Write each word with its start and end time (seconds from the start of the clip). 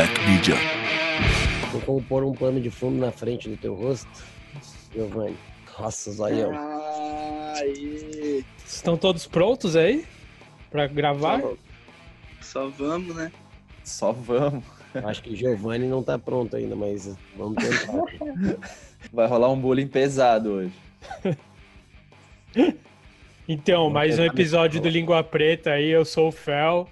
Black 0.00 0.18
Media. 0.26 0.54
Vou 1.72 1.80
compor 1.82 2.24
um 2.24 2.32
pano 2.32 2.58
de 2.58 2.70
fundo 2.70 2.96
na 2.98 3.12
frente 3.12 3.50
do 3.50 3.56
teu 3.58 3.74
rosto, 3.74 4.08
Giovanni. 4.94 5.36
Nossa, 5.78 6.10
zoião. 6.10 6.52
Aí, 7.54 8.42
Estão 8.66 8.96
todos 8.96 9.26
prontos 9.26 9.76
aí? 9.76 10.06
Pra 10.70 10.86
gravar? 10.86 11.42
Só- 11.42 11.56
só 12.40 12.68
vamos, 12.70 13.14
né? 13.14 13.30
Só 13.84 14.10
vamos. 14.10 14.64
Acho 15.04 15.22
que 15.22 15.36
Giovanni 15.36 15.86
não 15.86 16.02
tá 16.02 16.18
pronto 16.18 16.56
ainda, 16.56 16.74
mas 16.74 17.14
vamos 17.36 17.62
tentar. 17.62 18.02
Vai 19.12 19.26
rolar 19.26 19.50
um 19.50 19.60
bullying 19.60 19.86
pesado 19.86 20.50
hoje. 20.50 20.72
Então, 23.46 23.90
mais 23.90 24.18
um 24.18 24.24
episódio 24.24 24.80
do. 24.80 24.88
Língua 24.88 25.22
Preta 25.22 25.72
aí, 25.72 25.90
eu 25.90 26.06
sou 26.06 26.28
o 26.28 26.32
Fel. 26.32 26.88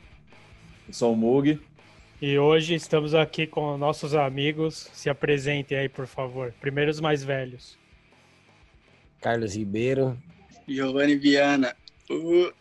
Eu 0.87 0.93
sou 0.93 1.15
o 1.15 1.17
Mug. 1.17 1.59
E 2.21 2.37
hoje 2.37 2.75
estamos 2.75 3.15
aqui 3.15 3.47
com 3.47 3.79
nossos 3.79 4.13
amigos. 4.13 4.91
Se 4.93 5.09
apresentem 5.09 5.79
aí, 5.79 5.89
por 5.89 6.07
favor. 6.07 6.53
Primeiro 6.61 6.91
os 6.91 6.99
mais 6.99 7.23
velhos. 7.23 7.79
Carlos 9.21 9.55
Ribeiro. 9.55 10.21
Giovanni 10.67 11.17
Viana. 11.17 11.77
Uh, 12.11 12.53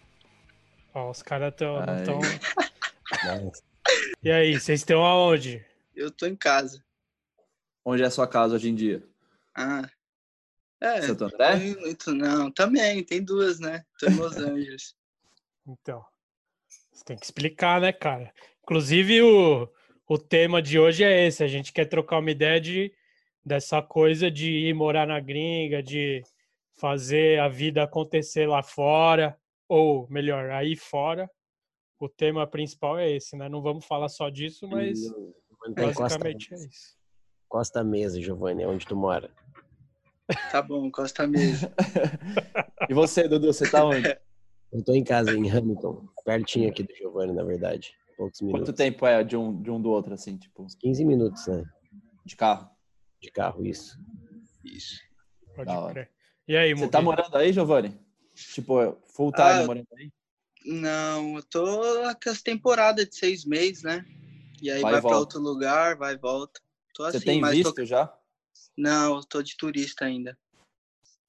Ó, 0.94 1.10
os 1.10 1.24
caras 1.24 1.52
estão. 1.54 1.78
Tão... 2.06 2.20
E 4.22 4.30
aí, 4.30 4.60
vocês 4.60 4.82
estão 4.82 5.04
aonde? 5.04 5.66
eu 5.96 6.12
tô 6.12 6.26
em 6.26 6.36
casa. 6.36 6.84
Onde 7.84 8.04
é 8.04 8.06
a 8.06 8.12
sua 8.12 8.28
casa 8.28 8.56
hoje 8.56 8.70
em 8.70 8.76
dia? 8.76 9.04
Ah. 9.56 9.90
É, 10.80 11.02
Santo 11.02 11.26
André? 11.26 11.56
não, 11.56 11.82
muito 11.82 12.14
não. 12.14 12.52
Também, 12.52 13.04
tem 13.04 13.24
duas, 13.24 13.60
né? 13.60 13.84
Tô 13.98 14.08
em 14.08 14.16
Los 14.16 14.36
Angeles. 14.38 14.96
Então, 15.66 16.06
você 16.92 17.04
tem 17.06 17.18
que 17.18 17.26
explicar, 17.26 17.82
né, 17.82 17.92
cara? 17.92 18.32
Inclusive, 18.68 19.22
o, 19.22 19.70
o 20.10 20.18
tema 20.18 20.62
de 20.62 20.78
hoje 20.78 21.02
é 21.02 21.26
esse. 21.26 21.42
A 21.42 21.48
gente 21.48 21.72
quer 21.72 21.86
trocar 21.86 22.20
uma 22.20 22.30
ideia 22.30 22.60
de, 22.60 22.92
dessa 23.44 23.82
coisa 23.82 24.30
de 24.30 24.52
ir 24.52 24.74
morar 24.74 25.08
na 25.08 25.22
gringa, 25.22 25.82
de 25.82 26.22
fazer 26.74 27.40
a 27.40 27.48
vida 27.48 27.82
acontecer 27.82 28.46
lá 28.46 28.62
fora, 28.62 29.40
ou 29.70 30.06
melhor, 30.10 30.50
aí 30.50 30.76
fora. 30.76 31.32
O 31.98 32.10
tema 32.10 32.46
principal 32.46 33.00
é 33.00 33.10
esse, 33.10 33.38
né? 33.38 33.48
Não 33.48 33.62
vamos 33.62 33.86
falar 33.86 34.10
só 34.10 34.28
disso, 34.28 34.68
mas 34.68 35.00
tá 35.74 35.84
em 35.86 35.94
Costa, 35.94 36.02
basicamente 36.02 36.54
é 36.54 36.58
isso. 36.58 36.98
Costa 37.48 37.84
Mesa, 37.86 38.22
Giovanni, 38.22 38.64
é 38.64 38.68
onde 38.68 38.86
tu 38.86 38.98
mora. 38.98 39.32
Tá 40.52 40.62
bom, 40.62 40.92
Costa 40.92 41.26
Mesa. 41.26 41.74
E 42.90 42.94
você, 42.94 43.28
Dudu, 43.28 43.48
você 43.48 43.70
tá 43.70 43.84
onde? 43.84 44.18
Eu 44.72 44.82
tô 44.82 44.94
em 44.94 45.04
casa, 45.04 45.32
em 45.32 45.50
Hamilton, 45.50 46.08
pertinho 46.24 46.70
aqui 46.70 46.84
do 46.84 46.96
Giovanni, 46.96 47.34
na 47.34 47.44
verdade. 47.44 47.94
Poucos 48.18 48.42
minutos. 48.42 48.66
Quanto 48.66 48.76
tempo 48.76 49.06
é 49.06 49.24
de 49.24 49.38
um, 49.38 49.62
de 49.62 49.70
um 49.70 49.80
do 49.80 49.90
outro, 49.92 50.14
assim, 50.14 50.38
tipo, 50.38 50.66
15 50.80 51.06
minutos, 51.06 51.46
né? 51.48 51.64
de 52.26 52.36
carro? 52.36 52.70
De 53.22 53.32
carro, 53.32 53.66
isso. 53.66 53.98
Isso. 54.66 55.00
Pode 55.56 55.72
Da 55.72 55.90
crer. 55.92 56.12
E 56.48 56.58
aí, 56.58 56.74
Você 56.74 56.90
tá 56.90 57.02
morando 57.02 57.36
aí, 57.38 57.54
Giovanni? 57.54 57.98
Tipo, 58.34 58.98
full 59.06 59.32
time 59.32 59.48
Ah, 59.48 59.66
morando 59.66 59.88
aí? 59.98 60.12
Não, 60.66 61.36
eu 61.38 61.44
tô 61.44 61.66
com 62.22 62.30
as 62.30 62.42
temporadas 62.42 63.08
de 63.08 63.16
seis 63.16 63.46
meses, 63.46 63.84
né? 63.84 64.04
E 64.62 64.70
aí 64.70 64.82
Vai 64.82 64.94
vai, 64.94 65.00
e 65.00 65.02
pra 65.02 65.10
volta. 65.12 65.18
outro 65.20 65.40
lugar, 65.40 65.96
vai 65.96 66.16
e 66.16 66.18
volta. 66.18 66.60
Tô 66.94 67.04
Você 67.06 67.18
assim, 67.18 67.26
tem 67.26 67.40
mas 67.40 67.56
visto 67.56 67.74
tô... 67.74 67.86
já? 67.86 68.14
Não, 68.76 69.16
eu 69.18 69.24
tô 69.24 69.42
de 69.42 69.56
turista 69.56 70.06
ainda. 70.06 70.38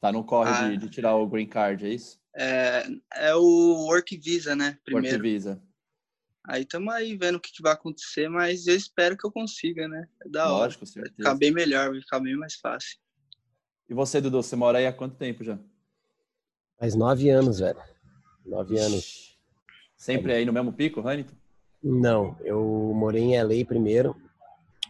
Tá 0.01 0.11
no 0.11 0.25
corre 0.25 0.51
Ah. 0.51 0.69
de, 0.71 0.79
de 0.79 0.89
tirar 0.91 1.15
o 1.17 1.27
green 1.29 1.47
card, 1.49 1.85
é 1.87 1.91
isso? 1.91 2.19
É, 2.35 2.85
é 3.15 3.35
o 3.35 3.87
Work 3.87 4.17
Visa, 4.17 4.57
né? 4.57 4.71
Work 4.71 4.85
Primeiro. 4.85 5.23
Visa. 5.23 5.63
Aí 6.49 6.63
estamos 6.63 6.95
aí 6.95 7.15
vendo 7.15 7.37
o 7.37 7.41
que, 7.41 7.53
que 7.53 7.61
vai 7.61 7.75
acontecer, 7.75 8.27
mas 8.31 8.67
eu 8.67 8.75
espero 8.75 9.19
que 9.19 9.27
eu 9.27 9.31
consiga, 9.31 9.87
né? 9.87 10.09
É 10.25 10.29
da 10.31 10.51
hora. 10.51 10.65
Lógico, 10.65 10.87
Vai 10.87 10.93
certeza. 10.95 11.15
ficar 11.17 11.35
bem 11.35 11.53
melhor, 11.53 11.91
vai 11.91 12.01
ficar 12.01 12.21
bem 12.21 12.35
mais 12.37 12.55
fácil. 12.55 12.99
E 13.87 13.93
você, 13.93 14.19
Dudu, 14.19 14.43
você 14.43 14.57
mora 14.57 14.79
aí 14.79 14.87
há 14.87 14.93
quanto 14.93 15.15
tempo 15.17 15.45
já? 15.45 15.59
Faz 16.79 16.95
nove 16.95 17.29
anos, 17.29 17.59
velho. 17.59 17.79
Nove 18.47 18.79
anos. 18.79 19.39
Sempre 19.95 20.33
aí 20.33 20.47
no 20.47 20.53
mesmo 20.55 20.73
pico, 20.73 21.07
Hanito? 21.07 21.37
Não, 21.83 22.35
eu 22.41 22.63
morei 22.95 23.23
em 23.23 23.43
LA 23.43 23.67
primeiro. 23.67 24.17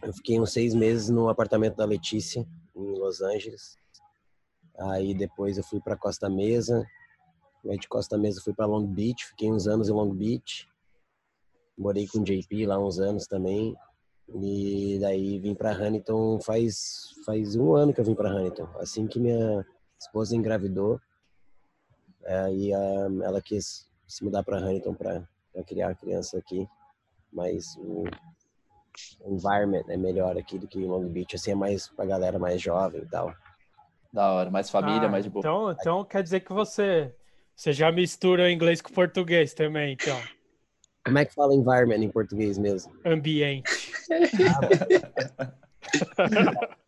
Eu 0.01 0.13
fiquei 0.13 0.39
uns 0.39 0.53
seis 0.53 0.73
meses 0.73 1.09
no 1.09 1.27
apartamento 1.27 1.75
da 1.75 1.83
Letícia, 1.83 2.47
em 2.73 2.97
Los 2.97 3.21
Angeles. 3.21 3.77
Aí 4.79 5.13
depois 5.13 5.57
eu 5.57 5.63
fui 5.65 5.81
para 5.81 5.97
Costa 5.97 6.29
Mesa. 6.29 6.87
Aí 7.69 7.77
de 7.77 7.87
Costa 7.89 8.17
Mesa 8.17 8.39
eu 8.39 8.43
fui 8.43 8.53
para 8.53 8.65
Long 8.65 8.87
Beach, 8.87 9.25
fiquei 9.25 9.51
uns 9.51 9.67
anos 9.67 9.89
em 9.89 9.91
Long 9.91 10.13
Beach. 10.13 10.69
Morei 11.79 12.05
com 12.05 12.19
o 12.19 12.23
JP 12.23 12.65
lá 12.65 12.77
uns 12.77 12.99
anos 12.99 13.25
também. 13.25 13.73
E 14.35 14.99
daí 14.99 15.39
vim 15.39 15.55
para 15.55 15.71
Huntington 15.71 16.39
faz 16.41 17.15
faz 17.25 17.55
um 17.55 17.73
ano 17.73 17.93
que 17.93 18.01
eu 18.01 18.05
vim 18.05 18.13
para 18.13 18.29
Huntington. 18.29 18.67
Assim 18.77 19.07
que 19.07 19.17
minha 19.17 19.65
esposa 19.97 20.35
engravidou, 20.35 20.99
aí 22.25 22.71
ela 22.71 23.41
quis 23.41 23.89
se 24.05 24.23
mudar 24.23 24.43
para 24.43 24.59
Huntington 24.59 24.93
para 24.93 25.25
criar 25.65 25.91
a 25.91 25.95
criança 25.95 26.37
aqui. 26.37 26.67
Mas 27.31 27.77
o 27.77 28.03
environment 29.25 29.85
é 29.87 29.95
melhor 29.95 30.37
aqui 30.37 30.59
do 30.59 30.67
que 30.67 30.79
em 30.79 30.85
Long 30.85 31.07
Beach. 31.07 31.35
Assim 31.35 31.51
é 31.51 31.55
mais 31.55 31.87
pra 31.87 32.05
galera 32.05 32.37
mais 32.37 32.61
jovem 32.61 33.01
e 33.01 33.07
tal. 33.07 33.33
Da 34.11 34.33
hora, 34.33 34.51
mais 34.51 34.69
família, 34.69 35.07
Ah, 35.07 35.09
mais 35.09 35.23
de 35.23 35.29
boa. 35.29 35.41
Então, 35.41 35.71
então 35.71 36.03
quer 36.03 36.23
dizer 36.23 36.39
que 36.41 36.51
você, 36.51 37.15
você 37.55 37.71
já 37.71 37.91
mistura 37.91 38.43
o 38.43 38.49
inglês 38.49 38.81
com 38.81 38.89
o 38.89 38.93
português 38.93 39.53
também, 39.53 39.93
então. 39.93 40.19
Como 41.09 41.17
é 41.17 41.25
que 41.25 41.33
fala 41.33 41.55
environment 41.55 42.03
em 42.03 42.09
português 42.09 42.55
mesmo? 42.59 42.93
Ambiente. 43.03 43.63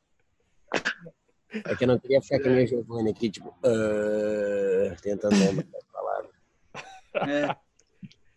É 1.66 1.76
que 1.76 1.84
eu 1.84 1.88
não 1.90 2.00
queria 2.00 2.22
ficar 2.22 2.40
que 2.40 2.48
nem 2.48 2.64
o 2.64 2.68
Giovanni 2.68 3.10
aqui, 3.12 3.30
tipo, 3.30 3.54
ah, 3.66 4.96
tentando 5.02 5.36
lembrar 5.38 5.66
das 5.70 5.84
palavras. 5.92 6.32
É. 7.28 7.54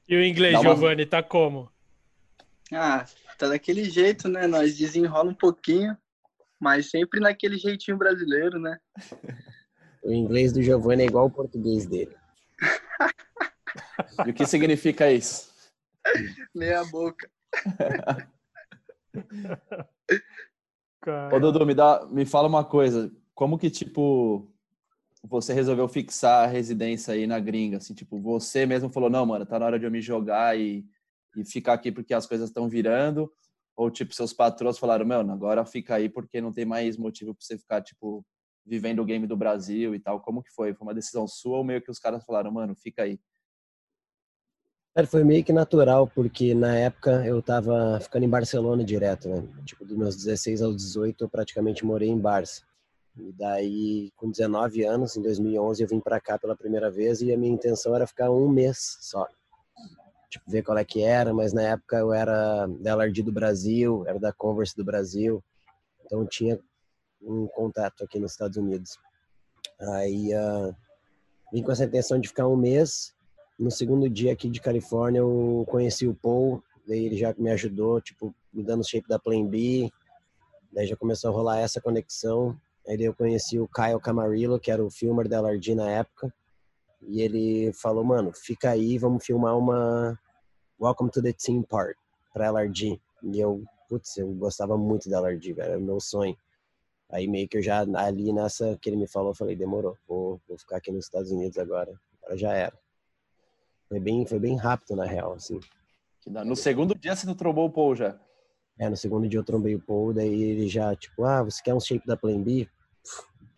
E 0.08 0.16
o 0.16 0.24
inglês, 0.24 0.54
uma- 0.58 0.74
Giovanni, 0.74 1.06
tá 1.06 1.22
como? 1.22 1.70
Ah, 2.72 3.06
tá 3.38 3.46
daquele 3.46 3.84
jeito, 3.84 4.28
né? 4.28 4.48
Nós 4.48 4.76
desenrola 4.76 5.30
um 5.30 5.34
pouquinho, 5.34 5.96
mas 6.58 6.90
sempre 6.90 7.20
naquele 7.20 7.56
jeitinho 7.56 7.96
brasileiro, 7.96 8.58
né? 8.58 8.76
O 10.02 10.12
inglês 10.12 10.52
do 10.52 10.60
Giovanni 10.60 11.04
é 11.04 11.06
igual 11.06 11.26
o 11.26 11.30
português 11.30 11.86
dele. 11.86 12.16
E 14.26 14.30
o 14.30 14.34
que 14.34 14.46
significa 14.46 15.10
isso? 15.10 15.52
Meia 16.54 16.84
boca. 16.84 17.30
Cara, 21.00 21.36
Ô, 21.36 21.40
Dudu, 21.40 21.66
me, 21.66 21.74
dá, 21.74 22.06
me 22.10 22.24
fala 22.24 22.48
uma 22.48 22.64
coisa. 22.64 23.12
Como 23.34 23.58
que, 23.58 23.70
tipo, 23.70 24.50
você 25.22 25.52
resolveu 25.52 25.86
fixar 25.88 26.44
a 26.44 26.50
residência 26.50 27.14
aí 27.14 27.26
na 27.26 27.38
gringa? 27.38 27.76
Assim, 27.78 27.94
tipo, 27.94 28.18
você 28.18 28.66
mesmo 28.66 28.88
falou, 28.90 29.10
não, 29.10 29.26
mano, 29.26 29.44
tá 29.46 29.58
na 29.58 29.66
hora 29.66 29.78
de 29.78 29.84
eu 29.84 29.90
me 29.90 30.00
jogar 30.00 30.58
e, 30.58 30.84
e 31.36 31.44
ficar 31.44 31.74
aqui 31.74 31.92
porque 31.92 32.14
as 32.14 32.26
coisas 32.26 32.48
estão 32.48 32.68
virando? 32.68 33.30
Ou, 33.76 33.90
tipo, 33.90 34.14
seus 34.14 34.32
patrões 34.32 34.78
falaram, 34.78 35.04
mano, 35.04 35.32
agora 35.32 35.64
fica 35.64 35.96
aí 35.96 36.08
porque 36.08 36.40
não 36.40 36.52
tem 36.52 36.64
mais 36.64 36.96
motivo 36.96 37.34
pra 37.34 37.44
você 37.44 37.58
ficar, 37.58 37.82
tipo, 37.82 38.24
vivendo 38.64 39.00
o 39.00 39.04
game 39.04 39.26
do 39.26 39.36
Brasil 39.36 39.94
e 39.94 40.00
tal. 40.00 40.20
Como 40.20 40.42
que 40.42 40.52
foi? 40.52 40.72
Foi 40.74 40.86
uma 40.86 40.94
decisão 40.94 41.26
sua 41.26 41.58
ou 41.58 41.64
meio 41.64 41.82
que 41.82 41.90
os 41.90 41.98
caras 41.98 42.24
falaram, 42.24 42.50
mano, 42.52 42.74
fica 42.74 43.02
aí? 43.02 43.20
Cara, 44.94 45.08
foi 45.08 45.24
meio 45.24 45.42
que 45.42 45.52
natural, 45.52 46.06
porque 46.06 46.54
na 46.54 46.76
época 46.76 47.26
eu 47.26 47.42
tava 47.42 47.98
ficando 48.00 48.24
em 48.26 48.28
Barcelona 48.28 48.84
direto, 48.84 49.28
né? 49.28 49.42
Tipo, 49.64 49.84
dos 49.84 49.96
meus 49.96 50.14
16 50.14 50.62
aos 50.62 50.76
18 50.76 51.24
eu 51.24 51.28
praticamente 51.28 51.84
morei 51.84 52.08
em 52.08 52.18
Barça. 52.18 52.62
E 53.16 53.32
daí, 53.32 54.12
com 54.16 54.30
19 54.30 54.84
anos, 54.84 55.16
em 55.16 55.22
2011, 55.22 55.82
eu 55.82 55.88
vim 55.88 55.98
pra 55.98 56.20
cá 56.20 56.38
pela 56.38 56.56
primeira 56.56 56.92
vez 56.92 57.20
e 57.22 57.32
a 57.32 57.36
minha 57.36 57.52
intenção 57.52 57.92
era 57.94 58.06
ficar 58.06 58.30
um 58.30 58.48
mês 58.48 58.96
só. 59.00 59.26
Tipo, 60.30 60.48
ver 60.48 60.62
qual 60.62 60.78
é 60.78 60.84
que 60.84 61.02
era, 61.02 61.34
mas 61.34 61.52
na 61.52 61.62
época 61.62 61.96
eu 61.96 62.12
era 62.12 62.66
da 62.80 62.92
LRD 62.92 63.22
do 63.22 63.32
Brasil, 63.32 64.04
era 64.06 64.20
da 64.20 64.32
Converse 64.32 64.76
do 64.76 64.84
Brasil, 64.84 65.42
então 66.04 66.24
tinha 66.24 66.60
um 67.20 67.48
contato 67.48 68.04
aqui 68.04 68.20
nos 68.20 68.32
Estados 68.32 68.56
Unidos. 68.56 68.96
Aí, 69.80 70.32
ah, 70.34 70.74
vim 71.52 71.62
com 71.62 71.72
essa 71.72 71.84
intenção 71.84 72.20
de 72.20 72.28
ficar 72.28 72.48
um 72.48 72.56
mês, 72.56 73.13
no 73.58 73.70
segundo 73.70 74.08
dia 74.08 74.32
aqui 74.32 74.48
de 74.48 74.60
Califórnia, 74.60 75.20
eu 75.20 75.64
conheci 75.68 76.06
o 76.06 76.14
Paul, 76.14 76.62
daí 76.86 77.04
ele 77.04 77.16
já 77.16 77.34
me 77.38 77.50
ajudou, 77.50 78.00
tipo, 78.00 78.34
me 78.52 78.62
dando 78.62 78.80
o 78.80 78.84
shape 78.84 79.08
da 79.08 79.18
Plan 79.18 79.46
B, 79.46 79.90
daí 80.72 80.86
já 80.86 80.96
começou 80.96 81.30
a 81.30 81.32
rolar 81.32 81.58
essa 81.58 81.80
conexão. 81.80 82.58
Aí 82.86 83.02
eu 83.02 83.14
conheci 83.14 83.58
o 83.58 83.68
Kyle 83.68 84.00
Camarillo, 84.00 84.60
que 84.60 84.70
era 84.70 84.84
o 84.84 84.90
filmer 84.90 85.28
da 85.28 85.38
LRD 85.38 85.74
na 85.74 85.90
época, 85.90 86.34
e 87.00 87.20
ele 87.20 87.72
falou, 87.72 88.04
mano, 88.04 88.32
fica 88.34 88.70
aí, 88.70 88.98
vamos 88.98 89.24
filmar 89.24 89.56
uma 89.56 90.18
Welcome 90.80 91.10
to 91.10 91.22
the 91.22 91.32
Team 91.32 91.62
Part 91.62 91.96
pra 92.32 92.46
LRD. 92.46 93.00
E 93.22 93.40
eu, 93.40 93.62
putz, 93.88 94.16
eu 94.16 94.32
gostava 94.34 94.76
muito 94.76 95.08
da 95.08 95.18
LRD, 95.18 95.52
velho, 95.54 95.70
era 95.70 95.78
o 95.78 95.82
meu 95.82 96.00
sonho. 96.00 96.36
Aí 97.10 97.28
meio 97.28 97.48
que 97.48 97.58
eu 97.58 97.62
já, 97.62 97.86
ali 97.96 98.32
nessa 98.32 98.76
que 98.80 98.90
ele 98.90 98.96
me 98.96 99.06
falou, 99.06 99.30
eu 99.30 99.36
falei, 99.36 99.54
demorou, 99.54 99.96
vou, 100.06 100.40
vou 100.48 100.58
ficar 100.58 100.78
aqui 100.78 100.90
nos 100.90 101.04
Estados 101.04 101.30
Unidos 101.30 101.56
agora, 101.58 101.94
agora 102.22 102.36
já 102.36 102.52
era. 102.52 102.83
Foi 103.88 104.00
bem, 104.00 104.26
foi 104.26 104.38
bem 104.38 104.56
rápido, 104.56 104.96
na 104.96 105.04
real, 105.04 105.34
assim. 105.34 105.60
No 106.26 106.56
segundo 106.56 106.94
dia 106.94 107.14
você 107.14 107.26
não 107.26 107.34
trombou 107.34 107.66
o 107.66 107.70
Paul 107.70 107.94
já. 107.94 108.18
É, 108.78 108.88
no 108.88 108.96
segundo 108.96 109.28
dia 109.28 109.38
eu 109.38 109.44
trombei 109.44 109.74
o 109.74 109.80
Paul, 109.80 110.12
daí 110.12 110.42
ele 110.42 110.66
já, 110.66 110.96
tipo, 110.96 111.22
ah, 111.24 111.42
você 111.42 111.62
quer 111.62 111.74
um 111.74 111.80
shape 111.80 112.06
da 112.06 112.16
Plan 112.16 112.42
B? 112.42 112.68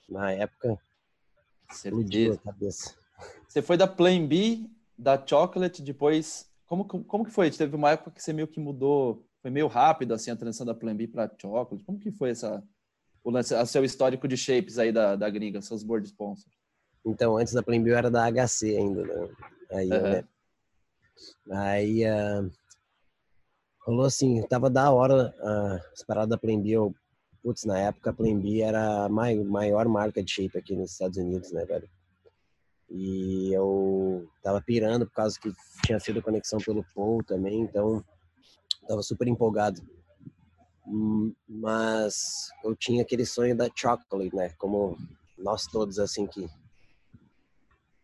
Na 0.08 0.32
época, 0.32 0.78
explodiu 1.70 2.34
a 2.34 2.38
cabeça. 2.38 2.94
Você 3.48 3.62
foi 3.62 3.76
da 3.76 3.86
Plan 3.86 4.26
B, 4.26 4.68
da 4.98 5.24
Chocolate, 5.24 5.80
depois... 5.82 6.50
Como, 6.66 6.84
como 6.84 7.24
que 7.24 7.30
foi? 7.30 7.50
Teve 7.50 7.76
uma 7.76 7.92
época 7.92 8.10
que 8.10 8.22
você 8.22 8.32
meio 8.32 8.48
que 8.48 8.58
mudou, 8.58 9.24
foi 9.40 9.50
meio 9.50 9.68
rápido, 9.68 10.12
assim, 10.12 10.30
a 10.32 10.36
transição 10.36 10.66
da 10.66 10.74
Plan 10.74 10.96
B 10.96 11.06
para 11.06 11.32
Chocolate. 11.40 11.84
Como 11.84 11.98
que 11.98 12.10
foi 12.10 12.30
essa... 12.30 12.62
O, 13.22 13.30
lance, 13.30 13.54
o 13.54 13.66
seu 13.66 13.84
histórico 13.84 14.28
de 14.28 14.36
shapes 14.36 14.78
aí 14.78 14.92
da, 14.92 15.16
da 15.16 15.30
gringa, 15.30 15.62
seus 15.62 15.82
board 15.82 16.06
sponsors? 16.06 16.54
Então, 17.06 17.36
antes 17.36 17.54
da 17.54 17.62
eu 17.88 17.96
era 17.96 18.10
da 18.10 18.26
HC 18.30 18.76
ainda, 18.76 19.04
né? 19.04 19.28
Aí, 19.70 19.90
uhum. 19.90 20.02
né? 20.02 20.24
Aí, 21.50 22.04
uh, 22.04 22.50
rolou 23.86 24.06
assim, 24.06 24.42
tava 24.48 24.68
da 24.68 24.90
hora 24.90 25.32
uh, 25.38 25.92
as 25.92 26.02
paradas 26.04 26.38
da. 26.38 26.38
Eu, 26.68 26.94
putz, 27.42 27.64
na 27.64 27.78
época 27.78 28.10
a 28.10 28.12
Plan 28.12 28.38
B 28.38 28.60
era 28.60 29.04
a 29.04 29.08
maior 29.08 29.86
marca 29.86 30.22
de 30.22 30.30
shape 30.30 30.58
aqui 30.58 30.74
nos 30.74 30.92
Estados 30.92 31.16
Unidos, 31.16 31.52
né, 31.52 31.64
velho? 31.64 31.88
E 32.90 33.52
eu 33.52 34.28
tava 34.42 34.60
pirando 34.60 35.06
por 35.06 35.14
causa 35.14 35.38
que 35.40 35.52
tinha 35.84 35.98
sido 35.98 36.22
conexão 36.22 36.58
pelo 36.58 36.84
Paul 36.94 37.22
também, 37.22 37.60
então 37.60 38.04
tava 38.86 39.02
super 39.02 39.26
empolgado. 39.26 39.80
Hum, 40.86 41.34
mas 41.48 42.48
eu 42.64 42.74
tinha 42.76 43.02
aquele 43.02 43.26
sonho 43.26 43.56
da 43.56 43.68
chocolate, 43.74 44.34
né? 44.34 44.50
Como 44.58 44.96
nós 45.38 45.66
todos, 45.66 45.98
assim, 45.98 46.26
que. 46.26 46.48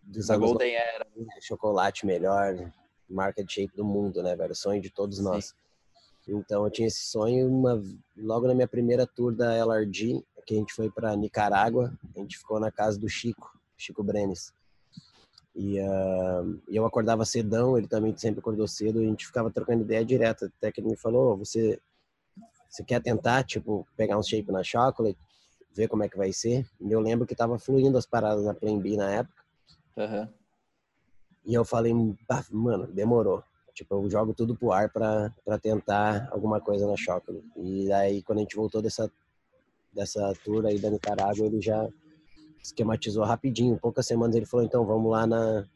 Dos 0.03 0.31
a 0.31 0.37
Golden 0.37 0.75
era. 0.75 1.07
Chocolate 1.41 2.05
melhor, 2.07 2.73
marca 3.09 3.45
de 3.45 3.53
shape 3.53 3.77
do 3.77 3.85
mundo, 3.85 4.23
né, 4.23 4.35
velho? 4.37 4.55
Sonho 4.55 4.81
de 4.81 4.91
todos 4.91 5.19
nós. 5.19 5.55
Sim. 6.25 6.37
Então 6.37 6.65
eu 6.65 6.71
tinha 6.71 6.89
esse 6.89 7.05
sonho 7.05 7.49
uma, 7.49 7.83
logo 8.17 8.47
na 8.47 8.55
minha 8.55 8.69
primeira 8.69 9.07
tour 9.07 9.35
da 9.35 9.55
LRG, 9.55 10.25
que 10.47 10.55
a 10.55 10.59
gente 10.59 10.73
foi 10.73 10.91
para 10.91 11.17
Nicarágua, 11.17 11.93
a 12.15 12.21
gente 12.21 12.39
ficou 12.39 12.61
na 12.61 12.71
casa 12.71 12.99
do 12.99 13.09
Chico, 13.09 13.59
Chico 13.77 14.03
Brenes. 14.03 14.53
E 15.55 15.79
uh, 15.81 16.63
eu 16.69 16.87
acordava 16.87 17.25
cedão, 17.25 17.77
ele 17.77 17.87
também 17.87 18.17
sempre 18.17 18.41
acordou 18.41 18.67
cedo, 18.67 19.01
a 19.01 19.05
gente 19.05 19.27
ficava 19.27 19.51
trocando 19.51 19.83
ideia 19.83 20.05
direto, 20.05 20.47
até 20.47 20.73
que 20.73 20.81
ele 20.81 20.89
me 20.89 20.97
falou, 20.97 21.37
você 21.37 21.79
você 22.73 22.83
quer 22.83 23.03
tentar, 23.03 23.45
tipo, 23.45 23.87
pegar 23.95 24.19
um 24.19 24.23
shape 24.23 24.51
na 24.51 24.65
chocolate, 24.65 25.19
ver 25.75 25.89
como 25.89 26.05
é 26.05 26.09
que 26.09 26.17
vai 26.17 26.33
ser? 26.33 26.67
E 26.81 26.91
eu 26.91 27.01
lembro 27.01 27.27
que 27.27 27.35
tava 27.35 27.59
fluindo 27.59 27.99
as 27.99 28.07
paradas 28.07 28.47
na 28.47 28.55
Plan 28.55 28.79
B 28.79 28.97
na 28.97 29.11
época. 29.11 29.42
Uhum. 29.97 30.29
E 31.45 31.55
eu 31.55 31.65
falei, 31.65 31.93
mano, 32.51 32.87
demorou. 32.87 33.43
Tipo, 33.75 33.95
eu 33.95 34.11
jogo 34.11 34.35
tudo 34.35 34.55
pro 34.55 34.71
ar 34.71 34.91
para 34.91 35.59
tentar 35.61 36.29
alguma 36.31 36.61
coisa 36.61 36.87
na 36.87 36.97
Chocolate. 36.97 37.45
E 37.57 37.91
aí, 37.93 38.23
quando 38.23 38.39
a 38.39 38.43
gente 38.43 38.55
voltou 38.57 38.83
dessa, 38.83 39.11
dessa 39.93 40.33
tour 40.45 40.67
aí 40.67 40.79
da 40.79 40.91
Nicarágua, 40.91 41.47
ele 41.47 41.61
já 41.61 41.89
esquematizou 42.63 43.25
rapidinho. 43.25 43.79
Poucas 43.79 44.07
semanas 44.07 44.37
ele 44.37 44.47
falou, 44.47 44.65
então, 44.65 44.85
vamos 44.85 45.11
lá 45.11 45.27
na, 45.27 45.67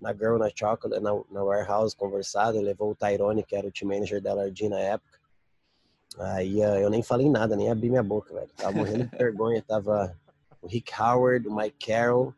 na 0.00 0.12
Girl 0.12 0.38
na 0.38 0.50
Chocolate, 0.50 1.00
na, 1.02 1.12
na 1.30 1.42
Warehouse, 1.42 1.96
conversado. 1.96 2.58
Ele 2.58 2.66
levou 2.66 2.90
o 2.90 2.96
Tyrone, 2.96 3.44
que 3.44 3.54
era 3.56 3.66
o 3.66 3.72
team 3.72 3.88
manager 3.88 4.20
da 4.20 4.32
LRD 4.32 4.68
na 4.68 4.80
época. 4.80 5.18
Aí 6.18 6.60
uh, 6.60 6.78
eu 6.78 6.90
nem 6.90 7.02
falei 7.02 7.28
nada, 7.28 7.56
nem 7.56 7.70
abri 7.70 7.88
minha 7.88 8.02
boca, 8.02 8.34
velho. 8.34 8.50
Tava 8.56 8.76
morrendo 8.76 9.04
de 9.04 9.10
vergonha. 9.16 9.62
Tava 9.62 10.16
o 10.60 10.66
Rick 10.66 10.92
Howard, 11.00 11.46
o 11.48 11.54
Mike 11.54 11.86
Carroll, 11.86 12.34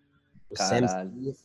o 0.51 0.55
Caralho. 0.55 0.89
Sam 0.89 1.03
Smith, 1.03 1.39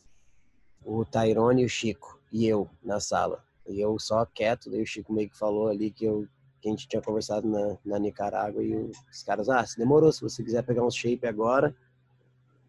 o 0.84 1.04
Tyrone 1.04 1.62
e 1.62 1.64
o 1.64 1.68
Chico 1.68 2.20
e 2.32 2.46
eu 2.46 2.68
na 2.82 3.00
sala. 3.00 3.44
E 3.66 3.80
eu 3.80 3.98
só 3.98 4.24
quieto, 4.26 4.70
daí 4.70 4.82
o 4.82 4.86
Chico 4.86 5.12
meio 5.12 5.30
que 5.30 5.38
falou 5.38 5.68
ali 5.68 5.90
que, 5.90 6.04
eu, 6.04 6.26
que 6.60 6.68
a 6.68 6.70
gente 6.70 6.88
tinha 6.88 7.00
conversado 7.00 7.48
na, 7.48 7.76
na 7.84 7.98
Nicarágua 7.98 8.62
e 8.62 8.74
os 8.74 9.22
caras, 9.22 9.48
ah, 9.48 9.64
se 9.64 9.78
demorou, 9.78 10.12
se 10.12 10.20
você 10.20 10.42
quiser 10.42 10.62
pegar 10.62 10.84
um 10.84 10.90
shape 10.90 11.26
agora, 11.26 11.74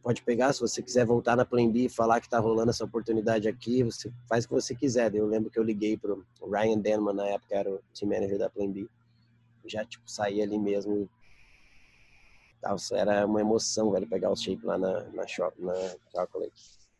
pode 0.04 0.22
pegar, 0.22 0.52
se 0.54 0.60
você 0.60 0.84
quiser 0.84 1.06
voltar 1.06 1.36
na 1.36 1.46
Plan 1.46 1.72
B 1.72 1.86
e 1.86 1.90
falar 1.90 2.20
que 2.20 2.30
tá 2.30 2.38
rolando 2.38 2.70
essa 2.70 2.84
oportunidade 2.84 3.48
aqui, 3.48 3.84
você 3.84 4.12
faz 4.28 4.44
o 4.44 4.50
que 4.50 4.54
você 4.54 4.76
quiser. 4.76 5.10
Daí 5.10 5.20
eu 5.20 5.26
lembro 5.26 5.50
que 5.50 5.58
eu 5.58 5.64
liguei 5.64 5.98
pro 5.98 6.24
Ryan 6.42 6.78
Denman, 6.78 7.16
na 7.16 7.28
época 7.28 7.56
era 7.56 7.72
o 7.72 7.80
team 7.94 8.12
manager 8.12 8.38
da 8.38 8.50
Plan 8.50 8.70
B. 8.70 8.88
Já, 9.66 9.86
tipo, 9.86 10.04
saí 10.12 10.42
ali 10.42 10.60
mesmo 10.60 11.10
era 12.94 13.26
uma 13.26 13.42
emoção, 13.42 13.92
velho, 13.92 14.08
pegar 14.08 14.32
o 14.32 14.36
shape 14.36 14.66
lá 14.66 14.78
na, 14.78 15.04
na 15.12 15.28
shop, 15.28 15.62
na 15.62 15.74
Chocolate. 16.12 16.54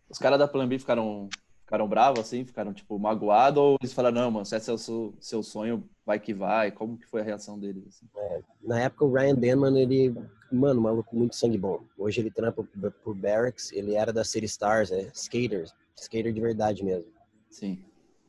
Os 0.10 0.18
caras 0.18 0.38
da 0.38 0.48
Plan 0.48 0.68
B 0.68 0.78
ficaram 0.78 1.30
Ficaram 1.74 1.88
bravos, 1.88 2.20
assim? 2.20 2.46
Ficaram, 2.46 2.74
tipo, 2.74 3.00
magoados? 3.00 3.58
Ou 3.58 3.78
eles 3.82 3.94
falaram, 3.94 4.22
não, 4.22 4.30
mano, 4.30 4.46
se 4.46 4.56
é 4.56 4.60
seu, 4.60 4.78
seu 5.20 5.42
sonho, 5.42 5.90
vai 6.06 6.20
que 6.20 6.34
vai? 6.34 6.72
Como 6.72 6.98
que 6.98 7.08
foi 7.08 7.22
a 7.22 7.24
reação 7.24 7.58
deles? 7.58 7.88
Assim? 7.88 8.06
É, 8.16 8.42
na 8.62 8.82
época, 8.82 9.06
o 9.06 9.12
Ryan 9.12 9.36
Denman, 9.36 9.82
ele... 9.82 10.14
Mano, 10.52 10.82
maluco 10.82 11.16
muito 11.16 11.36
sangue 11.36 11.58
bom. 11.58 11.82
Hoje 11.98 12.22
ele 12.22 12.30
trampa 12.30 12.64
por 13.04 13.16
Barracks. 13.16 13.72
Ele 13.72 13.96
era 13.96 14.14
da 14.14 14.24
City 14.24 14.46
Stars, 14.46 14.92
é 14.92 15.10
skater. 15.16 15.66
Skater 15.96 16.32
de 16.32 16.40
verdade 16.40 16.84
mesmo. 16.84 17.08
Sim. 17.50 17.84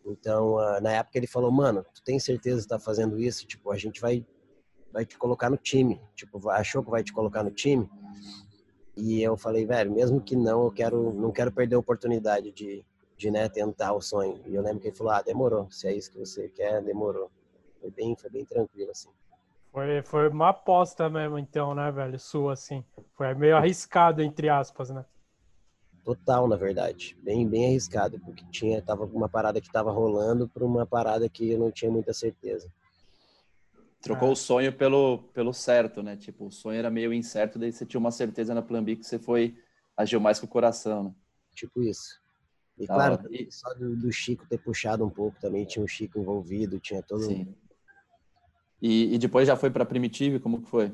Então, 0.07 0.55
uh, 0.55 0.81
na 0.81 0.93
época 0.93 1.19
ele 1.19 1.27
falou, 1.27 1.51
mano, 1.51 1.85
tu 1.93 2.03
tem 2.03 2.19
certeza 2.19 2.63
que 2.63 2.69
tá 2.69 2.79
fazendo 2.79 3.21
isso? 3.21 3.47
Tipo, 3.47 3.73
a 3.73 3.77
gente 3.77 4.01
vai, 4.01 4.25
vai 4.95 5.05
te 5.05 5.19
colocar 5.19 5.51
no 5.51 5.57
time. 5.57 6.01
Tipo, 6.15 6.49
achou 6.49 6.83
que 6.83 6.91
vai 6.91 7.03
te 7.03 7.13
colocar 7.13 7.43
no 7.43 7.51
time? 7.51 7.91
E 8.97 9.21
eu 9.21 9.37
falei, 9.37 9.67
velho, 9.67 9.91
mesmo 9.91 10.21
que 10.21 10.37
não, 10.37 10.67
eu 10.67 10.71
quero, 10.71 11.13
não 11.13 11.33
quero 11.33 11.51
perder 11.51 11.75
a 11.75 11.81
oportunidade 11.81 12.53
de, 12.53 12.87
de 13.17 13.29
né, 13.29 13.49
tentar 13.49 13.93
o 13.93 14.01
sonho. 14.01 14.41
E 14.47 14.55
eu 14.55 14.63
lembro 14.63 14.79
que 14.79 14.87
ele 14.87 14.97
falou, 14.97 15.13
ah, 15.13 15.21
demorou, 15.21 15.69
se 15.69 15.89
é 15.89 15.93
isso 15.93 16.13
que 16.13 16.19
você 16.19 16.49
quer, 16.49 16.81
demorou. 16.81 17.29
Foi 17.81 17.91
bem, 17.91 18.15
foi 18.15 18.31
bem 18.31 18.45
tranquilo, 18.45 18.93
assim. 18.93 19.11
Foi, 19.73 20.01
foi 20.03 20.29
uma 20.29 20.51
aposta 20.51 21.11
mesmo, 21.11 21.41
então, 21.41 21.75
né, 21.75 21.91
velho, 21.91 22.17
sua, 22.21 22.53
assim. 22.53 22.85
Foi 23.17 23.35
meio 23.35 23.57
arriscado, 23.57 24.23
entre 24.23 24.49
aspas, 24.49 24.91
né? 24.91 25.05
Total, 26.05 26.47
na 26.47 26.55
verdade. 26.55 27.19
Bem, 27.21 27.49
bem 27.49 27.67
arriscado, 27.67 28.21
porque 28.21 28.45
tinha, 28.53 28.81
tava 28.81 29.07
uma 29.07 29.29
parada 29.29 29.61
que 29.61 29.73
tava 29.73 29.91
rolando 29.91 30.49
para 30.49 30.65
uma 30.65 30.87
parada 30.87 31.29
que 31.29 31.51
eu 31.51 31.59
não 31.59 31.73
tinha 31.73 31.91
muita 31.91 32.15
certeza. 32.15 32.71
Trocou 34.05 34.29
é. 34.29 34.33
o 34.33 34.37
sonho 34.37 34.71
pelo, 34.71 35.19
pelo 35.33 35.55
certo, 35.55 36.03
né? 36.03 36.15
Tipo, 36.15 36.47
o 36.47 36.53
sonho 36.53 36.79
era 36.79 36.91
meio 36.91 37.11
incerto, 37.11 37.59
daí 37.59 37.73
você 37.73 37.87
tinha 37.87 37.99
uma 37.99 38.11
certeza 38.11 38.55
na 38.55 38.61
Plan 38.61 38.85
B 38.85 38.97
que 38.97 39.05
você 39.05 39.19
foi, 39.19 39.57
agiu 39.97 40.21
mais 40.21 40.39
com 40.39 40.45
o 40.45 40.49
coração, 40.49 41.05
né? 41.05 41.15
Tipo 41.55 41.83
isso. 41.83 42.21
E 42.77 42.87
claro, 42.87 43.19
e... 43.31 43.51
só 43.51 43.73
do, 43.73 43.97
do, 43.97 44.13
Chico 44.13 44.47
ter 44.47 44.59
puxado 44.59 45.07
um 45.07 45.09
pouco 45.11 45.41
também, 45.41 45.65
tinha 45.65 45.83
o 45.83 45.89
Chico 45.89 46.19
envolvido, 46.19 46.79
tinha 46.79 47.03
todo. 47.03 47.23
Sim. 47.23 47.55
E, 48.83 49.15
e 49.15 49.19
depois 49.19 49.47
já 49.47 49.57
foi 49.57 49.71
para 49.71 49.87
Primitive, 49.87 50.39
como 50.39 50.61
que 50.61 50.69
foi? 50.69 50.93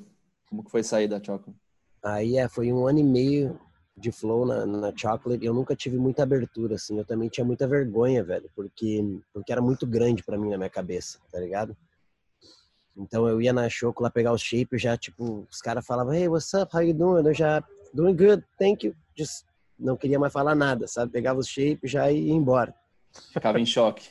Como 0.48 0.62
que 0.62 0.70
foi 0.70 0.84
sair 0.84 1.08
da 1.08 1.16
Chocolate? 1.16 1.58
Aí 2.04 2.36
é, 2.36 2.48
foi 2.48 2.72
um 2.72 2.86
ano 2.86 3.00
e 3.00 3.04
meio 3.04 3.58
de 3.96 4.12
flow 4.12 4.46
na, 4.46 4.64
na 4.64 4.96
Chocolate. 4.96 5.44
Eu 5.44 5.52
nunca 5.52 5.74
tive 5.74 5.96
muita 5.96 6.22
abertura, 6.22 6.76
assim. 6.76 6.96
Eu 6.96 7.04
também 7.04 7.28
tinha 7.28 7.44
muita 7.44 7.66
vergonha, 7.66 8.22
velho, 8.22 8.48
porque, 8.54 9.02
porque 9.32 9.50
era 9.50 9.60
muito 9.60 9.84
grande 9.84 10.22
para 10.22 10.38
mim 10.38 10.50
na 10.50 10.56
minha 10.56 10.70
cabeça, 10.70 11.18
tá 11.32 11.40
ligado? 11.40 11.76
Então 13.00 13.26
eu 13.26 13.40
ia 13.40 13.52
na 13.52 13.68
Choco 13.68 14.02
lá 14.02 14.10
pegar 14.10 14.32
os 14.32 14.42
shapes, 14.42 14.82
já 14.82 14.96
tipo, 14.96 15.46
os 15.50 15.60
caras 15.60 15.86
falavam, 15.86 16.12
hey, 16.12 16.28
what's 16.28 16.52
up, 16.54 16.74
how 16.74 16.82
you 16.82 16.94
doing? 16.94 17.26
Eu 17.26 17.34
já, 17.34 17.64
doing 17.94 18.14
good, 18.14 18.44
thank 18.58 18.86
you. 18.86 18.94
Just 19.16 19.44
não 19.80 19.96
queria 19.96 20.18
mais 20.18 20.32
falar 20.32 20.54
nada, 20.54 20.86
sabe? 20.86 21.10
Pegava 21.10 21.40
os 21.40 21.48
shapes 21.48 21.90
já 21.90 22.12
ia 22.12 22.32
embora. 22.32 22.74
Ficava 23.32 23.58
em 23.58 23.64
choque. 23.64 24.08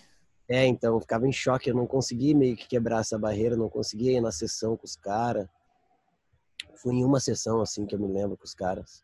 É, 0.49 0.65
então, 0.65 0.99
ficava 0.99 1.27
em 1.27 1.31
choque. 1.31 1.69
Eu 1.69 1.75
não 1.75 1.85
conseguia 1.85 2.35
meio 2.35 2.57
que 2.57 2.67
quebrar 2.67 3.01
essa 3.01 3.19
barreira, 3.19 3.55
não 3.55 3.69
conseguia 3.69 4.17
ir 4.17 4.21
na 4.21 4.31
sessão 4.31 4.75
com 4.75 4.85
os 4.85 4.95
caras. 4.95 5.47
Fui 6.81 6.95
em 6.95 7.05
uma 7.05 7.19
sessão, 7.19 7.61
assim, 7.61 7.85
que 7.85 7.93
eu 7.93 7.99
me 7.99 8.07
lembro 8.07 8.35
com 8.35 8.45
os 8.45 8.55
caras. 8.55 9.03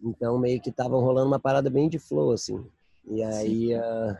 Então, 0.00 0.38
meio 0.38 0.60
que 0.60 0.70
tava 0.70 0.96
rolando 0.96 1.26
uma 1.26 1.40
parada 1.40 1.68
bem 1.68 1.88
de 1.88 1.98
flow, 1.98 2.30
assim. 2.30 2.64
E 3.04 3.22
aí, 3.22 3.74
uh, 3.74 4.16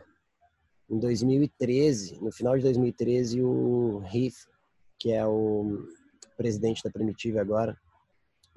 em 0.89 0.99
2013, 0.99 2.19
no 2.21 2.31
final 2.31 2.57
de 2.57 2.63
2013, 2.63 3.41
o 3.41 4.03
Heath, 4.13 4.50
que 5.01 5.11
é 5.11 5.25
o 5.25 5.87
presidente 6.37 6.83
da 6.83 6.91
Primitive 6.91 7.39
agora, 7.39 7.75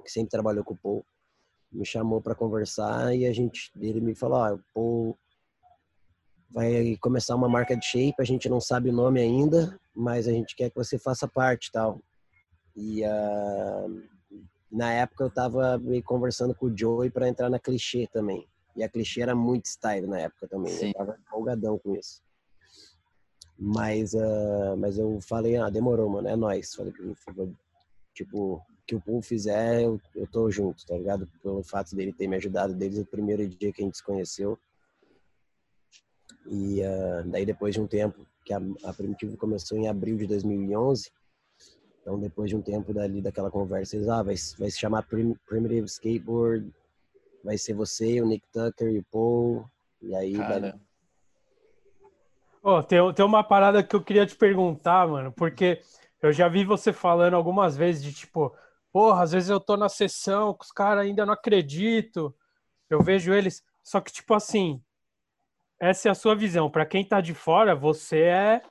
que 0.03 0.11
sempre 0.11 0.29
trabalhou 0.29 0.63
com 0.63 0.75
o 0.75 0.77
Paul, 0.77 1.05
me 1.71 1.83
chamou 1.83 2.21
para 2.21 2.35
conversar 2.35 3.15
e 3.15 3.25
a 3.25 3.33
gente 3.33 3.71
ele 3.81 3.99
me 3.99 4.13
falou, 4.13 4.37
ó, 4.37 4.57
oh, 4.75 5.15
vai 6.51 6.95
começar 7.01 7.35
uma 7.35 7.49
marca 7.49 7.75
de 7.75 7.83
shape, 7.83 8.15
a 8.19 8.23
gente 8.23 8.47
não 8.47 8.61
sabe 8.61 8.89
o 8.89 8.93
nome 8.93 9.19
ainda, 9.19 9.79
mas 9.95 10.27
a 10.27 10.31
gente 10.31 10.55
quer 10.55 10.69
que 10.69 10.75
você 10.75 10.99
faça 10.99 11.27
parte, 11.27 11.71
tal. 11.71 11.99
E 12.75 13.01
uh, 13.03 14.03
na 14.71 14.93
época 14.93 15.23
eu 15.23 15.31
tava 15.31 15.79
meio 15.79 16.03
conversando 16.03 16.53
com 16.53 16.67
o 16.67 16.77
Joey 16.77 17.09
para 17.09 17.27
entrar 17.27 17.49
na 17.49 17.57
clichê 17.57 18.07
também. 18.13 18.47
E 18.75 18.83
a 18.83 18.89
clichê 18.89 19.21
era 19.21 19.33
muito 19.33 19.65
style 19.65 20.05
na 20.05 20.19
época 20.19 20.47
também. 20.47 20.71
Sim. 20.71 20.89
Eu 20.89 20.93
tava 20.93 21.17
empolgadão 21.19 21.79
com 21.79 21.95
isso. 21.95 22.21
Mas, 23.57 24.13
uh, 24.13 24.75
mas 24.77 24.97
eu 24.97 25.19
falei, 25.21 25.55
ah, 25.55 25.69
demorou, 25.69 26.09
mano, 26.09 26.27
é 26.27 26.35
nóis. 26.35 26.73
Falei, 26.75 26.93
tipo, 28.13 28.61
que 28.85 28.95
o 28.95 29.01
Paul 29.01 29.21
fizer, 29.21 29.83
eu, 29.83 29.99
eu 30.15 30.27
tô 30.27 30.49
junto, 30.51 30.85
tá 30.85 30.95
ligado? 30.95 31.27
Pelo 31.41 31.63
fato 31.63 31.95
dele 31.95 32.13
ter 32.13 32.27
me 32.27 32.35
ajudado 32.35 32.73
desde 32.73 33.01
o 33.01 33.05
primeiro 33.05 33.47
dia 33.47 33.71
que 33.71 33.81
a 33.81 33.85
gente 33.85 33.97
se 33.97 34.03
conheceu. 34.03 34.59
E 36.45 36.81
uh, 36.81 37.27
daí 37.27 37.45
depois 37.45 37.73
de 37.73 37.81
um 37.81 37.87
tempo, 37.87 38.25
que 38.43 38.53
a, 38.53 38.61
a 38.83 38.93
Primitivo 38.93 39.37
começou 39.37 39.77
em 39.77 39.87
abril 39.87 40.17
de 40.17 40.27
2011. 40.27 41.09
Então, 42.01 42.19
depois 42.19 42.49
de 42.49 42.55
um 42.55 42.61
tempo 42.61 42.93
dali 42.93 43.19
daquela 43.19 43.49
conversa, 43.49 43.95
eles, 43.95 44.07
ah, 44.07 44.21
vai, 44.21 44.35
vai 44.59 44.69
se 44.69 44.77
chamar 44.77 45.07
Prim, 45.07 45.33
Primitive 45.47 45.87
Skateboard, 45.87 46.71
vai 47.43 47.57
ser 47.57 47.73
você, 47.73 48.21
o 48.21 48.27
Nick 48.27 48.45
Tucker 48.53 48.91
e 48.91 48.99
o 48.99 49.05
Paul, 49.11 49.65
e 50.01 50.13
aí... 50.13 50.33
Cara. 50.33 50.79
Oh, 52.67 52.81
tem, 52.81 52.97
tem 53.13 53.23
uma 53.23 53.43
parada 53.43 53.83
que 53.83 53.95
eu 53.95 54.03
queria 54.03 54.25
te 54.25 54.35
perguntar, 54.35 55.07
mano, 55.07 55.31
porque 55.31 55.79
eu 56.19 56.33
já 56.33 56.47
vi 56.47 56.65
você 56.65 56.91
falando 56.91 57.35
algumas 57.35 57.77
vezes 57.77 58.03
de 58.03 58.11
tipo, 58.11 58.55
porra, 58.91 59.21
às 59.23 59.31
vezes 59.33 59.49
eu 59.51 59.59
tô 59.59 59.77
na 59.77 59.87
sessão 59.87 60.57
os 60.59 60.71
caras 60.71 61.05
ainda 61.05 61.25
não 61.27 61.33
acredito, 61.33 62.35
eu 62.89 63.03
vejo 63.03 63.33
eles, 63.33 63.63
só 63.83 64.01
que 64.01 64.11
tipo 64.11 64.33
assim, 64.33 64.81
essa 65.79 66.09
é 66.09 66.11
a 66.11 66.15
sua 66.15 66.35
visão. 66.35 66.69
Para 66.69 66.85
quem 66.85 67.05
tá 67.05 67.21
de 67.21 67.33
fora, 67.33 67.75
você 67.75 68.21
é 68.23 68.61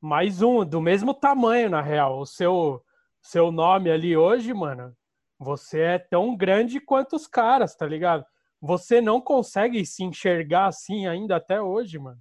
mais 0.00 0.42
um, 0.42 0.64
do 0.64 0.80
mesmo 0.80 1.14
tamanho, 1.14 1.70
na 1.70 1.82
real. 1.82 2.20
O 2.20 2.26
seu, 2.26 2.84
seu 3.22 3.52
nome 3.52 3.90
ali 3.90 4.16
hoje, 4.16 4.54
mano, 4.54 4.96
você 5.38 5.80
é 5.82 5.98
tão 5.98 6.36
grande 6.36 6.80
quanto 6.80 7.16
os 7.16 7.26
caras, 7.26 7.76
tá 7.76 7.86
ligado? 7.86 8.24
Você 8.60 9.00
não 9.00 9.20
consegue 9.20 9.84
se 9.86 10.04
enxergar 10.04 10.66
assim 10.66 11.06
ainda 11.06 11.36
até 11.36 11.60
hoje, 11.60 11.98
mano. 11.98 12.20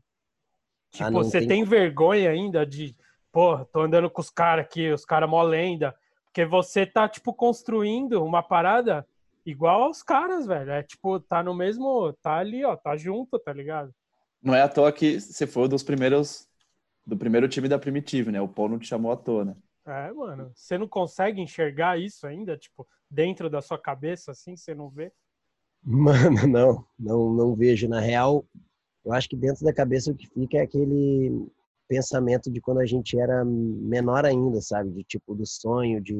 Tipo, 0.95 1.09
ah, 1.09 1.11
você 1.11 1.39
tem... 1.39 1.47
tem... 1.47 1.63
vergonha 1.63 2.29
ainda 2.29 2.65
de, 2.65 2.95
pô, 3.31 3.63
tô 3.65 3.81
andando 3.81 4.09
com 4.09 4.21
os 4.21 4.29
caras 4.29 4.65
aqui, 4.65 4.91
os 4.91 5.05
caras 5.05 5.29
mó 5.29 5.41
lenda. 5.43 5.95
Porque 6.25 6.45
você 6.45 6.85
tá, 6.85 7.07
tipo, 7.07 7.33
construindo 7.33 8.23
uma 8.23 8.41
parada 8.41 9.05
igual 9.45 9.83
aos 9.83 10.01
caras, 10.01 10.45
velho. 10.45 10.71
É 10.71 10.83
tipo, 10.83 11.19
tá 11.19 11.43
no 11.43 11.53
mesmo. 11.53 12.13
Tá 12.21 12.35
ali, 12.35 12.63
ó, 12.65 12.75
tá 12.75 12.97
junto, 12.97 13.39
tá 13.39 13.53
ligado? 13.53 13.93
Não 14.41 14.53
é 14.53 14.61
à 14.61 14.69
toa 14.69 14.91
que 14.91 15.19
você 15.19 15.45
foi 15.45 15.67
dos 15.67 15.83
primeiros. 15.83 16.47
Do 17.05 17.15
primeiro 17.15 17.47
time 17.47 17.67
da 17.67 17.77
Primitive, 17.77 18.31
né? 18.31 18.41
O 18.41 18.47
Paul 18.47 18.69
não 18.69 18.79
te 18.79 18.87
chamou 18.87 19.11
à 19.11 19.15
toa, 19.15 19.45
né? 19.45 19.55
É, 19.85 20.11
mano. 20.11 20.51
Você 20.55 20.77
não 20.77 20.87
consegue 20.87 21.39
enxergar 21.39 21.99
isso 21.99 22.25
ainda, 22.25 22.57
tipo, 22.57 22.87
dentro 23.09 23.47
da 23.47 23.61
sua 23.61 23.77
cabeça, 23.77 24.31
assim, 24.31 24.57
você 24.57 24.73
não 24.73 24.89
vê? 24.89 25.11
Mano, 25.83 26.47
não. 26.49 26.85
Não, 26.97 27.31
não 27.31 27.55
vejo. 27.55 27.87
Na 27.87 27.99
real, 27.99 28.43
eu 29.05 29.13
acho 29.13 29.29
que 29.29 29.35
dentro 29.35 29.63
da 29.63 29.73
cabeça 29.73 30.11
o 30.11 30.15
que 30.15 30.27
fica 30.27 30.57
é 30.57 30.61
aquele 30.61 31.47
pensamento 31.87 32.51
de 32.51 32.59
quando 32.59 32.79
a 32.79 32.85
gente 32.85 33.17
era 33.19 33.45
menor 33.45 34.25
ainda, 34.25 34.59
sabe? 34.61 34.89
De 34.91 35.03
tipo, 35.03 35.35
do 35.35 35.45
sonho, 35.45 36.01
de, 36.01 36.13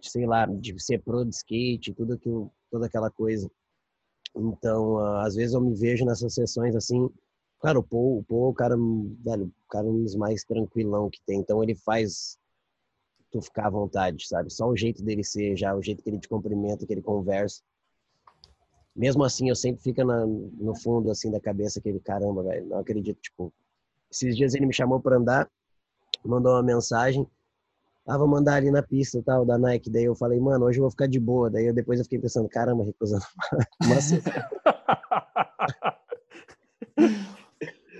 de 0.00 0.10
sei 0.10 0.26
lá, 0.26 0.46
de 0.46 0.80
ser 0.80 1.02
pro 1.02 1.24
de 1.24 1.34
skate, 1.34 1.92
tudo 1.94 2.14
aquilo, 2.14 2.50
toda 2.70 2.86
aquela 2.86 3.10
coisa. 3.10 3.50
Então, 4.36 4.98
às 5.18 5.34
vezes 5.34 5.54
eu 5.54 5.60
me 5.60 5.74
vejo 5.74 6.04
nessas 6.04 6.34
sessões 6.34 6.76
assim, 6.76 7.10
claro, 7.58 7.80
o 7.80 7.82
Paul, 7.82 8.18
o 8.18 8.24
Paul 8.24 8.46
é 8.46 8.50
o 8.50 8.54
cara, 8.54 8.76
velho, 8.76 9.46
o 9.46 9.68
cara 9.68 9.86
é 9.86 9.90
um 9.90 10.02
dos 10.02 10.14
mais 10.14 10.44
tranquilão 10.44 11.10
que 11.10 11.20
tem, 11.26 11.40
então 11.40 11.62
ele 11.62 11.74
faz 11.74 12.38
tu 13.30 13.42
ficar 13.42 13.66
à 13.66 13.70
vontade, 13.70 14.26
sabe? 14.26 14.50
Só 14.52 14.68
o 14.68 14.76
jeito 14.76 15.02
dele 15.02 15.24
ser, 15.24 15.56
já 15.56 15.74
o 15.74 15.82
jeito 15.82 16.02
que 16.02 16.08
ele 16.08 16.20
te 16.20 16.28
cumprimenta, 16.28 16.86
que 16.86 16.92
ele 16.92 17.02
conversa. 17.02 17.62
Mesmo 18.98 19.22
assim, 19.22 19.48
eu 19.48 19.54
sempre 19.54 19.80
fico 19.80 20.04
na, 20.04 20.26
no 20.26 20.74
fundo, 20.74 21.08
assim, 21.08 21.30
da 21.30 21.38
cabeça, 21.40 21.78
aquele 21.78 22.00
caramba, 22.00 22.42
velho, 22.42 22.66
não 22.66 22.78
acredito, 22.78 23.20
tipo... 23.20 23.52
Esses 24.10 24.36
dias 24.36 24.54
ele 24.54 24.66
me 24.66 24.72
chamou 24.72 24.98
para 24.98 25.16
andar, 25.16 25.48
mandou 26.24 26.52
uma 26.52 26.62
mensagem, 26.62 27.26
ah, 28.08 28.16
vou 28.16 28.26
mandar 28.26 28.54
ali 28.54 28.70
na 28.70 28.82
pista 28.82 29.22
tal, 29.22 29.44
da 29.44 29.58
Nike. 29.58 29.90
Daí 29.90 30.04
eu 30.04 30.14
falei, 30.14 30.40
mano, 30.40 30.64
hoje 30.64 30.78
eu 30.78 30.82
vou 30.82 30.90
ficar 30.90 31.06
de 31.06 31.20
boa. 31.20 31.50
Daí 31.50 31.66
eu, 31.66 31.74
depois 31.74 31.98
eu 31.98 32.04
fiquei 32.04 32.18
pensando, 32.18 32.48
caramba, 32.48 32.82
recusando. 32.82 33.22
Mas... 33.86 34.12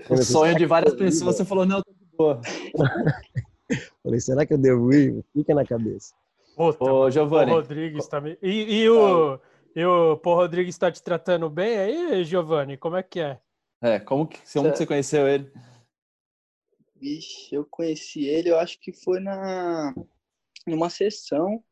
o 0.09 0.17
sonho 0.23 0.57
de 0.57 0.65
várias 0.65 0.95
pessoas, 0.95 1.35
você 1.35 1.45
falou, 1.45 1.63
não, 1.63 1.83
tô 1.83 1.91
de 1.91 2.17
boa. 2.17 2.41
falei, 4.03 4.19
será 4.19 4.47
que 4.47 4.53
eu 4.55 4.57
devo 4.57 4.91
ir? 4.91 5.23
Fica 5.31 5.53
na 5.53 5.63
cabeça. 5.63 6.15
Puta, 6.57 6.83
Ô, 6.83 7.11
Giovanni. 7.11 7.51
O 7.51 7.55
Rodrigues 7.55 8.07
também. 8.07 8.33
Tá 8.33 8.39
e, 8.41 8.81
e, 8.81 8.89
o, 8.89 9.39
e 9.75 9.85
o 9.85 10.17
Pô 10.17 10.35
Rodrigues 10.35 10.75
está 10.75 10.91
te 10.91 11.01
tratando 11.01 11.49
bem 11.49 11.77
aí, 11.77 12.23
Giovanni? 12.23 12.77
Como 12.77 12.95
é 12.95 13.03
que 13.03 13.19
é? 13.19 13.39
É, 13.81 13.99
como 13.99 14.27
que, 14.27 14.39
como 14.53 14.71
que 14.71 14.77
você 14.77 14.85
conheceu 14.85 15.27
ele? 15.27 15.51
Vixe, 16.95 17.55
eu 17.55 17.65
conheci 17.65 18.25
ele, 18.25 18.49
eu 18.49 18.59
acho 18.59 18.79
que 18.79 18.91
foi 18.91 19.19
na 19.19 19.93
numa 20.67 20.89
sessão. 20.89 21.63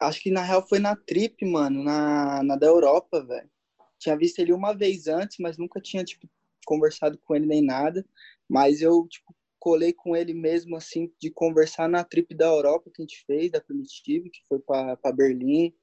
Acho 0.00 0.20
que 0.20 0.30
na 0.30 0.42
real 0.42 0.66
foi 0.66 0.78
na 0.78 0.96
trip, 0.96 1.44
mano, 1.44 1.82
na, 1.82 2.42
na 2.42 2.56
da 2.56 2.66
Europa, 2.66 3.24
velho. 3.24 3.50
Tinha 3.98 4.16
visto 4.16 4.38
ele 4.38 4.52
uma 4.52 4.72
vez 4.72 5.06
antes, 5.06 5.38
mas 5.38 5.56
nunca 5.56 5.80
tinha, 5.80 6.04
tipo, 6.04 6.28
conversado 6.66 7.18
com 7.18 7.34
ele 7.34 7.46
nem 7.46 7.62
nada. 7.62 8.04
Mas 8.48 8.80
eu, 8.82 9.06
tipo, 9.08 9.34
colei 9.58 9.92
com 9.92 10.14
ele 10.14 10.34
mesmo, 10.34 10.76
assim, 10.76 11.10
de 11.18 11.30
conversar 11.30 11.88
na 11.88 12.04
trip 12.04 12.34
da 12.34 12.46
Europa 12.46 12.90
que 12.92 13.00
a 13.00 13.04
gente 13.04 13.24
fez, 13.24 13.50
da 13.50 13.60
Primitive, 13.60 14.30
que 14.30 14.40
foi 14.46 14.58
para 14.58 15.12
Berlim, 15.12 15.74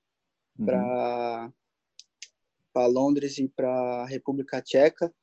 uhum. 0.57 0.65
para 0.65 1.51
Londres 2.87 3.37
e 3.37 3.47
para 3.47 4.05
República 4.05 4.61
Tcheca. 4.61 5.13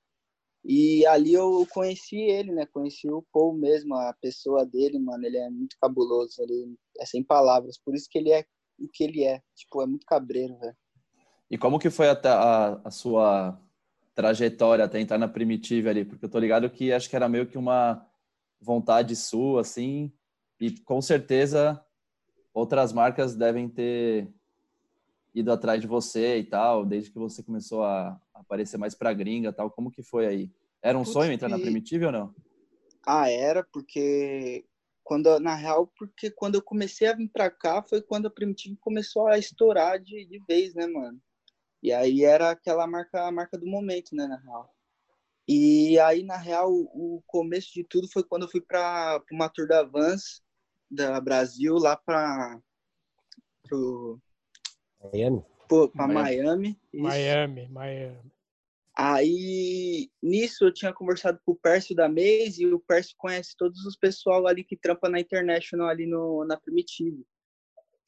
E 0.64 1.06
ali 1.06 1.32
eu 1.32 1.66
conheci 1.72 2.16
ele, 2.16 2.52
né? 2.52 2.66
Conheci 2.66 3.08
o 3.10 3.24
Paul 3.32 3.54
mesmo, 3.54 3.94
a 3.94 4.12
pessoa 4.20 4.66
dele, 4.66 4.98
mano. 4.98 5.24
Ele 5.24 5.38
é 5.38 5.48
muito 5.48 5.76
cabuloso, 5.80 6.42
ele 6.42 6.76
é 6.98 7.06
sem 7.06 7.22
palavras. 7.22 7.78
Por 7.78 7.94
isso 7.94 8.08
que 8.10 8.18
ele 8.18 8.30
é 8.30 8.44
o 8.78 8.88
que 8.88 9.04
ele 9.04 9.24
é. 9.24 9.40
Tipo, 9.54 9.82
é 9.82 9.86
muito 9.86 10.04
cabreiro, 10.06 10.58
velho. 10.58 10.76
E 11.50 11.56
como 11.56 11.78
que 11.78 11.88
foi 11.88 12.08
a, 12.08 12.12
a, 12.12 12.88
a, 12.88 12.90
sua 12.90 13.58
trajetória 14.14 14.84
até 14.84 15.00
entrar 15.00 15.16
na 15.16 15.28
Primitive 15.28 15.88
ali? 15.88 16.04
Porque 16.04 16.24
eu 16.26 16.28
tô 16.28 16.38
ligado 16.38 16.68
que 16.68 16.92
acho 16.92 17.08
que 17.08 17.16
era 17.16 17.28
meio 17.28 17.46
que 17.46 17.56
uma 17.56 18.06
vontade 18.60 19.16
sua, 19.16 19.62
assim. 19.62 20.12
E 20.60 20.72
com 20.80 21.00
certeza 21.00 21.82
outras 22.52 22.92
marcas 22.92 23.34
devem 23.34 23.68
ter 23.68 24.28
ido 25.34 25.52
atrás 25.52 25.80
de 25.80 25.86
você 25.86 26.38
e 26.38 26.44
tal, 26.44 26.84
desde 26.84 27.10
que 27.10 27.18
você 27.18 27.42
começou 27.42 27.84
a 27.84 28.20
aparecer 28.34 28.76
mais 28.76 28.94
pra 28.94 29.12
gringa 29.12 29.52
tal. 29.52 29.70
Como 29.70 29.90
que 29.90 30.02
foi 30.02 30.26
aí? 30.26 30.50
Era 30.82 30.96
um 30.96 31.02
Putz, 31.02 31.12
sonho 31.12 31.32
entrar 31.32 31.48
na 31.48 31.58
Primitive 31.58 32.06
ou 32.06 32.12
não? 32.12 32.34
Ah, 33.06 33.30
era, 33.30 33.64
porque 33.64 34.64
quando 35.02 35.38
na 35.40 35.54
real, 35.54 35.86
porque 35.98 36.30
quando 36.30 36.56
eu 36.56 36.62
comecei 36.62 37.08
a 37.08 37.14
vir 37.14 37.28
para 37.28 37.50
cá 37.50 37.82
foi 37.82 38.02
quando 38.02 38.26
a 38.26 38.30
Primitive 38.30 38.76
começou 38.76 39.26
a 39.26 39.38
estourar 39.38 39.98
de, 39.98 40.26
de 40.26 40.38
vez, 40.46 40.74
né, 40.74 40.86
mano? 40.86 41.20
E 41.82 41.92
aí 41.92 42.24
era 42.24 42.50
aquela 42.50 42.86
marca, 42.86 43.26
a 43.26 43.32
marca 43.32 43.56
do 43.56 43.66
momento, 43.66 44.14
né, 44.14 44.26
na 44.26 44.36
real. 44.36 44.74
E 45.46 45.98
aí, 46.00 46.22
na 46.22 46.36
real, 46.36 46.70
o 46.70 47.22
começo 47.26 47.72
de 47.72 47.82
tudo 47.82 48.06
foi 48.06 48.22
quando 48.22 48.42
eu 48.42 48.50
fui 48.50 48.60
para 48.60 49.22
uma 49.32 49.48
tour 49.48 49.66
da 49.66 49.82
Vans 49.82 50.42
da 50.90 51.18
Brasil 51.20 51.74
lá 51.76 51.96
para 51.96 52.60
pro 53.62 54.20
Miami. 55.02 55.44
Para 55.68 56.06
Miami. 56.08 56.78
Miami, 56.92 57.68
Miami. 57.68 58.32
Aí, 59.00 60.10
nisso, 60.20 60.64
eu 60.64 60.74
tinha 60.74 60.92
conversado 60.92 61.38
com 61.46 61.52
o 61.52 61.56
Pércio 61.56 61.94
da 61.94 62.08
Maze 62.08 62.62
e 62.62 62.66
o 62.66 62.80
Pércio 62.80 63.14
conhece 63.16 63.56
todos 63.56 63.84
os 63.86 63.96
pessoal 63.96 64.44
ali 64.48 64.64
que 64.64 64.76
trampa 64.76 65.08
na 65.08 65.20
International, 65.20 65.86
ali 65.86 66.04
no, 66.04 66.44
na 66.44 66.56
Primitive, 66.56 67.24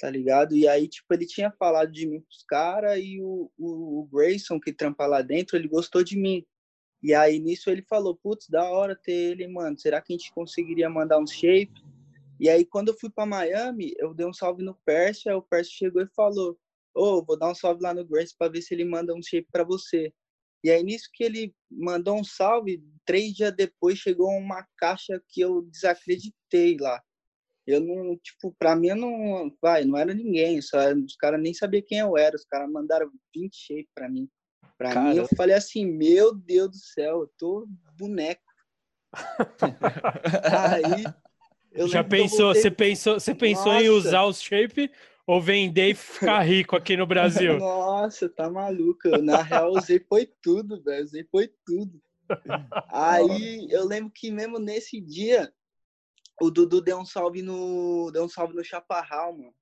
tá 0.00 0.10
ligado? 0.10 0.56
E 0.56 0.66
aí, 0.66 0.88
tipo, 0.88 1.14
ele 1.14 1.26
tinha 1.26 1.52
falado 1.52 1.92
de 1.92 2.08
mim 2.08 2.20
pros 2.20 2.42
caras 2.42 2.98
e 2.98 3.20
o, 3.20 3.48
o, 3.56 4.00
o, 4.00 4.08
Grayson, 4.12 4.58
que 4.58 4.72
trampa 4.72 5.06
lá 5.06 5.22
dentro, 5.22 5.56
ele 5.56 5.68
gostou 5.68 6.02
de 6.02 6.16
mim. 6.16 6.44
E 7.00 7.14
aí, 7.14 7.38
nisso, 7.38 7.70
ele 7.70 7.82
falou, 7.82 8.16
putz, 8.16 8.48
da 8.48 8.68
hora 8.68 8.96
ter 8.96 9.12
ele, 9.12 9.46
mano, 9.46 9.78
será 9.78 10.00
que 10.00 10.12
a 10.12 10.16
gente 10.16 10.32
conseguiria 10.32 10.90
mandar 10.90 11.20
um 11.20 11.26
shape? 11.26 11.84
E 12.40 12.48
aí, 12.48 12.64
quando 12.64 12.88
eu 12.88 12.98
fui 12.98 13.10
para 13.10 13.24
Miami, 13.24 13.94
eu 13.96 14.12
dei 14.12 14.26
um 14.26 14.32
salve 14.32 14.64
no 14.64 14.74
Pércio, 14.84 15.30
aí 15.30 15.36
o 15.36 15.42
Pércio 15.42 15.72
chegou 15.72 16.02
e 16.02 16.08
falou, 16.16 16.58
oh, 16.94 17.24
vou 17.24 17.38
dar 17.38 17.50
um 17.50 17.54
salve 17.54 17.82
lá 17.82 17.94
no 17.94 18.06
Grace 18.06 18.34
para 18.36 18.50
ver 18.50 18.62
se 18.62 18.74
ele 18.74 18.84
manda 18.84 19.14
um 19.14 19.22
shape 19.22 19.48
para 19.52 19.64
você. 19.64 20.12
E 20.62 20.70
aí, 20.70 20.82
nisso 20.82 21.08
que 21.12 21.24
ele 21.24 21.54
mandou 21.70 22.18
um 22.18 22.24
salve, 22.24 22.82
três 23.06 23.32
dias 23.32 23.54
depois 23.56 23.98
chegou 23.98 24.28
uma 24.28 24.66
caixa 24.76 25.20
que 25.28 25.40
eu 25.40 25.62
desacreditei 25.62 26.76
lá. 26.78 27.00
Eu 27.66 27.80
não, 27.80 28.16
tipo, 28.16 28.54
pra 28.58 28.74
mim 28.74 28.88
não, 28.88 29.54
vai, 29.62 29.84
não 29.84 29.96
era 29.96 30.12
ninguém, 30.12 30.60
só, 30.60 30.78
os 30.92 31.16
caras 31.16 31.40
nem 31.40 31.54
sabiam 31.54 31.84
quem 31.86 31.98
eu 31.98 32.16
era, 32.16 32.34
os 32.34 32.44
caras 32.44 32.70
mandaram 32.70 33.10
20 33.34 33.54
shape 33.54 33.88
pra 33.94 34.08
mim. 34.08 34.28
Pra 34.76 34.92
Cara... 34.92 35.10
mim, 35.10 35.16
eu 35.16 35.28
falei 35.36 35.54
assim, 35.54 35.86
meu 35.86 36.34
Deus 36.34 36.70
do 36.70 36.76
céu, 36.76 37.20
eu 37.20 37.30
tô 37.38 37.66
boneco. 37.98 38.42
aí, 41.74 41.88
já 41.88 42.02
pensou, 42.02 42.46
voltei... 42.46 42.62
você 42.62 42.70
pensou, 42.70 43.20
você 43.20 43.34
pensou 43.34 43.72
Nossa. 43.72 43.84
em 43.84 43.88
usar 43.88 44.24
os 44.24 44.40
shape 44.40 44.90
ou 45.26 45.40
vender 45.40 45.90
e 45.90 45.94
ficar 45.94 46.40
rico 46.42 46.76
aqui 46.76 46.96
no 46.96 47.06
Brasil? 47.06 47.58
Nossa, 47.58 48.28
tá 48.28 48.50
maluco. 48.50 49.08
Na 49.22 49.42
real, 49.42 49.72
usei 49.72 50.00
foi 50.08 50.26
tudo, 50.42 50.82
velho. 50.82 51.04
Usei 51.04 51.24
foi 51.30 51.50
tudo. 51.64 52.00
Aí 52.88 53.66
eu 53.70 53.84
lembro 53.86 54.12
que 54.14 54.30
mesmo 54.30 54.58
nesse 54.58 55.00
dia, 55.00 55.52
o 56.40 56.50
Dudu 56.50 56.80
deu 56.80 56.98
um 56.98 57.04
salve 57.04 57.42
no. 57.42 58.10
Deu 58.12 58.24
um 58.24 58.28
salve 58.28 58.54
no 58.54 58.64
Chaparral, 58.64 59.36
mano. 59.36 59.54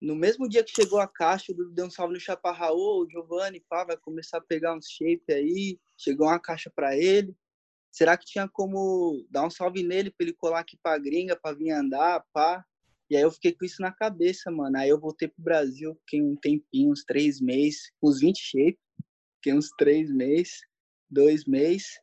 No 0.00 0.14
mesmo 0.14 0.46
dia 0.48 0.62
que 0.62 0.72
chegou 0.74 1.00
a 1.00 1.08
caixa, 1.08 1.52
o 1.52 1.54
Dudu 1.54 1.72
deu 1.72 1.86
um 1.86 1.90
salve 1.90 2.14
no 2.14 2.20
Chaparral. 2.20 2.76
Ô, 2.76 3.06
Giovanni, 3.10 3.64
pá, 3.68 3.84
vai 3.84 3.96
começar 3.96 4.38
a 4.38 4.42
pegar 4.42 4.76
uns 4.76 4.88
shape 4.90 5.32
aí. 5.32 5.78
Chegou 5.96 6.26
uma 6.26 6.38
caixa 6.38 6.70
para 6.74 6.96
ele. 6.96 7.34
será 7.90 8.16
que 8.16 8.26
tinha 8.26 8.46
como 8.46 9.24
dar 9.30 9.46
um 9.46 9.50
salve 9.50 9.82
nele 9.82 10.10
pra 10.10 10.26
ele 10.26 10.34
colar 10.34 10.60
aqui 10.60 10.76
pra 10.82 10.98
gringa, 10.98 11.34
pra 11.34 11.52
vir 11.52 11.70
andar, 11.70 12.22
pá? 12.32 12.62
E 13.08 13.16
aí 13.16 13.22
eu 13.22 13.30
fiquei 13.30 13.52
com 13.52 13.64
isso 13.64 13.80
na 13.80 13.92
cabeça, 13.92 14.50
mano. 14.50 14.76
Aí 14.76 14.88
eu 14.88 14.98
voltei 14.98 15.28
pro 15.28 15.42
Brasil, 15.42 15.94
fiquei 16.00 16.22
um 16.22 16.36
tempinho, 16.36 16.90
uns 16.90 17.04
três 17.04 17.40
meses, 17.40 17.92
uns 18.02 18.20
20 18.20 18.38
shape, 18.38 18.78
fiquei 19.36 19.54
uns 19.54 19.70
três 19.78 20.10
meses, 20.10 20.60
dois 21.08 21.44
meses. 21.44 22.00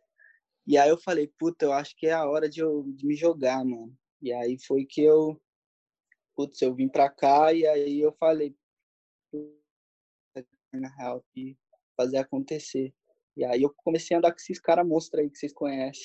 E 0.65 0.77
aí 0.77 0.89
eu 0.89 0.98
falei, 0.98 1.27
puta, 1.38 1.65
eu 1.65 1.74
acho 1.74 1.95
que 1.98 2.07
é 2.07 2.13
a 2.13 2.25
hora 2.25 2.50
de 2.50 2.62
eu 2.62 2.83
de 2.95 3.05
me 3.05 3.15
jogar, 3.15 3.63
mano. 3.65 3.93
E 4.22 4.31
aí 4.31 4.57
foi 4.65 4.86
que 4.86 5.01
eu, 5.01 5.39
putz, 6.36 6.62
eu 6.62 6.74
vim 6.74 6.88
pra 6.88 7.10
cá 7.10 7.51
e 7.51 7.67
aí 7.67 8.00
eu 8.00 8.13
falei, 8.13 8.55
na 10.72 10.89
real, 10.95 11.24
e 11.36 11.57
fazer 11.98 12.17
acontecer. 12.17 12.93
E 13.36 13.43
aí 13.43 13.62
eu 13.62 13.74
comecei 13.77 14.15
a 14.15 14.19
andar 14.19 14.31
com 14.31 14.38
esses 14.38 14.60
caras 14.60 14.88
monstros 14.88 15.22
aí 15.22 15.29
que 15.29 15.38
vocês 15.38 15.53
conhecem. 15.53 16.03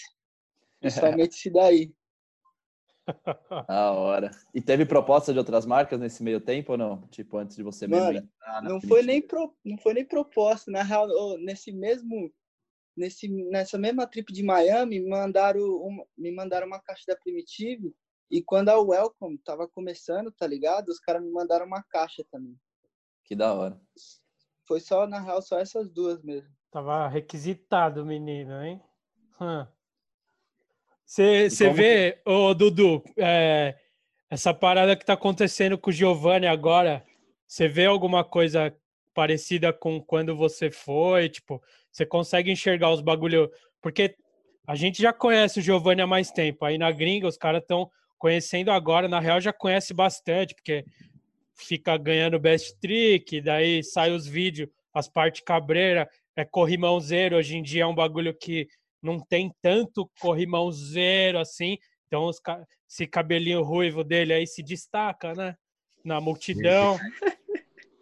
Principalmente 0.81 1.37
esse 1.37 1.51
daí. 1.51 1.93
Da 3.69 3.93
hora. 3.93 4.31
E 4.55 4.61
teve 4.61 4.87
proposta 4.87 5.33
de 5.33 5.39
outras 5.39 5.67
marcas 5.67 6.01
nesse 6.01 6.23
meio 6.23 6.41
tempo 6.41 6.73
ou 6.73 6.79
não? 6.79 7.07
Tipo, 7.09 7.39
antes 7.39 7.57
de 7.57 7.63
você 7.63 7.87
Mano, 7.87 8.19
mesmo 8.19 8.19
entrar 8.19 8.63
não 8.63 8.81
foi 8.81 9.03
nem 9.03 9.27
pro, 9.27 9.57
não 9.65 9.79
foi 9.79 9.95
nem 9.95 10.05
proposta 10.07 10.71
na 10.71 10.83
real 10.83 11.07
nesse 11.39 11.73
mesmo 11.73 12.33
nesse 12.97 13.29
nessa 13.51 13.79
mesma 13.79 14.07
trip 14.07 14.33
de 14.33 14.43
Miami 14.43 15.01
me 15.01 15.09
mandaram 15.09 15.61
uma, 15.61 16.05
me 16.17 16.33
mandaram 16.35 16.67
uma 16.67 16.81
caixa 16.81 17.05
da 17.09 17.17
Primitive 17.17 17.95
e 18.31 18.43
quando 18.43 18.71
a 18.71 18.81
Welcome 18.81 19.39
tava 19.45 19.69
começando 19.69 20.33
tá 20.33 20.47
ligado 20.47 20.89
os 20.91 20.99
caras 21.01 21.23
me 21.23 21.31
mandaram 21.31 21.67
uma 21.67 21.83
caixa 21.91 22.25
também 22.31 22.57
Que 23.25 23.37
da 23.37 23.55
hora. 23.55 23.81
foi 24.67 24.79
só 24.81 25.05
na 25.07 25.21
real 25.21 25.43
só 25.43 25.59
essas 25.59 25.91
duas 25.91 26.23
mesmo 26.23 26.55
Tava 26.71 27.09
requisitado 27.09 28.03
o 28.03 28.07
menino, 28.07 28.63
hein? 28.63 28.83
Você 31.09 31.71
vê, 31.71 32.21
ô 32.23 32.53
Dudu, 32.53 33.03
é, 33.17 33.75
essa 34.29 34.53
parada 34.53 34.95
que 34.95 35.07
tá 35.07 35.15
acontecendo 35.15 35.79
com 35.79 35.89
o 35.89 35.93
Giovanni 35.93 36.47
agora, 36.47 37.03
você 37.47 37.67
vê 37.67 37.87
alguma 37.87 38.23
coisa 38.23 38.77
parecida 39.15 39.73
com 39.73 40.03
quando 40.03 40.37
você 40.37 40.71
foi? 40.71 41.31
Tipo, 41.31 41.63
você 41.91 42.05
consegue 42.05 42.53
enxergar 42.53 42.91
os 42.91 43.01
bagulho? 43.01 43.51
Porque 43.81 44.17
a 44.67 44.75
gente 44.75 45.01
já 45.01 45.11
conhece 45.11 45.61
o 45.61 45.63
Giovanni 45.63 46.03
há 46.03 46.07
mais 46.07 46.31
tempo. 46.31 46.67
Aí 46.67 46.77
na 46.77 46.93
gringa 46.93 47.27
os 47.27 47.39
caras 47.39 47.63
estão 47.63 47.91
conhecendo 48.19 48.71
agora, 48.71 49.09
na 49.09 49.19
real 49.19 49.41
já 49.41 49.53
conhece 49.53 49.95
bastante, 49.95 50.55
porque 50.55 50.85
fica 51.55 51.97
ganhando 51.97 52.39
best 52.39 52.79
trick, 52.81 53.41
daí 53.41 53.83
sai 53.83 54.13
os 54.13 54.27
vídeos, 54.27 54.69
as 54.93 55.09
partes 55.09 55.41
cabreira, 55.41 56.07
é 56.37 56.45
corrimão 56.45 57.01
zero, 57.01 57.37
hoje 57.37 57.57
em 57.57 57.63
dia 57.63 57.85
é 57.85 57.87
um 57.87 57.95
bagulho 57.95 58.35
que 58.35 58.69
não 59.03 59.19
tem 59.21 59.53
tanto 59.63 60.11
corrimão 60.21 60.71
zero 60.73 61.39
assim, 61.39 61.79
então 62.07 62.25
os 62.25 62.41
esse 62.89 63.07
cabelinho 63.07 63.63
ruivo 63.63 64.03
dele 64.03 64.33
aí 64.33 64.47
se 64.47 64.63
destaca, 64.63 65.35
né? 65.35 65.55
Na 66.03 66.21
multidão. 66.21 66.99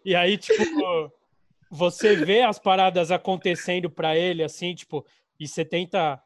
E 0.05 0.15
aí, 0.15 0.37
tipo, 0.37 1.11
você 1.69 2.15
vê 2.15 2.41
as 2.41 2.57
paradas 2.57 3.11
acontecendo 3.11 3.89
pra 3.89 4.15
ele, 4.15 4.43
assim, 4.43 4.73
tipo, 4.73 5.05
e 5.37 5.45
você 5.47 5.65
tenta 5.65 6.21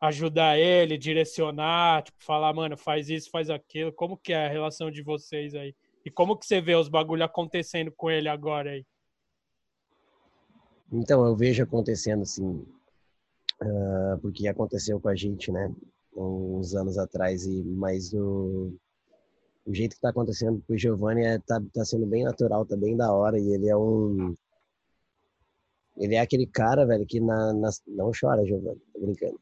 ajudar 0.00 0.58
ele, 0.58 0.96
direcionar, 0.96 2.04
tipo, 2.04 2.22
falar, 2.22 2.52
mano, 2.54 2.76
faz 2.76 3.10
isso, 3.10 3.30
faz 3.30 3.50
aquilo. 3.50 3.92
Como 3.92 4.16
que 4.16 4.32
é 4.32 4.46
a 4.46 4.48
relação 4.48 4.90
de 4.90 5.02
vocês 5.02 5.54
aí? 5.54 5.74
E 6.04 6.10
como 6.10 6.36
que 6.36 6.46
você 6.46 6.60
vê 6.60 6.76
os 6.76 6.88
bagulho 6.88 7.24
acontecendo 7.24 7.90
com 7.90 8.08
ele 8.08 8.28
agora 8.28 8.70
aí? 8.70 8.86
Então, 10.92 11.26
eu 11.26 11.34
vejo 11.34 11.64
acontecendo 11.64 12.22
assim, 12.22 12.64
ah, 13.60 14.18
porque 14.20 14.48
aconteceu 14.48 15.00
com 15.00 15.08
a 15.08 15.14
gente, 15.14 15.50
né, 15.50 15.72
uns 16.14 16.74
anos 16.74 16.98
atrás, 16.98 17.44
e 17.46 17.62
mas 17.62 18.12
o, 18.14 18.72
o 19.66 19.74
jeito 19.74 19.94
que 19.96 20.00
tá 20.00 20.10
acontecendo 20.10 20.62
com 20.66 20.74
o 20.74 20.78
Giovanni 20.78 21.24
é, 21.24 21.38
tá, 21.38 21.60
tá 21.72 21.84
sendo 21.84 22.06
bem 22.06 22.24
natural, 22.24 22.64
tá 22.64 22.76
bem 22.76 22.96
da 22.96 23.12
hora, 23.12 23.38
e 23.38 23.52
ele 23.52 23.68
é 23.68 23.76
um. 23.76 24.34
Ele 25.98 26.14
é 26.14 26.20
aquele 26.20 26.46
cara, 26.46 26.84
velho, 26.86 27.06
que 27.06 27.18
na, 27.20 27.54
na- 27.54 27.70
Não 27.86 28.10
chora, 28.18 28.44
Giovanni, 28.44 28.80
tô 28.92 29.00
brincando. 29.00 29.40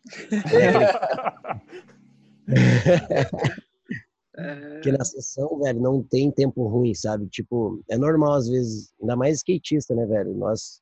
É 4.37 4.74
Porque 4.74 4.92
na 4.96 5.05
sessão, 5.05 5.59
velho, 5.61 5.81
não 5.81 6.03
tem 6.03 6.31
tempo 6.31 6.66
ruim, 6.68 6.94
sabe? 6.94 7.27
Tipo, 7.27 7.83
é 7.88 7.96
normal 7.98 8.35
às 8.35 8.48
vezes, 8.48 8.92
ainda 9.00 9.16
mais 9.16 9.38
skatista, 9.38 9.94
né, 9.96 10.07
velho? 10.07 10.33
Nós 10.35 10.81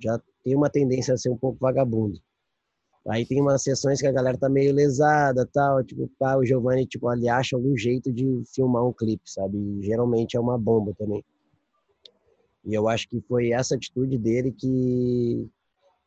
já 0.00 0.20
tem 0.44 0.54
uma 0.54 0.70
tendência 0.70 1.14
a 1.14 1.16
ser 1.16 1.30
um 1.30 1.36
pouco 1.36 1.58
vagabundo. 1.60 2.20
Aí 3.08 3.24
tem 3.24 3.40
umas 3.40 3.62
sessões 3.62 4.00
que 4.00 4.06
a 4.06 4.12
galera 4.12 4.36
tá 4.36 4.48
meio 4.48 4.74
lesada, 4.74 5.48
tal, 5.52 5.82
tipo, 5.82 6.10
pá, 6.18 6.36
o 6.36 6.44
Giovanni, 6.44 6.86
tipo, 6.86 7.10
ele 7.12 7.28
acha 7.28 7.56
algum 7.56 7.76
jeito 7.76 8.12
de 8.12 8.42
filmar 8.54 8.86
um 8.86 8.92
clipe, 8.92 9.22
sabe? 9.24 9.56
E 9.56 9.82
geralmente 9.82 10.36
é 10.36 10.40
uma 10.40 10.58
bomba 10.58 10.92
também. 10.98 11.24
E 12.64 12.74
eu 12.74 12.88
acho 12.88 13.08
que 13.08 13.20
foi 13.22 13.52
essa 13.52 13.74
atitude 13.74 14.18
dele 14.18 14.52
que 14.52 15.48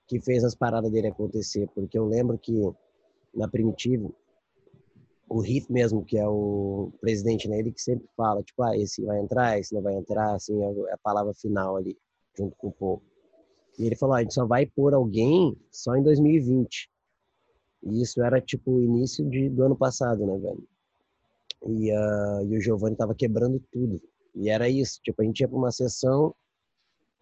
que 0.06 0.20
fez 0.20 0.44
as 0.44 0.54
paradas 0.54 0.92
dele 0.92 1.08
acontecer, 1.08 1.68
porque 1.74 1.98
eu 1.98 2.06
lembro 2.06 2.38
que 2.38 2.54
na 3.34 3.48
Primitivo 3.48 4.14
o 5.30 5.44
Heath 5.44 5.70
mesmo, 5.70 6.06
que 6.06 6.18
é 6.18 6.28
o 6.28 6.92
presidente, 7.02 7.48
né, 7.48 7.58
ele 7.58 7.72
que 7.72 7.82
sempre 7.82 8.08
fala, 8.16 8.44
tipo, 8.44 8.62
ah, 8.62 8.78
esse 8.78 9.04
vai 9.04 9.20
entrar, 9.20 9.58
esse 9.58 9.74
não 9.74 9.82
vai 9.82 9.96
entrar, 9.96 10.36
assim, 10.36 10.62
é 10.62 10.94
a 10.94 10.98
palavra 10.98 11.34
final 11.34 11.76
ali, 11.78 11.98
junto 12.38 12.56
com 12.58 12.68
o 12.68 12.72
povo. 12.72 13.02
E 13.78 13.86
ele 13.86 13.96
falou, 13.96 14.16
ah, 14.16 14.20
a 14.20 14.22
gente 14.22 14.34
só 14.34 14.46
vai 14.46 14.66
pôr 14.66 14.94
alguém 14.94 15.56
só 15.72 15.96
em 15.96 16.04
2020. 16.04 16.90
E 17.84 18.02
isso 18.02 18.22
era, 18.22 18.40
tipo, 18.40 18.72
o 18.72 18.82
início 18.82 19.28
de, 19.30 19.50
do 19.50 19.64
ano 19.64 19.76
passado, 19.76 20.26
né, 20.26 20.38
velho? 20.38 20.64
E, 21.66 21.92
ah, 21.92 22.42
e 22.46 22.58
o 22.58 22.62
Giovanni 22.62 22.96
tava 22.96 23.16
quebrando 23.16 23.62
tudo. 23.72 24.02
E 24.36 24.50
era 24.50 24.70
isso, 24.70 25.00
tipo, 25.04 25.22
a 25.22 25.26
gente 25.26 25.42
ia 25.42 25.48
pra 25.48 25.58
uma 25.58 25.72
sessão, 25.72 26.34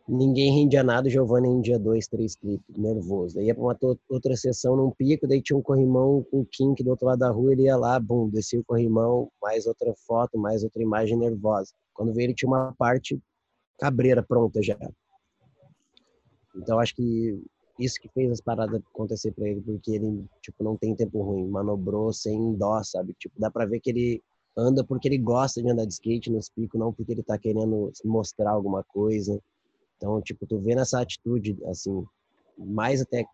ninguém 0.07 0.51
rendia 0.53 0.83
nada, 0.83 1.07
o 1.07 1.11
Giovanni 1.11 1.47
rendia 1.47 1.77
dois, 1.79 2.07
três 2.07 2.35
clipes, 2.35 2.75
nervoso. 2.77 3.35
Daí 3.35 3.45
ia 3.45 3.55
pra 3.55 3.63
uma 3.63 3.77
outra 4.09 4.35
sessão 4.35 4.75
num 4.75 4.91
pico, 4.91 5.27
daí 5.27 5.41
tinha 5.41 5.57
um 5.57 5.61
corrimão 5.61 6.25
com 6.29 6.41
o 6.41 6.45
kink 6.45 6.83
do 6.83 6.89
outro 6.89 7.05
lado 7.05 7.19
da 7.19 7.29
rua, 7.29 7.51
ele 7.53 7.63
ia 7.63 7.75
lá, 7.75 7.99
bum, 7.99 8.29
descia 8.29 8.59
o 8.59 8.63
corrimão, 8.63 9.29
mais 9.41 9.65
outra 9.65 9.93
foto, 10.05 10.37
mais 10.37 10.63
outra 10.63 10.81
imagem 10.81 11.17
nervosa. 11.17 11.73
Quando 11.93 12.13
veio 12.13 12.27
ele 12.27 12.35
tinha 12.35 12.49
uma 12.49 12.73
parte 12.77 13.21
cabreira 13.79 14.23
pronta 14.23 14.61
já. 14.61 14.77
Então 16.55 16.79
acho 16.79 16.95
que 16.95 17.41
isso 17.79 17.99
que 17.99 18.09
fez 18.09 18.31
as 18.31 18.41
paradas 18.41 18.81
acontecer 18.93 19.31
pra 19.31 19.47
ele, 19.47 19.61
porque 19.61 19.91
ele, 19.91 20.25
tipo, 20.41 20.63
não 20.63 20.75
tem 20.77 20.95
tempo 20.95 21.21
ruim, 21.21 21.47
manobrou 21.47 22.13
sem 22.13 22.53
dó, 22.55 22.81
sabe? 22.83 23.13
Tipo, 23.17 23.39
dá 23.39 23.49
pra 23.49 23.65
ver 23.65 23.79
que 23.79 23.89
ele 23.89 24.23
anda 24.55 24.83
porque 24.83 25.07
ele 25.07 25.17
gosta 25.17 25.61
de 25.61 25.69
andar 25.69 25.85
de 25.85 25.93
skate 25.93 26.29
nos 26.29 26.49
picos, 26.49 26.79
não 26.79 26.93
porque 26.93 27.13
ele 27.13 27.23
tá 27.23 27.37
querendo 27.37 27.91
mostrar 28.03 28.51
alguma 28.51 28.83
coisa. 28.83 29.39
Então, 29.97 30.21
tipo, 30.21 30.45
tu 30.45 30.59
vê 30.59 30.75
nessa 30.75 30.99
atitude, 31.01 31.57
assim, 31.65 32.05
mais 32.57 33.01
até, 33.01 33.25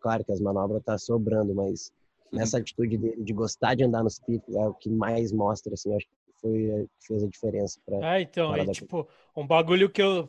claro 0.00 0.24
que 0.24 0.32
as 0.32 0.40
manobras 0.40 0.82
tá 0.84 0.98
sobrando, 0.98 1.54
mas 1.54 1.90
nessa 2.32 2.58
atitude 2.58 2.98
dele 2.98 3.22
de 3.22 3.32
gostar 3.32 3.74
de 3.74 3.84
andar 3.84 4.02
nos 4.02 4.18
picos 4.18 4.54
é 4.54 4.68
o 4.68 4.74
que 4.74 4.90
mais 4.90 5.32
mostra, 5.32 5.74
assim, 5.74 5.94
acho 5.94 6.06
que 6.06 6.12
foi 6.40 6.88
fez 7.00 7.24
a 7.24 7.28
diferença 7.28 7.80
pra 7.86 8.16
É, 8.16 8.20
então, 8.22 8.56
e 8.56 8.70
tipo, 8.72 9.08
um 9.36 9.46
bagulho 9.46 9.88
que 9.88 10.02
eu 10.02 10.28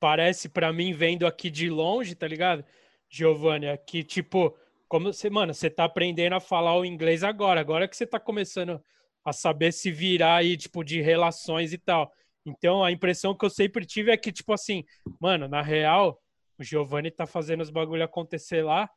parece 0.00 0.48
pra 0.48 0.72
mim 0.72 0.92
vendo 0.92 1.26
aqui 1.26 1.50
de 1.50 1.68
longe, 1.68 2.14
tá 2.14 2.26
ligado? 2.26 2.64
Giovanni, 3.08 3.66
que 3.86 4.02
tipo, 4.02 4.56
como 4.88 5.12
você, 5.12 5.28
mano, 5.28 5.52
você 5.52 5.68
tá 5.68 5.84
aprendendo 5.84 6.34
a 6.34 6.40
falar 6.40 6.76
o 6.76 6.84
inglês 6.84 7.22
agora, 7.22 7.60
agora 7.60 7.86
que 7.86 7.96
você 7.96 8.06
tá 8.06 8.18
começando 8.18 8.82
a 9.24 9.32
saber 9.32 9.72
se 9.72 9.90
virar 9.90 10.36
aí, 10.36 10.56
tipo, 10.56 10.82
de 10.82 11.00
relações 11.00 11.72
e 11.72 11.78
tal. 11.78 12.10
Então, 12.44 12.82
a 12.82 12.90
impressão 12.90 13.36
que 13.36 13.44
eu 13.44 13.50
sempre 13.50 13.84
tive 13.84 14.10
é 14.10 14.16
que, 14.16 14.32
tipo 14.32 14.52
assim, 14.52 14.82
mano, 15.20 15.46
na 15.46 15.60
real, 15.60 16.20
o 16.58 16.64
Giovanni 16.64 17.10
tá 17.10 17.26
fazendo 17.26 17.60
os 17.60 17.70
bagulho 17.70 18.02
acontecer 18.02 18.62
lá, 18.62 18.88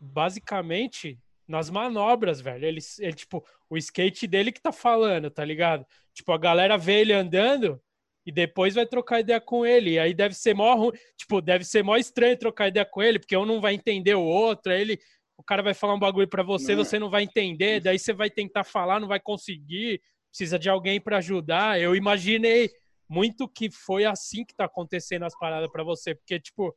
basicamente 0.00 1.18
nas 1.48 1.70
manobras, 1.70 2.40
velho. 2.40 2.64
Ele, 2.64 2.80
ele, 2.98 3.12
tipo, 3.12 3.44
o 3.68 3.76
skate 3.76 4.26
dele 4.26 4.52
que 4.52 4.60
tá 4.60 4.72
falando, 4.72 5.30
tá 5.30 5.44
ligado? 5.44 5.86
Tipo, 6.14 6.32
a 6.32 6.38
galera 6.38 6.76
vê 6.76 7.00
ele 7.00 7.12
andando 7.12 7.80
e 8.26 8.32
depois 8.32 8.74
vai 8.74 8.84
trocar 8.84 9.20
ideia 9.20 9.40
com 9.40 9.64
ele. 9.64 9.92
E 9.92 9.98
aí 10.00 10.12
deve 10.12 10.34
ser 10.34 10.52
mó 10.52 10.74
ruim, 10.74 10.92
tipo, 11.16 11.40
deve 11.40 11.64
ser 11.64 11.84
mó 11.84 11.96
estranho 11.96 12.36
trocar 12.36 12.66
ideia 12.68 12.84
com 12.84 13.00
ele, 13.02 13.20
porque 13.20 13.36
um 13.36 13.46
não 13.46 13.60
vai 13.60 13.74
entender 13.74 14.14
o 14.16 14.22
outro, 14.24 14.72
aí 14.72 14.80
ele, 14.80 14.98
o 15.38 15.44
cara 15.44 15.62
vai 15.62 15.72
falar 15.72 15.94
um 15.94 15.98
bagulho 15.98 16.26
pra 16.28 16.42
você, 16.42 16.74
Não. 16.74 16.84
você 16.84 16.98
não 16.98 17.08
vai 17.08 17.22
entender, 17.22 17.80
daí 17.80 17.98
você 17.98 18.12
vai 18.12 18.28
tentar 18.28 18.64
falar, 18.64 18.98
não 18.98 19.06
vai 19.06 19.20
conseguir, 19.20 20.02
precisa 20.28 20.58
de 20.58 20.68
alguém 20.68 21.00
pra 21.00 21.18
ajudar. 21.18 21.80
Eu 21.80 21.94
imaginei 21.94 22.70
muito 23.08 23.48
que 23.48 23.70
foi 23.70 24.04
assim 24.04 24.44
que 24.44 24.54
tá 24.54 24.64
acontecendo 24.64 25.24
as 25.24 25.38
paradas 25.38 25.70
pra 25.70 25.84
você, 25.84 26.14
porque 26.14 26.40
tipo, 26.40 26.76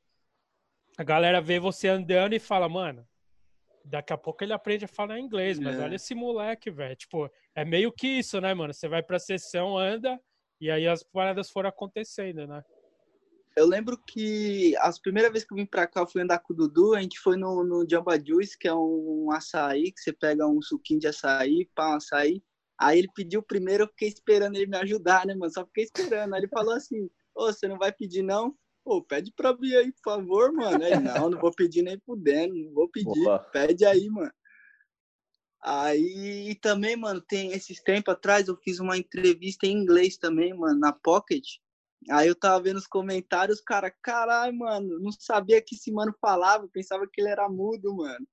a 0.97 1.03
galera 1.03 1.41
vê 1.41 1.59
você 1.59 1.87
andando 1.87 2.33
e 2.33 2.39
fala, 2.39 2.69
mano, 2.69 3.03
daqui 3.83 4.13
a 4.13 4.17
pouco 4.17 4.43
ele 4.43 4.53
aprende 4.53 4.85
a 4.85 4.87
falar 4.87 5.17
inglês, 5.19 5.57
mas 5.57 5.79
É. 5.79 5.83
olha 5.83 5.95
esse 5.95 6.13
moleque, 6.13 6.69
velho. 6.69 6.95
Tipo, 6.95 7.27
é 7.55 7.65
meio 7.65 7.91
que 7.91 8.07
isso, 8.07 8.39
né, 8.39 8.53
mano? 8.53 8.71
Você 8.73 8.87
vai 8.87 9.01
pra 9.01 9.17
sessão, 9.17 9.75
anda, 9.77 10.19
e 10.59 10.69
aí 10.69 10.87
as 10.87 11.03
paradas 11.03 11.49
foram 11.49 11.69
acontecendo, 11.69 12.45
né? 12.47 12.63
eu 13.59 13.67
lembro 13.67 13.97
que 13.97 14.73
as 14.77 14.97
primeiras 14.97 15.31
vezes 15.31 15.45
que 15.45 15.53
eu 15.53 15.57
vim 15.57 15.65
pra 15.65 15.85
cá, 15.85 16.01
eu 16.01 16.07
fui 16.07 16.21
andar 16.21 16.39
com 16.39 16.53
o 16.53 16.55
Dudu, 16.55 16.95
a 16.95 17.01
gente 17.01 17.19
foi 17.19 17.35
no, 17.35 17.63
no 17.63 17.85
Jamba 17.87 18.17
Juice, 18.17 18.57
que 18.57 18.67
é 18.67 18.73
um 18.73 19.29
açaí, 19.31 19.91
que 19.91 19.99
você 19.99 20.13
pega 20.13 20.47
um 20.47 20.61
suquinho 20.61 20.99
de 20.99 21.07
açaí, 21.07 21.69
pá, 21.75 21.91
um 21.91 21.95
açaí. 21.95 22.41
Aí 22.79 22.99
ele 22.99 23.09
pediu 23.13 23.43
primeiro, 23.43 23.83
eu 23.83 23.87
fiquei 23.89 24.07
esperando 24.07 24.55
ele 24.55 24.65
me 24.65 24.77
ajudar, 24.77 25.25
né, 25.25 25.35
mano? 25.35 25.51
Só 25.51 25.65
fiquei 25.65 25.83
esperando. 25.83 26.33
Aí 26.33 26.39
ele 26.39 26.47
falou 26.47 26.73
assim, 26.73 27.09
ô, 27.35 27.47
você 27.47 27.67
não 27.67 27.77
vai 27.77 27.91
pedir 27.91 28.23
não? 28.23 28.55
Pô, 28.81 29.03
pede 29.03 29.33
pra 29.35 29.53
mim 29.53 29.73
aí, 29.75 29.91
por 29.91 30.13
favor, 30.13 30.53
mano. 30.53 30.81
Aí, 30.81 30.97
não, 30.97 31.29
não 31.29 31.39
vou 31.39 31.51
pedir 31.53 31.81
nem 31.81 31.99
pudendo, 31.99 32.55
não 32.55 32.73
vou 32.73 32.87
pedir. 32.87 33.23
Boa. 33.25 33.39
Pede 33.39 33.85
aí, 33.85 34.09
mano. 34.09 34.31
Aí 35.61 36.55
também, 36.61 36.95
mano, 36.95 37.19
tem 37.21 37.51
esses 37.51 37.81
tempos 37.81 38.13
atrás 38.13 38.47
eu 38.47 38.55
fiz 38.57 38.79
uma 38.79 38.97
entrevista 38.97 39.67
em 39.67 39.73
inglês 39.73 40.17
também, 40.17 40.53
mano, 40.53 40.79
na 40.79 40.93
Pocket. 40.93 41.45
Aí 42.09 42.27
eu 42.27 42.35
tava 42.35 42.63
vendo 42.63 42.77
os 42.77 42.87
comentários, 42.87 43.59
cara, 43.59 43.93
caralho, 44.01 44.57
mano, 44.57 44.99
não 44.99 45.11
sabia 45.11 45.61
que 45.61 45.75
esse 45.75 45.91
mano 45.91 46.15
falava, 46.21 46.67
pensava 46.71 47.05
que 47.11 47.19
ele 47.19 47.29
era 47.29 47.49
mudo, 47.49 47.93
mano. 47.93 48.25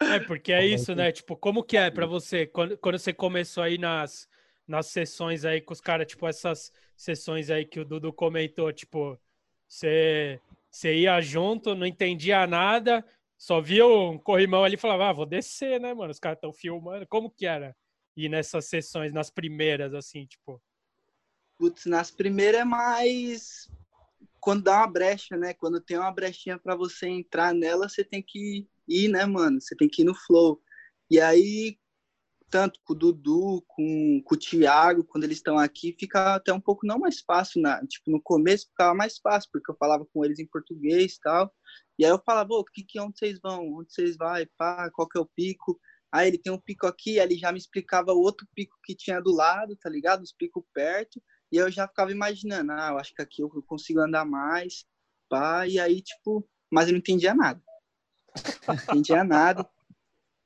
é, 0.00 0.20
porque 0.20 0.52
é 0.52 0.64
isso, 0.64 0.94
né? 0.94 1.10
Tipo, 1.10 1.36
como 1.36 1.64
que 1.64 1.76
é 1.76 1.90
para 1.90 2.06
você, 2.06 2.46
quando, 2.46 2.78
quando 2.78 2.98
você 2.98 3.12
começou 3.12 3.64
aí 3.64 3.78
nas, 3.78 4.28
nas 4.66 4.86
sessões 4.86 5.44
aí 5.44 5.60
com 5.60 5.72
os 5.72 5.80
caras, 5.80 6.06
tipo, 6.06 6.26
essas 6.26 6.72
sessões 6.96 7.50
aí 7.50 7.64
que 7.64 7.80
o 7.80 7.84
Dudu 7.84 8.12
comentou, 8.12 8.72
tipo, 8.72 9.18
você, 9.66 10.40
você 10.70 10.94
ia 10.94 11.20
junto, 11.20 11.74
não 11.74 11.84
entendia 11.86 12.46
nada, 12.46 13.04
só 13.42 13.60
via 13.60 13.84
um 13.84 14.16
corrimão 14.16 14.62
ali 14.62 14.76
e 14.76 14.78
falava, 14.78 15.08
ah, 15.08 15.12
vou 15.12 15.26
descer, 15.26 15.80
né, 15.80 15.92
mano? 15.92 16.12
Os 16.12 16.20
caras 16.20 16.36
estão 16.36 16.52
filmando. 16.52 17.04
Como 17.08 17.28
que 17.28 17.44
era 17.44 17.76
ir 18.16 18.28
nessas 18.28 18.66
sessões, 18.66 19.12
nas 19.12 19.30
primeiras, 19.30 19.94
assim, 19.94 20.24
tipo? 20.26 20.62
Putz, 21.58 21.86
nas 21.86 22.08
primeiras 22.08 22.60
é 22.60 22.64
mais 22.64 23.68
quando 24.38 24.62
dá 24.62 24.76
uma 24.76 24.86
brecha, 24.86 25.36
né? 25.36 25.54
Quando 25.54 25.80
tem 25.80 25.98
uma 25.98 26.12
brechinha 26.12 26.56
para 26.56 26.76
você 26.76 27.08
entrar 27.08 27.52
nela, 27.52 27.88
você 27.88 28.04
tem 28.04 28.22
que 28.22 28.64
ir, 28.86 29.08
né, 29.08 29.26
mano? 29.26 29.60
Você 29.60 29.74
tem 29.74 29.88
que 29.88 30.02
ir 30.02 30.04
no 30.04 30.14
flow. 30.14 30.62
E 31.10 31.20
aí, 31.20 31.76
tanto 32.52 32.78
com 32.84 32.92
o 32.92 32.96
Dudu, 32.96 33.64
com, 33.66 34.22
com 34.22 34.34
o 34.34 34.38
Thiago, 34.38 35.02
quando 35.04 35.24
eles 35.24 35.38
estão 35.38 35.58
aqui, 35.58 35.96
fica 35.98 36.34
até 36.34 36.52
um 36.52 36.60
pouco 36.60 36.86
não 36.86 36.98
mais 36.98 37.20
fácil, 37.20 37.62
na, 37.62 37.80
tipo, 37.86 38.10
no 38.10 38.20
começo 38.20 38.68
ficava 38.68 38.94
mais 38.94 39.18
fácil, 39.18 39.48
porque 39.50 39.70
eu 39.70 39.76
falava 39.76 40.06
com 40.12 40.22
eles 40.22 40.38
em 40.38 40.46
português 40.46 41.14
e 41.14 41.20
tal, 41.20 41.50
e 41.98 42.04
aí 42.04 42.10
eu 42.10 42.20
falava, 42.24 42.52
o 42.52 42.62
que, 42.62 42.84
que 42.84 43.00
onde 43.00 43.18
vocês 43.18 43.38
vão? 43.42 43.78
Onde 43.78 43.90
vocês 43.90 44.18
vão? 44.18 44.34
Pá, 44.58 44.90
qual 44.90 45.08
que 45.08 45.16
é 45.16 45.20
o 45.22 45.30
pico? 45.34 45.80
Aí 46.12 46.28
ele 46.28 46.36
tem 46.36 46.52
um 46.52 46.60
pico 46.60 46.86
aqui, 46.86 47.18
aí 47.18 47.26
ele 47.26 47.38
já 47.38 47.50
me 47.50 47.58
explicava 47.58 48.12
o 48.12 48.20
outro 48.20 48.46
pico 48.54 48.76
que 48.84 48.94
tinha 48.94 49.18
do 49.18 49.32
lado, 49.32 49.74
tá 49.76 49.88
ligado? 49.88 50.22
Os 50.22 50.32
picos 50.32 50.62
perto. 50.74 51.22
E 51.50 51.56
eu 51.56 51.70
já 51.70 51.88
ficava 51.88 52.12
imaginando, 52.12 52.72
ah, 52.72 52.90
eu 52.90 52.98
acho 52.98 53.14
que 53.14 53.22
aqui 53.22 53.42
eu 53.42 53.48
consigo 53.66 54.00
andar 54.00 54.26
mais, 54.26 54.84
pá. 55.30 55.66
E 55.66 55.78
aí, 55.78 56.02
tipo, 56.02 56.46
mas 56.70 56.88
eu 56.88 56.92
não 56.92 56.98
entendia 56.98 57.34
nada. 57.34 57.62
Não 58.68 58.74
entendia 58.74 59.24
nada. 59.24 59.66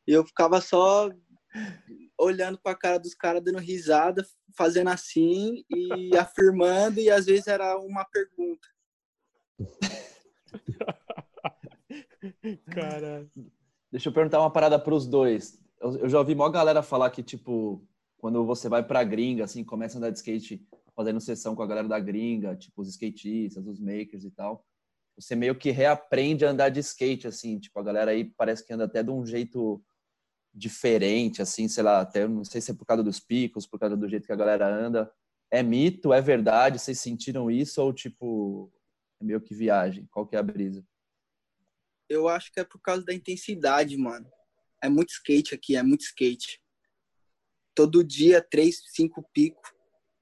Eu 0.06 0.24
ficava 0.24 0.60
só 0.60 1.10
olhando 2.18 2.58
para 2.58 2.72
a 2.72 2.78
cara 2.78 2.98
dos 2.98 3.14
caras, 3.14 3.42
dando 3.42 3.58
risada, 3.58 4.26
fazendo 4.56 4.88
assim 4.88 5.64
e 5.70 6.16
afirmando, 6.16 7.00
e 7.00 7.10
às 7.10 7.26
vezes 7.26 7.46
era 7.46 7.78
uma 7.78 8.04
pergunta. 8.04 8.68
Cara. 12.72 13.28
Deixa 13.90 14.08
eu 14.08 14.12
perguntar 14.12 14.40
uma 14.40 14.50
parada 14.50 14.78
para 14.78 14.94
os 14.94 15.06
dois. 15.06 15.58
Eu, 15.80 15.96
eu, 15.98 16.08
já 16.08 16.18
ouvi 16.18 16.34
maior 16.34 16.50
galera 16.50 16.82
falar 16.82 17.10
que, 17.10 17.22
tipo, 17.22 17.86
quando 18.18 18.44
você 18.44 18.68
vai 18.68 18.82
pra 18.82 19.04
gringa, 19.04 19.44
assim, 19.44 19.62
começa 19.64 19.96
a 19.96 19.98
andar 19.98 20.10
de 20.10 20.18
skate 20.18 20.66
fazendo 20.94 21.20
sessão 21.20 21.54
com 21.54 21.62
a 21.62 21.66
galera 21.66 21.86
da 21.86 22.00
gringa, 22.00 22.56
tipo, 22.56 22.80
os 22.80 22.88
skatistas, 22.88 23.66
os 23.66 23.78
makers 23.78 24.24
e 24.24 24.30
tal, 24.30 24.64
você 25.18 25.36
meio 25.36 25.54
que 25.54 25.70
reaprende 25.70 26.44
a 26.44 26.50
andar 26.50 26.70
de 26.70 26.80
skate, 26.80 27.26
assim, 27.26 27.58
tipo, 27.58 27.78
a 27.78 27.82
galera 27.82 28.10
aí 28.10 28.24
parece 28.24 28.64
que 28.64 28.72
anda 28.72 28.84
até 28.84 29.02
de 29.02 29.10
um 29.10 29.24
jeito 29.24 29.82
diferente, 30.56 31.42
assim, 31.42 31.68
sei 31.68 31.82
lá, 31.82 32.00
até 32.00 32.26
não 32.26 32.44
sei 32.44 32.60
se 32.60 32.70
é 32.70 32.74
por 32.74 32.86
causa 32.86 33.02
dos 33.02 33.20
picos, 33.20 33.66
por 33.66 33.78
causa 33.78 33.96
do 33.96 34.08
jeito 34.08 34.26
que 34.26 34.32
a 34.32 34.36
galera 34.36 34.66
anda. 34.66 35.12
É 35.50 35.62
mito, 35.62 36.12
é 36.12 36.20
verdade? 36.20 36.78
Vocês 36.78 36.98
sentiram 36.98 37.50
isso 37.50 37.82
ou, 37.82 37.92
tipo, 37.92 38.72
é 39.20 39.24
meio 39.24 39.40
que 39.40 39.54
viagem? 39.54 40.06
Qual 40.10 40.26
que 40.26 40.34
é 40.34 40.38
a 40.38 40.42
brisa? 40.42 40.84
eu 42.08 42.28
acho 42.28 42.52
que 42.52 42.60
é 42.60 42.64
por 42.64 42.80
causa 42.80 43.04
da 43.04 43.12
intensidade, 43.12 43.96
mano. 43.96 44.30
É 44.82 44.88
muito 44.88 45.10
skate 45.10 45.54
aqui, 45.54 45.76
é 45.76 45.82
muito 45.82 46.02
skate. 46.02 46.60
Todo 47.74 48.04
dia, 48.04 48.40
três, 48.40 48.82
cinco 48.94 49.28
picos. 49.32 49.70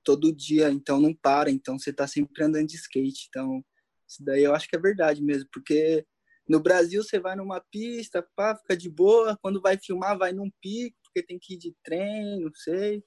Todo 0.02 0.34
dia, 0.34 0.70
então 0.70 1.00
não 1.00 1.14
para. 1.14 1.50
Então 1.50 1.78
você 1.78 1.92
tá 1.92 2.06
sempre 2.06 2.44
andando 2.44 2.68
de 2.68 2.76
skate. 2.76 3.26
Então, 3.28 3.64
isso 4.08 4.22
daí 4.24 4.42
eu 4.44 4.54
acho 4.54 4.68
que 4.68 4.76
é 4.76 4.80
verdade 4.80 5.22
mesmo. 5.22 5.48
Porque 5.52 6.06
no 6.48 6.60
Brasil 6.60 7.02
você 7.02 7.18
vai 7.18 7.34
numa 7.34 7.60
pista, 7.60 8.26
pá, 8.36 8.54
fica 8.56 8.76
de 8.76 8.90
boa. 8.90 9.38
Quando 9.40 9.60
vai 9.60 9.78
filmar, 9.78 10.18
vai 10.18 10.32
num 10.32 10.50
pico, 10.60 10.96
porque 11.02 11.22
tem 11.22 11.38
que 11.38 11.54
ir 11.54 11.58
de 11.58 11.74
trem, 11.82 12.40
não 12.40 12.52
sei. 12.54 13.02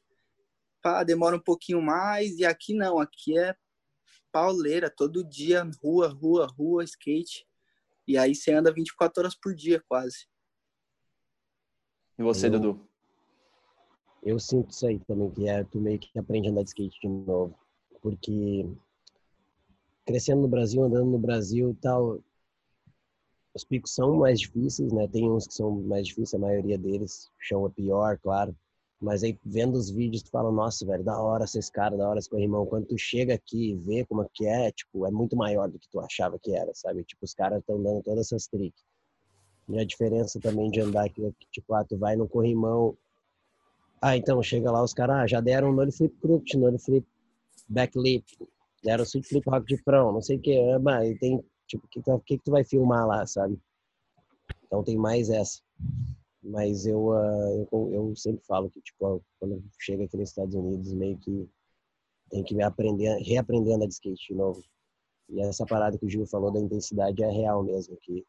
Pá, 0.81 1.03
demora 1.03 1.35
um 1.35 1.43
pouquinho 1.43 1.81
mais. 1.81 2.37
E 2.39 2.45
aqui 2.45 2.73
não, 2.73 2.99
aqui 2.99 3.37
é 3.37 3.55
pauleira, 4.31 4.89
todo 4.89 5.23
dia, 5.23 5.63
rua, 5.83 6.07
rua, 6.07 6.47
rua, 6.47 6.83
skate. 6.83 7.45
E 8.07 8.17
aí 8.17 8.33
você 8.33 8.51
anda 8.53 8.73
24 8.73 9.21
horas 9.21 9.35
por 9.35 9.53
dia, 9.53 9.83
quase. 9.87 10.27
E 12.17 12.23
você, 12.23 12.47
eu, 12.47 12.51
Dudu? 12.51 12.89
Eu 14.23 14.39
sinto 14.39 14.71
isso 14.71 14.87
aí 14.87 14.99
também, 15.01 15.29
que 15.31 15.47
é 15.47 15.63
tu 15.63 15.79
meio 15.79 15.99
que 15.99 16.17
aprende 16.17 16.47
a 16.47 16.51
andar 16.51 16.63
de 16.63 16.69
skate 16.69 16.99
de 16.99 17.07
novo. 17.07 17.57
Porque 18.01 18.65
crescendo 20.05 20.41
no 20.41 20.47
Brasil, 20.47 20.81
andando 20.81 21.11
no 21.11 21.19
Brasil 21.19 21.71
e 21.71 21.75
tal, 21.75 22.19
os 23.57 23.63
picos 23.63 23.93
são 23.93 24.15
mais 24.17 24.39
difíceis, 24.39 24.93
né? 24.93 25.07
Tem 25.07 25.29
uns 25.29 25.47
que 25.47 25.53
são 25.55 25.71
mais 25.81 26.07
difíceis, 26.07 26.35
a 26.35 26.45
maioria 26.45 26.77
deles. 26.77 27.25
O 27.27 27.31
chão 27.39 27.65
é 27.65 27.69
pior, 27.69 28.17
claro. 28.19 28.55
Mas 29.01 29.23
aí, 29.23 29.37
vendo 29.43 29.75
os 29.75 29.89
vídeos, 29.89 30.23
tu 30.23 30.29
fala, 30.31 30.51
nossa, 30.51 30.85
velho, 30.85 31.03
da 31.03 31.19
hora 31.19 31.43
esses 31.43 31.69
caras, 31.69 31.97
da 31.97 32.07
hora 32.07 32.19
esse 32.19 32.29
corrimão. 32.29 32.65
Quando 32.65 32.85
tu 32.85 32.97
chega 32.97 33.33
aqui 33.33 33.71
e 33.71 33.75
vê 33.75 34.05
como 34.05 34.23
é 34.23 34.27
que 34.33 34.45
é, 34.45 34.71
tipo, 34.71 35.05
é 35.05 35.11
muito 35.11 35.35
maior 35.35 35.69
do 35.69 35.77
que 35.79 35.89
tu 35.89 35.99
achava 35.99 36.37
que 36.39 36.55
era, 36.55 36.71
sabe? 36.73 37.03
Tipo, 37.03 37.25
os 37.25 37.33
caras 37.33 37.59
estão 37.59 37.81
dando 37.81 38.01
todas 38.03 38.27
essas 38.27 38.47
tricks. 38.47 38.83
E 39.69 39.79
a 39.79 39.83
diferença 39.83 40.39
também 40.39 40.69
de 40.71 40.79
andar 40.79 41.05
aqui 41.05 41.33
tipo, 41.51 41.73
ah, 41.73 41.83
tu 41.83 41.97
vai 41.97 42.15
no 42.15 42.27
corrimão. 42.27 42.95
Ah, 44.01 44.15
então, 44.15 44.41
chega 44.41 44.71
lá, 44.71 44.83
os 44.83 44.93
caras 44.93 45.17
ah, 45.17 45.27
já 45.27 45.41
deram 45.41 45.73
no 45.73 45.91
flip 45.91 46.15
crooked, 46.21 46.57
no 46.57 46.79
flip 46.79 47.05
backlip, 47.67 48.23
deram 48.83 49.03
sweep 49.03 49.27
flip 49.27 49.49
rock 49.49 49.65
de 49.65 49.77
front, 49.77 50.13
não 50.13 50.21
sei 50.21 50.37
o 50.37 50.39
que. 50.39 50.57
Ah, 50.57 51.01
tem, 51.19 51.43
tipo, 51.67 51.85
o 51.85 51.89
que, 51.89 52.01
que, 52.01 52.37
que 52.37 52.43
tu 52.43 52.51
vai 52.51 52.63
filmar 52.63 53.05
lá, 53.05 53.25
sabe? 53.25 53.59
Então 54.65 54.83
tem 54.83 54.97
mais 54.97 55.29
essa. 55.29 55.61
Mas 56.43 56.85
eu, 56.85 57.09
uh, 57.09 57.67
eu, 57.71 57.91
eu 57.93 58.15
sempre 58.15 58.43
falo 58.45 58.69
que, 58.69 58.81
tipo, 58.81 59.21
quando 59.39 59.63
chega 59.79 60.05
aqui 60.05 60.17
nos 60.17 60.29
Estados 60.29 60.55
Unidos, 60.55 60.93
meio 60.93 61.17
que 61.17 61.49
tem 62.29 62.43
que 62.43 62.61
aprender, 62.61 63.17
reaprender 63.23 63.73
a 63.73 63.75
andar 63.75 63.87
de 63.87 63.93
skate 63.93 64.27
de 64.29 64.35
novo. 64.35 64.63
E 65.29 65.41
essa 65.41 65.65
parada 65.65 65.97
que 65.97 66.05
o 66.05 66.09
Gil 66.09 66.25
falou 66.25 66.51
da 66.51 66.59
intensidade 66.59 67.21
é 67.21 67.29
real 67.29 67.63
mesmo, 67.63 67.97
que 67.97 68.25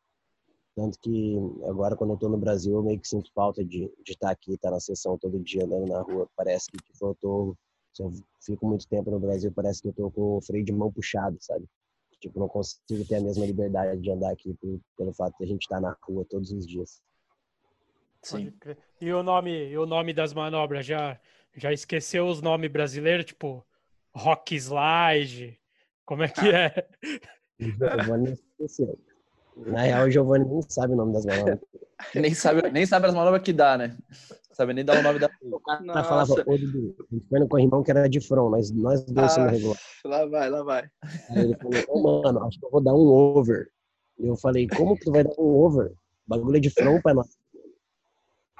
tanto 0.74 0.98
que 1.01 1.37
agora 1.68 1.96
quando 1.96 2.12
eu 2.12 2.16
tô 2.16 2.29
no 2.29 2.38
Brasil 2.38 2.74
eu 2.74 2.83
meio 2.83 3.01
que 3.01 3.09
sinto 3.09 3.33
falta 3.33 3.64
de, 3.64 3.92
de 4.05 4.12
estar 4.12 4.29
tá 4.29 4.33
aqui, 4.33 4.55
estar 4.55 4.68
tá 4.68 4.74
na 4.74 4.81
sessão 4.81 5.18
todo 5.18 5.38
dia 5.40 5.64
andando 5.64 5.87
na 5.87 6.01
rua. 6.03 6.29
Parece 6.37 6.70
que 6.70 6.79
tipo, 6.79 7.07
eu 7.07 7.14
tô, 7.20 7.57
se 7.92 8.03
eu 8.03 8.12
fico 8.40 8.66
muito 8.66 8.87
tempo 8.88 9.11
no 9.11 9.20
Brasil, 9.20 9.53
parece 9.53 9.83
que 9.83 9.88
eu 9.88 9.92
tô 9.92 10.11
com 10.11 10.37
o 10.37 10.40
freio 10.40 10.64
de 10.64 10.72
mão 10.72 10.92
puxado, 10.92 11.37
sabe? 11.40 11.66
Tipo, 12.20 12.40
não 12.40 12.48
consigo 12.48 13.04
ter 13.07 13.16
a 13.16 13.20
mesma 13.20 13.46
liberdade 13.46 14.00
de 14.00 14.11
andar 14.11 14.33
aqui 14.33 14.54
por, 14.54 14.81
pelo 14.96 15.12
fato 15.12 15.37
de 15.38 15.44
a 15.44 15.46
gente 15.46 15.62
estar 15.62 15.76
tá 15.76 15.81
na 15.81 15.96
rua 16.02 16.24
todos 16.28 16.50
os 16.50 16.66
dias. 16.66 17.00
Sim. 18.22 18.52
E 19.00 19.12
o 19.12 19.22
nome, 19.22 19.68
e 19.68 19.78
o 19.78 19.87
nome 19.87 20.12
das 20.12 20.35
manobras 20.35 20.85
já 20.85 21.18
já 21.57 21.72
esqueceu 21.72 22.26
os 22.26 22.40
nomes 22.40 22.70
brasileiros, 22.70 23.26
tipo 23.26 23.64
Rock 24.14 24.54
Slide. 24.54 25.59
Como 26.04 26.22
é 26.22 26.28
que 26.28 26.48
é? 26.54 26.88
Giovanni 27.59 28.33
esqueceu. 28.33 28.98
Na 29.57 29.83
real, 29.83 30.07
o 30.07 30.11
Giovanni 30.11 30.44
nem 30.44 30.62
sabe 30.62 30.92
o 30.94 30.96
nome 30.96 31.12
das 31.12 31.26
manobras. 31.26 31.59
nem, 32.14 32.35
sabe, 32.35 32.70
nem 32.70 32.87
sabe 32.87 33.07
as 33.07 33.14
manobras 33.14 33.42
que 33.42 33.52
dá, 33.52 33.76
né? 33.76 33.96
Sabe 34.59 34.75
nem 34.75 34.85
dar 34.85 34.99
o 34.99 35.03
nome 35.03 35.21
da. 35.21 35.31
O 35.40 35.61
cara 35.61 36.03
falava, 36.03 36.33
ô 36.33 36.59
Dudu, 36.59 36.97
a 36.99 37.14
gente 37.14 37.29
foi 37.29 37.38
no 37.38 37.49
corrimão 37.49 37.83
que 37.83 37.92
era 37.92 38.09
de 38.09 38.21
front, 38.21 38.51
mas 38.51 38.73
nós 38.73 39.05
dois 39.05 39.27
ah, 39.27 39.29
somos 39.29 39.53
regular. 39.53 39.79
Lá 40.05 40.27
vai, 40.27 40.51
lá 40.51 40.62
vai. 40.64 40.90
Aí 41.31 41.44
ele 41.44 41.57
falou, 41.57 41.81
ô 41.88 42.18
oh, 42.18 42.23
mano, 42.23 42.44
acho 42.44 42.59
que 42.59 42.66
eu 42.66 42.71
vou 42.71 42.81
dar 42.81 42.92
um 42.92 43.07
over. 43.07 43.71
E 44.18 44.27
eu 44.27 44.37
falei, 44.37 44.66
como 44.66 44.97
que 44.97 45.05
tu 45.05 45.12
vai 45.12 45.23
dar 45.23 45.31
um 45.38 45.44
over? 45.44 45.94
bagulho 46.27 46.57
é 46.57 46.61
de 46.61 46.71
front 46.71 47.01
pra 47.01 47.14
nós. 47.14 47.29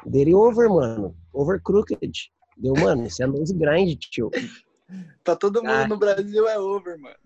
Dele 0.07 0.35
over, 0.35 0.69
mano. 0.69 1.17
Over 1.33 1.61
crooked. 1.61 2.31
Deu, 2.57 2.75
mano, 2.75 3.05
isso 3.05 3.23
é 3.23 3.27
nose 3.27 3.55
grind, 3.55 3.99
tio. 3.99 4.31
Tá 5.25 5.35
todo 5.35 5.63
mundo 5.63 5.71
ah. 5.71 5.89
no 5.89 5.99
Brasil 5.99 6.49
é 6.49 6.59
over, 6.59 6.97
mano. 6.99 7.17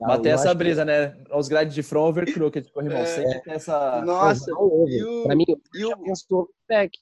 Ah, 0.00 0.08
Mas 0.08 0.20
tem 0.20 0.32
essa 0.32 0.54
brisa, 0.54 0.82
que... 0.82 0.86
né? 0.86 1.16
Os 1.32 1.48
grades 1.48 1.74
de 1.74 1.82
front 1.82 2.08
over 2.08 2.32
crooked, 2.32 2.70
corrimão. 2.72 2.98
É. 2.98 3.06
Sempre 3.06 3.40
tem 3.42 3.54
essa. 3.54 4.02
Nossa, 4.02 4.52
oh, 4.56 4.86
e 4.88 5.02
o... 5.04 5.24
pra 5.24 5.34
mim, 5.34 5.44
e 5.74 5.84
o... 5.84 5.96
pensou 5.98 6.48
back. 6.68 6.96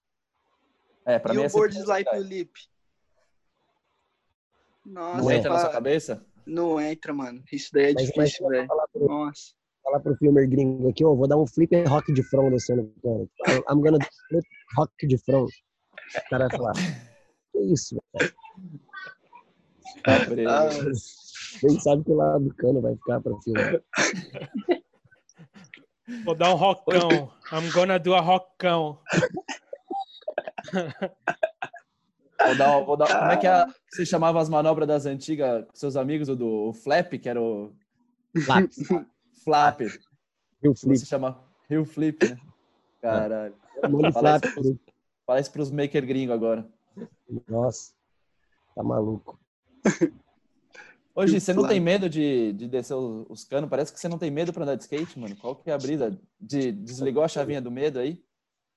É, 1.07 1.19
pra 1.19 1.35
e 1.35 1.37
mim 1.37 1.43
o 1.43 1.47
é 1.47 1.49
board 1.49 1.77
slide 1.79 2.09
no 2.15 2.23
lip. 2.23 2.51
Nossa, 4.87 5.23
não 5.23 5.31
entra 5.31 5.51
na 5.53 5.59
sua 5.59 5.71
cabeça? 5.71 6.25
Não 6.47 6.81
entra, 6.81 7.13
mano. 7.13 7.43
Isso 7.51 7.71
daí 7.73 7.91
é 7.91 7.95
Mas 7.95 8.07
difícil, 8.07 8.49
velho. 8.49 8.67
falar 8.67 8.87
pro, 8.89 9.07
Nossa. 9.07 9.53
falar 9.83 10.01
pro 10.01 10.17
filmer 10.17 10.49
gringo 10.49 10.89
aqui, 10.91 11.05
ó, 11.05 11.15
vou 11.15 11.27
dar 11.27 11.37
um 11.39 11.47
flip 11.47 11.75
rock 11.85 12.13
de 12.13 12.23
front 12.23 12.53
assim 12.55 12.75
no 12.75 12.93
cara. 13.03 13.27
I'm 13.71 13.81
gonna 13.81 13.99
do 13.99 14.07
flip 14.29 14.47
rock 14.77 15.07
de 15.07 15.19
front. 15.19 15.49
O 15.51 16.29
cara 16.31 16.49
vai 16.49 16.57
falar, 16.59 16.73
que 17.53 17.59
isso, 17.61 17.97
velho? 18.15 18.35
Preso. 20.27 20.49
Ah, 20.51 20.69
Nem 21.63 21.81
sabe 21.81 22.05
que 22.05 22.11
o 22.11 22.15
lado 22.17 22.45
do 22.45 22.55
cano 22.55 22.81
vai 22.83 22.95
ficar 22.95 23.21
pra 23.23 23.33
filmar. 23.43 23.81
Vou 26.25 26.35
dar 26.35 26.51
um 26.53 26.57
rockão. 26.57 27.33
I'm 27.51 27.71
gonna 27.73 27.99
do 27.99 28.15
a 28.15 28.21
rockão. 28.21 28.99
Vou 32.47 32.57
dar, 32.59 32.81
vou 32.81 32.97
dar, 32.97 33.07
como 33.07 33.33
é 33.33 33.37
que 33.37 33.47
é, 33.47 33.65
você 33.89 34.05
chamava 34.05 34.41
as 34.41 34.49
manobras 34.49 34.87
das 34.87 35.07
antigas 35.07 35.65
com 35.67 35.75
seus 35.75 35.97
amigos, 35.97 36.29
o 36.29 36.37
do 36.37 36.69
o 36.69 36.75
flap, 36.75 37.13
que 37.13 37.29
era 37.29 37.41
o 37.41 37.73
flap. 38.45 39.81
e 40.63 40.69
o 40.69 40.75
flip. 40.75 40.99
Você 40.99 41.07
chama 41.07 41.43
Rio 41.69 41.85
Flip, 41.85 42.29
né? 42.29 42.37
Caralho. 43.01 43.55
Um 43.85 43.89
monte 43.89 44.07
de 44.09 44.13
Fala 44.13 44.41
flap. 44.41 44.45
isso, 44.59 44.81
fala 45.27 45.41
isso 45.41 45.53
pros 45.53 45.71
maker 45.71 46.05
gringo 46.07 46.33
agora. 46.33 46.69
Nossa, 47.49 47.93
tá 48.75 48.83
maluco. 48.83 49.39
Hoje, 51.15 51.33
Rio 51.33 51.41
você 51.41 51.53
não 51.53 51.63
Flap. 51.63 51.71
tem 51.71 51.81
medo 51.81 52.09
de, 52.09 52.53
de 52.55 52.67
descer 52.67 52.95
os, 52.95 53.27
os 53.29 53.45
canos? 53.45 53.71
Parece 53.71 53.93
que 53.93 54.01
você 54.01 54.09
não 54.09 54.19
tem 54.19 54.31
medo 54.31 54.53
pra 54.53 54.65
andar 54.65 54.75
de 54.75 54.83
skate, 54.83 55.19
mano. 55.19 55.37
Qual 55.37 55.55
que 55.55 55.71
é 55.71 55.73
a 55.73 55.79
brisa? 55.79 56.19
De, 56.41 56.73
desligou 56.73 57.23
a 57.23 57.29
chavinha 57.29 57.61
do 57.61 57.71
medo 57.71 57.99
aí? 58.01 58.24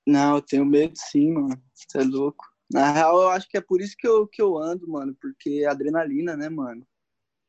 Não, 0.08 0.36
eu 0.36 0.42
tenho 0.42 0.64
medo 0.64 0.94
sim, 0.96 1.32
mano. 1.32 1.62
Você 1.74 1.98
é 1.98 2.02
louco. 2.02 2.42
Na 2.72 2.90
real, 2.90 3.20
eu 3.20 3.28
acho 3.28 3.46
que 3.46 3.58
é 3.58 3.60
por 3.60 3.78
isso 3.82 3.94
que 3.94 4.08
eu, 4.08 4.26
que 4.26 4.40
eu 4.40 4.56
ando, 4.56 4.88
mano. 4.88 5.14
Porque 5.20 5.60
é 5.62 5.66
adrenalina, 5.66 6.34
né, 6.34 6.48
mano? 6.48 6.82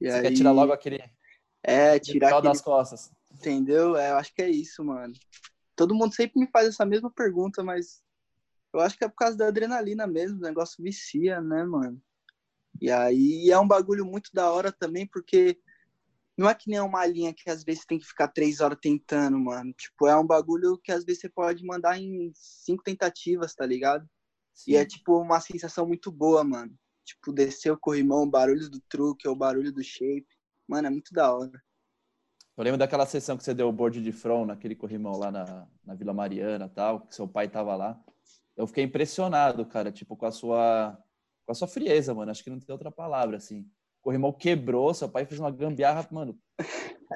E 0.02 0.12
Você 0.12 0.22
quer 0.22 0.34
tirar 0.34 0.52
logo 0.52 0.74
aquele 0.74 1.02
É, 1.64 1.98
tirar 2.00 2.28
aquele... 2.28 2.50
das 2.50 2.60
costas. 2.60 3.12
Entendeu? 3.32 3.96
É, 3.96 4.12
eu 4.12 4.18
acho 4.18 4.36
que 4.36 4.42
é 4.42 4.50
isso, 4.50 4.84
mano. 4.84 5.14
Todo 5.74 5.96
mundo 5.96 6.14
sempre 6.14 6.38
me 6.38 6.50
faz 6.52 6.68
essa 6.68 6.86
mesma 6.86 7.10
pergunta, 7.10 7.64
mas 7.64 8.02
eu 8.74 8.82
acho 8.82 8.98
que 8.98 9.06
é 9.06 9.08
por 9.08 9.16
causa 9.16 9.38
da 9.38 9.48
adrenalina 9.48 10.06
mesmo. 10.06 10.38
O 10.40 10.42
negócio 10.42 10.84
vicia, 10.84 11.40
né, 11.40 11.64
mano? 11.64 12.02
E 12.82 12.92
aí 12.92 13.50
é 13.50 13.58
um 13.58 13.68
bagulho 13.68 14.06
muito 14.06 14.30
da 14.34 14.52
hora 14.52 14.70
também, 14.70 15.08
porque 15.08 15.58
não 16.40 16.50
é 16.50 16.56
que 16.56 16.70
nem 16.70 16.80
uma 16.80 17.06
linha 17.06 17.34
que 17.34 17.50
às 17.50 17.66
vezes 17.66 17.86
tem 17.86 18.00
que 18.00 18.06
ficar 18.06 18.30
três 18.30 18.62
horas 18.62 18.78
tentando, 18.82 19.38
mano. 19.38 19.74
Tipo, 19.74 20.08
é 20.08 20.18
um 20.18 20.26
bagulho 20.26 20.80
que 20.82 20.90
às 20.90 21.04
vezes 21.04 21.20
você 21.20 21.30
pode 21.30 21.66
mandar 21.66 22.00
em 22.00 22.32
cinco 22.34 22.82
tentativas, 22.82 23.54
tá 23.54 23.66
ligado? 23.66 24.10
E 24.66 24.78
é 24.78 24.86
tipo 24.86 25.20
uma 25.20 25.42
sensação 25.42 25.86
muito 25.86 26.10
boa, 26.10 26.42
mano. 26.42 26.74
Tipo, 27.04 27.34
descer 27.34 27.74
o 27.74 27.78
corrimão, 27.78 28.24
o 28.24 28.30
barulho 28.30 28.70
do 28.70 28.80
truque, 28.88 29.28
ou 29.28 29.34
o 29.34 29.38
barulho 29.38 29.74
do 29.74 29.84
shape. 29.84 30.28
Mano, 30.66 30.88
é 30.88 30.90
muito 30.90 31.14
da 31.14 31.36
hora. 31.36 31.62
Eu 32.56 32.64
lembro 32.64 32.78
daquela 32.78 33.06
sessão 33.06 33.36
que 33.36 33.44
você 33.44 33.54
deu 33.54 33.68
o 33.68 33.74
board 33.74 34.02
de 34.02 34.12
front 34.14 34.48
naquele 34.48 34.76
corrimão 34.76 35.18
lá 35.18 35.30
na, 35.30 35.68
na 35.84 35.94
Vila 35.94 36.14
Mariana 36.14 36.68
e 36.68 36.70
tal, 36.70 37.02
que 37.02 37.16
seu 37.16 37.28
pai 37.28 37.50
tava 37.50 37.76
lá. 37.76 38.02
Eu 38.56 38.66
fiquei 38.66 38.86
impressionado, 38.86 39.66
cara, 39.66 39.92
tipo, 39.92 40.16
com 40.16 40.26
a 40.26 40.32
sua 40.32 40.98
com 41.46 41.52
a 41.52 41.56
sua 41.56 41.68
frieza, 41.68 42.14
mano. 42.14 42.32
Acho 42.32 42.46
que 42.46 42.50
não 42.50 42.60
tem 42.60 42.72
outra 42.72 42.92
palavra, 42.92 43.36
assim. 43.36 43.70
O 44.00 44.04
corrimão 44.04 44.32
quebrou, 44.32 44.94
seu 44.94 45.10
pai 45.10 45.26
fez 45.26 45.40
uma 45.40 45.52
gambiarra, 45.52 46.08
mano, 46.12 46.38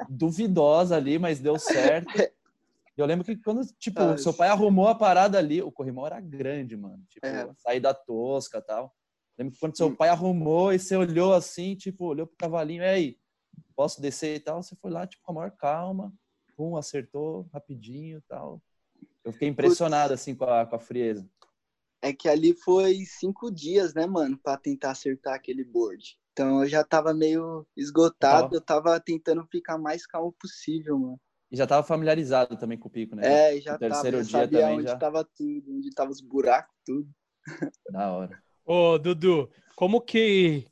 duvidosa 0.09 0.95
ali, 0.97 1.17
mas 1.17 1.39
deu 1.39 1.57
certo. 1.57 2.11
Eu 2.95 3.05
lembro 3.05 3.25
que 3.25 3.35
quando, 3.37 3.65
tipo, 3.79 3.99
Ah, 3.99 4.17
seu 4.17 4.33
pai 4.33 4.49
arrumou 4.49 4.87
a 4.87 4.95
parada 4.95 5.37
ali, 5.37 5.61
o 5.61 5.71
corrimão 5.71 6.05
era 6.05 6.19
grande, 6.19 6.75
mano. 6.77 7.03
Tipo, 7.09 7.25
É. 7.25 7.49
saída 7.57 7.93
tosca 7.93 8.59
e 8.59 8.61
tal. 8.61 8.93
Lembro 9.37 9.53
que 9.53 9.59
quando 9.59 9.75
seu 9.75 9.95
pai 9.95 10.09
arrumou 10.09 10.71
e 10.71 10.77
você 10.77 10.95
olhou 10.95 11.33
assim, 11.33 11.75
tipo, 11.75 12.05
olhou 12.05 12.27
pro 12.27 12.35
cavalinho, 12.37 12.83
aí, 12.83 13.17
posso 13.75 13.99
descer 13.99 14.35
e 14.35 14.39
tal? 14.39 14.61
Você 14.61 14.75
foi 14.75 14.91
lá, 14.91 15.07
tipo, 15.07 15.23
com 15.23 15.31
a 15.31 15.35
maior 15.35 15.51
calma, 15.51 16.13
pum, 16.55 16.77
acertou 16.77 17.47
rapidinho 17.51 18.19
e 18.19 18.21
tal. 18.21 18.61
Eu 19.23 19.31
fiquei 19.33 19.47
impressionado, 19.47 20.13
assim, 20.13 20.35
com 20.35 20.43
a, 20.43 20.65
com 20.65 20.75
a 20.75 20.79
frieza. 20.79 21.27
É 22.01 22.13
que 22.13 22.27
ali 22.29 22.53
foi 22.53 23.05
cinco 23.05 23.49
dias, 23.49 23.93
né, 23.93 24.05
mano, 24.05 24.37
pra 24.37 24.57
tentar 24.57 24.91
acertar 24.91 25.33
aquele 25.33 25.63
board. 25.63 26.19
Então 26.33 26.63
eu 26.63 26.67
já 26.67 26.83
tava 26.83 27.13
meio 27.13 27.65
esgotado, 27.77 28.43
Tava. 28.43 28.55
eu 28.55 28.61
tava 28.61 28.99
tentando 28.99 29.45
ficar 29.51 29.77
mais 29.77 30.05
calmo 30.05 30.33
possível, 30.33 30.97
mano. 30.97 31.21
E 31.51 31.55
já 31.55 31.67
tava 31.67 31.85
familiarizado 31.85 32.57
também 32.57 32.77
com 32.77 32.87
o 32.87 32.91
pico, 32.91 33.15
né? 33.15 33.23
É, 33.23 33.61
já 33.61 33.75
O 33.75 33.79
terceiro 33.79 34.17
tava, 34.17 34.23
já 34.23 34.23
dia 34.23 34.41
sabia 34.41 34.61
também 34.61 34.77
onde 34.77 34.87
já. 34.87 34.95
tava 34.97 35.23
tudo, 35.23 35.75
onde 35.77 35.91
tava 35.91 36.09
os 36.11 36.19
buracos, 36.19 36.75
tudo. 36.83 37.07
Da 37.91 38.11
hora. 38.11 38.43
Ô, 38.65 38.97
Dudu, 38.97 39.51
como 39.75 40.01
que 40.01 40.65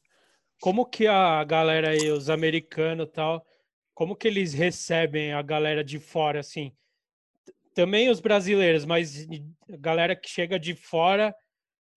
como 0.60 0.86
que 0.86 1.08
a 1.08 1.44
galera 1.44 1.90
aí, 1.90 2.10
os 2.12 2.30
americanos 2.30 3.08
e 3.08 3.12
tal, 3.12 3.46
como 3.94 4.16
que 4.16 4.28
eles 4.28 4.54
recebem 4.54 5.34
a 5.34 5.42
galera 5.42 5.84
de 5.84 6.00
fora 6.00 6.40
assim? 6.40 6.72
Também 7.76 8.10
os 8.10 8.20
brasileiros, 8.20 8.86
mas 8.86 9.28
a 9.72 9.78
galera 9.78 10.16
que 10.16 10.28
chega 10.30 10.60
de 10.60 10.76
fora 10.76 11.36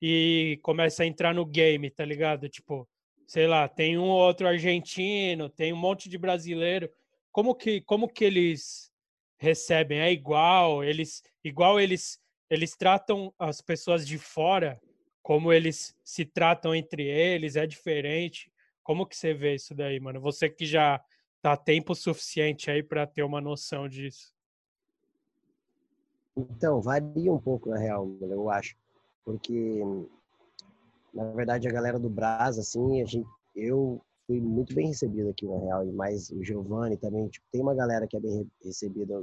e 0.00 0.58
começa 0.62 1.02
a 1.02 1.06
entrar 1.06 1.34
no 1.34 1.44
game, 1.46 1.90
tá 1.90 2.04
ligado? 2.04 2.48
Tipo, 2.48 2.88
sei 3.26 3.46
lá, 3.46 3.68
tem 3.68 3.98
um 3.98 4.08
ou 4.08 4.18
outro 4.18 4.46
argentino, 4.46 5.48
tem 5.48 5.72
um 5.72 5.76
monte 5.76 6.08
de 6.08 6.18
brasileiro. 6.18 6.90
Como 7.32 7.54
que 7.54 7.80
como 7.82 8.08
que 8.08 8.24
eles 8.24 8.92
recebem? 9.38 10.00
É 10.00 10.12
igual, 10.12 10.84
eles 10.84 11.22
igual 11.42 11.80
eles 11.80 12.20
eles 12.50 12.76
tratam 12.76 13.32
as 13.38 13.60
pessoas 13.60 14.06
de 14.06 14.18
fora 14.18 14.80
como 15.24 15.50
eles 15.50 15.96
se 16.04 16.26
tratam 16.26 16.74
entre 16.74 17.02
eles, 17.02 17.56
é 17.56 17.66
diferente. 17.66 18.52
Como 18.82 19.06
que 19.06 19.16
você 19.16 19.32
vê 19.32 19.54
isso 19.54 19.74
daí, 19.74 19.98
mano? 19.98 20.20
Você 20.20 20.50
que 20.50 20.66
já 20.66 21.02
tá 21.40 21.56
tempo 21.56 21.94
suficiente 21.94 22.70
aí 22.70 22.82
para 22.82 23.06
ter 23.06 23.22
uma 23.22 23.40
noção 23.40 23.88
disso. 23.88 24.34
Então, 26.36 26.82
varia 26.82 27.32
um 27.32 27.38
pouco, 27.38 27.70
na 27.70 27.78
real, 27.78 28.06
eu 28.20 28.50
acho. 28.50 28.76
Porque, 29.24 29.80
na 31.14 31.30
verdade, 31.30 31.68
a 31.68 31.72
galera 31.72 31.98
do 31.98 32.10
Brás, 32.10 32.58
assim, 32.58 33.00
a 33.00 33.04
gente, 33.04 33.26
eu 33.54 34.04
fui 34.26 34.40
muito 34.40 34.74
bem 34.74 34.88
recebido 34.88 35.30
aqui, 35.30 35.46
na 35.46 35.58
real. 35.58 35.86
E 35.86 35.92
mais 35.92 36.30
o 36.30 36.42
Giovanni 36.42 36.96
também. 36.96 37.28
Tipo, 37.28 37.46
tem 37.52 37.60
uma 37.60 37.74
galera 37.74 38.06
que 38.06 38.16
é 38.16 38.20
bem 38.20 38.38
re- 38.38 38.48
recebida. 38.64 39.22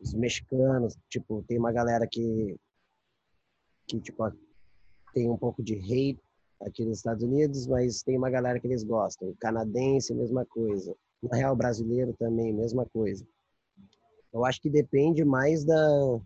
Os 0.00 0.14
mexicanos, 0.14 0.96
tipo, 1.08 1.42
tem 1.42 1.58
uma 1.58 1.72
galera 1.72 2.06
que, 2.06 2.56
que 3.86 4.00
tipo, 4.00 4.22
tem 5.12 5.28
um 5.28 5.36
pouco 5.36 5.62
de 5.62 5.74
hate 5.74 6.20
aqui 6.62 6.84
nos 6.84 6.98
Estados 6.98 7.24
Unidos, 7.24 7.66
mas 7.66 8.02
tem 8.02 8.16
uma 8.16 8.30
galera 8.30 8.60
que 8.60 8.66
eles 8.66 8.84
gostam. 8.84 9.28
O 9.28 9.36
canadense, 9.36 10.14
mesma 10.14 10.46
coisa. 10.46 10.94
Na 11.22 11.36
real, 11.36 11.56
brasileiro 11.56 12.14
também, 12.18 12.52
mesma 12.52 12.86
coisa. 12.86 13.26
Eu 14.32 14.44
acho 14.44 14.60
que 14.60 14.70
depende 14.70 15.24
mais 15.24 15.64
da 15.64 16.20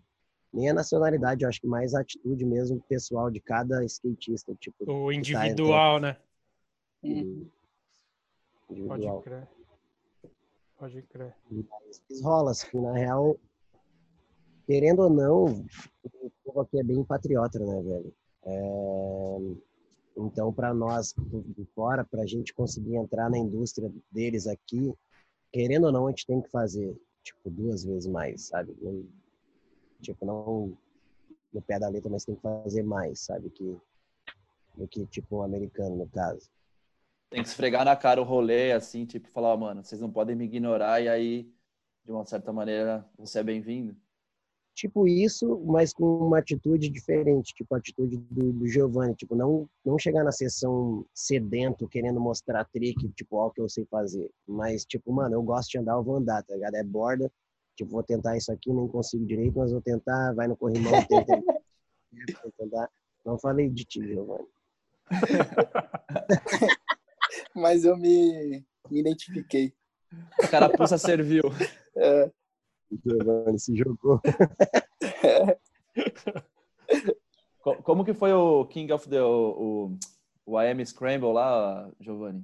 nem 0.55 0.69
a 0.69 0.73
nacionalidade, 0.73 1.43
eu 1.43 1.49
acho 1.49 1.59
que 1.59 1.67
mais 1.67 1.93
a 1.93 1.99
atitude 1.99 2.45
mesmo 2.45 2.81
pessoal 2.87 3.29
de 3.29 3.41
cada 3.41 3.83
skatista, 3.83 4.55
tipo, 4.55 4.89
O 4.89 5.07
tá 5.11 5.13
individual, 5.13 5.99
né? 5.99 6.17
entrando, 7.03 7.51
Pode 8.67 8.79
individual. 8.81 9.21
crer. 9.21 9.47
Pode 10.77 11.01
crer. 11.03 11.35
Mas 11.51 12.21
rola, 12.21 12.51
assim, 12.51 12.79
na 12.81 12.93
real, 12.93 13.37
querendo 14.65 15.03
ou 15.03 15.09
não, 15.09 15.45
o 16.03 16.31
povo 16.43 16.61
aqui 16.61 16.79
é 16.79 16.83
bem 16.83 17.03
patriota, 17.03 17.59
né, 17.59 17.81
velho? 17.81 18.13
É, 18.43 19.39
Então, 20.17 20.53
para 20.53 20.73
nós 20.73 21.13
de 21.17 21.65
fora, 21.75 22.03
para 22.05 22.23
a 22.23 22.25
gente 22.25 22.53
conseguir 22.53 22.95
entrar 22.95 23.29
na 23.29 23.37
indústria 23.37 23.91
deles 24.09 24.47
aqui, 24.47 24.93
querendo 25.51 25.85
ou 25.87 25.91
não, 25.91 26.07
a 26.07 26.09
gente 26.11 26.25
tem 26.25 26.41
que 26.41 26.49
fazer, 26.49 26.95
tipo, 27.23 27.49
duas 27.49 27.83
vezes 27.83 28.07
mais, 28.07 28.47
sabe? 28.47 28.73
Tipo, 30.01 30.25
não 30.25 30.77
no 31.53 31.61
pé 31.61 31.79
da 31.79 31.87
letra, 31.87 32.09
mas 32.09 32.25
tem 32.25 32.35
que 32.35 32.41
fazer 32.41 32.83
mais, 32.83 33.19
sabe? 33.21 33.49
Que, 33.49 33.77
do 34.75 34.87
que, 34.87 35.05
tipo, 35.05 35.37
um 35.37 35.41
americano, 35.41 35.95
no 35.95 36.07
caso. 36.07 36.49
Tem 37.29 37.41
que 37.41 37.47
esfregar 37.49 37.85
na 37.85 37.95
cara 37.95 38.21
o 38.21 38.25
rolê, 38.25 38.71
assim, 38.73 39.05
tipo, 39.05 39.29
falar, 39.29 39.53
ó, 39.53 39.57
mano, 39.57 39.83
vocês 39.83 40.01
não 40.01 40.11
podem 40.11 40.35
me 40.35 40.45
ignorar, 40.45 41.01
e 41.01 41.07
aí, 41.07 41.49
de 42.03 42.11
uma 42.11 42.25
certa 42.25 42.51
maneira, 42.53 43.05
você 43.17 43.39
é 43.39 43.43
bem-vindo. 43.43 43.95
tipo 44.73 45.07
isso, 45.07 45.61
mas 45.65 45.93
com 45.93 46.05
uma 46.27 46.39
atitude 46.39 46.89
diferente, 46.89 47.53
tipo 47.53 47.73
a 47.73 47.77
atitude 47.77 48.17
do, 48.17 48.51
do 48.53 48.67
Giovanni, 48.67 49.15
tipo 49.15 49.33
não 49.35 49.69
não 49.85 49.97
chegar 49.97 50.23
na 50.23 50.31
sessão 50.33 51.05
sedento 51.13 51.87
querendo 51.87 52.19
mostrar 52.19 52.65
trick, 52.65 53.07
tipo 53.13 53.37
ó 53.37 53.47
o 53.47 53.51
que 53.51 53.61
eu 53.61 53.69
sei 53.69 53.85
fazer, 53.85 54.29
mas 54.47 54.85
tipo 54.85 55.11
mano 55.13 55.35
eu 55.35 55.41
gosto 55.43 55.71
de 55.71 55.77
andar, 55.79 55.93
eu 55.93 56.03
vou 56.03 56.17
andar, 56.17 56.43
tá 56.43 56.53
ligado? 56.53 56.75
É 56.75 56.83
borda, 56.83 57.31
tipo 57.75 57.91
vou 57.91 58.03
tentar 58.03 58.35
isso 58.37 58.51
aqui, 58.51 58.71
nem 58.71 58.87
consigo 58.87 59.25
direito, 59.25 59.57
mas 59.57 59.71
vou 59.71 59.81
tentar, 59.81 60.33
vai 60.33 60.47
no 60.47 60.55
corrimão, 60.57 60.91
tenta, 61.07 61.43
tentar. 62.57 62.89
Não 63.25 63.37
falei 63.39 63.69
de 63.69 63.83
ti, 63.85 64.01
Giovanni. 64.05 64.47
Mas 67.55 67.83
eu 67.85 67.97
me, 67.97 68.63
me 68.89 68.99
identifiquei. 68.99 69.73
A 70.41 70.47
carapuça 70.47 70.97
serviu. 70.97 71.43
É, 71.97 72.25
O 72.91 72.97
Giovanni 73.03 73.57
se 73.57 73.73
jogou. 73.73 74.19
Co- 77.61 77.81
Como 77.83 78.03
que 78.03 78.13
foi 78.13 78.33
o 78.33 78.65
King 78.65 78.91
of 78.91 79.07
the... 79.09 79.21
o, 79.21 79.95
o, 79.95 79.97
o 80.45 80.57
AM 80.57 80.85
Scramble 80.85 81.31
lá, 81.33 81.89
Giovanni? 82.01 82.43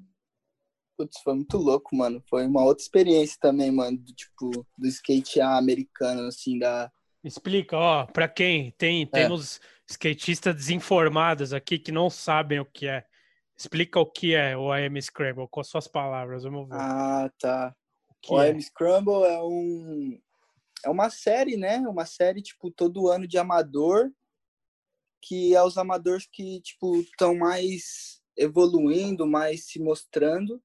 Putz, 1.01 1.19
foi 1.23 1.33
muito 1.33 1.57
louco, 1.57 1.95
mano. 1.95 2.23
Foi 2.29 2.45
uma 2.45 2.63
outra 2.63 2.83
experiência 2.83 3.35
também, 3.41 3.71
mano, 3.71 3.97
do 3.97 4.13
tipo, 4.13 4.51
do 4.77 4.87
skate 4.87 5.41
americano, 5.41 6.27
assim, 6.27 6.59
da. 6.59 6.91
Explica, 7.23 7.75
ó, 7.75 8.05
pra 8.05 8.27
quem 8.27 8.71
tem, 8.77 9.05
temos 9.07 9.59
skatistas 9.89 10.55
desinformados 10.55 11.53
aqui 11.53 11.79
que 11.79 11.91
não 11.91 12.07
sabem 12.07 12.59
o 12.59 12.65
que 12.65 12.87
é. 12.87 13.03
Explica 13.57 13.99
o 13.99 14.05
que 14.05 14.35
é 14.35 14.55
o 14.55 14.71
AM 14.71 15.01
Scramble, 15.01 15.47
com 15.49 15.63
suas 15.63 15.87
palavras, 15.87 16.43
vamos 16.43 16.69
ver. 16.69 16.75
Ah, 16.75 17.31
tá. 17.39 17.75
que 18.21 18.31
O 18.31 18.39
é? 18.39 18.49
AM 18.49 18.61
Scramble 18.61 19.23
é 19.23 19.41
um. 19.41 20.19
É 20.85 20.89
uma 20.89 21.09
série, 21.09 21.57
né? 21.57 21.79
Uma 21.79 22.05
série, 22.05 22.43
tipo, 22.43 22.69
todo 22.69 23.07
ano 23.07 23.27
de 23.27 23.39
amador, 23.39 24.11
que 25.19 25.55
é 25.55 25.63
os 25.63 25.77
amadores 25.77 26.27
que, 26.31 26.61
tipo, 26.61 26.95
estão 26.97 27.35
mais 27.35 28.21
evoluindo, 28.37 29.25
mais 29.25 29.65
se 29.65 29.79
mostrando. 29.79 30.61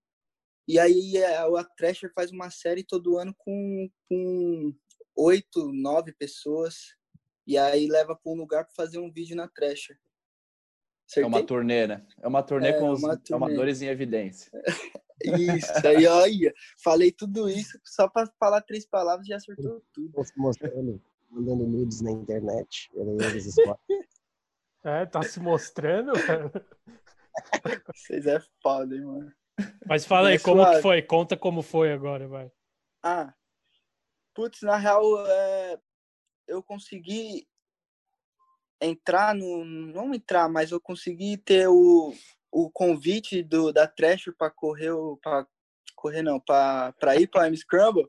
E 0.68 0.78
aí 0.78 1.16
é, 1.16 1.36
a 1.36 1.64
Thrasher 1.76 2.12
faz 2.14 2.30
uma 2.32 2.50
série 2.50 2.82
todo 2.82 3.18
ano 3.18 3.34
com, 3.38 3.88
com 4.08 4.74
oito, 5.16 5.72
nove 5.72 6.12
pessoas. 6.12 6.96
E 7.46 7.56
aí 7.56 7.86
leva 7.86 8.16
para 8.16 8.32
um 8.32 8.36
lugar 8.36 8.64
para 8.64 8.74
fazer 8.74 8.98
um 8.98 9.10
vídeo 9.10 9.36
na 9.36 9.48
Thrasher. 9.48 9.96
É 11.16 11.20
uma 11.20 11.38
Acertei? 11.38 11.46
turnê, 11.46 11.86
né? 11.86 12.04
É 12.20 12.26
uma 12.26 12.42
turnê 12.42 12.70
É, 12.70 12.72
com 12.80 12.90
os 12.90 13.00
turnê. 13.00 13.20
amadores 13.32 13.80
em 13.80 13.86
evidência. 13.86 14.50
Isso, 15.24 15.86
aí 15.86 16.06
olha, 16.06 16.52
falei 16.84 17.10
tudo 17.10 17.48
isso 17.48 17.80
só 17.82 18.06
para 18.06 18.30
falar 18.38 18.60
três 18.60 18.86
palavras 18.86 19.26
e 19.26 19.30
já 19.30 19.36
acertou 19.36 19.82
tudo. 19.92 20.12
Mostrando, 20.36 21.02
mandando 21.30 21.66
nudes 21.66 22.02
na 22.02 22.10
internet. 22.10 22.90
É, 24.84 25.06
tá 25.06 25.22
se 25.22 25.40
mostrando. 25.40 26.12
Vocês 27.94 28.26
é 28.26 28.38
foda, 28.62 28.94
hein, 28.94 29.04
mano. 29.04 29.32
Mas 29.86 30.04
fala 30.04 30.28
aí, 30.28 30.34
Mas 30.34 30.42
como 30.42 30.66
que 30.70 30.82
foi? 30.82 31.02
Conta 31.02 31.36
como 31.36 31.62
foi 31.62 31.92
agora, 31.92 32.26
vai. 32.28 32.50
Ah, 33.02 33.32
putz, 34.34 34.62
na 34.62 34.76
real, 34.76 35.02
é, 35.26 35.78
eu 36.46 36.62
consegui 36.62 37.48
entrar 38.80 39.34
no. 39.34 39.64
Não 39.64 40.14
entrar, 40.14 40.48
mas 40.48 40.70
eu 40.70 40.80
consegui 40.80 41.36
ter 41.36 41.68
o, 41.68 42.12
o 42.50 42.70
convite 42.70 43.42
do, 43.42 43.72
da 43.72 43.86
Thrasher 43.86 44.34
para 44.36 44.50
correr, 44.50 44.90
o- 44.90 45.16
pra, 45.22 45.46
correr 45.94 46.22
não, 46.22 46.38
para 46.40 47.16
ir 47.18 47.28
para 47.28 47.46
M 47.46 47.56
Scramble 47.56 48.08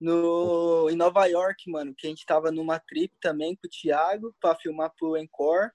no, 0.00 0.88
em 0.90 0.96
Nova 0.96 1.26
York, 1.26 1.70
mano, 1.70 1.94
que 1.96 2.06
a 2.06 2.10
gente 2.10 2.24
tava 2.26 2.50
numa 2.50 2.78
trip 2.78 3.12
também 3.20 3.56
com 3.56 3.66
o 3.66 3.70
Thiago 3.70 4.34
para 4.40 4.54
filmar 4.56 4.92
pro 4.96 5.16
Encore. 5.16 5.70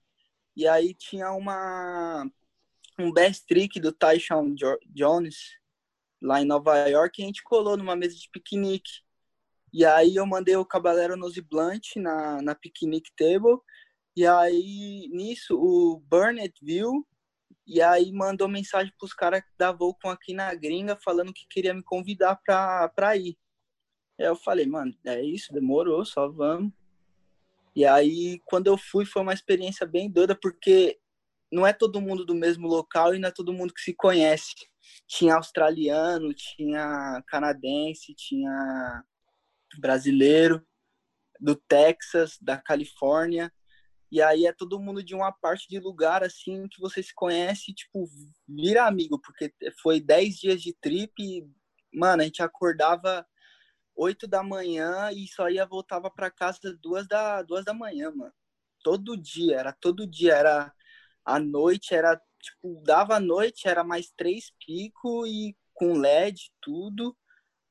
E 0.55 0.67
aí 0.67 0.93
tinha 0.93 1.31
uma 1.31 2.29
um 2.99 3.11
best 3.11 3.45
trick 3.45 3.79
do 3.79 3.91
Tyshawn 3.91 4.55
Jo- 4.55 4.79
Jones 4.87 5.57
lá 6.21 6.41
em 6.41 6.45
Nova 6.45 6.87
York 6.87 7.19
e 7.19 7.23
a 7.23 7.27
gente 7.27 7.43
colou 7.43 7.75
numa 7.75 7.95
mesa 7.95 8.15
de 8.15 8.29
piquenique. 8.31 9.01
E 9.73 9.85
aí 9.85 10.15
eu 10.15 10.25
mandei 10.25 10.55
o 10.55 10.65
Caballero 10.65 11.15
Nose 11.15 11.41
Blunt 11.41 11.95
na, 11.95 12.41
na 12.41 12.53
picnic 12.53 13.09
table. 13.15 13.57
E 14.15 14.27
aí, 14.27 15.07
nisso, 15.11 15.55
o 15.55 15.99
Burnett 15.99 16.53
viu 16.61 17.07
e 17.65 17.81
aí 17.81 18.11
mandou 18.11 18.47
mensagem 18.47 18.93
pros 18.99 19.13
caras 19.13 19.41
da 19.57 19.71
Volcom 19.71 20.09
aqui 20.09 20.33
na 20.33 20.53
gringa 20.53 20.97
falando 20.97 21.33
que 21.33 21.47
queria 21.49 21.73
me 21.73 21.81
convidar 21.83 22.35
pra 22.45 23.15
ir. 23.15 23.37
Aí 24.19 24.25
eu 24.25 24.35
falei, 24.35 24.65
mano, 24.65 24.93
é 25.05 25.21
isso, 25.21 25.53
demorou, 25.53 26.03
só 26.05 26.27
vamos. 26.27 26.73
E 27.73 27.85
aí, 27.85 28.41
quando 28.45 28.67
eu 28.67 28.77
fui, 28.77 29.05
foi 29.05 29.21
uma 29.21 29.33
experiência 29.33 29.87
bem 29.87 30.09
doida, 30.11 30.35
porque 30.35 30.99
não 31.51 31.67
é 31.67 31.73
todo 31.73 32.01
mundo 32.01 32.25
do 32.25 32.33
mesmo 32.33 32.67
local 32.67 33.13
e 33.13 33.19
não 33.19 33.29
é 33.29 33.31
todo 33.31 33.53
mundo 33.53 33.73
que 33.73 33.81
se 33.81 33.93
conhece. 33.93 34.55
Tinha 35.07 35.35
australiano, 35.35 36.33
tinha 36.33 37.21
canadense, 37.27 38.15
tinha 38.15 39.03
brasileiro, 39.79 40.65
do 41.39 41.55
Texas, 41.55 42.37
da 42.39 42.57
Califórnia. 42.57 43.51
E 44.11 44.21
aí 44.21 44.45
é 44.45 44.53
todo 44.53 44.79
mundo 44.79 45.03
de 45.03 45.15
uma 45.15 45.31
parte 45.31 45.67
de 45.67 45.79
lugar 45.79 46.23
assim 46.23 46.67
que 46.67 46.79
você 46.79 47.01
se 47.01 47.13
conhece, 47.13 47.73
tipo, 47.73 48.05
vira 48.47 48.85
amigo, 48.85 49.19
porque 49.19 49.53
foi 49.81 50.01
10 50.01 50.35
dias 50.37 50.61
de 50.61 50.73
trip 50.73 51.13
e, 51.19 51.47
mano, 51.93 52.21
a 52.21 52.25
gente 52.25 52.43
acordava 52.43 53.25
8 53.95 54.27
da 54.27 54.43
manhã 54.43 55.11
e 55.13 55.27
só 55.27 55.49
ia 55.49 55.65
voltava 55.65 56.11
para 56.11 56.29
casa 56.29 56.77
duas 56.81 57.07
da 57.07 57.41
duas 57.41 57.63
da 57.63 57.73
manhã, 57.73 58.11
mano. 58.11 58.33
Todo 58.83 59.15
dia, 59.15 59.57
era 59.57 59.71
todo 59.71 60.07
dia, 60.07 60.33
era 60.33 60.73
a 61.25 61.39
noite, 61.39 61.93
era 61.93 62.19
tipo, 62.41 62.81
dava 62.85 63.15
a 63.17 63.19
noite, 63.19 63.67
era 63.67 63.83
mais 63.83 64.11
três 64.17 64.51
pico 64.65 65.25
e 65.27 65.55
com 65.73 65.93
LED 65.95 66.51
tudo. 66.61 67.15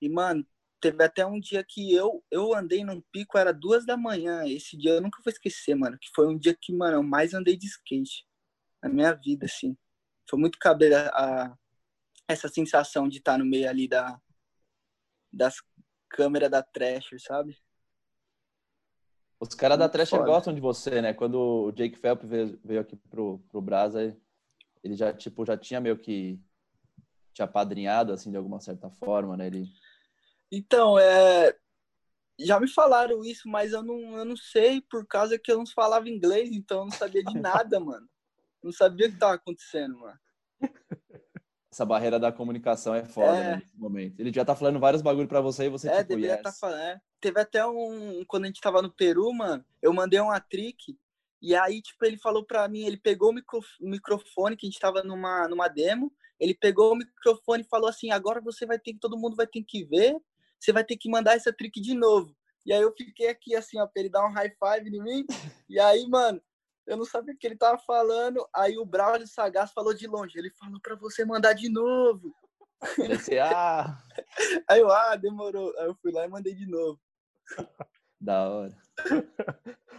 E 0.01 0.09
mano, 0.09 0.47
teve 0.81 1.05
até 1.05 1.27
um 1.27 1.41
dia 1.41 1.65
que 1.69 1.95
eu 1.95 2.25
eu 2.31 2.55
andei 2.55 2.85
num 2.85 3.01
pico, 3.13 3.39
era 3.39 3.53
duas 3.53 3.87
da 3.87 3.97
manhã. 3.97 4.45
Esse 4.47 4.77
dia 4.77 4.93
eu 4.93 5.01
nunca 5.03 5.23
vou 5.25 5.33
esquecer, 5.33 5.75
mano, 5.77 5.99
que 6.01 6.09
foi 6.15 6.27
um 6.29 6.39
dia 6.39 6.57
que, 6.61 6.73
mano, 6.75 6.99
eu 6.99 7.03
mais 7.03 7.35
andei 7.35 7.57
de 7.57 7.67
skate 7.67 8.27
na 8.83 8.89
minha 8.91 9.13
vida, 9.15 9.47
assim. 9.47 9.77
Foi 10.31 10.39
muito 10.39 10.59
caber 10.61 10.95
a, 10.95 11.09
a- 11.47 11.59
essa 12.29 12.49
sensação 12.49 13.09
de 13.09 13.19
estar 13.19 13.39
no 13.39 13.45
meio 13.47 13.69
ali 13.69 13.89
da 13.89 14.21
das 15.33 15.57
câmeras 16.09 16.51
da 16.51 16.63
Thrasher, 16.63 17.21
sabe? 17.21 17.57
Os 19.41 19.55
caras 19.55 19.79
da 19.79 19.89
Thrasher 19.89 20.19
foda. 20.19 20.31
gostam 20.31 20.55
de 20.55 20.61
você, 20.61 21.01
né? 21.01 21.15
Quando 21.15 21.41
o 21.41 21.73
Jake 21.73 21.99
Phelps 21.99 22.29
veio, 22.29 22.61
veio 22.63 22.81
aqui 22.81 22.95
pro, 22.95 23.39
pro 23.49 23.63
Brasa, 23.63 24.15
ele 24.85 24.95
já, 24.95 25.15
tipo, 25.15 25.47
já 25.47 25.57
tinha 25.57 25.81
meio 25.81 25.97
que 25.97 26.39
te 27.33 27.43
apadrinhado, 27.43 28.13
assim, 28.13 28.31
de 28.31 28.37
alguma 28.37 28.61
certa 28.61 28.91
forma, 28.91 29.39
né? 29.39 29.47
Ele... 29.47 29.65
Então, 30.53 30.99
é. 30.99 31.57
Já 32.39 32.61
me 32.61 32.69
falaram 32.69 33.25
isso, 33.25 33.49
mas 33.49 33.73
eu 33.73 33.83
não, 33.83 34.17
eu 34.17 34.25
não 34.25 34.37
sei 34.37 34.81
por 34.91 35.07
causa 35.07 35.39
que 35.39 35.51
eu 35.51 35.59
não 35.59 35.67
falava 35.67 36.09
inglês, 36.09 36.51
então 36.53 36.81
eu 36.81 36.85
não 36.85 36.93
sabia 36.93 37.25
de 37.25 37.35
nada, 37.41 37.81
mano. 37.81 38.07
Não 38.63 38.73
sabia 38.73 39.09
o 39.09 39.13
que 39.13 39.19
tava 39.19 39.35
acontecendo, 39.35 39.99
mano. 39.99 40.19
Essa 41.73 41.85
barreira 41.87 42.19
da 42.19 42.33
comunicação 42.33 42.95
é 42.95 43.05
foda, 43.05 43.37
É. 43.37 43.45
né, 43.51 43.57
nesse 43.57 43.79
momento. 43.79 44.19
Ele 44.19 44.33
já 44.33 44.45
tá 44.45 44.57
falando 44.57 44.81
vários 44.81 45.03
bagulho 45.03 45.29
pra 45.29 45.41
você 45.41 45.67
e 45.67 45.69
você, 45.69 45.89
é, 45.89 45.99
tipo, 45.99 46.09
deveria 46.09 46.31
yes. 46.31 46.39
estar 46.39 46.53
falando. 46.53 46.81
é. 46.81 47.01
Teve 47.21 47.41
até 47.41 47.65
um. 47.67 48.25
Quando 48.27 48.45
a 48.45 48.47
gente 48.49 48.61
tava 48.61 48.83
no 48.83 48.91
Peru, 48.91 49.33
mano, 49.33 49.65
eu 49.81 49.93
mandei 49.93 50.19
uma 50.19 50.41
trick. 50.41 50.99
E 51.41 51.55
aí, 51.55 51.81
tipo, 51.81 52.05
ele 52.05 52.17
falou 52.19 52.45
pra 52.45 52.67
mim, 52.69 52.85
ele 52.85 52.97
pegou 52.97 53.31
o 53.31 53.33
micro- 53.33 53.61
o 53.81 53.89
microfone, 53.89 54.57
que 54.57 54.67
a 54.67 54.71
gente 54.71 54.81
tava 54.81 55.03
numa, 55.03 55.47
numa 55.49 55.69
demo, 55.69 56.13
ele 56.41 56.55
pegou 56.55 56.93
o 56.93 56.97
microfone 56.97 57.63
e 57.63 57.69
falou 57.69 57.89
assim, 57.89 58.11
agora 58.11 58.41
você 58.41 58.67
vai 58.67 58.79
ter 58.79 58.93
que, 58.93 58.99
todo 58.99 59.17
mundo 59.17 59.37
vai 59.37 59.47
ter 59.47 59.63
que 59.63 59.85
ver, 59.85 60.17
você 60.59 60.73
vai 60.73 60.85
ter 60.85 60.97
que 60.97 61.09
mandar 61.09 61.37
essa 61.37 61.53
trick 61.53 61.81
de 61.81 61.95
novo. 61.95 62.35
E 62.67 62.73
aí 62.73 62.83
eu 62.83 62.93
fiquei 62.95 63.29
aqui 63.29 63.55
assim, 63.55 63.79
ó, 63.79 63.87
pra 63.87 64.01
ele 64.03 64.11
dar 64.11 64.27
um 64.27 64.33
high 64.33 64.51
five 64.51 64.89
em 64.95 65.03
mim. 65.03 65.25
E 65.71 65.79
aí, 65.79 66.07
mano, 66.09 66.43
eu 66.91 66.97
não 66.97 67.05
sabia 67.05 67.35
o 67.35 67.39
que 67.39 67.47
ele 67.47 67.57
tava 67.57 67.79
falando. 67.79 68.45
Aí 68.55 68.77
o 68.77 68.85
Braulio 68.85 69.27
Sagaz 69.27 69.73
falou 69.73 69.95
de 69.95 70.07
longe, 70.07 70.37
ele 70.39 70.51
falou 70.51 70.81
pra 70.81 70.97
você 70.97 71.25
mandar 71.25 71.53
de 71.53 71.69
novo. 71.69 72.35
Ah, 73.43 74.03
Aí 74.69 74.81
eu, 74.81 74.91
ah, 74.91 75.15
demorou. 75.15 75.73
Aí 75.79 75.87
eu 75.87 75.95
fui 75.95 76.11
lá 76.11 76.25
e 76.25 76.29
mandei 76.29 76.55
de 76.55 76.67
novo. 76.67 76.99
da 78.21 78.49
hora. 78.49 78.77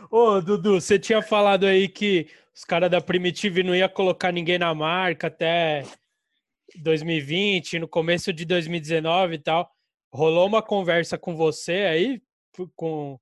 Ô, 0.10 0.42
Dudu, 0.42 0.82
você 0.82 1.00
tinha 1.00 1.22
falado 1.22 1.66
aí 1.66 1.88
que 1.88 2.30
os 2.54 2.66
caras 2.66 2.92
da 2.92 3.00
Primitive 3.00 3.64
não 3.64 3.74
ia 3.74 3.88
colocar 3.88 4.32
ninguém 4.32 4.60
na 4.60 4.74
marca 4.76 5.28
até 5.28 5.84
2020, 6.76 7.80
no 7.80 7.88
começo 7.88 8.34
de 8.34 8.44
2019 8.44 9.36
e 9.36 9.40
tal. 9.40 9.72
Rolou 10.14 10.46
uma 10.46 10.62
conversa 10.62 11.18
com 11.18 11.36
você 11.36 11.86
aí, 11.86 12.22
com 12.76 13.18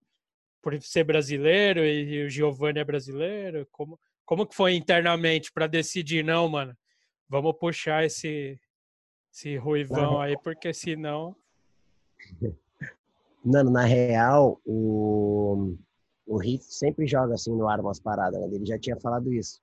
por 0.61 0.79
ser 0.81 1.03
brasileiro 1.03 1.85
e 1.85 2.25
o 2.25 2.29
Giovanni 2.29 2.79
é 2.79 2.83
brasileiro? 2.83 3.67
Como, 3.71 3.99
como 4.25 4.45
que 4.45 4.55
foi 4.55 4.75
internamente 4.75 5.51
para 5.51 5.67
decidir, 5.67 6.23
não, 6.23 6.47
mano? 6.47 6.75
Vamos 7.27 7.57
puxar 7.57 8.05
esse, 8.05 8.59
esse 9.33 9.57
ruivão 9.57 10.19
aí, 10.19 10.35
porque 10.43 10.73
senão. 10.73 11.35
Mano, 13.41 13.71
na 13.71 13.85
real, 13.85 14.59
o, 14.65 15.77
o 16.27 16.43
Heath 16.43 16.63
sempre 16.63 17.07
joga 17.07 17.35
assim 17.35 17.55
no 17.55 17.69
ar 17.69 17.79
umas 17.79 17.99
paradas, 17.99 18.39
né? 18.41 18.47
Ele 18.53 18.65
já 18.65 18.77
tinha 18.77 18.99
falado 18.99 19.31
isso. 19.31 19.61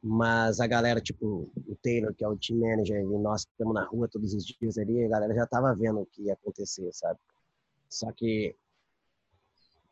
Mas 0.00 0.60
a 0.60 0.66
galera, 0.66 1.00
tipo, 1.00 1.50
o 1.66 1.76
Taylor, 1.82 2.14
que 2.14 2.24
é 2.24 2.28
o 2.28 2.36
team 2.36 2.60
manager, 2.60 3.00
e 3.00 3.18
nós 3.18 3.44
que 3.44 3.50
estamos 3.50 3.74
na 3.74 3.84
rua 3.84 4.08
todos 4.08 4.32
os 4.32 4.44
dias 4.44 4.78
ali, 4.78 5.04
a 5.04 5.08
galera 5.08 5.34
já 5.34 5.46
tava 5.46 5.74
vendo 5.74 6.00
o 6.00 6.06
que 6.06 6.22
ia 6.22 6.34
acontecer, 6.34 6.88
sabe? 6.92 7.18
Só 7.88 8.12
que 8.12 8.54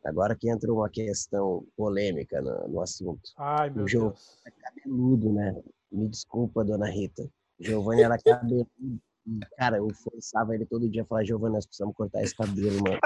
agora 0.05 0.35
que 0.35 0.49
entra 0.49 0.71
uma 0.71 0.89
questão 0.89 1.65
polêmica 1.75 2.41
no, 2.41 2.67
no 2.67 2.81
assunto. 2.81 3.21
Ai, 3.37 3.69
meu 3.69 3.87
jogo. 3.87 4.09
Deus. 4.11 4.37
Cabeludo, 4.61 5.33
né? 5.33 5.61
Me 5.91 6.07
desculpa, 6.09 6.63
dona 6.63 6.89
Rita. 6.89 7.29
Giovanni 7.59 8.03
era 8.03 8.17
cabeludo. 8.17 8.69
Cara, 9.57 9.77
eu 9.77 9.89
forçava 9.93 10.55
ele 10.55 10.65
todo 10.65 10.89
dia 10.89 11.01
a 11.01 11.05
falar, 11.05 11.25
Giovanni, 11.25 11.55
nós 11.55 11.65
precisamos 11.65 11.95
cortar 11.95 12.21
esse 12.23 12.35
cabelo, 12.35 12.81
mano. 12.81 12.99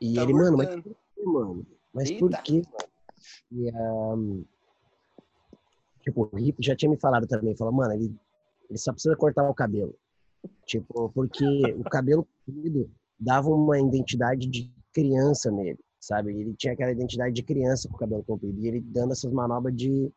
E 0.00 0.14
Tá 0.14 0.22
ele, 0.22 0.32
mano, 0.32 0.56
mas 0.56 0.68
por 0.68 0.82
quê, 0.82 1.24
mano? 1.24 1.66
Mas 1.92 2.10
por 2.12 2.30
Eita. 2.30 2.42
quê, 2.42 2.62
mano? 2.62 2.90
E, 3.52 3.70
um, 3.72 4.44
tipo, 6.02 6.28
o 6.32 6.36
Rip 6.36 6.56
já 6.62 6.74
tinha 6.74 6.90
me 6.90 6.96
falado 6.98 7.26
também, 7.26 7.54
falou, 7.56 7.72
mano, 7.72 7.92
ele, 7.92 8.14
ele 8.68 8.78
só 8.78 8.92
precisa 8.92 9.16
cortar 9.16 9.48
o 9.48 9.54
cabelo. 9.54 9.94
Tipo, 10.64 11.10
porque 11.10 11.44
o 11.76 11.84
cabelo 11.84 12.26
comprido 12.46 12.90
dava 13.20 13.50
uma 13.50 13.78
identidade 13.78 14.46
de 14.46 14.72
criança 14.92 15.50
nele, 15.50 15.78
sabe? 16.00 16.34
Ele 16.34 16.54
tinha 16.54 16.72
aquela 16.72 16.90
identidade 16.90 17.34
de 17.34 17.42
criança 17.42 17.88
com 17.88 17.96
o 17.96 17.98
cabelo 17.98 18.24
comprido. 18.24 18.58
E 18.60 18.68
ele 18.68 18.80
dando 18.80 19.12
essas 19.12 19.30
manobras 19.32 19.76
de 19.76 20.10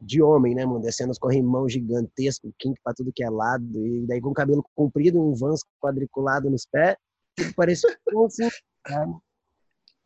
de 0.00 0.22
homem, 0.22 0.54
né, 0.54 0.64
mano? 0.64 0.80
Descendo 0.80 1.10
os 1.10 1.18
corrimão 1.18 1.68
gigantesco, 1.68 2.54
quinto 2.58 2.80
pra 2.84 2.94
tudo 2.94 3.12
que 3.12 3.24
é 3.24 3.28
lado. 3.28 3.84
E 3.84 4.06
daí 4.06 4.20
com 4.20 4.30
o 4.30 4.34
cabelo 4.34 4.64
comprido, 4.74 5.20
um 5.20 5.34
vans 5.34 5.60
quadriculado 5.80 6.48
nos 6.48 6.64
pés, 6.66 6.96
tipo, 7.36 7.54
parecia 7.54 7.90
um 8.14 8.24
assim, 8.24 8.48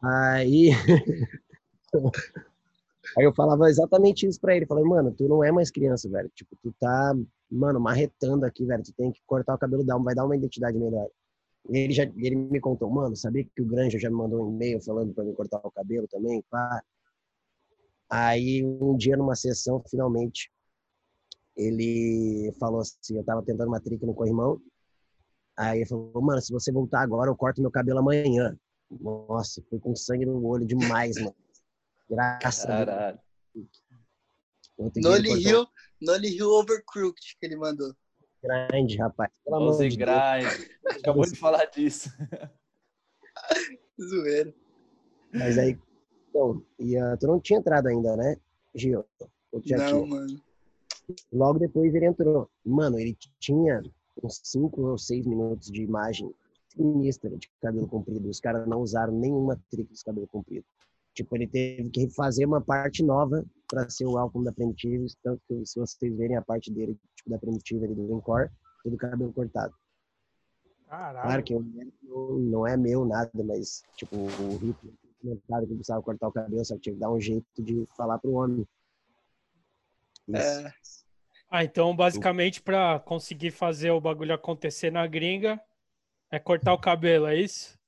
Aí... 0.02 0.70
Aí 3.18 3.24
eu 3.24 3.34
falava 3.34 3.68
exatamente 3.68 4.26
isso 4.26 4.40
pra 4.40 4.56
ele. 4.56 4.64
Falei, 4.64 4.84
mano, 4.84 5.12
tu 5.12 5.28
não 5.28 5.42
é 5.42 5.50
mais 5.50 5.70
criança, 5.70 6.08
velho. 6.08 6.30
Tipo, 6.34 6.56
tu 6.62 6.72
tá, 6.80 7.14
mano, 7.50 7.80
marretando 7.80 8.46
aqui, 8.46 8.64
velho. 8.64 8.82
Tu 8.82 8.92
tem 8.94 9.10
que 9.12 9.20
cortar 9.26 9.54
o 9.54 9.58
cabelo, 9.58 9.84
vai 10.02 10.14
dar 10.14 10.24
uma 10.24 10.36
identidade 10.36 10.78
melhor. 10.78 11.08
Ele 11.68 11.92
já 11.92 12.02
ele 12.02 12.34
me 12.34 12.60
contou, 12.60 12.90
mano, 12.90 13.14
sabia 13.14 13.44
que 13.44 13.62
o 13.62 13.66
Granja 13.66 13.98
já 13.98 14.10
me 14.10 14.16
mandou 14.16 14.44
um 14.44 14.52
e-mail 14.52 14.80
falando 14.82 15.14
para 15.14 15.24
mim 15.24 15.32
cortar 15.32 15.60
o 15.64 15.70
cabelo 15.70 16.08
também, 16.08 16.42
pá. 16.50 16.82
Aí 18.10 18.64
um 18.64 18.96
dia 18.96 19.16
numa 19.16 19.36
sessão, 19.36 19.82
finalmente, 19.88 20.50
ele 21.56 22.52
falou 22.58 22.80
assim, 22.80 23.16
eu 23.16 23.24
tava 23.24 23.42
tentando 23.42 23.68
uma 23.68 23.80
trick 23.80 24.04
no 24.04 24.14
corrimão. 24.14 24.60
Aí 25.56 25.78
ele 25.78 25.86
falou, 25.86 26.20
mano, 26.20 26.40
se 26.40 26.52
você 26.52 26.72
voltar 26.72 27.02
agora, 27.02 27.30
eu 27.30 27.36
corto 27.36 27.60
meu 27.60 27.70
cabelo 27.70 28.00
amanhã. 28.00 28.56
Nossa, 28.90 29.62
foi 29.70 29.78
com 29.78 29.94
sangue 29.94 30.26
no 30.26 30.44
olho 30.44 30.66
demais, 30.66 31.16
mano. 31.16 31.34
Graças 32.10 32.64
Caralho. 32.64 32.90
a 32.90 33.22
Deus. 33.54 34.92
Noli 34.96 35.42
Hill, 35.42 35.66
Noli 36.00 36.36
Hill 36.36 36.50
Overcrooked 36.50 37.36
que 37.38 37.46
ele 37.46 37.56
mandou. 37.56 37.94
Grande, 38.42 38.96
rapaz. 38.96 39.30
Pelo 39.44 39.56
amor 39.56 39.78
de 39.78 39.96
grind. 39.96 40.68
Acabou 40.98 41.24
de 41.24 41.36
falar 41.36 41.64
disso. 41.66 42.10
Zoeira. 44.00 44.52
Mas 45.32 45.58
aí, 45.58 45.78
então, 46.28 46.62
e, 46.78 46.96
uh, 46.96 47.16
tu 47.18 47.26
não 47.26 47.40
tinha 47.40 47.58
entrado 47.58 47.86
ainda, 47.86 48.16
né, 48.16 48.36
Gil? 48.74 49.04
não, 49.52 49.60
tinha? 49.60 50.06
mano. 50.06 50.40
Logo 51.32 51.58
depois 51.58 51.94
ele 51.94 52.06
entrou. 52.06 52.50
Mano, 52.64 52.98
ele 52.98 53.16
tinha 53.38 53.82
uns 54.22 54.40
5 54.42 54.80
ou 54.80 54.98
6 54.98 55.26
minutos 55.26 55.70
de 55.70 55.82
imagem 55.82 56.34
sinistra 56.68 57.30
de 57.36 57.50
cabelo 57.60 57.86
comprido. 57.86 58.28
Os 58.28 58.40
caras 58.40 58.66
não 58.66 58.80
usaram 58.80 59.12
nenhuma 59.12 59.60
trick 59.70 59.92
de 59.92 60.04
cabelo 60.04 60.26
comprido. 60.26 60.64
Tipo, 61.14 61.36
ele 61.36 61.46
teve 61.46 61.90
que 61.90 62.08
fazer 62.10 62.46
uma 62.46 62.60
parte 62.60 63.02
nova 63.02 63.44
para 63.72 63.88
ser 63.88 64.04
o 64.04 64.18
álbum 64.18 64.44
da 64.44 64.52
Primitive, 64.52 65.06
tanto 65.22 65.40
que 65.48 65.64
se 65.64 65.80
vocês 65.80 66.14
verem 66.14 66.36
a 66.36 66.42
parte 66.42 66.70
dele, 66.70 66.98
tipo, 67.16 67.30
da 67.30 67.38
Primitive 67.38 67.86
ali 67.86 67.94
do 67.94 68.14
Encore, 68.14 68.50
tudo 68.82 68.98
cabelo 68.98 69.32
cortado. 69.32 69.74
Caralho. 70.86 71.22
Claro 71.22 71.42
que 71.42 71.54
não, 71.54 72.38
não 72.38 72.66
é 72.66 72.76
meu 72.76 73.06
nada, 73.06 73.30
mas, 73.42 73.82
tipo, 73.96 74.14
o 74.14 74.58
Rico 74.58 74.92
comentado 75.22 75.66
que 75.66 75.74
precisava 75.74 76.02
cortar 76.02 76.28
o 76.28 76.32
cabelo, 76.32 76.62
só 76.64 76.74
que 76.74 76.82
tinha 76.82 76.94
que 76.94 77.00
dar 77.00 77.10
um 77.10 77.20
jeito 77.20 77.46
de 77.62 77.88
falar 77.96 78.18
pro 78.18 78.32
homem. 78.32 78.68
É. 80.34 80.72
Ah, 81.48 81.64
então 81.64 81.94
basicamente 81.94 82.60
para 82.62 83.00
conseguir 83.00 83.52
fazer 83.52 83.90
o 83.90 84.00
bagulho 84.00 84.34
acontecer 84.34 84.90
na 84.90 85.06
gringa 85.06 85.60
é 86.30 86.38
cortar 86.38 86.72
o 86.72 86.78
cabelo, 86.78 87.26
é 87.26 87.36
isso? 87.36 87.78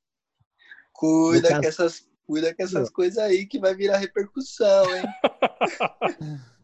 Cuida 0.93 1.49
caso... 1.49 1.61
que 1.61 1.67
essas 1.67 2.09
Cuida 2.27 2.55
com 2.55 2.63
essas 2.63 2.89
coisas 2.91 3.19
aí 3.19 3.47
que 3.47 3.59
vai 3.59 3.75
virar 3.75 3.99
repercussão, 3.99 4.85
hein? 4.95 5.05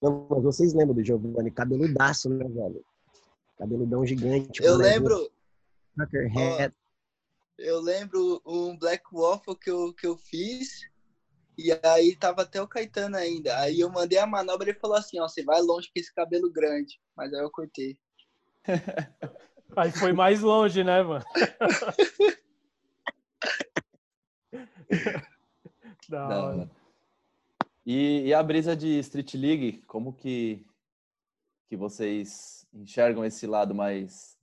Não, 0.00 0.26
mas 0.30 0.42
vocês 0.42 0.72
lembram 0.74 0.94
do 0.94 1.04
Giovanni? 1.04 1.50
Cabeludaço, 1.50 2.28
né, 2.28 2.44
velho? 2.44 2.84
Cabeludão 3.56 4.06
gigante. 4.06 4.62
Eu 4.62 4.76
lembro. 4.76 5.30
Ó, 5.98 6.70
eu 7.58 7.80
lembro 7.80 8.40
um 8.46 8.76
Black 8.78 9.04
Waffle 9.12 9.56
que 9.56 9.70
eu, 9.70 9.92
que 9.92 10.06
eu 10.06 10.16
fiz. 10.16 10.88
E 11.56 11.72
aí 11.84 12.14
tava 12.14 12.42
até 12.42 12.62
o 12.62 12.68
Caetano 12.68 13.16
ainda. 13.16 13.58
Aí 13.58 13.80
eu 13.80 13.90
mandei 13.90 14.18
a 14.18 14.26
manobra 14.26 14.68
e 14.68 14.70
ele 14.70 14.78
falou 14.78 14.96
assim, 14.96 15.18
ó, 15.18 15.26
você 15.26 15.42
vai 15.42 15.60
longe 15.60 15.88
com 15.88 15.98
esse 15.98 16.14
cabelo 16.14 16.48
grande. 16.52 17.00
Mas 17.16 17.34
aí 17.34 17.40
eu 17.40 17.50
cortei. 17.50 17.98
Aí 19.76 19.92
foi 19.92 20.12
mais 20.14 20.40
longe, 20.40 20.82
né, 20.82 21.02
mano? 21.02 21.24
da 26.08 26.28
hora. 26.28 26.70
E, 27.84 28.26
e, 28.26 28.34
a 28.34 28.42
brisa 28.42 28.76
de 28.76 28.98
Street 28.98 29.34
League, 29.34 29.82
como 29.86 30.12
que, 30.12 30.66
que 31.68 31.76
vocês 31.76 32.66
enxergam 32.72 33.24
esse 33.24 33.46
lado 33.46 33.74
mais 33.74 34.38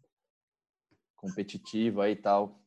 competitivo 1.16 2.02
aí 2.02 2.14
e 2.14 2.16
tal? 2.16 2.60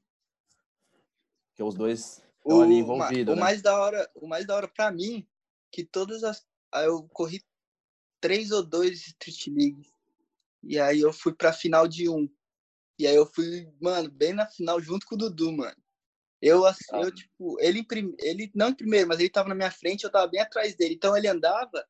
Que 1.55 1.63
os 1.63 1.75
dois 1.75 2.23
estão 2.39 2.63
ali 2.63 2.75
envolvidos. 2.75 3.33
O 3.33 3.37
né? 3.37 3.43
mais 3.43 3.61
da 3.61 3.77
hora, 3.77 4.11
o 4.15 4.29
mais 4.29 4.47
da 4.47 4.55
hora 4.55 4.69
para 4.69 4.93
mim, 4.93 5.27
que 5.73 5.85
todas 5.85 6.23
as 6.23 6.47
eu 6.85 7.09
corri 7.09 7.43
três 8.21 8.51
ou 8.51 8.65
dois 8.65 9.07
Street 9.07 9.47
League. 9.49 9.91
E 10.63 10.79
aí 10.79 11.01
eu 11.01 11.13
fui 11.13 11.35
pra 11.35 11.53
final 11.53 11.87
de 11.89 12.09
um. 12.09 12.29
E 12.99 13.07
aí 13.07 13.15
eu 13.15 13.27
fui, 13.27 13.73
mano, 13.81 14.11
bem 14.11 14.33
na 14.33 14.47
final 14.47 14.81
junto 14.81 15.07
com 15.07 15.15
o 15.15 15.19
Dudu, 15.19 15.53
mano. 15.53 15.77
Eu, 16.41 16.65
assim, 16.65 16.85
eu 16.93 17.13
tipo, 17.13 17.57
ele, 17.61 17.85
ele 18.19 18.51
não 18.55 18.69
em 18.69 18.75
primeiro, 18.75 19.09
mas 19.09 19.19
ele 19.19 19.29
tava 19.29 19.49
na 19.49 19.55
minha 19.55 19.71
frente, 19.71 20.05
eu 20.05 20.11
tava 20.11 20.29
bem 20.29 20.41
atrás 20.41 20.77
dele. 20.77 20.95
Então 20.95 21.17
ele 21.17 21.27
andava 21.27 21.85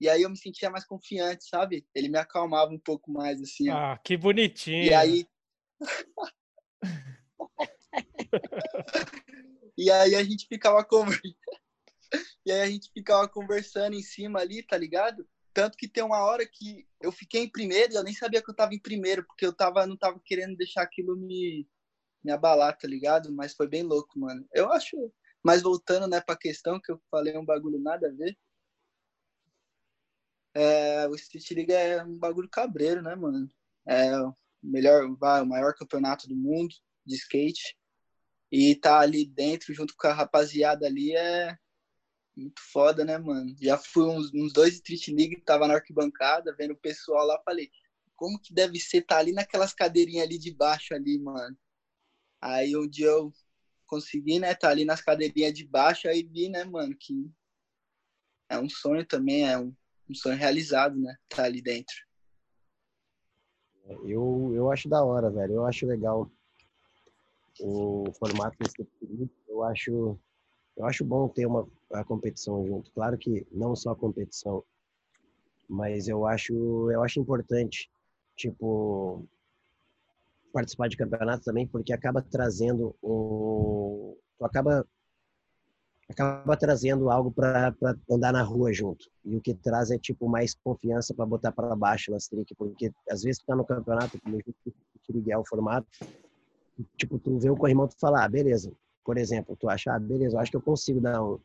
e 0.00 0.08
aí 0.08 0.22
eu 0.22 0.30
me 0.30 0.36
sentia 0.36 0.70
mais 0.70 0.84
confiante, 0.84 1.48
sabe? 1.48 1.86
Ele 1.94 2.08
me 2.08 2.18
acalmava 2.18 2.70
um 2.70 2.78
pouco 2.78 3.10
mais, 3.10 3.42
assim. 3.42 3.68
Ah, 3.68 3.98
que 4.02 4.16
bonitinho. 4.16 4.84
E 4.84 4.94
aí. 4.94 5.26
e 9.76 9.90
aí 9.90 10.14
a 10.14 10.22
gente 10.22 10.46
ficava 10.46 10.84
conversando. 10.84 11.34
e 12.46 12.52
aí 12.52 12.60
a 12.60 12.70
gente 12.70 12.90
ficava 12.92 13.28
conversando 13.28 13.94
em 13.94 14.02
cima 14.02 14.40
ali, 14.40 14.62
tá 14.62 14.76
ligado? 14.76 15.28
Tanto 15.52 15.76
que 15.76 15.88
tem 15.88 16.04
uma 16.04 16.22
hora 16.22 16.46
que 16.46 16.86
eu 17.00 17.10
fiquei 17.10 17.42
em 17.42 17.50
primeiro 17.50 17.92
e 17.92 17.96
eu 17.96 18.04
nem 18.04 18.14
sabia 18.14 18.40
que 18.40 18.50
eu 18.50 18.54
tava 18.54 18.74
em 18.74 18.80
primeiro, 18.80 19.24
porque 19.24 19.44
eu 19.44 19.52
tava, 19.52 19.86
não 19.86 19.96
tava 19.96 20.20
querendo 20.24 20.56
deixar 20.56 20.82
aquilo 20.82 21.16
me, 21.16 21.66
me 22.22 22.32
abalar, 22.32 22.76
tá 22.76 22.86
ligado? 22.88 23.32
Mas 23.32 23.54
foi 23.54 23.68
bem 23.68 23.82
louco, 23.82 24.18
mano. 24.18 24.46
Eu 24.52 24.70
acho. 24.72 24.96
Mas 25.42 25.62
voltando, 25.62 26.06
né, 26.08 26.20
pra 26.20 26.36
questão 26.36 26.80
que 26.80 26.90
eu 26.92 27.00
falei 27.10 27.36
um 27.36 27.44
bagulho 27.44 27.78
nada 27.78 28.08
a 28.08 28.12
ver. 28.12 28.36
É, 30.54 31.06
o 31.08 31.14
Street 31.14 31.50
League 31.52 31.72
é 31.72 32.02
um 32.04 32.18
bagulho 32.18 32.48
cabreiro, 32.48 33.02
né, 33.02 33.14
mano? 33.14 33.48
É 33.86 34.18
o 34.20 34.34
melhor, 34.62 35.08
vai, 35.16 35.42
o 35.42 35.46
maior 35.46 35.74
campeonato 35.74 36.28
do 36.28 36.36
mundo 36.36 36.74
de 37.06 37.16
skate. 37.16 37.76
E 38.50 38.74
tá 38.74 39.00
ali 39.00 39.26
dentro, 39.26 39.74
junto 39.74 39.94
com 39.96 40.08
a 40.08 40.12
rapaziada 40.12 40.86
ali, 40.86 41.14
é 41.14 41.56
muito 42.36 42.60
foda, 42.72 43.04
né, 43.04 43.18
mano? 43.18 43.54
Já 43.60 43.76
fui 43.76 44.04
uns, 44.04 44.32
uns 44.34 44.52
dois 44.52 44.74
Street 44.74 45.08
League, 45.08 45.42
tava 45.42 45.66
na 45.66 45.74
arquibancada, 45.74 46.54
vendo 46.56 46.72
o 46.72 46.78
pessoal 46.78 47.26
lá, 47.26 47.40
falei, 47.44 47.70
como 48.16 48.40
que 48.40 48.52
deve 48.54 48.80
ser 48.80 49.02
tá 49.02 49.18
ali 49.18 49.32
naquelas 49.32 49.72
cadeirinhas 49.72 50.24
ali 50.26 50.38
de 50.38 50.52
baixo 50.52 50.94
ali, 50.94 51.18
mano? 51.18 51.56
Aí 52.40 52.76
um 52.76 52.88
dia 52.88 53.06
eu 53.06 53.32
consegui, 53.86 54.38
né, 54.38 54.54
tá 54.54 54.68
ali 54.68 54.84
nas 54.84 55.00
cadeirinhas 55.00 55.54
de 55.54 55.66
baixo, 55.66 56.08
aí 56.08 56.22
vi, 56.22 56.48
né, 56.48 56.64
mano, 56.64 56.94
que 56.96 57.30
é 58.48 58.58
um 58.58 58.68
sonho 58.68 59.04
também, 59.04 59.48
é 59.48 59.58
um, 59.58 59.74
um 60.08 60.14
sonho 60.14 60.36
realizado, 60.36 60.98
né, 60.98 61.16
tá 61.28 61.44
ali 61.44 61.62
dentro. 61.62 61.96
Eu, 64.04 64.52
eu 64.54 64.70
acho 64.70 64.88
da 64.88 65.02
hora, 65.02 65.30
velho, 65.30 65.54
eu 65.54 65.66
acho 65.66 65.86
legal 65.86 66.30
o 67.60 68.04
formato 68.18 68.56
desse 68.58 68.86
eu 69.48 69.64
acho 69.64 70.18
eu 70.76 70.86
acho 70.86 71.04
bom 71.04 71.28
ter 71.28 71.46
uma 71.46 71.68
a 71.92 72.04
competição 72.04 72.64
junto. 72.66 72.92
Claro 72.92 73.18
que 73.18 73.46
não 73.50 73.74
só 73.74 73.90
a 73.90 73.96
competição, 73.96 74.62
mas 75.68 76.06
eu 76.06 76.26
acho 76.26 76.52
eu 76.90 77.02
acho 77.02 77.18
importante, 77.18 77.90
tipo, 78.36 79.26
participar 80.52 80.88
de 80.88 80.96
campeonato 80.96 81.44
também, 81.44 81.66
porque 81.66 81.92
acaba 81.92 82.22
trazendo 82.22 82.94
um, 83.02 84.16
tu 84.38 84.44
acaba 84.44 84.86
acaba 86.08 86.56
trazendo 86.56 87.10
algo 87.10 87.30
para 87.30 87.74
andar 88.10 88.32
na 88.32 88.42
rua 88.42 88.72
junto. 88.72 89.10
E 89.24 89.36
o 89.36 89.40
que 89.40 89.54
traz 89.54 89.90
é 89.90 89.98
tipo 89.98 90.26
mais 90.28 90.54
confiança 90.54 91.12
para 91.14 91.26
botar 91.26 91.52
para 91.52 91.76
baixo 91.76 92.10
nas 92.10 92.26
trick, 92.26 92.54
porque 92.54 92.90
às 93.10 93.22
vezes 93.22 93.40
tu 93.40 93.46
tá 93.46 93.54
no 93.54 93.64
campeonato, 93.64 94.18
como 94.22 94.36
o 94.36 95.30
é 95.30 95.38
o 95.38 95.44
formato, 95.44 95.86
tipo 96.96 97.18
tu 97.18 97.38
vê 97.38 97.50
o 97.50 97.56
corrimão 97.56 97.86
tu 97.86 97.98
fala, 97.98 98.24
ah, 98.24 98.28
beleza. 98.28 98.72
Por 99.04 99.18
exemplo, 99.18 99.56
tu 99.56 99.68
acha, 99.68 99.94
ah, 99.94 99.98
beleza, 99.98 100.36
eu 100.36 100.40
acho 100.40 100.50
que 100.50 100.56
eu 100.56 100.62
consigo 100.62 101.00
dar 101.00 101.22
um 101.22 101.38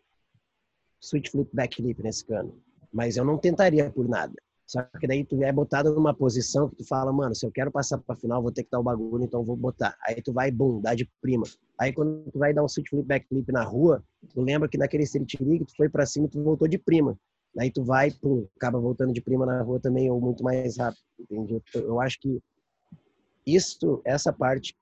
switch 0.99 1.29
flip 1.29 1.49
backflip 1.53 2.01
nesse 2.01 2.25
cano, 2.25 2.57
mas 2.91 3.17
eu 3.17 3.25
não 3.25 3.37
tentaria 3.37 3.89
por 3.89 4.07
nada. 4.07 4.33
Só 4.65 4.81
que 4.99 5.05
daí 5.05 5.23
tu 5.25 5.41
é 5.43 5.51
botado 5.51 5.93
numa 5.93 6.13
posição 6.13 6.69
que 6.69 6.77
tu 6.77 6.87
fala, 6.87 7.11
mano, 7.11 7.35
se 7.35 7.45
eu 7.45 7.51
quero 7.51 7.71
passar 7.71 7.97
pra 7.97 8.15
final, 8.15 8.41
vou 8.41 8.51
ter 8.51 8.63
que 8.63 8.71
dar 8.71 8.79
o 8.79 8.83
bagulho, 8.83 9.23
então 9.23 9.43
vou 9.43 9.55
botar. 9.55 9.95
Aí 10.01 10.21
tu 10.21 10.31
vai, 10.31 10.49
bum, 10.49 10.79
dá 10.81 10.95
de 10.95 11.09
prima. 11.21 11.43
Aí 11.77 11.91
quando 11.91 12.31
tu 12.31 12.39
vai 12.39 12.53
dar 12.53 12.63
um 12.63 12.67
switch 12.67 12.89
flip, 12.89 13.05
backflip 13.05 13.51
na 13.51 13.63
rua, 13.63 14.03
tu 14.33 14.41
lembra 14.41 14.69
que 14.69 14.77
naquele 14.77 15.03
street 15.03 15.35
league 15.41 15.65
tu 15.65 15.75
foi 15.75 15.89
pra 15.89 16.05
cima 16.05 16.27
e 16.27 16.29
tu 16.29 16.41
voltou 16.41 16.67
de 16.67 16.77
prima. 16.77 17.17
Aí 17.59 17.69
tu 17.69 17.83
vai, 17.83 18.09
pum, 18.09 18.47
acaba 18.55 18.79
voltando 18.79 19.13
de 19.13 19.21
prima 19.21 19.45
na 19.45 19.61
rua 19.61 19.79
também, 19.79 20.09
ou 20.09 20.19
muito 20.19 20.43
mais 20.43 20.77
rápido, 20.77 21.03
entende? 21.19 21.61
Eu 21.75 21.99
acho 21.99 22.19
que 22.19 22.41
isso, 23.45 24.01
essa 24.05 24.31
parte, 24.31 24.75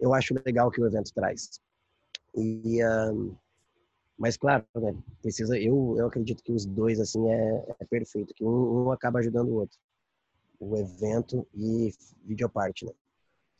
eu 0.00 0.14
acho 0.14 0.34
legal 0.44 0.70
que 0.70 0.80
o 0.80 0.86
evento 0.86 1.12
traz. 1.14 1.60
E, 2.34 2.84
um, 2.84 3.34
mas 4.20 4.36
claro, 4.36 4.66
né, 4.74 4.94
precisa, 5.22 5.58
eu, 5.58 5.96
eu 5.96 6.06
acredito 6.06 6.42
que 6.42 6.52
os 6.52 6.66
dois, 6.66 7.00
assim, 7.00 7.26
é, 7.30 7.64
é 7.80 7.84
perfeito, 7.86 8.34
que 8.34 8.44
um, 8.44 8.84
um 8.84 8.92
acaba 8.92 9.18
ajudando 9.18 9.48
o 9.48 9.54
outro. 9.54 9.78
O 10.60 10.76
evento 10.76 11.48
e 11.54 11.90
videoparte, 12.22 12.84
né? 12.84 12.92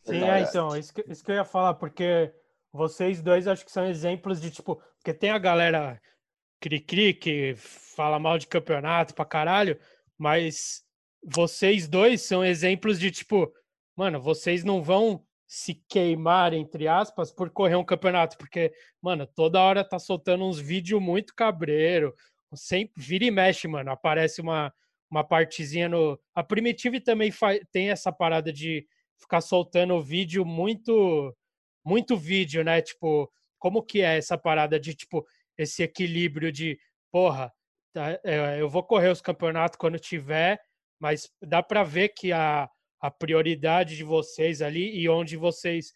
Sim, 0.04 0.22
é, 0.22 0.40
então, 0.42 0.76
isso 0.76 0.92
que, 0.92 1.02
isso 1.08 1.24
que 1.24 1.30
eu 1.30 1.36
ia 1.36 1.46
falar, 1.46 1.72
porque 1.74 2.30
vocês 2.70 3.22
dois 3.22 3.48
acho 3.48 3.64
que 3.64 3.72
são 3.72 3.86
exemplos 3.86 4.38
de, 4.38 4.50
tipo, 4.50 4.76
porque 4.98 5.14
tem 5.14 5.30
a 5.30 5.38
galera 5.38 5.98
cri-cri 6.60 7.14
que 7.14 7.54
fala 7.56 8.18
mal 8.18 8.36
de 8.36 8.46
campeonato 8.46 9.14
pra 9.14 9.24
caralho, 9.24 9.80
mas 10.18 10.84
vocês 11.24 11.88
dois 11.88 12.20
são 12.20 12.44
exemplos 12.44 13.00
de, 13.00 13.10
tipo, 13.10 13.50
mano, 13.96 14.20
vocês 14.20 14.62
não 14.62 14.82
vão 14.82 15.24
se 15.52 15.74
queimar, 15.88 16.54
entre 16.54 16.86
aspas, 16.86 17.32
por 17.32 17.50
correr 17.50 17.74
um 17.74 17.84
campeonato, 17.84 18.38
porque, 18.38 18.72
mano, 19.02 19.26
toda 19.26 19.60
hora 19.60 19.82
tá 19.82 19.98
soltando 19.98 20.44
uns 20.44 20.60
vídeos 20.60 21.02
muito 21.02 21.34
cabreiro, 21.34 22.14
sempre 22.54 23.02
vira 23.02 23.24
e 23.24 23.32
mexe, 23.32 23.66
mano, 23.66 23.90
aparece 23.90 24.40
uma, 24.40 24.72
uma 25.10 25.24
partezinha 25.24 25.88
no... 25.88 26.16
A 26.32 26.44
Primitive 26.44 27.00
também 27.00 27.32
tem 27.72 27.90
essa 27.90 28.12
parada 28.12 28.52
de 28.52 28.86
ficar 29.18 29.40
soltando 29.40 30.00
vídeo 30.00 30.44
muito, 30.44 31.36
muito 31.84 32.16
vídeo, 32.16 32.62
né, 32.62 32.80
tipo, 32.80 33.28
como 33.58 33.82
que 33.82 34.02
é 34.02 34.18
essa 34.18 34.38
parada 34.38 34.78
de, 34.78 34.94
tipo, 34.94 35.26
esse 35.58 35.82
equilíbrio 35.82 36.52
de, 36.52 36.78
porra, 37.10 37.52
tá, 37.92 38.20
é, 38.22 38.60
eu 38.60 38.68
vou 38.68 38.84
correr 38.84 39.08
os 39.08 39.20
campeonatos 39.20 39.76
quando 39.76 39.98
tiver, 39.98 40.60
mas 41.00 41.28
dá 41.42 41.60
para 41.60 41.82
ver 41.82 42.10
que 42.10 42.30
a 42.32 42.70
a 43.00 43.10
prioridade 43.10 43.96
de 43.96 44.04
vocês 44.04 44.60
ali 44.60 44.96
e 44.96 45.08
onde 45.08 45.36
vocês 45.36 45.92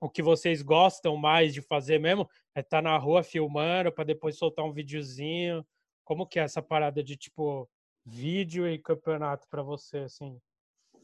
o 0.00 0.10
que 0.10 0.22
vocês 0.22 0.62
gostam 0.62 1.16
mais 1.16 1.54
de 1.54 1.62
fazer 1.62 2.00
mesmo 2.00 2.28
é 2.56 2.60
estar 2.60 2.78
tá 2.78 2.82
na 2.82 2.98
rua 2.98 3.22
filmando 3.22 3.92
para 3.92 4.02
depois 4.02 4.36
soltar 4.36 4.64
um 4.64 4.72
videozinho. 4.72 5.64
Como 6.04 6.26
que 6.26 6.40
é 6.40 6.42
essa 6.42 6.60
parada 6.60 7.04
de 7.04 7.16
tipo 7.16 7.68
vídeo 8.04 8.66
e 8.66 8.78
campeonato 8.80 9.46
para 9.48 9.62
você 9.62 9.98
assim? 9.98 10.40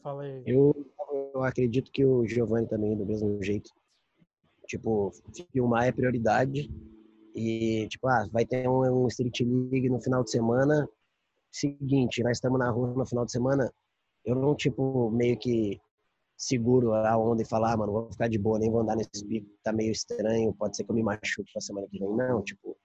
Falei. 0.03 0.43
Eu, 0.45 0.75
eu 1.33 1.43
acredito 1.43 1.91
que 1.91 2.03
o 2.03 2.27
Giovanni 2.27 2.67
também 2.67 2.95
do 2.95 3.05
mesmo 3.05 3.41
jeito. 3.41 3.71
Tipo, 4.67 5.11
filmar 5.51 5.87
é 5.87 5.91
prioridade 5.93 6.69
e 7.33 7.87
tipo, 7.87 8.07
ah, 8.07 8.27
vai 8.31 8.45
ter 8.45 8.67
um, 8.67 9.03
um 9.03 9.07
Street 9.07 9.39
League 9.39 9.89
no 9.89 10.01
final 10.01 10.23
de 10.23 10.31
semana. 10.31 10.87
Seguinte, 11.49 12.21
nós 12.21 12.37
estamos 12.37 12.59
na 12.59 12.69
rua 12.69 12.93
no 12.93 13.05
final 13.05 13.25
de 13.25 13.31
semana, 13.31 13.73
eu 14.25 14.35
não, 14.35 14.55
tipo, 14.55 15.09
meio 15.11 15.37
que 15.37 15.79
seguro 16.37 16.93
a 16.93 17.17
onda 17.17 17.41
e 17.41 17.45
falar, 17.45 17.73
ah, 17.73 17.77
mano, 17.77 17.91
vou 17.91 18.11
ficar 18.11 18.29
de 18.29 18.37
boa, 18.37 18.57
nem 18.57 18.71
vou 18.71 18.81
andar 18.81 18.95
nesse 18.95 19.25
bico, 19.25 19.49
tá 19.61 19.73
meio 19.73 19.91
estranho, 19.91 20.53
pode 20.53 20.77
ser 20.77 20.85
que 20.85 20.91
eu 20.91 20.95
me 20.95 21.03
machuque 21.03 21.51
pra 21.51 21.61
semana 21.61 21.87
que 21.89 21.99
vem. 21.99 22.09
Não, 22.15 22.41
tipo, 22.41 22.77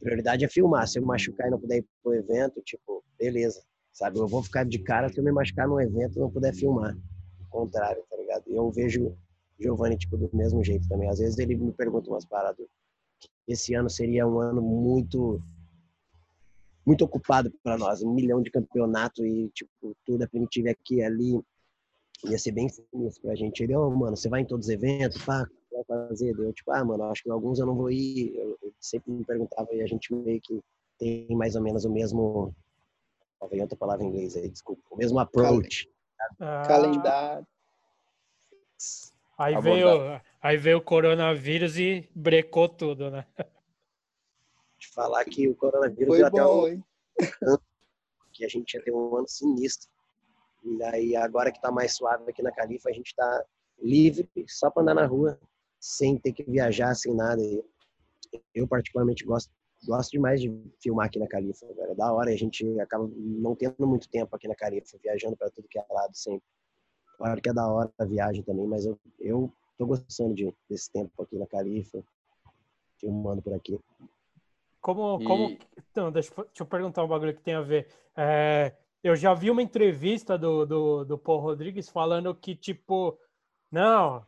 prioridade 0.00 0.44
é 0.44 0.48
filmar. 0.48 0.88
Se 0.88 0.98
eu 0.98 1.02
me 1.02 1.08
machucar 1.08 1.46
e 1.46 1.50
não 1.50 1.60
puder 1.60 1.78
ir 1.78 1.86
pro 2.02 2.14
evento, 2.14 2.60
tipo, 2.62 3.04
beleza, 3.18 3.62
sabe? 3.92 4.18
Eu 4.18 4.26
vou 4.26 4.42
ficar 4.42 4.64
de 4.64 4.78
cara 4.80 5.08
se 5.08 5.18
eu 5.18 5.24
me 5.24 5.30
machucar 5.30 5.68
no 5.68 5.80
evento 5.80 6.16
e 6.16 6.20
não 6.20 6.30
puder 6.30 6.54
filmar. 6.54 6.96
O 7.40 7.48
contrário, 7.48 8.02
tá 8.10 8.16
ligado? 8.16 8.44
Eu 8.48 8.70
vejo 8.70 9.16
Giovanni, 9.58 9.96
tipo, 9.96 10.16
do 10.16 10.30
mesmo 10.32 10.64
jeito 10.64 10.88
também. 10.88 11.08
Às 11.08 11.18
vezes 11.18 11.38
ele 11.38 11.56
me 11.56 11.72
pergunta 11.72 12.10
umas 12.10 12.24
paradas. 12.24 12.66
Esse 13.46 13.74
ano 13.74 13.90
seria 13.90 14.26
um 14.26 14.40
ano 14.40 14.62
muito 14.62 15.40
muito 16.90 17.04
ocupado 17.04 17.52
para 17.62 17.78
nós, 17.78 18.02
um 18.02 18.12
milhão 18.12 18.42
de 18.42 18.50
campeonato 18.50 19.24
e 19.24 19.48
tipo 19.50 19.96
tudo 20.04 20.24
é 20.24 20.26
primitivo 20.26 20.68
aqui 20.68 20.96
e 20.96 21.04
ali 21.04 21.40
ia 22.24 22.36
ser 22.36 22.50
bem 22.50 22.68
sinistro 22.68 23.22
pra 23.22 23.36
gente. 23.36 23.62
Ele, 23.62 23.76
oh, 23.76 23.90
mano, 23.90 24.16
você 24.16 24.28
vai 24.28 24.40
em 24.40 24.44
todos 24.44 24.66
os 24.66 24.72
eventos, 24.72 25.24
pá, 25.24 25.46
vai 25.70 25.84
fazer? 25.84 26.36
Eu, 26.36 26.52
tipo, 26.52 26.72
ah, 26.72 26.84
mano, 26.84 27.04
acho 27.04 27.22
que 27.22 27.30
alguns 27.30 27.60
eu 27.60 27.66
não 27.66 27.76
vou 27.76 27.92
ir. 27.92 28.34
Eu, 28.36 28.58
eu 28.60 28.72
sempre 28.80 29.12
me 29.12 29.24
perguntava 29.24 29.68
e 29.72 29.80
a 29.80 29.86
gente 29.86 30.12
meio 30.12 30.40
que 30.40 30.60
tem 30.98 31.28
mais 31.30 31.54
ou 31.54 31.62
menos 31.62 31.84
o 31.84 31.90
mesmo. 31.90 32.52
Vem 33.48 33.62
outra 33.62 33.78
palavra 33.78 34.04
em 34.04 34.08
inglês 34.08 34.36
aí, 34.36 34.50
desculpa. 34.50 34.82
O 34.90 34.96
mesmo 34.96 35.18
approach. 35.20 35.88
Ah. 36.40 36.62
Calendário. 36.66 37.46
Aí 39.38 39.58
veio, 39.60 40.20
aí 40.42 40.56
veio 40.56 40.78
o 40.78 40.82
coronavírus 40.82 41.78
e 41.78 42.06
brecou 42.14 42.68
tudo, 42.68 43.10
né? 43.10 43.24
De 44.80 44.88
falar 44.88 45.24
que 45.24 45.46
o 45.46 45.54
coronavírus 45.54 46.08
Foi 46.08 46.18
deu 46.18 46.30
bom, 46.30 46.66
até 46.66 46.76
um... 47.52 47.58
que 48.32 48.44
a 48.44 48.48
gente 48.48 48.74
ia 48.74 48.82
ter 48.82 48.92
um 48.92 49.16
ano 49.16 49.28
sinistro. 49.28 49.88
E 50.64 50.82
aí, 50.84 51.16
agora 51.16 51.50
que 51.50 51.58
está 51.58 51.70
mais 51.70 51.94
suave 51.94 52.30
aqui 52.30 52.42
na 52.42 52.52
Califa, 52.52 52.88
a 52.88 52.92
gente 52.92 53.08
está 53.08 53.44
livre 53.78 54.28
só 54.46 54.70
para 54.70 54.82
andar 54.82 54.94
na 54.94 55.06
rua, 55.06 55.38
sem 55.78 56.18
ter 56.18 56.32
que 56.32 56.42
viajar, 56.42 56.94
sem 56.94 57.14
nada. 57.14 57.42
Eu, 58.54 58.66
particularmente, 58.66 59.24
gosto, 59.24 59.50
gosto 59.86 60.10
demais 60.10 60.40
de 60.40 60.50
filmar 60.82 61.06
aqui 61.06 61.18
na 61.18 61.26
Califa. 61.26 61.66
É 61.66 61.94
da 61.94 62.12
hora, 62.12 62.30
a 62.30 62.36
gente 62.36 62.78
acaba 62.80 63.10
não 63.16 63.54
tendo 63.54 63.86
muito 63.86 64.08
tempo 64.08 64.34
aqui 64.34 64.48
na 64.48 64.54
Califa, 64.54 64.98
viajando 65.02 65.36
para 65.36 65.50
tudo 65.50 65.68
que 65.68 65.78
é 65.78 65.84
lado 65.90 66.14
sempre. 66.16 66.46
Claro 67.16 67.40
que 67.40 67.50
é 67.50 67.52
da 67.52 67.68
hora 67.68 67.92
a 67.98 68.04
viagem 68.04 68.42
também, 68.42 68.66
mas 68.66 68.86
eu, 68.86 68.98
eu 69.18 69.52
tô 69.76 69.86
gostando 69.86 70.34
de, 70.34 70.54
desse 70.68 70.90
tempo 70.90 71.22
aqui 71.22 71.38
na 71.38 71.46
Califa, 71.46 72.02
filmando 72.98 73.42
por 73.42 73.54
aqui. 73.54 73.78
Como, 74.80 75.20
e... 75.20 75.24
como... 75.24 75.58
Então, 75.90 76.10
deixa, 76.10 76.30
deixa, 76.34 76.62
eu 76.62 76.66
perguntar 76.66 77.04
um 77.04 77.08
bagulho 77.08 77.34
que 77.34 77.42
tem 77.42 77.54
a 77.54 77.60
ver. 77.60 77.88
É, 78.16 78.74
eu 79.02 79.16
já 79.16 79.34
vi 79.34 79.50
uma 79.50 79.62
entrevista 79.62 80.38
do, 80.38 80.64
do, 80.64 81.04
do 81.04 81.18
Paul 81.18 81.40
Rodrigues 81.40 81.88
falando 81.88 82.34
que, 82.34 82.54
tipo, 82.54 83.18
não, 83.70 84.24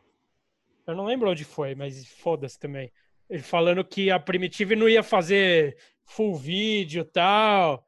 eu 0.85 0.95
não 0.95 1.05
lembro 1.05 1.29
onde 1.29 1.45
foi, 1.45 1.75
mas 1.75 2.05
foda-se 2.05 2.59
também. 2.59 2.91
Ele 3.29 3.41
falando 3.41 3.83
que 3.83 4.11
a 4.11 4.19
Primitive 4.19 4.75
não 4.75 4.89
ia 4.89 5.01
fazer 5.01 5.77
full 6.05 6.35
vídeo 6.35 7.01
e 7.01 7.05
tal, 7.05 7.87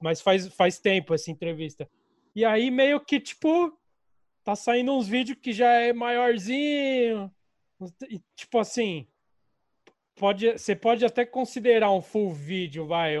mas 0.00 0.20
faz, 0.20 0.48
faz 0.48 0.78
tempo 0.78 1.14
essa 1.14 1.30
entrevista. 1.30 1.88
E 2.34 2.44
aí 2.44 2.70
meio 2.70 2.98
que, 3.00 3.20
tipo, 3.20 3.78
tá 4.42 4.56
saindo 4.56 4.92
uns 4.92 5.06
vídeos 5.06 5.38
que 5.40 5.52
já 5.52 5.70
é 5.72 5.92
maiorzinho, 5.92 7.30
e, 8.08 8.20
tipo 8.34 8.58
assim, 8.58 9.06
pode, 10.16 10.52
você 10.52 10.74
pode 10.74 11.04
até 11.04 11.24
considerar 11.24 11.90
um 11.90 12.02
full 12.02 12.32
vídeo, 12.32 12.86
vai, 12.86 13.16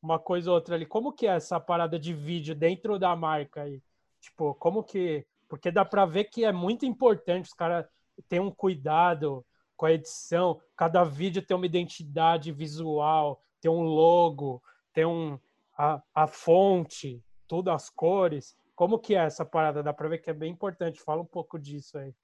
uma 0.00 0.18
coisa 0.18 0.50
ou 0.50 0.56
outra 0.56 0.74
ali. 0.74 0.86
Como 0.86 1.12
que 1.12 1.26
é 1.26 1.36
essa 1.36 1.60
parada 1.60 1.98
de 1.98 2.12
vídeo 2.12 2.54
dentro 2.54 2.98
da 2.98 3.14
marca 3.14 3.62
aí? 3.62 3.82
Tipo, 4.20 4.54
como 4.54 4.82
que. 4.82 5.26
Porque 5.48 5.70
dá 5.70 5.84
para 5.84 6.06
ver 6.06 6.24
que 6.24 6.44
é 6.44 6.52
muito 6.52 6.86
importante, 6.86 7.46
os 7.46 7.52
caras 7.52 7.84
têm 8.28 8.40
um 8.40 8.50
cuidado 8.50 9.44
com 9.76 9.86
a 9.86 9.92
edição, 9.92 10.60
cada 10.76 11.04
vídeo 11.04 11.44
tem 11.44 11.56
uma 11.56 11.66
identidade 11.66 12.52
visual, 12.52 13.42
tem 13.60 13.70
um 13.70 13.82
logo, 13.82 14.62
tem 14.92 15.04
um, 15.04 15.38
a, 15.76 16.02
a 16.14 16.26
fonte, 16.26 17.22
tudo, 17.46 17.70
as 17.70 17.90
cores. 17.90 18.56
Como 18.74 18.98
que 18.98 19.14
é 19.14 19.24
essa 19.24 19.44
parada? 19.44 19.82
Dá 19.82 19.92
para 19.92 20.08
ver 20.08 20.18
que 20.18 20.30
é 20.30 20.34
bem 20.34 20.50
importante. 20.50 21.02
Fala 21.02 21.20
um 21.20 21.26
pouco 21.26 21.58
disso 21.58 21.98
aí. 21.98 22.14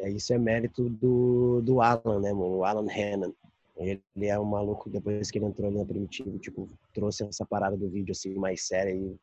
É, 0.00 0.10
isso 0.10 0.32
é 0.32 0.38
mérito 0.38 0.88
do, 0.88 1.60
do 1.62 1.80
Alan, 1.80 2.20
né, 2.20 2.32
mano? 2.32 2.56
O 2.56 2.64
Alan 2.64 2.86
Hannon. 2.90 3.32
Ele, 3.76 4.02
é 4.22 4.38
um 4.38 4.44
maluco, 4.44 4.90
depois 4.90 5.30
que 5.30 5.38
ele 5.38 5.46
entrou 5.46 5.68
ali 5.68 5.78
na 5.78 5.84
Primitivo, 5.84 6.38
tipo, 6.38 6.68
trouxe 6.92 7.24
essa 7.24 7.46
parada 7.46 7.76
do 7.76 7.88
vídeo, 7.88 8.12
assim, 8.12 8.34
mais 8.34 8.66
séria 8.66 8.92
e, 8.92 9.16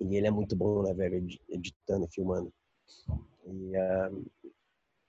e 0.00 0.16
ele 0.16 0.26
é 0.26 0.30
muito 0.30 0.56
bom, 0.56 0.82
né, 0.82 0.92
velho, 0.92 1.24
editando, 1.48 2.08
filmando. 2.08 2.52
E 3.46 3.72
uh, 3.76 4.26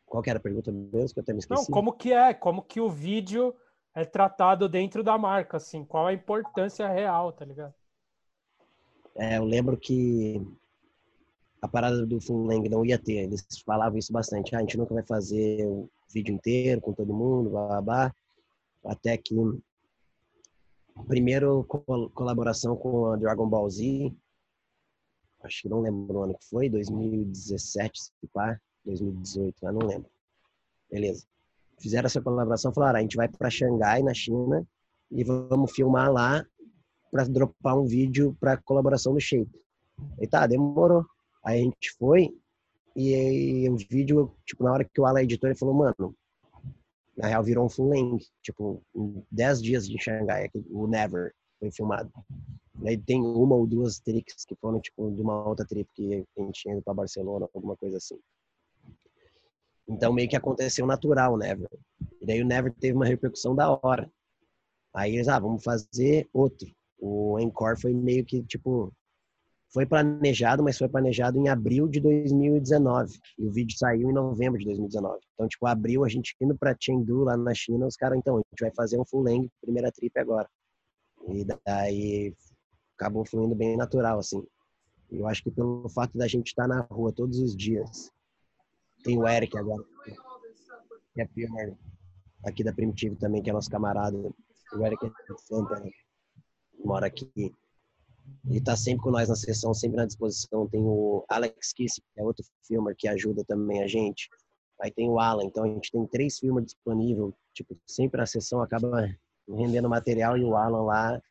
qual 0.05 0.21
que 0.21 0.29
era 0.29 0.37
a 0.37 0.41
pergunta 0.41 0.71
mesmo 0.71 1.13
que 1.13 1.19
eu 1.19 1.23
até 1.23 1.33
me 1.33 1.39
esqueci? 1.39 1.59
Não, 1.59 1.73
como 1.73 1.91
que 1.91 2.13
é? 2.13 2.33
Como 2.33 2.61
que 2.61 2.79
o 2.79 2.89
vídeo 2.89 3.55
é 3.95 4.05
tratado 4.05 4.69
dentro 4.69 5.03
da 5.03 5.17
marca, 5.17 5.57
assim? 5.57 5.83
Qual 5.83 6.05
a 6.05 6.13
importância 6.13 6.87
real, 6.87 7.31
tá 7.31 7.45
ligado? 7.45 7.73
É, 9.15 9.37
eu 9.37 9.43
lembro 9.43 9.75
que 9.75 10.39
a 11.61 11.67
parada 11.67 12.05
do 12.05 12.21
full 12.21 12.45
length 12.45 12.69
não 12.69 12.85
ia 12.85 12.97
ter. 12.97 13.23
Eles 13.23 13.45
falavam 13.65 13.97
isso 13.97 14.11
bastante. 14.11 14.55
Ah, 14.55 14.59
a 14.59 14.61
gente 14.61 14.77
nunca 14.77 14.93
vai 14.93 15.03
fazer 15.03 15.65
o 15.65 15.89
vídeo 16.13 16.33
inteiro 16.33 16.81
com 16.81 16.93
todo 16.93 17.13
mundo, 17.13 17.49
blá, 17.49 17.67
blá, 17.67 17.81
blá. 17.81 18.15
Até 18.85 19.17
que 19.17 19.35
primeiro 21.07 21.63
colaboração 22.13 22.75
com 22.75 23.11
a 23.11 23.15
Dragon 23.15 23.47
Ball 23.47 23.69
Z, 23.69 24.13
acho 25.43 25.61
que 25.63 25.69
não 25.69 25.81
lembro 25.81 26.19
o 26.19 26.23
ano 26.23 26.37
que 26.37 26.45
foi, 26.45 26.69
2017, 26.69 28.01
se 28.01 28.11
pá, 28.33 28.59
2018, 28.85 29.65
eu 29.65 29.73
não 29.73 29.87
lembro. 29.87 30.09
Beleza. 30.89 31.25
Fizeram 31.79 32.07
essa 32.07 32.21
colaboração, 32.21 32.73
falaram, 32.73 32.97
ah, 32.97 32.99
a 32.99 33.01
gente 33.01 33.17
vai 33.17 33.27
para 33.27 33.49
Xangai, 33.49 34.01
na 34.01 34.13
China, 34.13 34.65
e 35.11 35.23
vamos 35.23 35.71
filmar 35.71 36.11
lá 36.11 36.45
para 37.11 37.23
dropar 37.25 37.77
um 37.77 37.85
vídeo 37.85 38.35
para 38.39 38.57
colaboração 38.57 39.13
do 39.13 39.19
Shape. 39.19 39.51
E 40.19 40.27
tá, 40.27 40.47
demorou. 40.47 41.05
Aí 41.47 41.61
a 41.61 41.63
gente 41.63 41.93
foi 41.97 42.37
e, 42.93 43.13
e 43.63 43.69
o 43.69 43.77
vídeo, 43.77 44.35
tipo, 44.45 44.65
na 44.65 44.73
hora 44.73 44.83
que 44.83 44.99
o 44.99 45.05
Ala 45.05 45.23
editor, 45.23 45.49
ele 45.49 45.57
falou, 45.57 45.73
mano, 45.73 46.13
na 47.15 47.29
real 47.29 47.41
virou 47.41 47.65
um 47.65 47.69
full 47.69 47.87
length, 47.87 48.27
tipo, 48.43 48.83
em 48.93 49.23
10 49.31 49.63
dias 49.63 49.87
de 49.87 49.97
Xangai, 49.97 50.49
o 50.69 50.85
Never 50.87 51.33
foi 51.57 51.71
filmado. 51.71 52.11
Aí 52.85 52.97
tem 52.97 53.21
uma 53.21 53.55
ou 53.55 53.65
duas 53.65 53.97
tricks 53.97 54.43
que 54.43 54.55
foram, 54.55 54.81
tipo, 54.81 55.09
de 55.09 55.21
uma 55.21 55.47
outra 55.47 55.65
trip 55.65 55.89
que 55.93 56.25
a 56.37 56.41
gente 56.41 56.61
tinha 56.61 56.73
ido 56.73 56.83
pra 56.83 56.93
Barcelona, 56.93 57.47
alguma 57.53 57.77
coisa 57.77 57.95
assim. 57.95 58.19
Então 59.87 60.11
meio 60.11 60.27
que 60.27 60.35
aconteceu 60.35 60.85
natural 60.85 61.33
o 61.33 61.37
Never. 61.37 61.69
E 62.19 62.25
daí 62.25 62.41
o 62.41 62.45
Never 62.45 62.73
teve 62.73 62.93
uma 62.93 63.05
repercussão 63.05 63.55
da 63.55 63.79
hora. 63.81 64.11
Aí 64.93 65.15
eles, 65.15 65.29
ah, 65.29 65.39
vamos 65.39 65.63
fazer 65.63 66.27
outro. 66.33 66.69
O 66.99 67.39
Encore 67.39 67.79
foi 67.79 67.93
meio 67.93 68.25
que, 68.25 68.43
tipo, 68.43 68.91
foi 69.73 69.85
planejado, 69.85 70.63
mas 70.63 70.77
foi 70.77 70.87
planejado 70.87 71.37
em 71.37 71.49
abril 71.49 71.87
de 71.87 71.99
2019. 71.99 73.19
E 73.37 73.45
o 73.45 73.51
vídeo 73.51 73.77
saiu 73.77 74.09
em 74.09 74.13
novembro 74.13 74.57
de 74.57 74.65
2019. 74.65 75.19
Então, 75.33 75.47
tipo, 75.47 75.65
abril 75.65 76.05
a 76.05 76.09
gente 76.09 76.35
indo 76.41 76.57
para 76.57 76.75
Chengdu, 76.79 77.23
lá 77.23 77.35
na 77.35 77.53
China, 77.53 77.85
os 77.85 77.95
caras, 77.95 78.17
então, 78.17 78.37
a 78.37 78.39
gente 78.39 78.61
vai 78.61 78.71
fazer 78.73 78.99
um 78.99 79.05
full 79.05 79.23
length, 79.23 79.51
primeira 79.61 79.91
trip 79.91 80.17
agora. 80.17 80.49
E 81.27 81.45
daí 81.65 82.33
acabou 82.97 83.25
fluindo 83.25 83.55
bem 83.55 83.75
natural, 83.75 84.19
assim. 84.19 84.43
Eu 85.11 85.27
acho 85.27 85.43
que 85.43 85.51
pelo 85.51 85.87
fato 85.89 86.17
da 86.17 86.27
gente 86.27 86.47
estar 86.47 86.67
tá 86.67 86.75
na 86.75 86.81
rua 86.81 87.11
todos 87.11 87.39
os 87.39 87.55
dias. 87.55 88.11
Tem 89.03 89.17
o 89.17 89.27
Eric 89.27 89.57
agora, 89.57 89.83
que 91.13 91.21
é 91.21 91.25
pior 91.25 91.75
aqui 92.43 92.63
da 92.63 92.73
Primitivo 92.73 93.15
também, 93.15 93.41
que 93.41 93.49
é 93.49 93.53
nosso 93.53 93.69
camarada. 93.69 94.17
O 94.17 94.85
Eric 94.85 95.05
é 95.05 95.11
Santa, 95.45 95.81
mora 96.83 97.07
aqui 97.07 97.53
e 98.49 98.61
tá 98.61 98.75
sempre 98.75 99.03
com 99.03 99.11
nós 99.11 99.29
na 99.29 99.35
sessão, 99.35 99.73
sempre 99.73 99.97
na 99.97 100.05
disposição. 100.05 100.67
Tem 100.67 100.81
o 100.81 101.25
Alex 101.29 101.73
Kiss, 101.73 102.01
que 102.01 102.21
é 102.21 102.23
outro 102.23 102.45
filmer 102.65 102.95
que 102.97 103.07
ajuda 103.07 103.43
também 103.45 103.83
a 103.83 103.87
gente. 103.87 104.29
Aí 104.81 104.91
tem 104.91 105.09
o 105.09 105.19
Alan, 105.19 105.43
então 105.43 105.63
a 105.63 105.67
gente 105.67 105.91
tem 105.91 106.05
três 106.07 106.37
filmes 106.37 106.65
disponíveis, 106.65 107.33
tipo, 107.53 107.75
sempre 107.85 108.21
a 108.21 108.25
sessão 108.25 108.61
acaba 108.61 109.09
rendendo 109.47 109.89
material 109.89 110.37
e 110.37 110.43
o 110.43 110.55
Alan 110.55 110.83
lá 110.83 111.21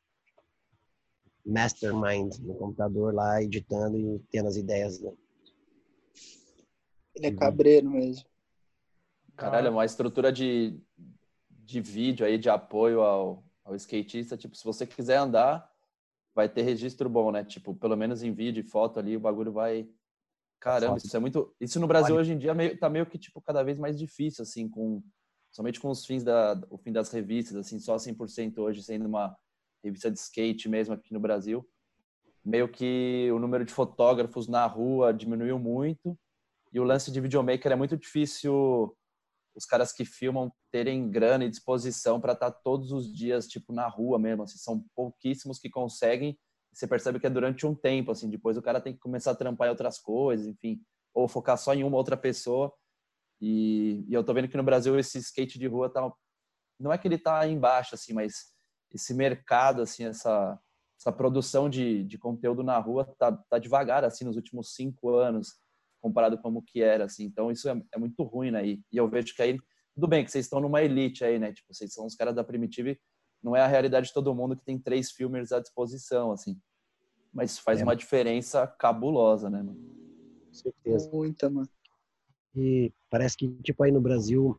mastermind 1.45 2.39
no 2.41 2.57
computador 2.57 3.15
lá 3.15 3.41
editando 3.41 3.97
e 3.97 4.19
tendo 4.31 4.49
as 4.49 4.57
ideias. 4.57 5.01
Né? 5.01 5.13
Ele 7.15 7.27
é 7.29 7.33
cabreiro 7.33 7.89
mesmo. 7.89 8.27
Caralho, 9.37 9.69
é 9.69 9.71
uma 9.71 9.85
estrutura 9.85 10.33
de, 10.33 10.81
de 11.51 11.81
vídeo 11.81 12.27
aí, 12.27 12.39
de 12.39 12.49
apoio 12.49 13.01
ao, 13.03 13.45
ao 13.65 13.77
skatista. 13.77 14.37
Tipo, 14.37 14.57
se 14.57 14.65
você 14.65 14.87
quiser 14.87 15.19
andar, 15.19 15.71
vai 16.37 16.51
ter 16.51 16.61
registro 16.61 17.09
bom, 17.09 17.33
né? 17.33 17.43
Tipo, 17.43 17.75
pelo 17.75 17.97
menos 17.97 18.23
em 18.23 18.31
vídeo 18.31 18.61
e 18.61 18.69
foto 18.69 19.01
ali, 19.01 19.17
o 19.17 19.21
bagulho 19.21 19.51
vai. 19.51 19.89
Caramba, 20.61 20.99
isso 20.99 21.17
é 21.17 21.19
muito. 21.19 21.55
Isso 21.59 21.81
no 21.81 21.87
Brasil 21.87 22.15
hoje 22.15 22.35
em 22.35 22.39
dia 22.39 22.53
meio, 22.53 22.79
tá 22.79 22.91
meio 22.91 23.07
que 23.07 23.19
tipo 23.19 23.41
cada 23.41 23.63
vez 23.63 23.79
mais 23.79 23.99
difícil, 23.99 24.43
assim, 24.43 24.69
com 24.69 25.03
somente 25.51 25.81
com 25.81 25.89
os 25.89 26.05
fins 26.05 26.23
da 26.23 26.61
o 26.69 26.77
fim 26.77 26.93
das 26.93 27.11
revistas, 27.11 27.57
assim, 27.57 27.79
só 27.79 27.97
100% 27.97 28.59
hoje 28.59 28.83
sendo 28.83 29.07
uma 29.07 29.35
revista 29.83 30.11
de 30.11 30.19
skate 30.19 30.69
mesmo 30.69 30.93
aqui 30.93 31.13
no 31.15 31.21
Brasil. 31.21 31.67
Meio 32.45 32.69
que 32.69 33.31
o 33.33 33.39
número 33.39 33.65
de 33.65 33.73
fotógrafos 33.73 34.47
na 34.47 34.67
rua 34.67 35.13
diminuiu 35.13 35.59
muito 35.59 36.17
e 36.73 36.79
o 36.79 36.85
lance 36.85 37.11
de 37.11 37.21
videomaker 37.21 37.73
é 37.73 37.77
muito 37.77 37.97
difícil 37.97 38.96
os 39.57 39.65
caras 39.65 39.93
que 39.93 40.05
filmam 40.05 40.53
terem 40.71 41.11
grana 41.11 41.45
e 41.45 41.51
disposição 41.51 42.21
para 42.21 42.35
estar 42.35 42.51
tá 42.51 42.61
todos 42.63 42.93
os 42.93 43.13
dias 43.13 43.49
tipo 43.49 43.73
na 43.73 43.89
rua 43.89 44.19
mesmo, 44.19 44.43
assim, 44.43 44.59
são 44.59 44.85
pouquíssimos 44.95 45.59
que 45.59 45.71
conseguem. 45.71 46.39
Você 46.73 46.87
percebe 46.87 47.19
que 47.19 47.27
é 47.27 47.31
durante 47.31 47.67
um 47.67 47.75
tempo, 47.75 48.13
assim, 48.13 48.29
depois 48.29 48.59
o 48.59 48.63
cara 48.63 48.81
tem 48.81 48.93
que 48.93 48.99
começar 48.99 49.31
a 49.31 49.35
trampar 49.35 49.69
em 49.69 49.71
outras 49.71 49.99
coisas, 49.99 50.47
enfim, 50.47 50.83
ou 51.15 51.27
focar 51.27 51.57
só 51.57 51.73
em 51.73 51.83
uma 51.83 51.97
outra 51.97 52.17
pessoa. 52.17 52.71
E, 53.41 54.05
e 54.07 54.13
eu 54.13 54.23
tô 54.23 54.35
vendo 54.35 54.49
que 54.49 54.57
no 54.57 54.63
Brasil 54.63 54.99
esse 54.99 55.19
skate 55.19 55.59
de 55.59 55.67
rua 55.67 55.91
tá 55.91 56.13
não 56.79 56.93
é 56.93 56.99
que 56.99 57.09
ele 57.09 57.19
tá 57.19 57.47
embaixo 57.49 57.95
assim, 57.95 58.13
mas 58.13 58.53
esse 58.93 59.15
mercado 59.15 59.83
assim, 59.83 60.05
essa 60.05 60.59
essa 60.99 61.13
produção 61.13 61.69
de, 61.69 62.05
de 62.05 62.17
conteúdo 62.17 62.63
na 62.63 62.79
rua 62.79 63.05
tá, 63.19 63.31
tá 63.51 63.59
devagar 63.59 64.03
assim 64.03 64.25
nos 64.25 64.37
últimos 64.37 64.75
cinco 64.75 65.15
anos 65.15 65.55
comparado 66.07 66.37
com 66.37 66.43
como 66.45 66.63
que 66.63 66.81
era, 66.81 67.05
assim. 67.05 67.25
Então 67.25 67.51
isso 67.51 67.69
é, 67.69 67.83
é 67.93 67.99
muito 67.99 68.23
ruim, 68.23 68.53
né? 68.53 68.65
E, 68.65 68.81
e, 68.93 68.97
eu 68.97 69.09
vejo 69.09 69.35
que 69.35 69.43
aí 69.43 69.59
tudo 69.95 70.07
bem 70.07 70.25
que 70.25 70.31
vocês 70.31 70.45
estão 70.45 70.61
numa 70.61 70.83
elite 70.83 71.25
aí, 71.25 71.39
né? 71.39 71.53
Tipo, 71.53 71.75
vocês 71.75 71.93
são 71.93 72.07
os 72.07 72.15
caras 72.15 72.35
da 72.35 72.45
Primitive, 72.45 73.01
não 73.43 73.57
é 73.57 73.61
a 73.61 73.67
realidade 73.67 74.09
de 74.09 74.13
todo 74.13 74.35
mundo 74.35 74.57
que 74.57 74.65
tem 74.65 74.79
três 74.79 75.11
filmes 75.11 75.51
à 75.53 75.59
disposição, 75.59 76.31
assim. 76.31 76.61
Mas 77.33 77.59
faz 77.59 77.81
é. 77.81 77.83
uma 77.83 77.97
diferença 77.97 78.67
cabulosa, 78.67 79.51
né, 79.51 79.63
mano? 79.63 79.81
Com 80.47 80.55
certeza. 80.55 81.11
Muita, 81.11 81.51
mano. 81.51 81.69
E 82.55 82.93
parece 83.11 83.37
que, 83.37 83.49
tipo, 83.63 83.83
aí 83.83 83.91
no 83.91 84.01
Brasil, 84.01 84.59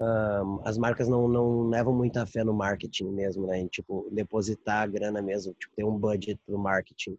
um, 0.00 0.60
as 0.64 0.76
marcas 0.76 1.08
não, 1.08 1.28
não 1.28 1.68
levam 1.68 1.94
muita 1.94 2.26
fé 2.26 2.44
no 2.44 2.52
marketing 2.52 3.10
mesmo, 3.12 3.46
né? 3.46 3.60
Em, 3.60 3.68
tipo, 3.68 4.08
depositar 4.12 4.82
a 4.82 4.86
grana 4.86 5.22
mesmo, 5.22 5.54
tipo, 5.54 5.74
ter 5.74 5.84
um 5.84 5.96
budget 5.96 6.38
pro 6.44 6.58
marketing 6.58 7.16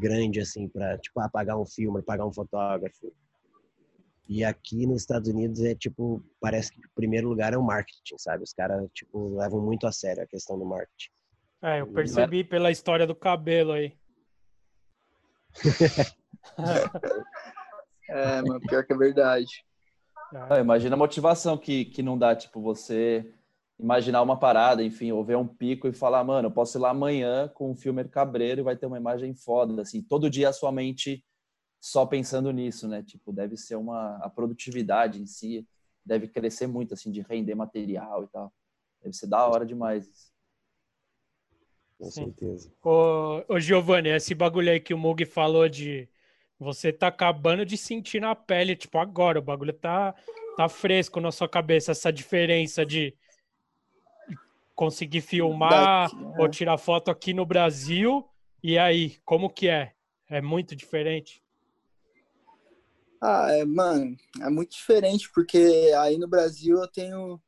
grande 0.00 0.40
assim 0.40 0.68
para 0.68 0.98
tipo 0.98 1.20
ah, 1.20 1.28
pagar 1.28 1.58
um 1.58 1.66
filme, 1.66 2.02
pagar 2.02 2.26
um 2.26 2.32
fotógrafo. 2.32 3.12
E 4.28 4.44
aqui 4.44 4.86
nos 4.86 5.00
Estados 5.00 5.28
Unidos 5.28 5.64
é 5.64 5.74
tipo, 5.74 6.22
parece 6.38 6.70
que 6.72 6.80
o 6.80 6.90
primeiro 6.94 7.28
lugar 7.28 7.54
é 7.54 7.56
o 7.56 7.62
marketing, 7.62 8.18
sabe? 8.18 8.44
Os 8.44 8.52
caras 8.52 8.86
tipo 8.92 9.36
levam 9.36 9.60
muito 9.60 9.86
a 9.86 9.92
sério 9.92 10.22
a 10.22 10.26
questão 10.26 10.58
do 10.58 10.66
marketing. 10.66 11.10
É, 11.62 11.80
eu 11.80 11.86
percebi 11.86 12.44
pela 12.44 12.70
história 12.70 13.06
do 13.06 13.14
cabelo 13.14 13.72
aí. 13.72 13.96
é, 18.08 18.42
mano, 18.42 18.60
pior 18.60 18.84
que 18.84 18.92
é 18.92 18.96
verdade. 18.96 19.64
Ah, 20.32 20.60
imagina 20.60 20.94
a 20.94 20.98
motivação 20.98 21.56
que, 21.56 21.86
que 21.86 22.02
não 22.02 22.18
dá, 22.18 22.36
tipo, 22.36 22.60
você 22.60 23.32
imaginar 23.78 24.22
uma 24.22 24.38
parada, 24.38 24.82
enfim, 24.82 25.12
ou 25.12 25.24
ver 25.24 25.36
um 25.36 25.46
pico 25.46 25.86
e 25.86 25.92
falar, 25.92 26.24
mano, 26.24 26.48
eu 26.48 26.52
posso 26.52 26.76
ir 26.76 26.80
lá 26.80 26.90
amanhã 26.90 27.48
com 27.48 27.70
um 27.70 27.76
filme 27.76 28.04
cabreiro 28.04 28.60
e 28.60 28.64
vai 28.64 28.76
ter 28.76 28.86
uma 28.86 28.98
imagem 28.98 29.34
foda, 29.34 29.80
assim, 29.82 30.02
todo 30.02 30.30
dia 30.30 30.48
a 30.48 30.52
sua 30.52 30.72
mente 30.72 31.24
só 31.80 32.04
pensando 32.04 32.50
nisso, 32.50 32.88
né? 32.88 33.02
Tipo, 33.02 33.32
deve 33.32 33.56
ser 33.56 33.76
uma 33.76 34.16
a 34.16 34.28
produtividade 34.28 35.22
em 35.22 35.26
si 35.26 35.66
deve 36.08 36.26
crescer 36.26 36.66
muito 36.66 36.94
assim 36.94 37.12
de 37.12 37.20
render 37.20 37.54
material 37.54 38.24
e 38.24 38.28
tal. 38.28 38.52
Deve 39.02 39.14
ser 39.14 39.26
da 39.26 39.46
hora 39.46 39.66
demais. 39.66 40.32
Com 41.98 42.10
certeza. 42.10 42.72
Ô, 42.82 43.44
ô 43.46 43.60
Giovanni, 43.60 44.08
esse 44.08 44.34
bagulho 44.34 44.70
aí 44.70 44.80
que 44.80 44.94
o 44.94 44.98
Mug 44.98 45.24
falou 45.26 45.68
de 45.68 46.08
você 46.58 46.92
tá 46.92 47.08
acabando 47.08 47.64
de 47.64 47.76
sentir 47.76 48.20
na 48.20 48.34
pele, 48.34 48.74
tipo, 48.74 48.98
agora 48.98 49.38
o 49.38 49.42
bagulho 49.42 49.72
tá 49.72 50.14
tá 50.56 50.68
fresco 50.68 51.20
na 51.20 51.30
sua 51.30 51.48
cabeça 51.48 51.92
essa 51.92 52.12
diferença 52.12 52.84
de 52.84 53.14
conseguir 54.78 55.22
filmar 55.22 56.08
Daqui, 56.08 56.24
é. 56.24 56.40
ou 56.40 56.48
tirar 56.48 56.78
foto 56.78 57.10
aqui 57.10 57.34
no 57.34 57.44
Brasil. 57.44 58.24
E 58.62 58.78
aí, 58.78 59.16
como 59.24 59.50
que 59.50 59.66
é? 59.68 59.92
É 60.30 60.40
muito 60.40 60.76
diferente? 60.76 61.42
Ah, 63.20 63.48
é, 63.50 63.64
mano, 63.64 64.16
é 64.40 64.48
muito 64.48 64.70
diferente, 64.70 65.28
porque 65.34 65.58
aí 65.98 66.16
no 66.16 66.28
Brasil 66.28 66.78
eu 66.78 66.86
tenho, 66.86 67.40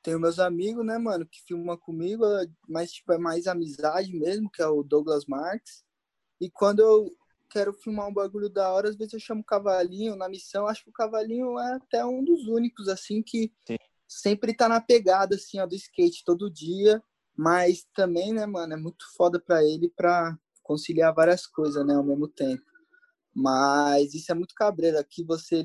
tenho 0.00 0.20
meus 0.20 0.38
amigos, 0.38 0.86
né, 0.86 0.96
mano, 0.96 1.26
que 1.26 1.42
filmam 1.42 1.76
comigo, 1.76 2.24
mas 2.68 2.92
tipo, 2.92 3.12
é 3.12 3.18
mais 3.18 3.48
amizade 3.48 4.14
mesmo, 4.14 4.48
que 4.48 4.62
é 4.62 4.66
o 4.68 4.84
Douglas 4.84 5.24
Marques. 5.26 5.84
E 6.40 6.48
quando 6.48 6.78
eu 6.78 7.10
quero 7.50 7.72
filmar 7.72 8.06
um 8.06 8.14
bagulho 8.14 8.48
da 8.48 8.72
hora, 8.72 8.88
às 8.88 8.94
vezes 8.94 9.14
eu 9.14 9.18
chamo 9.18 9.40
o 9.40 9.44
Cavalinho 9.44 10.14
na 10.14 10.28
missão. 10.28 10.68
Acho 10.68 10.84
que 10.84 10.90
o 10.90 10.92
Cavalinho 10.92 11.58
é 11.58 11.74
até 11.74 12.04
um 12.04 12.22
dos 12.22 12.46
únicos, 12.46 12.86
assim, 12.86 13.20
que 13.20 13.52
Sim 13.66 13.76
sempre 14.10 14.52
tá 14.52 14.68
na 14.68 14.80
pegada, 14.80 15.36
assim, 15.36 15.60
ó, 15.60 15.66
do 15.66 15.76
skate 15.76 16.24
todo 16.24 16.50
dia, 16.50 17.00
mas 17.36 17.86
também, 17.94 18.32
né, 18.32 18.44
mano, 18.44 18.72
é 18.74 18.76
muito 18.76 19.04
foda 19.16 19.38
pra 19.40 19.64
ele 19.64 19.88
pra 19.88 20.36
conciliar 20.64 21.14
várias 21.14 21.46
coisas, 21.46 21.86
né, 21.86 21.94
ao 21.94 22.02
mesmo 22.02 22.26
tempo. 22.26 22.64
Mas 23.32 24.12
isso 24.12 24.32
é 24.32 24.34
muito 24.34 24.52
cabreiro, 24.54 24.98
aqui 24.98 25.22
você 25.22 25.64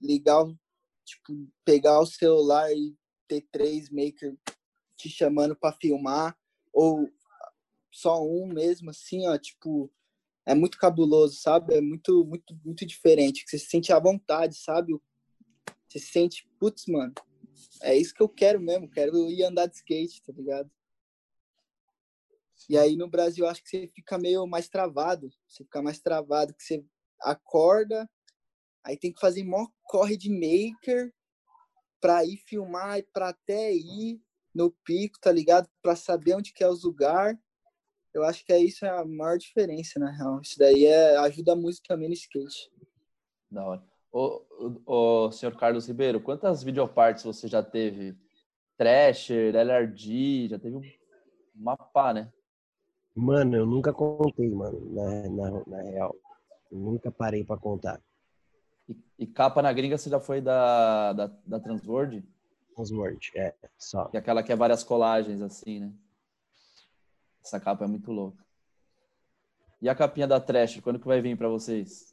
ligar, 0.00 0.46
tipo, 1.04 1.46
pegar 1.66 2.00
o 2.00 2.06
celular 2.06 2.72
e 2.72 2.96
ter 3.28 3.46
três 3.52 3.90
maker 3.90 4.34
te 4.96 5.10
chamando 5.10 5.54
para 5.54 5.76
filmar, 5.76 6.34
ou 6.72 7.06
só 7.90 8.26
um 8.26 8.46
mesmo, 8.46 8.88
assim, 8.88 9.28
ó, 9.28 9.36
tipo, 9.36 9.92
é 10.46 10.54
muito 10.54 10.78
cabuloso, 10.78 11.36
sabe? 11.36 11.74
É 11.74 11.80
muito, 11.82 12.24
muito, 12.24 12.58
muito 12.64 12.86
diferente. 12.86 13.44
Você 13.46 13.58
se 13.58 13.66
sente 13.66 13.92
à 13.92 14.00
vontade, 14.00 14.56
sabe? 14.56 14.94
Você 15.86 15.98
se 15.98 16.06
sente, 16.06 16.48
putz, 16.58 16.86
mano, 16.86 17.12
é 17.82 17.96
isso 17.96 18.14
que 18.14 18.22
eu 18.22 18.28
quero 18.28 18.60
mesmo, 18.60 18.90
quero 18.90 19.30
ir 19.30 19.42
andar 19.44 19.66
de 19.66 19.76
skate, 19.76 20.22
tá 20.22 20.32
ligado? 20.32 20.70
E 22.68 22.78
aí 22.78 22.96
no 22.96 23.08
Brasil 23.08 23.46
acho 23.46 23.62
que 23.62 23.68
você 23.68 23.90
fica 23.94 24.18
meio 24.18 24.46
mais 24.46 24.68
travado, 24.68 25.30
você 25.48 25.64
fica 25.64 25.82
mais 25.82 26.00
travado, 26.00 26.54
que 26.54 26.62
você 26.62 26.84
acorda, 27.20 28.08
aí 28.84 28.96
tem 28.96 29.12
que 29.12 29.20
fazer 29.20 29.44
mó 29.44 29.66
corre 29.84 30.16
de 30.16 30.30
maker 30.30 31.12
pra 32.00 32.24
ir 32.24 32.36
filmar 32.46 33.02
pra 33.12 33.28
até 33.28 33.72
ir 33.72 34.20
no 34.54 34.70
pico, 34.84 35.18
tá 35.20 35.32
ligado? 35.32 35.68
Pra 35.80 35.96
saber 35.96 36.34
onde 36.34 36.52
que 36.52 36.62
é 36.62 36.68
os 36.68 36.84
lugar. 36.84 37.38
Eu 38.12 38.24
acho 38.24 38.44
que 38.44 38.52
é 38.52 38.58
isso 38.58 38.84
é 38.84 38.90
a 38.90 39.04
maior 39.04 39.38
diferença, 39.38 39.98
na 39.98 40.10
real. 40.10 40.40
Isso 40.42 40.58
daí 40.58 40.84
é, 40.84 41.16
ajuda 41.18 41.56
muito 41.56 41.82
também 41.82 42.08
no 42.08 42.14
skate. 42.14 42.70
Da 43.50 43.64
hora. 43.64 43.91
Ô, 44.12 44.42
ô, 44.58 45.24
ô, 45.24 45.32
senhor 45.32 45.56
Carlos 45.56 45.86
Ribeiro, 45.88 46.20
quantas 46.20 46.62
videopartes 46.62 47.24
você 47.24 47.48
já 47.48 47.62
teve? 47.62 48.14
Thrasher, 48.76 49.54
LRG, 49.54 50.48
já 50.50 50.58
teve 50.58 50.76
um 50.76 50.82
mapa, 51.54 52.12
né? 52.12 52.30
Mano, 53.14 53.56
eu 53.56 53.66
nunca 53.66 53.92
contei, 53.92 54.50
mano, 54.50 54.80
na, 54.92 55.28
na, 55.30 55.64
na 55.66 55.82
real. 55.82 56.14
Eu 56.70 56.78
nunca 56.78 57.10
parei 57.10 57.42
pra 57.42 57.56
contar. 57.56 58.00
E, 58.88 58.96
e 59.20 59.26
capa 59.26 59.62
na 59.62 59.72
gringa 59.72 59.96
você 59.96 60.10
já 60.10 60.20
foi 60.20 60.40
da, 60.40 61.12
da, 61.12 61.26
da 61.46 61.60
Transworld? 61.60 62.22
Transworld, 62.74 63.30
é, 63.36 63.54
só. 63.78 64.06
Que 64.06 64.16
é 64.16 64.20
aquela 64.20 64.42
que 64.42 64.52
é 64.52 64.56
várias 64.56 64.84
colagens, 64.84 65.40
assim, 65.40 65.80
né? 65.80 65.92
Essa 67.42 67.58
capa 67.58 67.84
é 67.84 67.88
muito 67.88 68.10
louca. 68.12 68.44
E 69.80 69.88
a 69.88 69.94
capinha 69.94 70.26
da 70.26 70.40
Trash, 70.40 70.80
quando 70.80 70.98
que 70.98 71.06
vai 71.06 71.20
vir 71.20 71.36
para 71.36 71.48
vocês? 71.48 72.11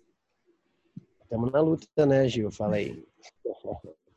Estamos 1.29 1.51
na 1.51 1.61
luta, 1.61 2.07
né, 2.07 2.27
Gil? 2.27 2.49
Fala 2.51 2.77
aí. 2.77 3.05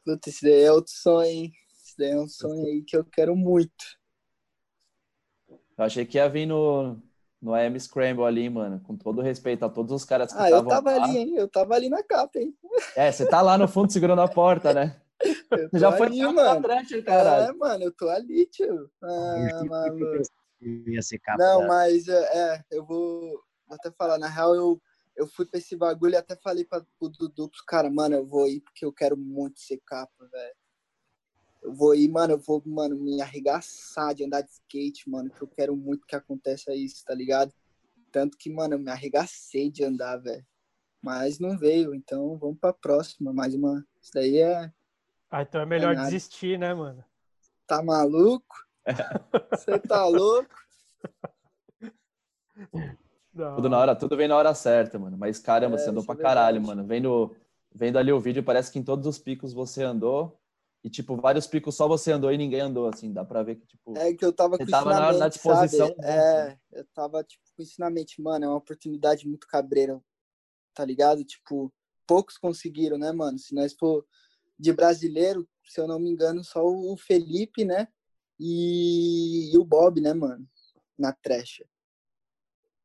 Puta, 0.03 0.31
esse 0.31 0.43
daí 0.43 0.63
é 0.63 0.73
outro 0.73 0.95
sonho, 0.95 1.27
hein? 1.29 1.53
Esse 1.85 1.95
daí 1.99 2.11
é 2.13 2.19
um 2.19 2.27
sonho 2.27 2.65
aí 2.65 2.83
que 2.83 2.97
eu 2.97 3.05
quero 3.05 3.37
muito. 3.37 3.85
Eu 5.77 5.85
achei 5.85 6.07
que 6.07 6.17
ia 6.17 6.27
vir 6.27 6.47
no, 6.47 6.99
no 7.43 7.55
AM 7.55 7.79
Scramble 7.79 8.25
ali, 8.25 8.49
mano. 8.49 8.81
Com 8.81 8.97
todo 8.97 9.21
respeito 9.21 9.63
a 9.63 9.69
todos 9.69 9.93
os 9.93 10.07
caras 10.07 10.33
que 10.33 10.39
Ah, 10.41 10.49
eu 10.49 10.57
estavam 10.57 10.71
tava 10.71 10.91
lá. 10.91 11.05
ali, 11.05 11.19
hein? 11.19 11.35
Eu 11.37 11.49
tava 11.49 11.75
ali 11.75 11.91
na 11.91 12.03
capa, 12.03 12.39
hein? 12.39 12.57
É, 12.97 13.13
você 13.13 13.27
tá 13.27 13.43
lá 13.43 13.59
no 13.59 13.69
fundo 13.69 13.93
segurando 13.93 14.23
a 14.23 14.29
porta, 14.29 14.73
né? 14.73 14.97
Eu 15.53 15.69
tô 15.71 15.79
Já 15.79 15.93
foi 15.93 16.07
ali, 16.07 16.27
mano. 16.33 16.67
caralho. 17.05 17.49
É, 17.49 17.53
mano, 17.53 17.85
eu 17.85 17.93
tô 17.93 18.09
ali, 18.09 18.47
tio. 18.47 18.67
Eu 18.67 18.91
Ah, 19.03 19.51
eu 21.11 21.21
capa 21.21 21.39
Não, 21.39 21.69
mas 21.69 22.09
é, 22.09 22.55
é, 22.57 22.65
eu 22.71 22.85
vou, 22.85 23.21
vou 23.67 23.77
até 23.77 23.91
falar, 23.93 24.19
na 24.19 24.29
real, 24.29 24.55
eu, 24.55 24.81
eu 25.17 25.27
fui 25.27 25.47
pra 25.47 25.59
esse 25.59 25.77
bagulho 25.77 26.15
e 26.15 26.17
até 26.17 26.37
falei 26.37 26.65
pra, 26.65 26.85
pro 26.99 27.09
Dudu, 27.09 27.51
cara, 27.67 27.91
mano, 27.91 28.17
eu 28.17 28.27
vou 28.27 28.49
ir 28.49 28.61
porque 28.61 28.85
eu 28.85 28.93
quero 28.93 29.17
muito 29.17 29.61
ser 29.61 29.81
capa, 29.85 30.27
velho. 30.27 30.55
Eu 31.63 31.73
vou 31.73 31.95
ir, 31.95 32.09
mano, 32.09 32.35
eu 32.35 32.39
vou, 32.39 32.63
mano, 32.67 32.97
me 32.97 33.21
arregaçar 33.21 34.15
de 34.15 34.25
andar 34.25 34.41
de 34.41 34.51
skate, 34.51 35.09
mano, 35.09 35.31
que 35.31 35.43
eu 35.43 35.49
quero 35.49 35.77
muito 35.77 36.07
que 36.07 36.17
aconteça 36.17 36.75
isso, 36.75 37.05
tá 37.05 37.15
ligado? 37.15 37.53
Tanto 38.11 38.37
que, 38.37 38.51
mano, 38.51 38.75
eu 38.75 38.79
me 38.79 38.91
arregacei 38.91 39.71
de 39.71 39.85
andar, 39.85 40.17
velho. 40.17 40.45
Mas 41.01 41.39
não 41.39 41.57
veio, 41.57 41.95
então 41.95 42.37
vamos 42.37 42.59
pra 42.59 42.73
próxima, 42.73 43.33
mais 43.33 43.55
uma. 43.55 43.87
Isso 44.01 44.13
daí 44.13 44.39
é. 44.39 44.73
Ah, 45.31 45.43
então 45.43 45.61
é 45.61 45.67
melhor 45.67 45.95
nada. 45.95 46.07
desistir, 46.07 46.59
né, 46.59 46.75
mano? 46.75 47.05
Tá 47.67 47.83
maluco? 47.83 48.55
Você 49.55 49.79
tá 49.79 50.05
louco? 50.07 50.55
Da 53.33 53.55
Tudo 53.57 53.69
na 53.69 53.79
hora, 53.79 53.97
tudo 53.97 54.17
vem 54.17 54.29
na 54.29 54.37
hora 54.37 54.55
certa, 54.55 54.99
mano. 54.99 55.17
Mas 55.17 55.39
caramba, 55.39 55.77
É, 55.77 55.79
você 55.79 55.91
andou 55.91 56.01
isso 56.03 56.07
pra 56.07 56.15
é 56.19 56.23
caralho, 56.23 56.61
verdade. 56.61 56.77
mano. 56.77 56.87
Vendo, 56.89 57.37
vendo 57.75 57.99
ali 57.99 58.13
o 58.13 58.21
vídeo, 58.21 58.43
parece 58.45 58.71
que 58.71 58.79
em 58.79 58.83
todos 58.85 59.07
os 59.07 59.19
picos 59.19 59.53
você 59.53 59.83
andou. 59.83 60.39
E, 60.85 60.91
tipo, 60.91 61.17
vários 61.17 61.47
picos 61.47 61.77
só 61.77 61.87
você 61.87 62.11
andou 62.13 62.33
e 62.33 62.37
ninguém 62.37 62.61
andou, 62.61 62.89
assim. 62.89 63.13
Dá 63.13 63.25
pra 63.25 63.43
ver 63.43 63.57
que, 63.57 63.67
tipo. 63.67 63.97
É 63.97 64.13
que 64.13 64.25
eu 64.25 64.33
tava 64.33 64.57
Você 64.57 64.65
com 64.65 64.71
tava 64.71 64.91
na- 64.91 64.97
ensinamento, 64.97 65.19
na 65.21 65.29
disposição 65.29 65.87
sabe? 65.87 66.01
É, 66.03 66.59
eu 66.73 66.85
tava, 66.93 67.23
tipo, 67.25 67.43
com 67.57 67.63
ensinamento. 67.63 68.13
Mano, 68.19 68.45
é 68.45 68.49
uma 68.49 68.57
oportunidade 68.57 69.27
muito 69.27 69.47
cabreira, 69.47 70.03
tá 70.75 70.85
ligado? 70.85 71.25
Tipo, 71.25 71.73
poucos 72.07 72.37
conseguiram, 72.37 72.99
né, 72.99 73.13
mano? 73.13 73.39
Se 73.39 73.55
nós 73.55 73.73
for 73.73 74.05
de 74.59 74.73
brasileiro, 74.73 75.49
se 75.65 75.81
eu 75.81 75.87
não 75.87 75.99
me 75.99 76.11
engano, 76.11 76.43
só 76.45 76.63
o 76.67 76.97
Felipe, 76.97 77.65
né? 77.65 77.89
E, 78.39 79.53
e 79.55 79.57
o 79.59 79.65
Bob, 79.65 80.01
né, 80.01 80.13
mano? 80.13 80.47
Na 80.99 81.13
trecha. 81.13 81.65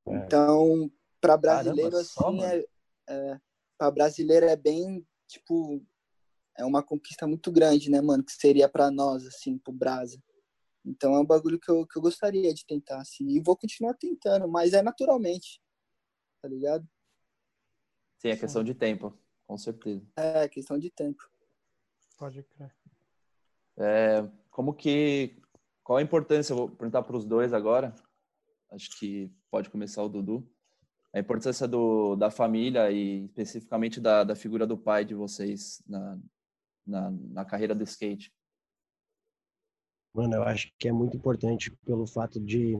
É. 0.07 0.15
Então, 0.15 0.91
pra 1.19 1.37
brasileiro, 1.37 1.91
Caramba, 1.91 2.03
só, 2.03 2.27
assim, 2.27 2.37
mano. 2.37 2.53
é, 2.53 2.65
é, 3.09 3.41
pra 3.77 3.91
brasileiro 3.91 4.45
é 4.45 4.55
bem, 4.55 5.05
tipo, 5.27 5.83
é 6.57 6.65
uma 6.65 6.81
conquista 6.81 7.27
muito 7.27 7.51
grande, 7.51 7.89
né, 7.89 8.01
mano? 8.01 8.23
Que 8.23 8.31
seria 8.31 8.69
pra 8.69 8.89
nós, 8.89 9.25
assim, 9.25 9.57
pro 9.57 9.73
Brasa. 9.73 10.21
Então 10.85 11.13
é 11.13 11.19
um 11.19 11.25
bagulho 11.25 11.59
que 11.59 11.69
eu, 11.69 11.85
que 11.85 11.97
eu 11.97 12.01
gostaria 12.01 12.53
de 12.53 12.65
tentar, 12.65 13.01
assim. 13.01 13.27
E 13.27 13.41
vou 13.41 13.57
continuar 13.57 13.93
tentando, 13.93 14.47
mas 14.47 14.73
é 14.73 14.81
naturalmente, 14.81 15.61
tá 16.41 16.47
ligado? 16.47 16.87
Sim, 18.17 18.29
é 18.29 18.37
questão 18.37 18.63
de 18.63 18.73
tempo, 18.73 19.13
com 19.45 19.57
certeza. 19.57 20.05
É 20.15 20.47
questão 20.47 20.79
de 20.79 20.89
tempo. 20.89 21.23
Pode 22.17 22.41
crer. 22.41 22.73
É, 23.77 24.27
como 24.49 24.73
que. 24.73 25.39
Qual 25.83 25.97
a 25.97 26.01
importância? 26.01 26.51
Eu 26.51 26.57
vou 26.57 26.69
perguntar 26.69 27.03
para 27.03 27.15
os 27.15 27.23
dois 27.23 27.53
agora. 27.53 27.93
Acho 28.71 28.89
que 28.99 29.31
pode 29.49 29.69
começar 29.69 30.03
o 30.03 30.09
Dudu. 30.09 30.47
A 31.13 31.19
importância 31.19 31.67
do, 31.67 32.15
da 32.15 32.29
família 32.29 32.91
e 32.91 33.25
especificamente 33.25 33.99
da, 33.99 34.23
da 34.23 34.35
figura 34.35 34.67
do 34.67 34.77
pai 34.77 35.05
de 35.05 35.15
vocês 35.15 35.81
na, 35.87 36.19
na, 36.85 37.11
na 37.11 37.45
carreira 37.45 37.73
do 37.73 37.83
skate. 37.83 38.31
Mano, 40.13 40.35
eu 40.35 40.43
acho 40.43 40.71
que 40.77 40.87
é 40.87 40.91
muito 40.91 41.15
importante 41.15 41.71
pelo 41.85 42.07
fato 42.07 42.39
de 42.39 42.75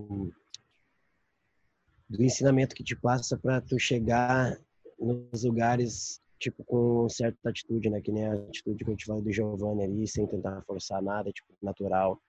do 2.10 2.24
ensinamento 2.24 2.74
que 2.74 2.84
te 2.84 2.96
passa 2.96 3.38
para 3.38 3.62
tu 3.62 3.78
chegar 3.78 4.58
nos 4.98 5.44
lugares 5.44 6.22
tipo 6.40 6.64
com 6.64 7.10
certa 7.10 7.50
atitude, 7.50 7.90
né? 7.90 8.02
Que 8.02 8.12
nem 8.12 8.26
a 8.26 8.34
atitude 8.34 8.84
que 8.84 8.92
eu 8.92 8.96
te 8.96 9.06
falei 9.06 9.24
do 9.24 9.32
Giovanni 9.32 9.84
ali, 9.84 10.08
sem 10.08 10.28
tentar 10.28 10.62
forçar 10.64 11.02
nada, 11.02 11.32
tipo 11.32 11.54
natural. 11.62 12.22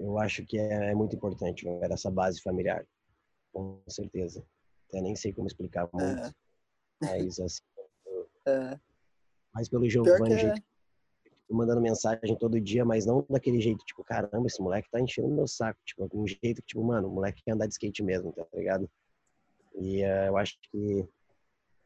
Eu 0.00 0.18
acho 0.18 0.44
que 0.46 0.58
é, 0.58 0.90
é 0.90 0.94
muito 0.94 1.14
importante, 1.14 1.64
velho, 1.64 1.92
essa 1.92 2.10
base 2.10 2.40
familiar, 2.40 2.86
com 3.52 3.78
certeza. 3.86 4.42
Até 4.88 5.02
nem 5.02 5.14
sei 5.14 5.30
como 5.30 5.46
explicar 5.46 5.88
muito, 5.92 6.34
mas 7.02 7.38
assim. 7.38 7.62
É. 8.46 8.80
Mas 9.52 9.68
pelo 9.68 9.88
Giovanni, 9.88 10.36
que 10.36 10.46
é. 10.46 10.54
tô 11.46 11.54
mandando 11.54 11.82
mensagem 11.82 12.34
todo 12.36 12.58
dia, 12.58 12.82
mas 12.82 13.04
não 13.04 13.26
daquele 13.28 13.60
jeito, 13.60 13.84
tipo, 13.84 14.02
caramba, 14.02 14.46
esse 14.46 14.62
moleque 14.62 14.90
tá 14.90 14.98
enchendo 14.98 15.28
meu 15.28 15.46
saco. 15.46 15.78
Tipo, 15.84 16.08
um 16.14 16.26
jeito 16.26 16.62
que, 16.62 16.68
tipo, 16.68 16.82
mano, 16.82 17.08
o 17.08 17.12
moleque 17.12 17.42
quer 17.44 17.52
andar 17.52 17.66
de 17.66 17.74
skate 17.74 18.02
mesmo, 18.02 18.32
tá 18.32 18.46
ligado? 18.54 18.88
E 19.74 20.02
eh, 20.02 20.28
eu 20.28 20.36
acho 20.38 20.58
que 20.62 21.06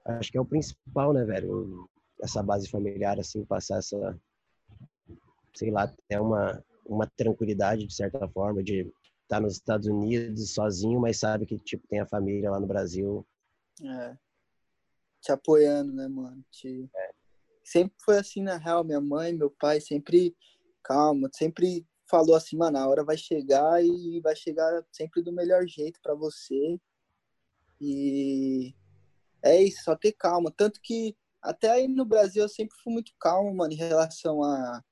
acho 0.05 0.31
que 0.31 0.39
é 0.39 0.41
o 0.41 0.47
principal, 0.47 1.13
né, 1.13 1.25
velho? 1.25 1.89
Essa 2.23 2.43
base 2.43 2.69
familiar, 2.69 3.19
assim, 3.19 3.45
passar 3.45 3.79
essa, 3.79 4.19
sei 5.55 5.71
lá, 5.71 5.83
até 5.85 6.21
uma, 6.21 6.63
uma 6.87 7.07
tranquilidade, 7.07 7.87
de 7.87 7.95
certa 7.95 8.29
forma, 8.29 8.63
de 8.63 8.93
estar 9.23 9.41
nos 9.41 9.55
Estados 9.55 9.87
Unidos 9.87 10.53
sozinho, 10.53 11.01
mas 11.01 11.19
sabe 11.19 11.47
que, 11.47 11.59
tipo, 11.59 11.87
tem 11.89 12.01
a 12.01 12.07
família 12.07 12.51
lá 12.51 12.61
no 12.61 12.67
Brasil. 12.67 13.27
É. 13.83 14.17
Te 15.21 15.33
apoiando, 15.33 15.93
né, 15.93 16.07
mano? 16.09 16.45
Te... 16.51 16.89
Sempre 17.63 17.97
foi 18.05 18.19
assim, 18.19 18.43
na 18.43 18.57
real. 18.57 18.85
Minha 18.85 19.01
mãe, 19.01 19.33
meu 19.33 19.51
pai 19.51 19.81
sempre 19.81 20.37
calma, 20.83 21.31
sempre 21.33 21.87
falou 22.07 22.37
assim, 22.37 22.57
mano, 22.57 22.79
a 22.79 22.87
hora 22.87 23.03
vai 23.03 23.17
chegar 23.17 23.83
e 23.83 24.21
vai 24.21 24.37
chegar 24.37 24.85
sempre 24.93 25.23
do 25.23 25.33
melhor 25.33 25.67
jeito 25.67 25.99
pra 26.03 26.15
você. 26.15 26.79
E 27.81 28.75
é 29.43 29.63
isso, 29.63 29.83
só 29.83 29.97
ter 29.97 30.13
calma. 30.13 30.53
Tanto 30.55 30.81
que 30.83 31.17
até 31.43 31.71
aí 31.71 31.89
no 31.89 32.05
Brasil 32.05 32.43
eu 32.43 32.49
sempre 32.49 32.77
fui 32.83 32.93
muito 32.93 33.13
calmo, 33.19 33.55
mano, 33.55 33.73
em 33.73 33.77
relação 33.77 34.43
a, 34.43 34.83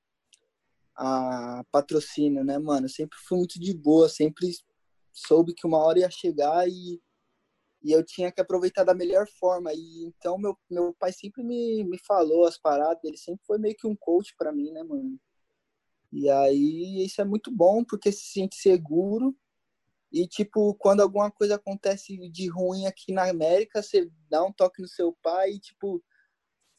a 0.95 1.63
patrocínio, 1.71 2.43
né, 2.43 2.57
mano? 2.59 2.87
Sempre 2.89 3.17
fui 3.19 3.37
muito 3.37 3.59
de 3.59 3.73
boa, 3.73 4.09
sempre 4.09 4.51
soube 5.11 5.53
que 5.53 5.67
uma 5.67 5.77
hora 5.79 5.99
ia 5.99 6.09
chegar 6.11 6.67
e 6.67 7.01
e 7.83 7.91
eu 7.91 8.03
tinha 8.03 8.31
que 8.31 8.39
aproveitar 8.39 8.83
da 8.85 8.93
melhor 8.93 9.27
forma. 9.27 9.73
E 9.73 10.05
então 10.05 10.37
meu, 10.37 10.57
meu 10.69 10.93
pai 10.93 11.11
sempre 11.11 11.43
me, 11.43 11.83
me 11.83 11.97
falou 11.99 12.45
as 12.45 12.57
paradas, 12.57 13.03
ele 13.03 13.17
sempre 13.17 13.45
foi 13.45 13.57
meio 13.57 13.75
que 13.75 13.85
um 13.85 13.95
coach 13.95 14.33
para 14.37 14.53
mim, 14.53 14.71
né, 14.71 14.83
mano? 14.83 15.19
E 16.11 16.29
aí 16.29 17.03
isso 17.05 17.21
é 17.21 17.25
muito 17.25 17.51
bom 17.51 17.83
porque 17.83 18.11
se 18.11 18.25
sente 18.25 18.55
seguro. 18.55 19.35
E 20.11 20.27
tipo, 20.27 20.75
quando 20.75 21.01
alguma 21.01 21.31
coisa 21.31 21.55
acontece 21.55 22.15
de 22.29 22.47
ruim 22.47 22.85
aqui 22.85 23.11
na 23.11 23.29
América, 23.29 23.81
você 23.81 24.09
dá 24.29 24.43
um 24.43 24.53
toque 24.53 24.81
no 24.81 24.87
seu 24.87 25.11
pai 25.23 25.53
e 25.53 25.59
tipo, 25.59 26.03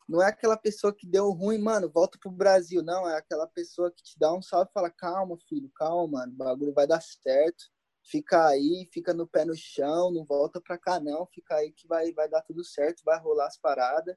não 0.09 0.22
é 0.22 0.26
aquela 0.26 0.57
pessoa 0.57 0.94
que 0.94 1.07
deu 1.07 1.30
ruim, 1.30 1.59
mano, 1.59 1.90
volta 1.90 2.18
pro 2.20 2.30
Brasil, 2.30 2.82
não, 2.82 3.09
é 3.09 3.16
aquela 3.16 3.46
pessoa 3.46 3.90
que 3.90 4.02
te 4.02 4.18
dá 4.18 4.32
um 4.32 4.42
salve 4.42 4.68
e 4.70 4.72
fala: 4.72 4.90
"Calma, 4.90 5.36
filho, 5.48 5.70
calma, 5.74 6.18
mano, 6.20 6.32
o 6.32 6.36
bagulho 6.36 6.74
vai 6.74 6.86
dar 6.86 7.00
certo" 7.00 7.64
fica 8.07 8.48
aí, 8.48 8.86
fica 8.92 9.14
no 9.14 9.26
pé 9.26 9.44
no 9.44 9.57
chão, 9.57 10.12
não 10.12 10.24
volta 10.24 10.61
pra 10.61 10.78
cá 10.78 11.00
não, 11.00 11.26
fica 11.26 11.57
aí 11.57 11.72
que 11.72 11.86
vai, 11.88 12.12
vai 12.12 12.28
dar 12.28 12.42
tudo 12.42 12.62
certo, 12.62 13.02
vai 13.05 13.18
rolar 13.18 13.46
as 13.46 13.57
paradas. 13.59 14.14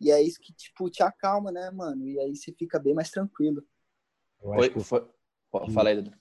E 0.00 0.10
é 0.10 0.22
isso 0.22 0.38
que, 0.40 0.52
tipo, 0.52 0.88
te 0.90 1.02
acalma, 1.02 1.50
né, 1.50 1.70
mano? 1.70 2.06
E 2.06 2.20
aí 2.20 2.36
você 2.36 2.52
fica 2.52 2.78
bem 2.78 2.94
mais 2.94 3.10
tranquilo. 3.10 3.66
Foi, 4.40 4.70
foi... 4.80 5.10
Fala 5.72 5.88
aí, 5.88 5.96
Dudu. 5.96 6.12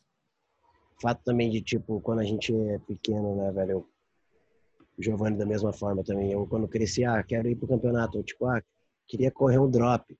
fato 1.02 1.24
também 1.24 1.50
de, 1.50 1.62
tipo, 1.62 2.00
quando 2.02 2.20
a 2.20 2.24
gente 2.24 2.56
é 2.56 2.80
pequeno, 2.80 3.36
né, 3.36 3.52
velho? 3.52 3.72
eu- 3.72 3.90
O 4.98 5.04
Giovanni 5.04 5.38
da 5.38 5.46
mesma 5.46 5.74
forma 5.74 6.04
também. 6.06 6.32
Eu, 6.32 6.48
quando 6.48 6.70
cresci, 6.70 7.04
ah, 7.04 7.22
quero 7.22 7.50
ir 7.50 7.58
pro 7.58 7.68
campeonato. 7.68 8.18
Eu, 8.18 8.24
tipo, 8.24 8.46
ah, 8.46 8.64
queria 9.08 9.32
correr 9.32 9.60
um 9.60 9.70
drop. 9.70 10.18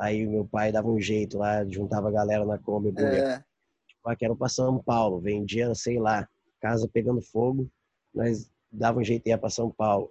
Aí 0.00 0.26
meu 0.26 0.44
pai 0.44 0.72
dava 0.72 0.88
um 0.88 1.00
jeito 1.00 1.38
lá, 1.38 1.64
juntava 1.64 2.08
a 2.08 2.12
galera 2.12 2.44
na 2.44 2.58
Kombi. 2.58 2.92
É, 2.98 3.42
Tipo, 3.86 4.08
ah, 4.08 4.16
quero 4.16 4.36
pra 4.36 4.48
São 4.48 4.82
Paulo. 4.82 5.20
Vendia, 5.20 5.74
sei 5.74 5.98
lá, 5.98 6.28
casa 6.60 6.88
pegando 6.88 7.20
fogo, 7.22 7.70
nós 8.14 8.50
dava 8.70 8.98
um 8.98 9.04
jeito 9.04 9.26
e 9.26 9.30
ia 9.30 9.38
para 9.38 9.50
São 9.50 9.70
Paulo. 9.70 10.10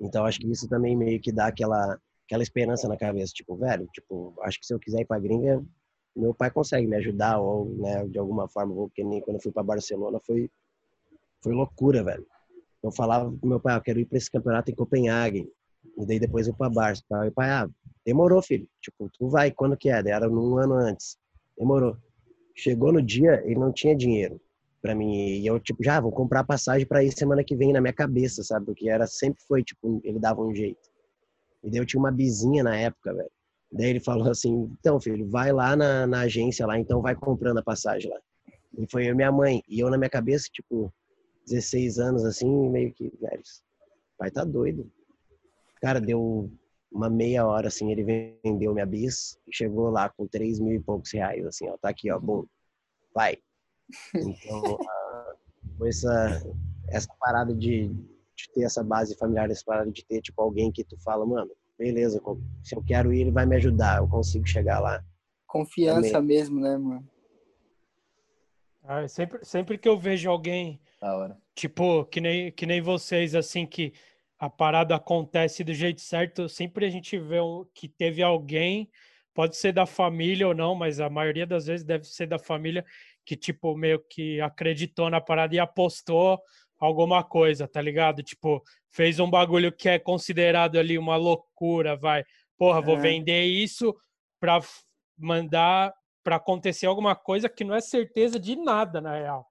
Então 0.00 0.24
acho 0.24 0.40
que 0.40 0.50
isso 0.50 0.68
também 0.68 0.96
meio 0.96 1.20
que 1.20 1.32
dá 1.32 1.46
aquela 1.46 1.98
aquela 2.24 2.42
esperança 2.44 2.86
na 2.86 2.96
cabeça, 2.96 3.32
tipo, 3.34 3.56
velho, 3.56 3.88
tipo, 3.92 4.32
acho 4.42 4.60
que 4.60 4.64
se 4.64 4.72
eu 4.72 4.78
quiser 4.78 5.00
ir 5.00 5.04
para 5.04 5.20
gringa, 5.20 5.64
meu 6.14 6.32
pai 6.32 6.48
consegue 6.48 6.86
me 6.86 6.94
ajudar 6.94 7.40
ou, 7.40 7.64
né, 7.74 8.06
de 8.06 8.20
alguma 8.20 8.48
forma, 8.48 8.72
porque 8.72 9.02
nem 9.02 9.20
quando 9.20 9.38
eu 9.38 9.42
fui 9.42 9.50
para 9.50 9.64
Barcelona 9.64 10.20
foi 10.24 10.48
foi 11.42 11.52
loucura, 11.52 12.04
velho. 12.04 12.24
Eu 12.82 12.92
falava 12.92 13.30
pro 13.32 13.48
meu 13.48 13.58
pai, 13.58 13.74
ah, 13.74 13.76
eu 13.78 13.82
quero 13.82 13.98
ir 13.98 14.04
para 14.04 14.16
esse 14.16 14.30
campeonato 14.30 14.70
em 14.70 14.74
Copenhague. 14.74 15.50
E 16.00 16.06
daí 16.06 16.18
depois 16.18 16.46
eu 16.46 16.54
para 16.54 16.70
Barça. 16.70 17.02
Meu 17.10 17.32
pai, 17.32 17.50
ah, 17.50 17.68
demorou, 18.04 18.42
filho. 18.42 18.66
Tipo, 18.80 19.10
tu 19.18 19.28
vai 19.28 19.50
quando 19.50 19.76
que 19.76 19.90
é? 19.90 20.02
Era 20.08 20.28
um 20.28 20.56
ano 20.56 20.74
antes. 20.74 21.18
Demorou. 21.58 21.96
Chegou 22.56 22.92
no 22.92 23.02
dia, 23.02 23.42
ele 23.44 23.58
não 23.58 23.72
tinha 23.72 23.96
dinheiro 23.96 24.40
para 24.80 24.94
mim. 24.94 25.14
E 25.14 25.46
eu, 25.46 25.58
tipo, 25.60 25.82
já 25.82 26.00
vou 26.00 26.10
comprar 26.10 26.44
passagem 26.44 26.86
para 26.86 27.04
ir 27.04 27.12
semana 27.12 27.44
que 27.44 27.54
vem 27.54 27.72
na 27.72 27.80
minha 27.80 27.92
cabeça, 27.92 28.42
sabe? 28.42 28.66
Porque 28.66 28.88
era 28.88 29.06
sempre 29.06 29.42
foi, 29.46 29.62
tipo, 29.62 30.00
ele 30.04 30.18
dava 30.18 30.40
um 30.42 30.54
jeito. 30.54 30.90
E 31.62 31.70
daí 31.70 31.80
eu 31.80 31.86
tinha 31.86 32.00
uma 32.00 32.10
bizinha 32.10 32.62
na 32.62 32.76
época, 32.76 33.14
velho. 33.14 33.30
Daí 33.72 33.90
ele 33.90 34.00
falou 34.00 34.28
assim: 34.28 34.70
então, 34.78 35.00
filho, 35.00 35.28
vai 35.28 35.52
lá 35.52 35.76
na, 35.76 36.06
na 36.06 36.20
agência 36.20 36.66
lá, 36.66 36.78
então 36.78 37.00
vai 37.02 37.14
comprando 37.14 37.58
a 37.58 37.62
passagem 37.62 38.10
lá. 38.10 38.18
E 38.78 38.86
foi 38.90 39.06
eu 39.06 39.12
e 39.12 39.14
minha 39.14 39.30
mãe. 39.30 39.62
E 39.68 39.80
eu 39.80 39.90
na 39.90 39.98
minha 39.98 40.10
cabeça, 40.10 40.48
tipo, 40.52 40.92
16 41.46 41.98
anos 41.98 42.24
assim, 42.24 42.68
meio 42.70 42.92
que, 42.92 43.12
velho, 43.20 43.42
pai 44.18 44.30
tá 44.30 44.44
doido. 44.44 44.90
Cara, 45.80 46.00
deu 46.00 46.50
uma 46.90 47.08
meia 47.08 47.46
hora 47.46 47.68
assim, 47.68 47.90
ele 47.90 48.02
vendeu 48.42 48.74
minha 48.74 48.86
bis 48.86 49.38
e 49.46 49.54
chegou 49.54 49.90
lá 49.90 50.08
com 50.08 50.26
3 50.26 50.58
mil 50.58 50.74
e 50.74 50.80
poucos 50.80 51.12
reais, 51.12 51.44
assim, 51.46 51.68
ó, 51.68 51.76
tá 51.78 51.88
aqui, 51.88 52.10
ó, 52.10 52.18
bom, 52.18 52.44
vai. 53.14 53.38
Então, 54.14 54.74
uh, 55.80 55.86
essa, 55.86 56.42
essa 56.88 57.08
parada 57.18 57.54
de, 57.54 57.88
de, 57.88 58.50
ter 58.52 58.64
essa 58.64 58.82
base 58.82 59.16
familiar, 59.16 59.50
essa 59.50 59.64
parada 59.64 59.90
de 59.90 60.04
ter, 60.04 60.20
tipo, 60.20 60.42
alguém 60.42 60.72
que 60.72 60.84
tu 60.84 60.98
fala, 61.02 61.24
mano, 61.24 61.50
beleza, 61.78 62.20
se 62.62 62.74
eu 62.74 62.82
quero 62.82 63.12
ir, 63.12 63.22
ele 63.22 63.30
vai 63.30 63.46
me 63.46 63.56
ajudar, 63.56 63.98
eu 63.98 64.08
consigo 64.08 64.46
chegar 64.46 64.80
lá. 64.80 65.02
Confiança 65.46 66.12
Também. 66.12 66.36
mesmo, 66.36 66.60
né, 66.60 66.76
mano? 66.76 67.08
Ah, 68.82 69.06
sempre, 69.06 69.44
sempre 69.44 69.78
que 69.78 69.88
eu 69.88 69.98
vejo 69.98 70.28
alguém, 70.28 70.80
tipo, 71.54 72.04
que 72.06 72.20
nem, 72.20 72.50
que 72.50 72.66
nem 72.66 72.80
vocês, 72.80 73.34
assim, 73.34 73.66
que 73.66 73.92
a 74.40 74.48
parada 74.48 74.96
acontece 74.96 75.62
do 75.62 75.74
jeito 75.74 76.00
certo, 76.00 76.48
sempre 76.48 76.86
a 76.86 76.88
gente 76.88 77.18
vê 77.18 77.36
que 77.74 77.86
teve 77.86 78.22
alguém, 78.22 78.90
pode 79.34 79.54
ser 79.54 79.70
da 79.70 79.84
família 79.84 80.48
ou 80.48 80.54
não, 80.54 80.74
mas 80.74 80.98
a 80.98 81.10
maioria 81.10 81.46
das 81.46 81.66
vezes 81.66 81.84
deve 81.84 82.04
ser 82.04 82.26
da 82.26 82.38
família 82.38 82.82
que, 83.22 83.36
tipo, 83.36 83.76
meio 83.76 84.02
que 84.08 84.40
acreditou 84.40 85.10
na 85.10 85.20
parada 85.20 85.54
e 85.54 85.58
apostou 85.58 86.40
alguma 86.78 87.22
coisa, 87.22 87.68
tá 87.68 87.82
ligado? 87.82 88.22
Tipo, 88.22 88.62
fez 88.90 89.20
um 89.20 89.28
bagulho 89.28 89.70
que 89.70 89.90
é 89.90 89.98
considerado 89.98 90.78
ali 90.78 90.96
uma 90.96 91.16
loucura, 91.16 91.94
vai. 91.94 92.24
Porra, 92.56 92.80
vou 92.80 92.96
é. 92.96 93.00
vender 93.00 93.44
isso 93.44 93.94
pra 94.40 94.58
mandar 95.18 95.92
para 96.24 96.36
acontecer 96.36 96.86
alguma 96.86 97.14
coisa 97.14 97.46
que 97.46 97.62
não 97.62 97.74
é 97.74 97.80
certeza 97.82 98.40
de 98.40 98.56
nada, 98.56 99.02
na 99.02 99.16
real. 99.16 99.49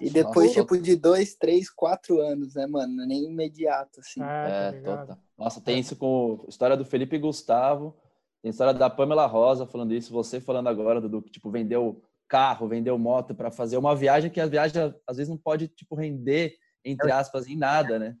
E 0.00 0.10
depois, 0.10 0.48
Nossa, 0.48 0.60
tipo, 0.60 0.78
de 0.78 0.96
dois, 0.96 1.34
três, 1.34 1.70
quatro 1.70 2.20
anos, 2.20 2.54
né, 2.54 2.66
mano? 2.66 3.06
Nem 3.06 3.24
imediato, 3.24 4.00
assim. 4.00 4.22
É, 4.22 4.68
é 4.68 4.72
total. 4.80 5.18
Nossa, 5.36 5.60
tem 5.60 5.78
isso 5.78 5.96
com 5.96 6.42
a 6.46 6.48
história 6.48 6.76
do 6.76 6.84
Felipe 6.84 7.18
Gustavo, 7.18 7.96
tem 8.42 8.48
a 8.48 8.50
história 8.50 8.74
da 8.74 8.90
Pamela 8.90 9.26
Rosa 9.26 9.66
falando 9.66 9.94
isso, 9.94 10.12
você 10.12 10.40
falando 10.40 10.68
agora, 10.68 11.00
do 11.00 11.22
que, 11.22 11.30
tipo, 11.30 11.50
vendeu 11.50 12.02
carro, 12.28 12.68
vendeu 12.68 12.98
moto 12.98 13.34
para 13.34 13.50
fazer 13.50 13.78
uma 13.78 13.96
viagem 13.96 14.30
que 14.30 14.40
a 14.40 14.46
viagem, 14.46 14.94
às 15.06 15.16
vezes, 15.16 15.30
não 15.30 15.38
pode, 15.38 15.68
tipo, 15.68 15.94
render, 15.94 16.54
entre 16.84 17.10
aspas, 17.10 17.46
em 17.46 17.56
nada, 17.56 17.98
né? 17.98 18.14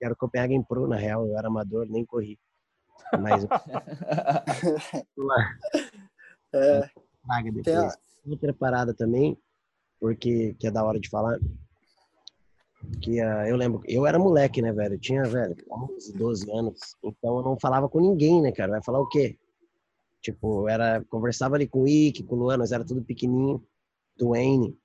Quero 0.00 0.16
Copenhagen 0.16 0.62
Pro, 0.62 0.88
na 0.88 0.96
real, 0.96 1.26
eu 1.26 1.38
era 1.38 1.48
amador, 1.48 1.86
nem 1.88 2.04
corri. 2.04 2.38
Mas... 3.20 3.46
é. 6.52 6.90
Tem 7.62 7.76
Outra 8.28 8.52
parada 8.52 8.92
também, 8.92 9.38
porque 10.00 10.54
que 10.58 10.66
é 10.66 10.70
da 10.70 10.84
hora 10.84 10.98
de 11.00 11.08
falar. 11.08 11.38
Que 13.00 13.20
uh, 13.20 13.46
eu 13.48 13.56
lembro, 13.56 13.82
eu 13.86 14.06
era 14.06 14.18
moleque, 14.18 14.62
né, 14.62 14.72
velho? 14.72 14.94
Eu 14.94 15.00
tinha, 15.00 15.22
velho, 15.24 15.56
11, 15.70 16.12
12 16.12 16.50
anos. 16.52 16.78
Então 17.02 17.38
eu 17.38 17.42
não 17.42 17.58
falava 17.58 17.88
com 17.88 18.00
ninguém, 18.00 18.40
né, 18.40 18.52
cara? 18.52 18.72
Vai 18.72 18.82
falar 18.82 19.00
o 19.00 19.08
quê? 19.08 19.36
Tipo, 20.22 20.68
era, 20.68 21.04
conversava 21.04 21.56
ali 21.56 21.66
com 21.68 21.82
o 21.82 21.88
Ike, 21.88 22.24
com 22.24 22.34
o 22.36 22.38
Luan, 22.38 22.56
nós 22.56 22.72
era 22.72 22.84
tudo 22.84 23.04
pequenininho, 23.04 23.64
do 24.16 24.30
Wayne. 24.30 24.76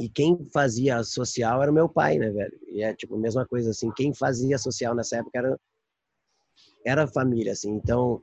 E 0.00 0.08
quem 0.08 0.48
fazia 0.52 1.02
social 1.04 1.62
era 1.62 1.70
o 1.70 1.74
meu 1.74 1.88
pai, 1.88 2.18
né, 2.18 2.30
velho? 2.30 2.58
E 2.68 2.82
é 2.82 2.94
tipo 2.94 3.16
mesma 3.16 3.46
coisa 3.46 3.70
assim, 3.70 3.90
quem 3.92 4.12
fazia 4.12 4.58
social 4.58 4.94
nessa 4.94 5.16
época 5.16 5.38
era 5.38 5.60
era 6.84 7.06
família, 7.06 7.52
assim. 7.52 7.70
Então, 7.70 8.22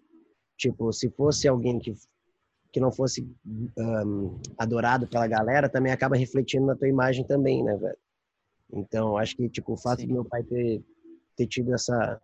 tipo, 0.57 0.91
se 0.91 1.09
fosse 1.11 1.47
alguém 1.47 1.79
que 1.79 1.93
que 2.71 2.79
não 2.79 2.91
fosse 2.91 3.27
um, 3.77 4.39
adorado 4.57 5.07
pela 5.07 5.27
galera, 5.27 5.69
também 5.69 5.91
acaba 5.91 6.15
refletindo 6.15 6.67
na 6.67 6.75
tua 6.75 6.87
imagem 6.87 7.25
também, 7.25 7.63
né, 7.63 7.75
velho? 7.75 7.97
Então, 8.71 9.17
acho 9.17 9.35
que, 9.35 9.49
tipo, 9.49 9.73
o 9.73 9.77
fato 9.77 10.01
Sim. 10.01 10.07
de 10.07 10.13
meu 10.13 10.23
pai 10.23 10.43
ter, 10.43 10.83
ter 11.35 11.47
tido 11.47 11.73
essa, 11.73 12.21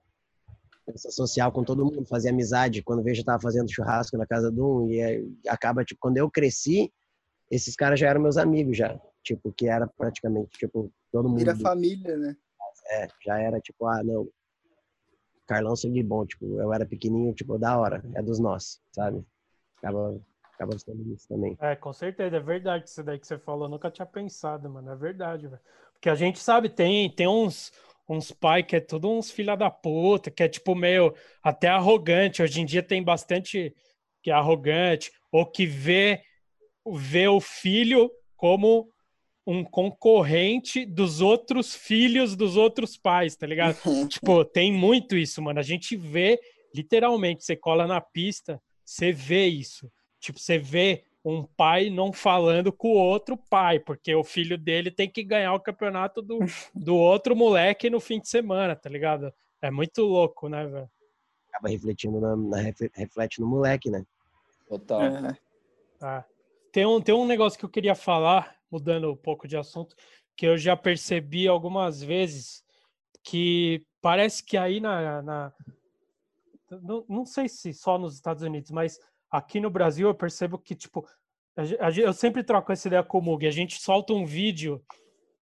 essa 0.88 1.10
social 1.10 1.52
com 1.52 1.64
todo 1.64 1.84
mundo, 1.84 2.06
fazer 2.06 2.30
amizade, 2.30 2.84
quando 2.84 3.04
vejo 3.04 3.22
eu 3.22 3.26
tava 3.26 3.42
fazendo 3.42 3.72
churrasco 3.72 4.18
na 4.18 4.28
casa 4.28 4.52
de 4.52 4.62
um, 4.62 4.88
e 4.90 5.28
acaba, 5.48 5.84
tipo, 5.84 6.00
quando 6.00 6.18
eu 6.18 6.30
cresci, 6.30 6.94
esses 7.50 7.76
caras 7.76 8.00
já 8.00 8.10
eram 8.10 8.22
meus 8.22 8.38
amigos 8.38 8.78
já, 8.78 9.00
tipo, 9.24 9.52
que 9.52 9.68
era 9.68 9.88
praticamente, 9.88 10.58
tipo, 10.58 10.92
todo 11.12 11.28
mundo... 11.28 11.40
Vira 11.40 11.56
família, 11.56 12.16
né? 12.18 12.38
É, 12.92 13.08
já 13.26 13.40
era, 13.40 13.60
tipo, 13.60 13.88
ah, 13.88 14.04
não, 14.04 14.30
Carlão 15.48 15.76
sangue 15.76 16.04
bom, 16.04 16.26
tipo, 16.26 16.46
eu 16.60 16.74
era 16.74 16.86
pequenininho, 16.86 17.34
tipo, 17.34 17.58
da 17.58 17.78
hora, 17.78 18.04
é 18.14 18.22
dos 18.22 18.40
nossos, 18.40 18.80
sabe? 18.92 19.26
Acaba 19.78 20.20
acaba 20.56 20.78
sendo 20.80 21.14
isso 21.14 21.28
também. 21.28 21.58
É, 21.62 21.76
com 21.76 21.94
certeza, 21.94 22.38
é 22.38 22.40
verdade 22.40 22.90
isso 22.90 23.04
daí 23.04 23.20
que 23.20 23.28
você 23.28 23.38
falou, 23.38 23.66
eu 23.66 23.70
nunca 23.70 23.92
tinha 23.92 24.06
pensado, 24.06 24.70
mano, 24.70 24.92
é 24.92 24.96
verdade, 24.96 25.48
velho. 25.48 25.62
Porque 25.94 26.10
a 26.10 26.16
gente 26.16 26.40
sabe, 26.40 26.70
tem, 26.70 27.10
tem 27.10 27.28
uns, 27.28 27.72
uns 28.10 28.32
pai 28.32 28.64
que 28.64 28.76
é 28.76 28.80
tudo 28.80 29.10
uns 29.10 29.32
filha 29.32 29.56
da 29.56 29.70
puta, 29.70 30.32
que 30.32 30.44
é 30.44 30.50
tipo 30.50 30.76
meio 30.76 31.14
até 31.44 31.68
arrogante, 31.68 32.42
hoje 32.42 32.62
em 32.62 32.66
dia 32.66 32.82
tem 32.82 33.04
bastante 33.04 33.76
que 34.22 34.32
é 34.32 34.34
arrogante, 34.34 35.12
ou 35.32 35.46
que 35.46 35.66
vê, 35.66 36.22
vê 36.96 37.28
o 37.28 37.40
filho 37.40 38.10
como 38.36 38.90
um 39.46 39.64
concorrente 39.64 40.86
dos 40.86 41.22
outros 41.22 41.76
filhos 41.76 42.36
dos 42.36 42.58
outros 42.58 42.98
pais, 42.98 43.36
tá 43.36 43.46
ligado? 43.46 43.78
tipo, 44.10 44.44
tem 44.44 44.74
muito 44.74 45.16
isso, 45.16 45.42
mano. 45.42 45.60
A 45.60 45.64
gente 45.64 45.96
vê, 45.96 46.40
literalmente, 46.74 47.44
você 47.44 47.56
cola 47.56 47.86
na 47.86 48.02
pista, 48.02 48.60
você 48.84 49.12
vê 49.12 49.46
isso. 49.46 49.92
Tipo, 50.26 50.40
você 50.40 50.58
vê 50.58 51.04
um 51.24 51.44
pai 51.44 51.90
não 51.92 52.12
falando 52.12 52.74
com 52.74 52.88
o 52.90 52.98
outro 52.98 53.38
pai, 53.38 53.80
porque 53.80 54.14
o 54.16 54.24
filho 54.24 54.58
dele 54.58 54.90
tem 54.90 55.08
que 55.08 55.24
ganhar 55.24 55.54
o 55.54 55.60
campeonato 55.60 56.20
do, 56.20 56.40
do 56.74 56.96
outro 56.96 57.36
moleque 57.36 57.92
no 57.92 58.00
fim 58.00 58.20
de 58.20 58.28
semana, 58.28 58.76
tá 58.76 58.90
ligado? 58.90 59.32
É 59.62 59.70
muito 59.70 60.02
louco, 60.02 60.50
né, 60.50 60.66
velho? 60.66 60.90
Acaba 61.50 61.70
refletindo 61.70 62.20
na, 62.20 62.36
na, 62.36 62.58
reflete 62.58 63.40
no 63.40 63.46
moleque, 63.46 63.90
né? 63.90 64.04
Total. 64.68 65.02
É. 65.02 65.38
Ah. 66.02 66.26
Tem, 66.72 66.86
um, 66.86 67.00
tem 67.00 67.14
um 67.14 67.26
negócio 67.26 67.58
que 67.58 67.66
eu 67.66 67.70
queria 67.70 67.96
falar, 67.96 68.56
mudando 68.70 69.12
um 69.12 69.16
pouco 69.16 69.48
de 69.48 69.56
assunto, 69.56 69.96
que 70.36 70.48
eu 70.48 70.58
já 70.58 70.76
percebi 70.76 71.48
algumas 71.48 72.02
vezes 72.02 72.64
que 73.24 73.86
parece 74.02 74.44
que 74.44 74.58
aí 74.58 74.80
na. 74.80 75.22
na 75.22 75.54
não, 76.82 77.06
não 77.08 77.26
sei 77.26 77.48
se 77.48 77.74
só 77.74 77.98
nos 77.98 78.16
Estados 78.16 78.42
Unidos, 78.42 78.72
mas 78.72 79.00
Aqui 79.30 79.60
no 79.60 79.70
Brasil 79.70 80.08
eu 80.08 80.16
percebo 80.16 80.58
que, 80.58 80.76
tipo, 80.76 81.08
eu 82.04 82.14
sempre 82.14 82.44
troco 82.44 82.72
essa 82.72 82.88
ideia 82.88 83.04
com 83.04 83.20
o 83.20 83.22
Mug. 83.22 83.48
A 83.48 83.52
gente 83.52 83.82
solta 83.82 84.14
um 84.14 84.26
vídeo 84.26 84.84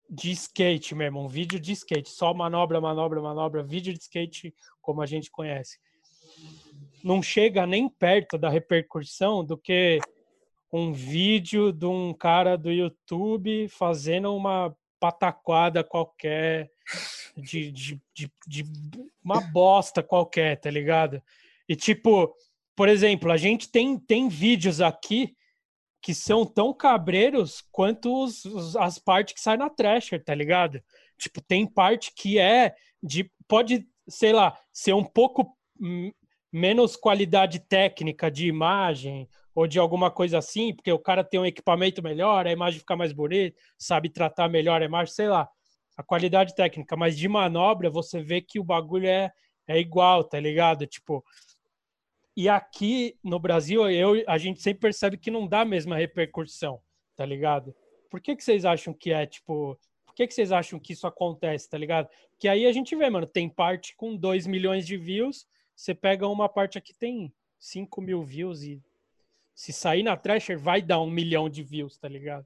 de 0.10 0.32
skate 0.32 0.96
mesmo, 0.96 1.22
um 1.22 1.28
vídeo 1.28 1.60
de 1.60 1.74
skate, 1.74 2.10
só 2.10 2.34
manobra, 2.34 2.80
manobra, 2.80 3.22
manobra, 3.22 3.64
vídeo 3.64 3.94
de 3.94 4.00
skate 4.00 4.56
como 4.82 5.02
a 5.02 5.06
gente 5.06 5.30
conhece. 5.30 5.80
Não 7.04 7.22
chega 7.22 7.66
nem 7.66 7.90
perto 7.90 8.38
da 8.38 8.50
repercussão 8.50 9.44
do 9.44 9.58
que 9.58 10.00
um 10.72 10.92
vídeo 10.92 11.72
de 11.72 11.86
um 11.86 12.14
cara 12.14 12.58
do 12.58 12.72
YouTube 12.72 13.68
fazendo 13.70 14.36
uma 14.36 14.76
pataquada 15.00 15.84
qualquer, 15.84 16.72
de, 17.36 17.72
de, 17.72 18.02
de, 18.14 18.32
de 18.48 18.66
uma 19.24 19.42
bosta 19.42 20.02
qualquer, 20.02 20.60
tá 20.60 20.70
ligado? 20.70 21.22
E 21.68 21.76
tipo, 21.76 22.34
por 22.78 22.88
exemplo, 22.88 23.32
a 23.32 23.38
gente 23.38 23.72
tem, 23.72 23.98
tem 23.98 24.30
vídeos 24.30 24.82
aqui 24.82 25.36
que 26.00 26.14
são 26.14 26.46
tão 26.46 26.72
cabreiros 26.72 27.64
quanto 27.72 28.24
os, 28.24 28.46
os, 28.46 28.76
as 28.76 29.00
partes 29.00 29.34
que 29.34 29.42
saem 29.42 29.58
na 29.58 29.68
Thrasher, 29.68 30.24
tá 30.24 30.36
ligado? 30.36 30.80
Tipo, 31.18 31.42
tem 31.42 31.66
parte 31.66 32.14
que 32.16 32.38
é 32.38 32.76
de. 33.02 33.32
Pode, 33.48 33.84
sei 34.08 34.32
lá, 34.32 34.56
ser 34.72 34.94
um 34.94 35.04
pouco 35.04 35.58
menos 36.54 36.96
qualidade 36.96 37.60
técnica 37.68 38.30
de 38.30 38.48
imagem, 38.48 39.28
ou 39.56 39.66
de 39.66 39.80
alguma 39.80 40.12
coisa 40.12 40.38
assim, 40.38 40.72
porque 40.72 40.92
o 40.92 41.00
cara 41.00 41.24
tem 41.24 41.40
um 41.40 41.46
equipamento 41.48 42.04
melhor, 42.04 42.46
a 42.46 42.52
imagem 42.52 42.80
fica 42.80 42.96
mais 42.96 43.12
bonita, 43.12 43.58
sabe 43.76 44.08
tratar 44.08 44.48
melhor 44.48 44.84
a 44.84 44.86
imagem, 44.86 45.16
sei 45.16 45.28
lá, 45.28 45.50
a 45.98 46.04
qualidade 46.04 46.54
técnica, 46.54 46.96
mas 46.96 47.18
de 47.18 47.28
manobra 47.28 47.90
você 47.90 48.22
vê 48.22 48.40
que 48.40 48.60
o 48.60 48.64
bagulho 48.64 49.08
é, 49.08 49.32
é 49.68 49.80
igual, 49.80 50.24
tá 50.24 50.40
ligado? 50.40 50.86
Tipo, 50.86 51.26
e 52.38 52.48
aqui 52.48 53.18
no 53.24 53.40
Brasil, 53.40 53.90
eu, 53.90 54.24
a 54.28 54.38
gente 54.38 54.62
sempre 54.62 54.82
percebe 54.82 55.18
que 55.18 55.32
não 55.32 55.48
dá 55.48 55.62
a 55.62 55.66
mesma 55.66 55.98
repercussão, 55.98 56.80
tá 57.16 57.26
ligado? 57.26 57.76
Por 58.12 58.22
que, 58.22 58.36
que 58.36 58.44
vocês 58.44 58.64
acham 58.64 58.94
que 58.94 59.12
é, 59.12 59.26
tipo, 59.26 59.76
por 60.06 60.14
que, 60.14 60.28
que 60.28 60.34
vocês 60.36 60.52
acham 60.52 60.80
que 60.80 60.94
isso 60.94 61.08
acontece, 61.08 61.68
tá 61.68 61.80
ligado? 61.80 62.08
Que 62.38 62.48
aí 62.48 62.68
a 62.68 62.72
gente 62.72 62.96
vê, 62.96 63.10
mano, 63.10 63.26
tem 63.26 63.50
parte 63.50 63.96
com 63.96 64.16
2 64.16 64.46
milhões 64.46 64.86
de 64.86 64.96
views, 64.96 65.48
você 65.76 65.96
pega 65.96 66.28
uma 66.28 66.48
parte 66.48 66.78
aqui 66.78 66.94
tem 66.94 67.34
5 67.58 68.00
mil 68.04 68.24
views 68.24 68.62
e 68.62 68.80
se 69.56 69.74
sair 69.74 70.04
na 70.04 70.16
Thrasher 70.16 70.60
vai 70.60 70.80
dar 70.80 71.02
um 71.02 71.10
milhão 71.10 71.50
de 71.50 71.64
views, 71.64 71.98
tá 71.98 72.08
ligado? 72.08 72.46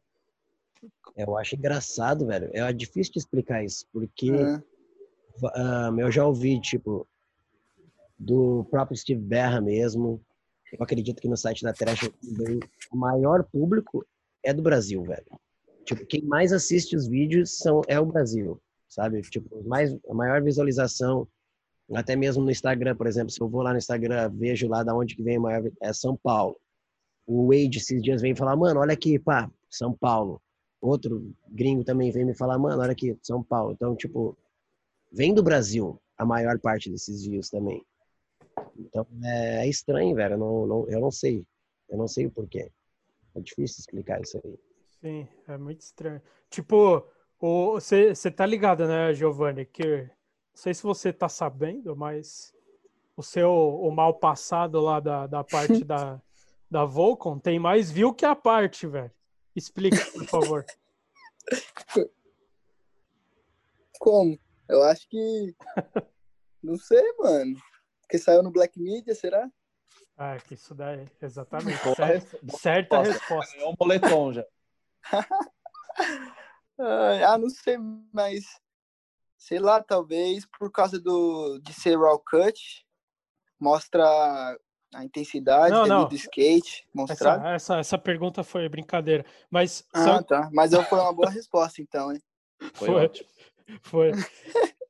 Eu 1.17 1.37
acho 1.37 1.57
engraçado, 1.57 2.25
velho. 2.27 2.49
É 2.53 2.71
difícil 2.71 3.11
de 3.11 3.19
explicar 3.19 3.61
isso, 3.61 3.85
porque 3.91 4.31
é. 4.31 5.59
um, 5.59 5.99
eu 5.99 6.09
já 6.09 6.25
ouvi, 6.25 6.61
tipo, 6.61 7.05
do 8.21 8.63
próprio 8.65 8.95
Steve 8.95 9.19
Berra 9.19 9.59
mesmo. 9.59 10.21
Eu 10.71 10.83
acredito 10.83 11.21
que 11.21 11.27
no 11.27 11.35
site 11.35 11.63
da 11.63 11.73
Thrasher 11.73 12.13
o 12.91 12.95
maior 12.97 13.43
público 13.43 14.05
é 14.43 14.53
do 14.53 14.61
Brasil, 14.61 15.03
velho. 15.03 15.25
Tipo, 15.83 16.05
quem 16.05 16.23
mais 16.23 16.53
assiste 16.53 16.95
os 16.95 17.07
vídeos 17.07 17.57
são, 17.57 17.81
é 17.87 17.99
o 17.99 18.05
Brasil, 18.05 18.61
sabe? 18.87 19.21
Tipo, 19.23 19.63
mais, 19.63 19.97
a 20.07 20.13
maior 20.13 20.41
visualização 20.41 21.27
até 21.93 22.15
mesmo 22.15 22.43
no 22.43 22.51
Instagram, 22.51 22.95
por 22.95 23.07
exemplo, 23.07 23.31
se 23.31 23.41
eu 23.41 23.49
vou 23.49 23.61
lá 23.61 23.71
no 23.71 23.77
Instagram, 23.77 24.29
vejo 24.29 24.67
lá 24.69 24.81
da 24.83 24.95
onde 24.95 25.15
que 25.15 25.23
vem 25.23 25.39
maior, 25.39 25.69
é 25.81 25.91
São 25.91 26.15
Paulo. 26.15 26.55
O 27.25 27.47
Wade 27.47 27.79
esses 27.79 28.01
dias 28.01 28.21
vem 28.21 28.35
falar, 28.35 28.55
mano, 28.55 28.79
olha 28.79 28.93
aqui, 28.93 29.19
pá, 29.19 29.51
São 29.69 29.91
Paulo. 29.91 30.41
Outro 30.79 31.33
gringo 31.49 31.83
também 31.83 32.11
vem 32.11 32.23
me 32.23 32.33
falar, 32.33 32.57
mano, 32.57 32.81
olha 32.81 32.91
aqui, 32.91 33.17
São 33.21 33.43
Paulo. 33.43 33.73
Então, 33.73 33.95
tipo, 33.95 34.37
vem 35.11 35.33
do 35.33 35.43
Brasil 35.43 35.99
a 36.17 36.25
maior 36.25 36.57
parte 36.59 36.89
desses 36.89 37.25
views 37.25 37.49
também. 37.49 37.83
Então, 38.77 39.05
é, 39.23 39.65
é 39.65 39.69
estranho, 39.69 40.15
velho. 40.15 40.33
Eu 40.35 40.37
não, 40.37 40.67
não, 40.67 40.89
eu 40.89 40.99
não 40.99 41.11
sei. 41.11 41.45
Eu 41.89 41.97
não 41.97 42.07
sei 42.07 42.25
o 42.25 42.31
porquê. 42.31 42.71
É 43.35 43.39
difícil 43.39 43.79
explicar 43.79 44.21
isso 44.21 44.39
aí. 44.43 44.59
Sim, 45.01 45.27
é 45.47 45.57
muito 45.57 45.81
estranho. 45.81 46.21
Tipo, 46.49 47.05
você 47.39 48.13
tá 48.29 48.45
ligado, 48.45 48.87
né, 48.87 49.13
Giovanni, 49.13 49.65
que 49.65 50.03
não 50.03 50.09
sei 50.55 50.73
se 50.73 50.83
você 50.83 51.11
tá 51.11 51.27
sabendo, 51.27 51.95
mas 51.95 52.53
o 53.15 53.23
seu 53.23 53.51
o 53.51 53.91
mal 53.91 54.13
passado 54.15 54.79
lá 54.79 54.99
da, 54.99 55.27
da 55.27 55.43
parte 55.43 55.83
da, 55.83 56.21
da 56.69 56.85
Volcom 56.85 57.39
tem 57.39 57.59
mais 57.59 57.89
view 57.89 58.13
que 58.13 58.25
a 58.25 58.35
parte, 58.35 58.85
velho. 58.87 59.11
Explica, 59.55 59.97
por 60.11 60.25
favor. 60.25 60.65
Como? 63.99 64.39
Eu 64.69 64.81
acho 64.83 65.07
que. 65.09 65.55
Não 66.63 66.77
sei, 66.77 67.13
mano. 67.19 67.55
Porque 68.11 68.19
saiu 68.21 68.43
no 68.43 68.51
Black 68.51 68.77
Media, 68.77 69.15
será? 69.15 69.49
Ah, 70.17 70.35
que 70.37 70.55
isso 70.55 70.75
daí, 70.75 71.07
exatamente. 71.21 71.79
Certa, 71.95 72.57
certa 72.57 73.01
resposta. 73.03 73.57
É 73.57 73.65
um 73.65 73.73
boletom 73.73 74.33
já. 74.33 74.45
ah, 76.77 77.37
não 77.37 77.49
sei, 77.49 77.77
mas 78.11 78.43
sei 79.37 79.59
lá, 79.59 79.81
talvez 79.81 80.45
por 80.59 80.69
causa 80.69 80.99
do 80.99 81.57
de 81.59 81.71
ser 81.71 81.97
raw 81.97 82.19
cut, 82.19 82.85
mostra 83.57 84.05
a 84.93 85.05
intensidade 85.05 85.71
não, 85.71 85.85
não. 85.85 86.09
do 86.09 86.15
skate, 86.15 86.85
mostrar. 86.93 87.37
Essa, 87.37 87.53
essa, 87.53 87.77
essa, 87.77 87.97
pergunta 87.97 88.43
foi 88.43 88.67
brincadeira, 88.67 89.25
mas 89.49 89.87
ah, 89.93 90.03
só... 90.03 90.21
tá, 90.21 90.49
mas 90.51 90.73
foi 90.89 90.99
uma 90.99 91.13
boa 91.13 91.29
resposta 91.29 91.81
então, 91.81 92.11
hein? 92.11 92.21
Foi, 92.73 92.87
foi. 92.87 93.11
Foi. 93.83 94.11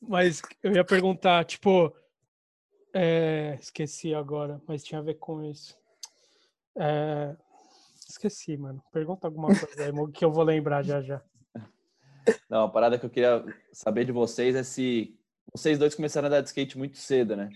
mas 0.00 0.40
eu 0.62 0.76
ia 0.76 0.84
perguntar, 0.84 1.44
tipo, 1.44 1.92
é... 2.92 3.56
esqueci 3.60 4.14
agora, 4.14 4.60
mas 4.66 4.82
tinha 4.82 5.00
a 5.00 5.04
ver 5.04 5.14
com 5.14 5.42
isso. 5.42 5.76
É... 6.76 7.36
Esqueci, 8.08 8.56
mano. 8.56 8.82
Pergunta 8.92 9.26
alguma 9.26 9.48
coisa 9.48 9.84
aí, 9.84 10.12
que 10.12 10.24
eu 10.24 10.32
vou 10.32 10.44
lembrar 10.44 10.82
já 10.82 11.00
já. 11.02 11.22
Não, 12.48 12.64
a 12.64 12.68
parada 12.68 12.98
que 12.98 13.04
eu 13.04 13.10
queria 13.10 13.44
saber 13.72 14.04
de 14.04 14.12
vocês 14.12 14.54
é 14.54 14.62
se 14.62 15.14
vocês 15.52 15.78
dois 15.78 15.94
começaram 15.94 16.26
a 16.26 16.28
andar 16.28 16.40
de 16.40 16.48
skate 16.48 16.78
muito 16.78 16.98
cedo, 16.98 17.36
né? 17.36 17.50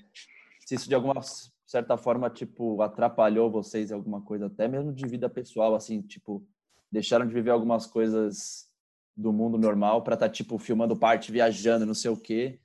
Se 0.60 0.74
isso 0.74 0.88
de 0.88 0.94
alguma 0.94 1.20
certa 1.66 1.96
forma, 1.96 2.28
tipo, 2.28 2.82
atrapalhou 2.82 3.50
vocês 3.50 3.90
em 3.90 3.94
alguma 3.94 4.20
coisa, 4.20 4.46
até 4.46 4.68
mesmo 4.68 4.92
de 4.92 5.06
vida 5.06 5.28
pessoal, 5.28 5.74
assim, 5.74 6.02
tipo, 6.02 6.46
deixaram 6.90 7.26
de 7.26 7.32
viver 7.32 7.50
algumas 7.50 7.86
coisas 7.86 8.70
do 9.16 9.32
mundo 9.32 9.58
normal 9.58 10.02
para 10.02 10.14
estar, 10.14 10.28
tá, 10.28 10.32
tipo, 10.32 10.58
filmando 10.58 10.96
parte, 10.96 11.32
viajando, 11.32 11.86
não 11.86 11.94
sei 11.94 12.10
o 12.10 12.16
quê, 12.16 12.60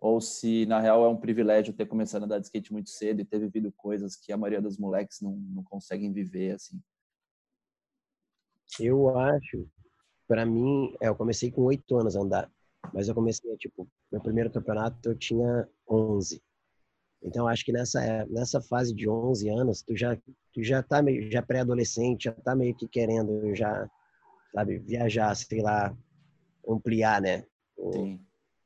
ou 0.00 0.20
se, 0.20 0.66
na 0.66 0.80
real, 0.80 1.04
é 1.04 1.08
um 1.08 1.16
privilégio 1.16 1.74
ter 1.74 1.86
começado 1.86 2.22
a 2.22 2.24
andar 2.26 2.38
de 2.38 2.46
skate 2.46 2.72
muito 2.72 2.90
cedo 2.90 3.20
e 3.20 3.24
ter 3.24 3.38
vivido 3.38 3.72
coisas 3.72 4.16
que 4.16 4.32
a 4.32 4.36
maioria 4.36 4.60
dos 4.60 4.78
moleques 4.78 5.20
não, 5.20 5.36
não 5.36 5.62
conseguem 5.62 6.12
viver, 6.12 6.54
assim. 6.54 6.80
Eu 8.80 9.16
acho 9.16 9.68
para 10.26 10.44
mim, 10.44 10.94
é, 11.00 11.08
eu 11.08 11.14
comecei 11.14 11.50
com 11.50 11.62
oito 11.62 11.96
anos 11.96 12.16
a 12.16 12.20
andar, 12.20 12.50
mas 12.92 13.08
eu 13.08 13.14
comecei, 13.14 13.56
tipo, 13.56 13.88
meu 14.10 14.20
primeiro 14.20 14.50
campeonato 14.50 15.08
eu 15.08 15.16
tinha 15.16 15.68
11. 15.88 16.42
Então, 17.22 17.48
acho 17.48 17.64
que 17.64 17.72
nessa, 17.72 18.26
nessa 18.26 18.60
fase 18.60 18.94
de 18.94 19.08
11 19.08 19.48
anos, 19.48 19.82
tu 19.82 19.96
já, 19.96 20.16
tu 20.52 20.62
já 20.62 20.82
tá 20.82 21.02
meio, 21.02 21.30
já 21.30 21.42
pré-adolescente, 21.42 22.24
já 22.24 22.32
tá 22.32 22.54
meio 22.54 22.74
que 22.74 22.86
querendo 22.86 23.54
já, 23.54 23.88
sabe, 24.52 24.78
viajar, 24.78 25.34
sei 25.34 25.62
lá, 25.62 25.96
ampliar, 26.68 27.20
né, 27.20 27.44
o, 27.76 28.18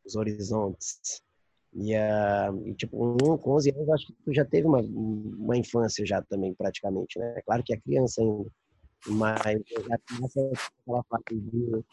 os 0.04 0.16
horizontes. 0.16 1.22
E, 1.72 1.94
uh, 1.94 2.66
e, 2.66 2.74
tipo, 2.74 2.96
um, 3.00 3.38
com 3.38 3.52
11 3.52 3.70
anos, 3.70 3.88
acho 3.90 4.06
que 4.06 4.12
tu 4.24 4.34
já 4.34 4.44
teve 4.44 4.66
uma, 4.66 4.80
uma 4.80 5.56
infância 5.56 6.04
já 6.04 6.20
também, 6.22 6.52
praticamente, 6.54 7.18
né? 7.18 7.40
Claro 7.42 7.62
que 7.62 7.72
é 7.72 7.80
criança 7.80 8.20
ainda. 8.20 8.50
Mas 9.06 9.40
já 9.42 9.98
começa 10.08 10.52
aquela 10.82 11.04
fase 11.04 11.40
de, 11.40 11.84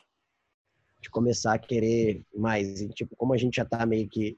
de 1.02 1.10
começar 1.10 1.54
a 1.54 1.60
querer 1.60 2.26
mais. 2.36 2.82
E, 2.82 2.90
tipo, 2.90 3.16
como 3.16 3.34
a 3.34 3.38
gente 3.38 3.56
já 3.56 3.66
tá 3.66 3.86
meio 3.86 4.10
que. 4.10 4.36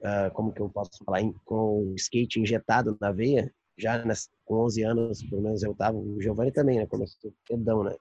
Uh, 0.00 0.32
como 0.34 0.52
que 0.52 0.60
eu 0.60 0.68
posso 0.70 1.02
falar? 1.04 1.20
Com 1.44 1.90
o 1.90 1.94
skate 1.96 2.40
injetado 2.40 2.96
na 3.00 3.10
veia, 3.10 3.52
já 3.76 4.04
nas, 4.04 4.30
com 4.44 4.56
11 4.64 4.82
anos, 4.82 5.22
pelo 5.24 5.42
menos 5.42 5.62
eu 5.62 5.74
tava. 5.74 5.98
O 5.98 6.20
Giovanni 6.20 6.52
também, 6.52 6.78
né? 6.78 6.86
Começou 6.86 7.34
pedão, 7.46 7.82
né? 7.82 7.96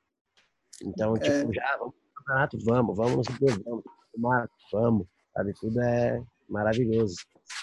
Então, 0.82 1.18
tipo, 1.18 1.52
é. 1.52 1.54
já, 1.54 1.78
vamos 1.78 1.96
campeonato, 2.24 2.58
vamos, 2.64 2.96
vamos 2.96 3.16
no 3.18 3.24
super, 3.24 3.64
vamos, 3.64 3.84
tomar, 4.14 4.50
vamos, 4.72 5.08
sabe? 5.34 5.54
Tudo 5.60 5.80
é 5.82 6.24
maravilhoso. 6.50 7.16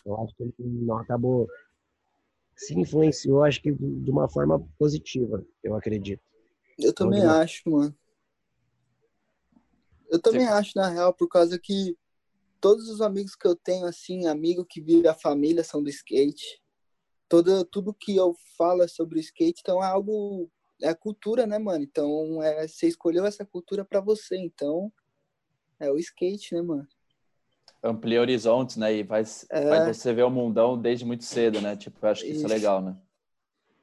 Eu 0.05 0.21
acho 0.21 0.35
que 0.37 0.43
ele 0.43 0.55
não 0.59 0.99
acabou 0.99 1.49
se 2.57 2.79
influenciou, 2.79 3.43
acho 3.43 3.63
que 3.63 3.73
de 3.73 4.11
uma 4.11 4.29
forma 4.29 4.61
positiva, 4.79 5.43
eu 5.65 5.75
acredito. 5.75 6.23
Eu 6.79 6.93
também 6.93 7.21
então, 7.21 7.33
acho, 7.33 7.63
mano. 7.67 7.95
Eu 10.11 10.21
também 10.21 10.43
Sim. 10.43 10.53
acho, 10.53 10.73
na 10.77 10.89
real, 10.89 11.15
por 11.15 11.29
causa 11.29 11.59
que 11.59 11.97
todos 12.61 12.89
os 12.89 13.01
amigos 13.01 13.35
que 13.35 13.49
eu 13.49 13.57
tenho, 13.57 13.87
assim, 13.87 14.27
amigo 14.27 14.65
que 14.65 14.81
vive 14.81 15.09
a 15.09 15.15
família 15.15 15.65
são 15.65 15.83
do 15.83 15.89
skate. 15.89 16.61
Todo, 17.29 17.65
tudo 17.65 17.95
que 17.95 18.15
eu 18.15 18.35
falo 18.59 18.83
é 18.83 18.89
sobre 18.89 19.21
skate, 19.21 19.61
então 19.63 19.83
é 19.83 19.87
algo. 19.87 20.51
É 20.83 20.89
a 20.89 20.95
cultura, 20.95 21.47
né, 21.47 21.59
mano? 21.59 21.85
Então, 21.85 22.43
é, 22.43 22.67
você 22.67 22.87
escolheu 22.87 23.25
essa 23.27 23.45
cultura 23.45 23.85
para 23.85 24.01
você, 24.01 24.37
então 24.37 24.93
é 25.79 25.91
o 25.91 25.99
skate, 25.99 26.55
né, 26.55 26.63
mano? 26.63 26.87
amplia 27.83 28.21
horizontes, 28.21 28.77
né? 28.77 28.93
E 28.93 29.05
faz, 29.05 29.47
é. 29.51 29.69
faz 29.69 29.97
você 29.97 30.13
ver 30.13 30.25
o 30.25 30.31
mundão 30.31 30.79
desde 30.79 31.05
muito 31.05 31.25
cedo, 31.25 31.61
né? 31.61 31.77
Tipo, 31.77 32.05
eu 32.05 32.11
acho 32.11 32.23
que 32.23 32.29
isso, 32.29 32.45
isso 32.45 32.47
é 32.47 32.57
legal, 32.57 32.83
né? 32.83 32.97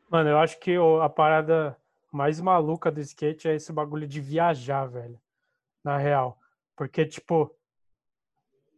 Mano, 0.09 0.29
eu 0.29 0.37
acho 0.37 0.59
que 0.59 0.75
a 1.01 1.09
parada 1.09 1.75
mais 2.11 2.39
maluca 2.39 2.91
do 2.91 3.01
skate 3.01 3.47
é 3.47 3.55
esse 3.55 3.73
bagulho 3.73 4.07
de 4.07 4.21
viajar, 4.21 4.85
velho. 4.85 5.19
Na 5.83 5.97
real. 5.97 6.39
Porque, 6.75 7.05
tipo, 7.05 7.53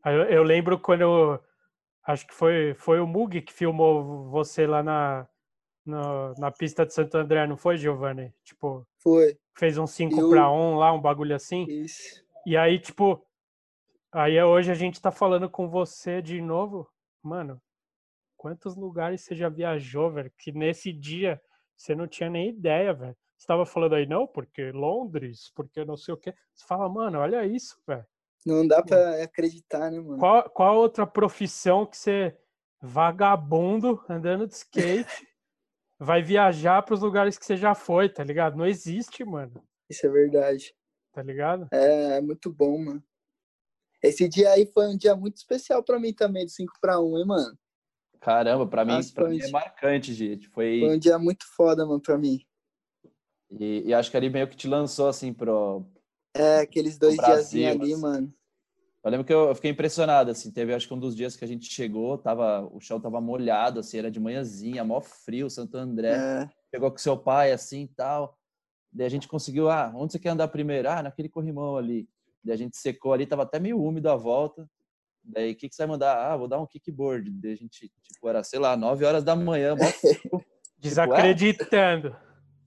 eu, 0.06 0.24
eu 0.24 0.44
lembro 0.44 0.80
quando 0.80 1.02
eu, 1.02 1.40
acho 2.06 2.26
que 2.26 2.34
foi, 2.34 2.74
foi 2.74 3.00
o 3.00 3.08
Mug 3.08 3.42
que 3.42 3.54
filmou 3.54 4.30
você 4.30 4.66
lá 4.66 4.82
na, 4.82 5.28
na, 5.90 6.34
na 6.38 6.52
pista 6.52 6.86
de 6.86 6.94
Santo 6.94 7.18
André, 7.18 7.46
não 7.48 7.58
foi, 7.58 7.78
Giovanni? 7.78 8.34
Tipo, 8.44 8.88
foi. 8.98 9.38
Fez 9.56 9.78
um 9.78 9.88
5 9.88 10.30
para 10.30 10.50
1 10.50 10.76
lá, 10.76 10.94
um 10.94 11.02
bagulho 11.02 11.36
assim. 11.36 11.66
Isso. 11.68 12.24
E 12.46 12.56
aí, 12.56 12.80
tipo, 12.80 13.22
Aí 14.12 14.42
hoje 14.42 14.72
a 14.72 14.76
gente 14.76 15.00
tá 15.00 15.12
falando 15.12 15.48
com 15.48 15.70
você 15.70 16.22
de 16.22 16.42
novo. 16.42 16.90
Mano, 17.22 17.62
quantos 18.36 18.76
lugares 18.76 19.22
você 19.22 19.36
já 19.36 19.50
viajou, 19.50 20.12
velho? 20.12 20.32
Que 20.38 20.52
nesse 20.52 20.92
dia 20.92 21.40
você 21.78 21.94
não 21.94 22.08
tinha 22.08 22.30
nem 22.30 22.50
ideia, 22.50 22.92
velho. 22.92 23.16
Você 23.38 23.46
tava 23.46 23.66
falando 23.66 23.96
aí, 23.96 24.08
não, 24.08 24.26
porque 24.26 24.72
Londres, 24.72 25.52
porque 25.56 25.86
não 25.86 25.96
sei 25.96 26.14
o 26.14 26.18
quê. 26.18 26.34
Você 26.54 26.66
fala, 26.66 26.90
mano, 26.90 27.20
olha 27.20 27.46
isso, 27.46 27.80
velho. 27.88 28.06
Não 28.46 28.68
dá 28.68 28.82
pra 28.82 29.24
acreditar, 29.24 29.92
né, 29.92 30.00
mano? 30.00 30.18
Qual, 30.18 30.50
qual 30.50 30.78
outra 30.78 31.06
profissão 31.06 31.86
que 31.86 31.96
você, 31.96 32.36
vagabundo, 32.82 34.04
andando 34.10 34.48
de 34.48 34.56
skate, 34.56 35.28
vai 36.00 36.24
viajar 36.24 36.82
para 36.82 36.94
os 36.96 37.02
lugares 37.02 37.38
que 37.38 37.46
você 37.46 37.58
já 37.58 37.76
foi, 37.76 38.08
tá 38.08 38.24
ligado? 38.24 38.58
Não 38.58 38.66
existe, 38.66 39.24
mano. 39.26 39.62
Isso 39.90 40.06
é 40.08 40.10
verdade. 40.10 40.74
Tá 41.12 41.22
ligado? 41.22 41.68
É, 41.74 42.18
é 42.18 42.22
muito 42.22 42.52
bom, 42.52 42.78
mano. 42.78 43.04
Esse 44.02 44.30
dia 44.30 44.52
aí 44.52 44.66
foi 44.74 44.88
um 44.88 44.98
dia 44.98 45.14
muito 45.16 45.36
especial 45.38 45.84
para 45.84 46.00
mim 46.00 46.14
também, 46.14 46.46
de 46.46 46.54
5 46.54 46.72
para 46.80 47.02
1, 47.02 47.18
hein, 47.18 47.26
mano? 47.26 47.60
Caramba, 48.22 48.66
pra 48.66 48.86
mim, 48.86 48.94
Nossa, 48.94 49.14
pra 49.14 49.30
mim 49.30 49.42
um 49.42 49.46
é 49.46 49.52
marcante, 49.52 50.14
gente. 50.14 50.48
Foi, 50.50 50.80
Foi 50.80 50.96
um 50.96 51.00
dia 51.00 51.20
muito 51.20 51.46
foda, 51.56 51.86
mano, 51.86 52.02
pra 52.02 52.18
mim. 52.18 52.40
e, 53.52 53.84
e 53.88 53.94
acho 53.94 54.10
que 54.10 54.16
ali 54.18 54.30
meio 54.30 54.48
que 54.48 54.56
te 54.56 54.68
lançou 54.68 55.10
assim 55.10 55.34
pro. 55.34 55.86
É, 56.34 56.60
aqueles 56.60 56.98
dois 56.98 57.18
Brasil, 57.18 57.62
diazinhos 57.62 57.82
ali, 57.82 57.94
assim. 57.94 58.02
mano. 58.02 58.34
Eu 59.04 59.12
lembro 59.12 59.26
que 59.26 59.34
eu, 59.34 59.48
eu 59.48 59.56
fiquei 59.56 59.72
impressionado, 59.72 60.30
assim, 60.30 60.52
teve 60.52 60.74
acho 60.74 60.88
que 60.88 60.94
um 60.94 61.00
dos 61.00 61.16
dias 61.16 61.36
que 61.36 61.46
a 61.46 61.48
gente 61.48 61.72
chegou, 61.72 62.18
tava, 62.18 62.68
o 62.72 62.82
chão 62.82 63.00
tava 63.00 63.22
molhado, 63.22 63.80
assim, 63.80 63.98
era 63.98 64.12
de 64.12 64.20
manhãzinha, 64.20 64.84
mó 64.84 65.00
frio, 65.00 65.50
Santo 65.50 65.78
André. 65.78 66.16
É, 66.16 66.50
Chegou 66.74 66.92
com 66.92 66.98
seu 66.98 67.18
pai, 67.18 67.52
assim, 67.52 67.84
e 67.84 67.88
tal. 67.88 68.38
Daí 68.92 69.08
a 69.08 69.10
gente 69.10 69.28
conseguiu, 69.28 69.70
ah, 69.70 69.92
onde 69.96 70.12
você 70.12 70.20
quer 70.20 70.30
andar 70.30 70.48
primeiro? 70.50 70.90
Ah, 70.90 71.02
naquele 71.02 71.30
corrimão 71.30 71.78
ali. 71.78 72.10
Daí 72.44 72.54
a 72.54 72.58
gente 72.58 72.78
secou 72.78 73.14
ali, 73.14 73.26
tava 73.26 73.44
até 73.44 73.60
meio 73.60 73.82
úmido 73.82 74.10
a 74.10 74.16
volta. 74.16 74.70
Daí, 75.24 75.52
o 75.52 75.56
que, 75.56 75.70
que 75.70 75.76
você 75.76 75.84
vai 75.84 75.92
mandar? 75.92 76.32
Ah, 76.32 76.36
vou 76.36 76.48
dar 76.48 76.60
um 76.60 76.66
kickboard. 76.66 77.30
Daí 77.32 77.54
a 77.54 77.58
gente, 77.58 77.92
tipo, 78.02 78.28
era, 78.28 78.44
sei 78.44 78.60
lá, 78.60 78.76
9 78.76 79.06
horas 79.06 79.24
da 79.24 79.36
manhã, 79.36 79.76
mó 79.76 79.86
frio. 79.92 80.46
Desacreditando. 80.78 82.16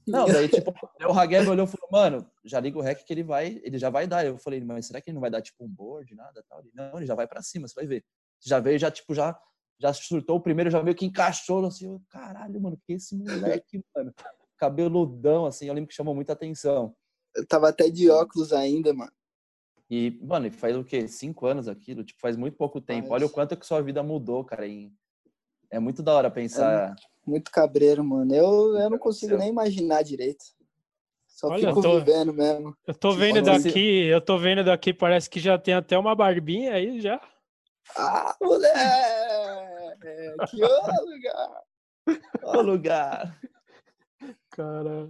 Não, 0.07 0.27
daí, 0.45 0.49
tipo, 0.49 0.73
o 1.09 1.13
Hageb 1.13 1.49
olhou 1.49 1.67
e 1.67 1.69
falou, 1.69 1.89
mano, 1.91 2.31
já 2.45 2.59
liga 2.61 2.79
o 2.79 2.83
rec 2.83 3.05
que 3.05 3.13
ele 3.13 3.23
vai, 3.23 3.61
ele 3.63 3.79
já 3.79 3.91
vai 3.91 4.07
dar. 4.07 4.25
Eu 4.27 4.39
falei, 4.39 4.61
mas 4.61 4.87
será 4.87 5.01
que 5.01 5.11
ele 5.11 5.15
não 5.15 5.21
vai 5.21 5.31
dar, 5.31 5.43
tipo, 5.43 5.65
um 5.65 5.69
board, 5.69 6.15
nada, 6.15 6.45
tal? 6.49 6.61
Ele, 6.61 6.71
não, 6.75 6.97
ele 6.97 7.07
já 7.07 7.15
vai 7.15 7.27
pra 7.27 7.43
cima, 7.43 7.67
você 7.69 7.75
vai 7.75 7.87
ver. 7.87 8.05
Já 8.41 8.59
veio, 8.61 8.79
já, 8.79 8.91
tipo, 8.91 9.15
já, 9.15 9.39
já 9.79 9.93
surtou 9.93 10.37
o 10.37 10.41
primeiro, 10.41 10.71
já 10.71 10.83
meio 10.83 10.97
que 10.97 11.07
encaixou, 11.07 11.65
assim, 11.67 11.87
eu, 11.87 12.03
caralho, 12.09 12.61
mano, 12.61 12.77
que 12.85 12.95
esse 12.95 13.17
moleque, 13.17 13.85
mano. 13.95 14.13
Cabeludão, 14.57 15.47
assim, 15.47 15.67
eu 15.67 15.75
lembro 15.75 15.89
que 15.89 15.95
chamou 15.95 16.15
muita 16.15 16.33
atenção. 16.33 16.95
eu 17.35 17.47
tava 17.47 17.69
até 17.69 17.89
de 17.91 18.09
óculos 18.11 18.53
ainda, 18.53 18.93
mano. 18.95 19.13
E, 19.91 20.19
mano, 20.23 20.47
e 20.47 20.51
faz 20.51 20.77
o 20.77 20.85
quê? 20.85 21.07
Cinco 21.07 21.47
anos 21.47 21.69
aquilo? 21.69 22.03
Tipo, 22.03 22.21
faz 22.21 22.37
muito 22.37 22.57
pouco 22.57 22.81
tempo. 22.81 23.09
Faz. 23.09 23.23
Olha 23.23 23.27
o 23.27 23.31
quanto 23.31 23.57
que 23.57 23.67
sua 23.67 23.83
vida 23.83 24.03
mudou, 24.03 24.43
cara. 24.45 24.67
em- 24.67 24.97
É 25.71 25.79
muito 25.79 26.03
da 26.03 26.15
hora 26.15 26.31
pensar. 26.31 26.95
Muito 27.27 27.51
cabreiro, 27.51 28.03
mano. 28.05 28.35
Eu, 28.35 28.77
eu 28.79 28.91
não 28.91 28.99
consigo 28.99 29.37
nem 29.37 29.49
imaginar 29.49 30.03
direito. 30.03 30.45
Só 31.29 31.49
Olha, 31.49 31.69
fico 31.69 31.79
eu 31.79 31.83
tô- 31.83 31.99
vivendo 32.01 32.33
mesmo. 32.33 32.77
Eu 32.87 32.95
tô 32.95 33.11
Que 33.13 33.17
vendo 33.19 33.45
foda. 33.45 33.59
daqui, 33.59 34.05
eu 34.07 34.21
tô 34.21 34.39
vendo 34.39 34.65
daqui, 34.65 34.93
parece 34.93 35.29
que 35.31 35.41
já 35.41 35.59
tem 35.59 35.75
até 35.75 35.97
uma 35.99 36.15
barbinha 36.15 36.75
aí 36.75 37.01
já. 37.01 37.21
Ah, 37.97 38.37
moleque! 38.41 38.77
Que 40.51 40.57
lugar! 40.63 41.63
Ô, 42.43 42.61
lugar! 42.61 43.41
Cara. 44.51 45.09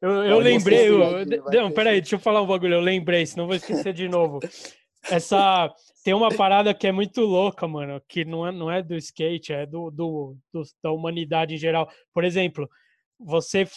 Eu, 0.00 0.10
eu 0.24 0.36
Pode 0.36 0.44
lembrei. 0.48 0.88
eu- 0.88 0.98
vai 0.98 1.24
não, 1.56 1.72
peraí, 1.72 2.00
deixa 2.00 2.14
eu 2.16 2.20
falar 2.20 2.40
um 2.42 2.46
bagulho. 2.46 2.74
Eu 2.74 2.80
lembrei, 2.80 3.26
senão 3.26 3.44
eu 3.44 3.48
vou 3.48 3.56
esquecer 3.56 3.92
de 3.92 4.08
novo. 4.08 4.38
Essa. 5.10 5.72
Tem 6.08 6.14
uma 6.14 6.34
parada 6.34 6.72
que 6.72 6.86
é 6.86 6.90
muito 6.90 7.20
louca, 7.20 7.68
mano, 7.68 8.00
que 8.08 8.24
não 8.24 8.46
é, 8.46 8.50
não 8.50 8.70
é 8.70 8.82
do 8.82 8.96
skate, 8.96 9.52
é 9.52 9.66
do, 9.66 9.90
do, 9.90 10.34
do- 10.50 10.62
da 10.82 10.90
humanidade 10.90 11.52
em 11.54 11.58
geral. 11.58 11.86
Por 12.14 12.24
exemplo, 12.24 12.66
você. 13.20 13.68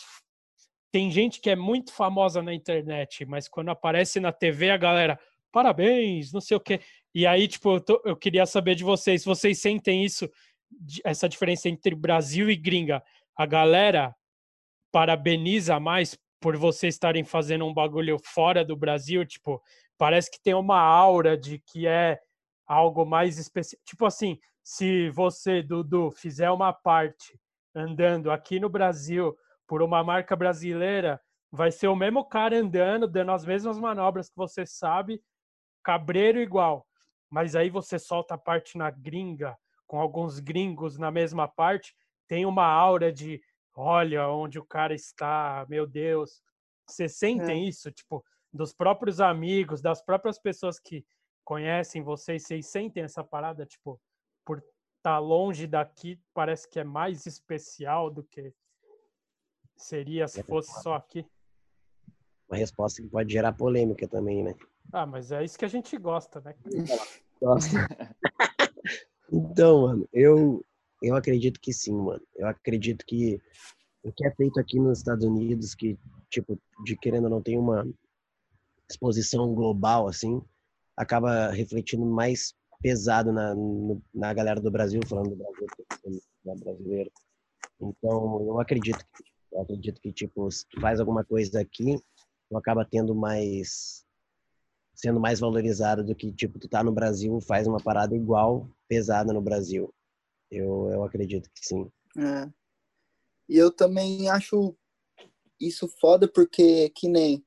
Tem 0.93 1.11
gente 1.11 1.41
que 1.41 1.49
é 1.49 1.57
muito 1.57 1.91
famosa 1.91 2.41
na 2.41 2.53
internet, 2.53 3.25
mas 3.25 3.49
quando 3.49 3.67
aparece 3.67 4.21
na 4.21 4.31
TV, 4.31 4.69
a 4.71 4.77
galera, 4.77 5.19
parabéns, 5.51 6.31
não 6.31 6.39
sei 6.39 6.55
o 6.55 6.59
quê. 6.61 6.79
E 7.13 7.27
aí, 7.27 7.49
tipo, 7.49 7.69
eu, 7.75 7.81
tô- 7.81 8.01
eu 8.05 8.15
queria 8.15 8.45
saber 8.45 8.75
de 8.75 8.85
vocês, 8.85 9.25
vocês 9.25 9.59
sentem 9.59 10.05
isso, 10.05 10.29
essa 11.03 11.27
diferença 11.27 11.67
entre 11.67 11.93
Brasil 11.93 12.49
e 12.49 12.55
gringa? 12.55 13.03
A 13.35 13.45
galera 13.45 14.15
parabeniza 14.89 15.81
mais 15.81 16.17
por 16.41 16.57
vocês 16.57 16.95
estarem 16.95 17.23
fazendo 17.23 17.65
um 17.65 17.73
bagulho 17.73 18.17
fora 18.19 18.65
do 18.65 18.75
Brasil, 18.75 19.23
tipo, 19.25 19.61
parece 19.97 20.29
que 20.29 20.41
tem 20.41 20.55
uma 20.55 20.79
aura 20.79 21.37
de 21.37 21.59
que 21.59 21.85
é 21.85 22.19
algo 22.65 23.05
mais 23.05 23.37
especial. 23.37 23.79
Tipo 23.85 24.07
assim, 24.07 24.39
se 24.63 25.09
você, 25.11 25.61
Dudu, 25.61 26.09
fizer 26.11 26.49
uma 26.49 26.73
parte 26.73 27.39
andando 27.75 28.31
aqui 28.31 28.59
no 28.59 28.69
Brasil 28.69 29.37
por 29.67 29.83
uma 29.83 30.03
marca 30.03 30.35
brasileira, 30.35 31.21
vai 31.51 31.71
ser 31.71 31.87
o 31.87 31.95
mesmo 31.95 32.25
cara 32.25 32.57
andando, 32.57 33.07
dando 33.07 33.31
as 33.31 33.45
mesmas 33.45 33.77
manobras 33.77 34.27
que 34.27 34.35
você 34.35 34.65
sabe, 34.65 35.21
cabreiro 35.83 36.39
igual. 36.39 36.87
Mas 37.29 37.55
aí 37.55 37.69
você 37.69 37.99
solta 37.99 38.33
a 38.33 38.37
parte 38.37 38.77
na 38.79 38.89
gringa, 38.89 39.55
com 39.85 39.99
alguns 39.99 40.39
gringos 40.39 40.97
na 40.97 41.11
mesma 41.11 41.47
parte, 41.47 41.93
tem 42.27 42.45
uma 42.45 42.65
aura 42.65 43.11
de 43.11 43.41
olha 43.75 44.27
onde 44.29 44.59
o 44.59 44.65
cara 44.65 44.93
está, 44.93 45.65
meu 45.69 45.85
Deus. 45.87 46.41
Vocês 46.87 47.17
sentem 47.17 47.67
isso, 47.67 47.91
tipo, 47.91 48.23
dos 48.51 48.73
próprios 48.73 49.21
amigos, 49.21 49.81
das 49.81 50.01
próprias 50.01 50.37
pessoas 50.37 50.79
que 50.79 51.05
conhecem 51.43 52.03
vocês, 52.03 52.43
vocês 52.43 52.67
sentem 52.67 53.03
essa 53.03 53.23
parada, 53.23 53.65
tipo, 53.65 53.99
por 54.45 54.63
estar 54.97 55.19
longe 55.19 55.65
daqui, 55.65 56.19
parece 56.33 56.69
que 56.69 56.79
é 56.79 56.83
mais 56.83 57.25
especial 57.25 58.09
do 58.09 58.23
que 58.23 58.53
seria 59.75 60.27
se 60.27 60.43
fosse 60.43 60.81
só 60.81 60.95
aqui. 60.95 61.25
Uma 62.47 62.57
resposta 62.57 63.01
que 63.01 63.07
pode 63.07 63.31
gerar 63.31 63.53
polêmica 63.53 64.07
também, 64.07 64.43
né? 64.43 64.53
Ah, 64.91 65.05
mas 65.05 65.31
é 65.31 65.43
isso 65.43 65.57
que 65.57 65.65
a 65.65 65.69
gente 65.69 65.97
gosta, 65.97 66.41
né? 66.41 66.55
Então, 69.33 69.83
mano, 69.83 70.09
eu, 70.11 70.61
eu 71.01 71.15
acredito 71.15 71.59
que 71.59 71.73
sim, 71.73 71.95
mano. 71.95 72.21
Eu 72.35 72.47
acredito 72.47 73.05
que 73.05 73.41
o 74.03 74.11
que 74.11 74.25
é 74.25 74.31
feito 74.31 74.59
aqui 74.59 74.79
nos 74.79 74.99
Estados 74.99 75.25
Unidos, 75.25 75.75
que, 75.75 75.97
tipo, 76.29 76.59
de 76.83 76.95
querendo 76.97 77.25
ou 77.25 77.29
não 77.29 77.41
tem 77.41 77.57
uma 77.57 77.87
exposição 78.89 79.53
global, 79.53 80.07
assim, 80.07 80.41
acaba 80.95 81.49
refletindo 81.49 82.05
mais 82.05 82.53
pesado 82.81 83.31
na, 83.31 83.53
na 84.13 84.33
galera 84.33 84.59
do 84.59 84.71
Brasil, 84.71 85.01
falando 85.07 85.29
do 85.29 85.35
Brasil, 85.35 85.67
sou 86.43 86.55
brasileiro. 86.57 87.11
Então, 87.79 88.41
eu 88.41 88.59
acredito 88.59 89.05
que, 89.15 89.23
eu 89.51 89.61
acredito 89.61 90.01
que, 90.01 90.11
tipo, 90.11 90.49
se 90.51 90.65
tu 90.67 90.79
faz 90.79 90.99
alguma 90.99 91.23
coisa 91.23 91.61
aqui, 91.61 91.97
tu 92.49 92.57
acaba 92.57 92.85
tendo 92.85 93.15
mais 93.15 94.05
sendo 94.93 95.19
mais 95.19 95.39
valorizado 95.39 96.03
do 96.03 96.13
que, 96.13 96.31
tipo, 96.31 96.59
tu 96.59 96.67
tá 96.67 96.83
no 96.83 96.91
Brasil, 96.91 97.39
faz 97.41 97.65
uma 97.65 97.79
parada 97.79 98.15
igual, 98.15 98.69
pesada 98.87 99.33
no 99.33 99.41
Brasil. 99.41 99.91
Eu, 100.51 100.89
eu 100.91 101.03
acredito 101.03 101.49
que 101.53 101.65
sim. 101.65 101.89
É. 102.17 102.51
E 103.47 103.57
eu 103.57 103.71
também 103.71 104.29
acho 104.29 104.75
isso 105.59 105.87
foda 105.99 106.27
porque, 106.27 106.89
que 106.89 107.07
nem 107.07 107.45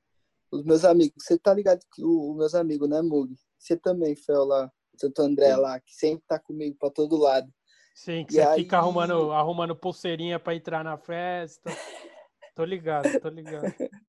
os 0.51 0.65
meus 0.65 0.85
amigos, 0.85 1.23
você 1.25 1.39
tá 1.39 1.53
ligado 1.53 1.81
que 1.93 2.03
o- 2.03 2.31
os 2.33 2.37
meus 2.37 2.55
amigos, 2.55 2.89
né, 2.89 3.03
Mug? 3.03 3.35
Você 3.59 3.77
também, 3.77 4.15
Fel, 4.17 4.45
lá, 4.45 4.71
Santo 4.97 5.21
André 5.23 5.55
Sim. 5.55 5.61
lá, 5.61 5.81
que 5.81 5.93
sempre 5.95 6.25
tá 6.27 6.39
comigo 6.39 6.77
pra 6.79 6.91
todo 6.91 7.17
lado. 7.17 7.53
Sim, 7.95 8.25
que 8.25 8.35
E 8.35 8.37
você 8.43 8.55
fica 8.57 8.77
aí- 8.77 8.81
arrumando, 8.83 9.33
arrumando 9.33 9.77
pulseirinha 9.77 10.39
pra 10.41 10.55
entrar 10.55 10.83
na 10.85 10.97
festa. 10.97 11.65
Tô 12.55 12.65
ligado, 12.65 13.21
tô 13.21 13.29
ligado. 13.29 13.65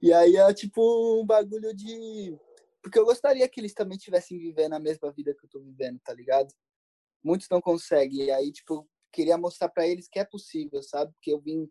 E 0.00 0.12
aí 0.12 0.36
é 0.36 0.54
tipo 0.54 1.20
um 1.20 1.26
bagulho 1.26 1.74
de. 1.74 2.38
Porque 2.80 2.96
eu 2.96 3.04
gostaria 3.04 3.48
que 3.48 3.60
eles 3.60 3.74
também 3.74 3.96
estivessem 3.98 4.38
vivendo 4.38 4.74
a 4.74 4.78
mesma 4.78 5.10
vida 5.10 5.34
que 5.34 5.44
eu 5.44 5.50
tô 5.50 5.58
vivendo, 5.58 5.98
tá 6.04 6.14
ligado? 6.14 6.54
Muitos 7.22 7.48
não 7.50 7.60
conseguem. 7.60 8.24
E 8.26 8.30
aí, 8.30 8.52
tipo, 8.52 8.88
queria 9.12 9.36
mostrar 9.38 9.68
pra 9.68 9.86
eles 9.86 10.08
que 10.08 10.18
é 10.18 10.24
possível, 10.24 10.82
sabe? 10.82 11.12
Porque 11.12 11.32
eu 11.32 11.40
vim 11.40 11.68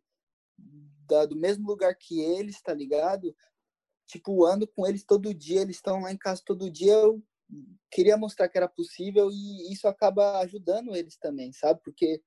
da- 1.08 1.26
do 1.26 1.36
mesmo 1.36 1.68
lugar 1.68 1.96
que 1.96 2.20
eles, 2.20 2.62
tá 2.62 2.74
ligado? 2.74 3.36
Tipo, 4.08 4.46
ando 4.46 4.68
com 4.68 4.86
eles 4.88 5.04
todo 5.04 5.34
dia, 5.34 5.62
eles 5.62 5.78
estão 5.78 6.02
lá 6.02 6.12
em 6.12 6.18
casa 6.18 6.42
todo 6.46 6.72
dia. 6.72 6.94
Eu 6.94 7.24
queria 7.92 8.18
mostrar 8.18 8.50
que 8.50 8.58
era 8.58 8.68
possível 8.68 9.30
e 9.32 9.72
isso 9.72 9.88
acaba 9.88 10.40
ajudando 10.40 10.96
eles 10.96 11.18
também, 11.18 11.52
sabe? 11.54 11.80
Porque 11.84 12.22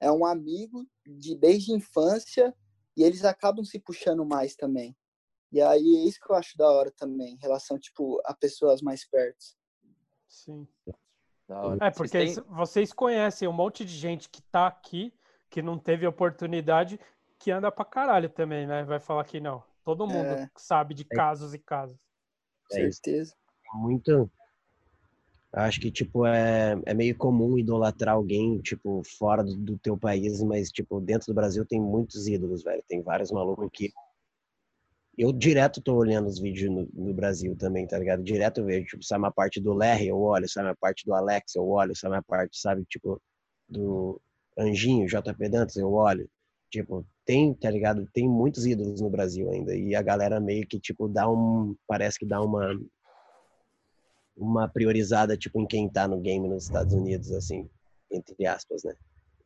é 0.00 0.10
um 0.10 0.24
amigo 0.26 0.86
de 1.06 1.34
desde 1.34 1.72
a 1.72 1.76
infância 1.76 2.54
e 2.96 3.02
eles 3.02 3.24
acabam 3.24 3.64
se 3.64 3.78
puxando 3.78 4.24
mais 4.24 4.54
também. 4.54 4.96
E 5.52 5.60
aí 5.60 5.96
é 5.96 6.04
isso 6.08 6.18
que 6.20 6.30
eu 6.30 6.36
acho 6.36 6.56
da 6.58 6.70
hora 6.70 6.90
também, 6.90 7.34
em 7.34 7.38
relação, 7.38 7.78
tipo, 7.78 8.20
a 8.24 8.34
pessoas 8.34 8.82
mais 8.82 9.08
perto. 9.08 9.42
Sim. 10.28 10.66
É, 11.48 11.54
Vocês 11.54 11.96
porque 11.96 12.18
têm- 12.18 12.44
vocês 12.48 12.92
conhecem 12.92 13.46
um 13.48 13.52
monte 13.52 13.84
de 13.84 13.92
gente 13.94 14.28
que 14.28 14.42
tá 14.42 14.66
aqui, 14.66 15.12
que 15.48 15.62
não 15.62 15.78
teve 15.78 16.06
oportunidade, 16.06 16.98
que 17.38 17.50
anda 17.50 17.70
pra 17.70 17.84
caralho 17.84 18.28
também, 18.28 18.66
né? 18.66 18.82
Vai 18.84 18.98
falar 18.98 19.24
que 19.24 19.38
não. 19.40 19.62
Todo 19.84 20.06
mundo 20.06 20.26
É. 20.26 20.50
sabe 20.56 20.92
de 20.94 21.04
casos 21.04 21.54
e 21.54 21.58
casos. 21.58 21.96
É 22.72 22.86
isso. 22.88 23.00
certeza. 23.02 23.34
Muito. 23.74 24.28
Acho 25.52 25.80
que, 25.80 25.90
tipo, 25.90 26.26
é, 26.26 26.76
é 26.84 26.92
meio 26.92 27.16
comum 27.16 27.56
idolatrar 27.56 28.16
alguém, 28.16 28.58
tipo, 28.60 29.00
fora 29.18 29.42
do, 29.44 29.56
do 29.56 29.78
teu 29.78 29.96
país, 29.96 30.42
mas, 30.42 30.70
tipo, 30.70 31.00
dentro 31.00 31.28
do 31.28 31.34
Brasil 31.34 31.64
tem 31.64 31.80
muitos 31.80 32.26
ídolos, 32.26 32.62
velho. 32.64 32.82
Tem 32.88 33.00
vários 33.02 33.30
malucos 33.30 33.68
que. 33.72 33.92
Eu 35.18 35.32
direto 35.32 35.80
tô 35.80 35.94
olhando 35.94 36.28
os 36.28 36.38
vídeos 36.38 36.70
no, 36.70 36.88
no 36.92 37.14
Brasil 37.14 37.56
também, 37.56 37.86
tá 37.86 37.98
ligado? 37.98 38.22
Direto 38.22 38.60
eu 38.60 38.66
vejo, 38.66 38.86
tipo, 38.86 39.02
sabe 39.02 39.24
uma 39.24 39.32
parte 39.32 39.60
do 39.60 39.72
Larry, 39.72 40.08
eu 40.08 40.20
olho, 40.20 40.48
sabe 40.48 40.68
uma 40.68 40.76
parte 40.76 41.06
do 41.06 41.14
Alex, 41.14 41.54
eu 41.54 41.66
olho, 41.66 41.96
sabe 41.96 42.16
uma 42.16 42.22
parte, 42.22 42.58
sabe, 42.60 42.84
tipo, 42.84 43.20
do 43.68 44.20
Anjinho, 44.58 45.06
JP 45.06 45.48
Dantas, 45.48 45.76
eu 45.76 45.90
olho. 45.92 46.28
Tipo, 46.70 47.06
tem, 47.24 47.54
tá 47.54 47.70
ligado? 47.70 48.06
Tem 48.12 48.28
muitos 48.28 48.66
ídolos 48.66 49.00
no 49.00 49.08
Brasil 49.08 49.50
ainda. 49.50 49.74
E 49.74 49.94
a 49.94 50.02
galera 50.02 50.40
meio 50.40 50.66
que, 50.66 50.78
tipo, 50.78 51.08
dá 51.08 51.28
um. 51.28 51.76
Parece 51.86 52.18
que 52.18 52.26
dá 52.26 52.42
uma. 52.42 52.78
Uma 54.36 54.68
priorizada, 54.68 55.36
tipo, 55.36 55.60
em 55.60 55.66
quem 55.66 55.88
tá 55.88 56.06
no 56.06 56.20
game 56.20 56.46
nos 56.46 56.64
Estados 56.64 56.92
Unidos, 56.92 57.32
assim, 57.32 57.70
entre 58.10 58.46
aspas, 58.46 58.84
né? 58.84 58.94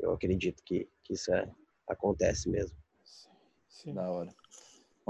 Eu 0.00 0.12
acredito 0.12 0.60
que, 0.64 0.88
que 1.04 1.12
isso 1.14 1.32
é, 1.32 1.48
acontece 1.86 2.48
mesmo. 2.48 2.76
Sim. 3.68 3.94
Da 3.94 4.10
hora. 4.10 4.34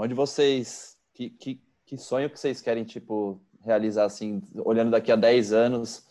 Onde 0.01 0.15
vocês. 0.15 0.97
Que, 1.13 1.29
que, 1.29 1.61
que 1.85 1.95
sonho 1.95 2.27
que 2.27 2.39
vocês 2.39 2.59
querem, 2.59 2.83
tipo, 2.83 3.39
realizar, 3.59 4.05
assim, 4.05 4.41
olhando 4.65 4.89
daqui 4.89 5.11
a 5.11 5.15
10 5.15 5.53
anos? 5.53 6.07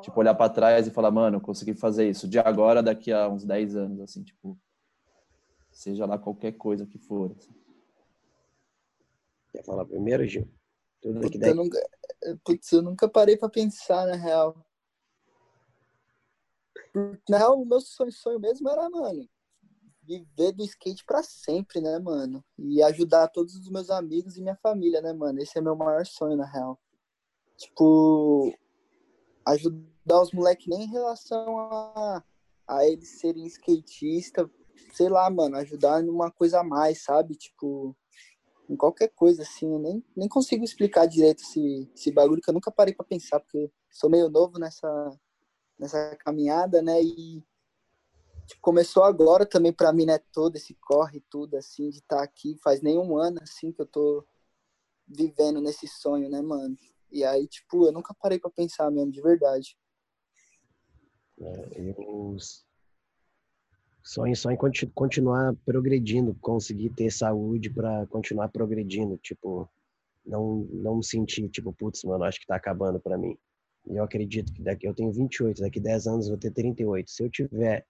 Tipo, 0.00 0.20
olhar 0.20 0.34
para 0.34 0.48
trás 0.48 0.86
e 0.86 0.90
falar, 0.90 1.10
mano, 1.10 1.36
eu 1.36 1.40
consegui 1.40 1.74
fazer 1.74 2.08
isso 2.08 2.26
de 2.26 2.38
agora 2.38 2.82
daqui 2.82 3.12
a 3.12 3.28
uns 3.28 3.44
10 3.44 3.76
anos, 3.76 4.00
assim, 4.00 4.22
tipo, 4.22 4.58
seja 5.70 6.06
lá 6.06 6.16
qualquer 6.18 6.52
coisa 6.52 6.86
que 6.86 6.96
for. 6.96 7.32
Assim. 7.32 7.54
Quer 9.52 9.64
falar 9.64 9.84
primeiro, 9.84 10.26
Gil? 10.26 10.48
Tudo 11.02 11.20
Putz, 11.20 11.46
eu 11.46 11.54
nunca, 11.54 11.90
putz, 12.42 12.72
eu 12.72 12.82
nunca 12.82 13.06
parei 13.06 13.36
para 13.36 13.50
pensar, 13.50 14.06
na 14.06 14.16
real. 14.16 14.56
Na 17.28 17.36
real, 17.36 17.60
o 17.60 17.66
meu 17.66 17.80
sonho, 17.82 18.12
sonho 18.12 18.40
mesmo 18.40 18.70
era, 18.70 18.88
mano, 18.88 19.28
viver 20.06 20.52
do 20.52 20.64
skate 20.64 21.04
para 21.04 21.22
sempre, 21.22 21.80
né, 21.80 21.98
mano? 21.98 22.44
E 22.58 22.82
ajudar 22.82 23.28
todos 23.28 23.54
os 23.56 23.68
meus 23.68 23.90
amigos 23.90 24.36
e 24.36 24.42
minha 24.42 24.56
família, 24.56 25.02
né, 25.02 25.12
mano? 25.12 25.40
Esse 25.40 25.58
é 25.58 25.60
meu 25.60 25.74
maior 25.74 26.06
sonho, 26.06 26.36
na 26.36 26.46
real. 26.46 26.78
Tipo, 27.56 28.54
ajudar 29.46 30.22
os 30.22 30.32
moleques 30.32 30.66
nem 30.66 30.84
em 30.84 30.90
relação 30.90 31.58
a, 31.58 32.22
a 32.66 32.86
eles 32.86 33.20
serem 33.20 33.46
skatista, 33.46 34.48
sei 34.92 35.08
lá, 35.08 35.28
mano, 35.30 35.56
ajudar 35.56 36.02
em 36.02 36.08
uma 36.08 36.30
coisa 36.30 36.60
a 36.60 36.64
mais, 36.64 37.02
sabe? 37.02 37.34
Tipo, 37.34 37.96
em 38.68 38.76
qualquer 38.76 39.08
coisa, 39.08 39.42
assim, 39.42 39.72
eu 39.72 39.78
nem, 39.78 40.04
nem 40.16 40.28
consigo 40.28 40.64
explicar 40.64 41.06
direito 41.06 41.42
esse, 41.42 41.90
esse 41.94 42.12
bagulho 42.12 42.42
que 42.42 42.50
eu 42.50 42.54
nunca 42.54 42.70
parei 42.70 42.94
para 42.94 43.06
pensar, 43.06 43.40
porque 43.40 43.70
sou 43.90 44.10
meio 44.10 44.28
novo 44.28 44.58
nessa, 44.58 45.18
nessa 45.78 46.16
caminhada, 46.16 46.82
né? 46.82 47.00
E 47.02 47.42
tipo, 48.46 48.60
começou 48.60 49.04
agora 49.04 49.44
também 49.44 49.72
para 49.72 49.92
mim, 49.92 50.06
né? 50.06 50.18
Todo 50.32 50.56
esse 50.56 50.74
corre, 50.74 51.22
tudo, 51.30 51.56
assim, 51.56 51.90
de 51.90 51.98
estar 51.98 52.18
tá 52.18 52.22
aqui. 52.22 52.56
Faz 52.62 52.80
nem 52.80 52.98
um 52.98 53.16
ano, 53.16 53.38
assim, 53.42 53.72
que 53.72 53.80
eu 53.80 53.86
tô 53.86 54.26
vivendo 55.06 55.60
nesse 55.60 55.86
sonho, 55.86 56.28
né, 56.28 56.40
mano? 56.40 56.76
E 57.10 57.24
aí, 57.24 57.46
tipo, 57.46 57.86
eu 57.86 57.92
nunca 57.92 58.14
parei 58.14 58.38
para 58.38 58.50
pensar 58.50 58.90
mesmo, 58.90 59.12
de 59.12 59.20
verdade. 59.20 59.76
É, 61.40 61.80
eu 61.80 62.36
sonho 64.02 64.32
em 64.52 64.88
continuar 64.94 65.54
progredindo, 65.64 66.34
conseguir 66.40 66.90
ter 66.90 67.10
saúde 67.10 67.68
para 67.68 68.06
continuar 68.06 68.48
progredindo, 68.48 69.16
tipo, 69.18 69.68
não 70.24 70.66
não 70.72 71.02
sentir 71.02 71.48
tipo, 71.48 71.72
putz, 71.72 72.04
mano, 72.04 72.24
acho 72.24 72.40
que 72.40 72.46
tá 72.46 72.56
acabando 72.56 73.00
para 73.00 73.18
mim. 73.18 73.36
E 73.86 73.96
eu 73.96 74.04
acredito 74.04 74.52
que 74.52 74.62
daqui 74.62 74.86
eu 74.86 74.94
tenho 74.94 75.12
28, 75.12 75.60
daqui 75.60 75.80
10 75.80 76.06
anos 76.06 76.26
eu 76.26 76.32
vou 76.32 76.38
ter 76.38 76.52
38. 76.52 77.10
Se 77.10 77.22
eu 77.22 77.30
tiver 77.30 77.84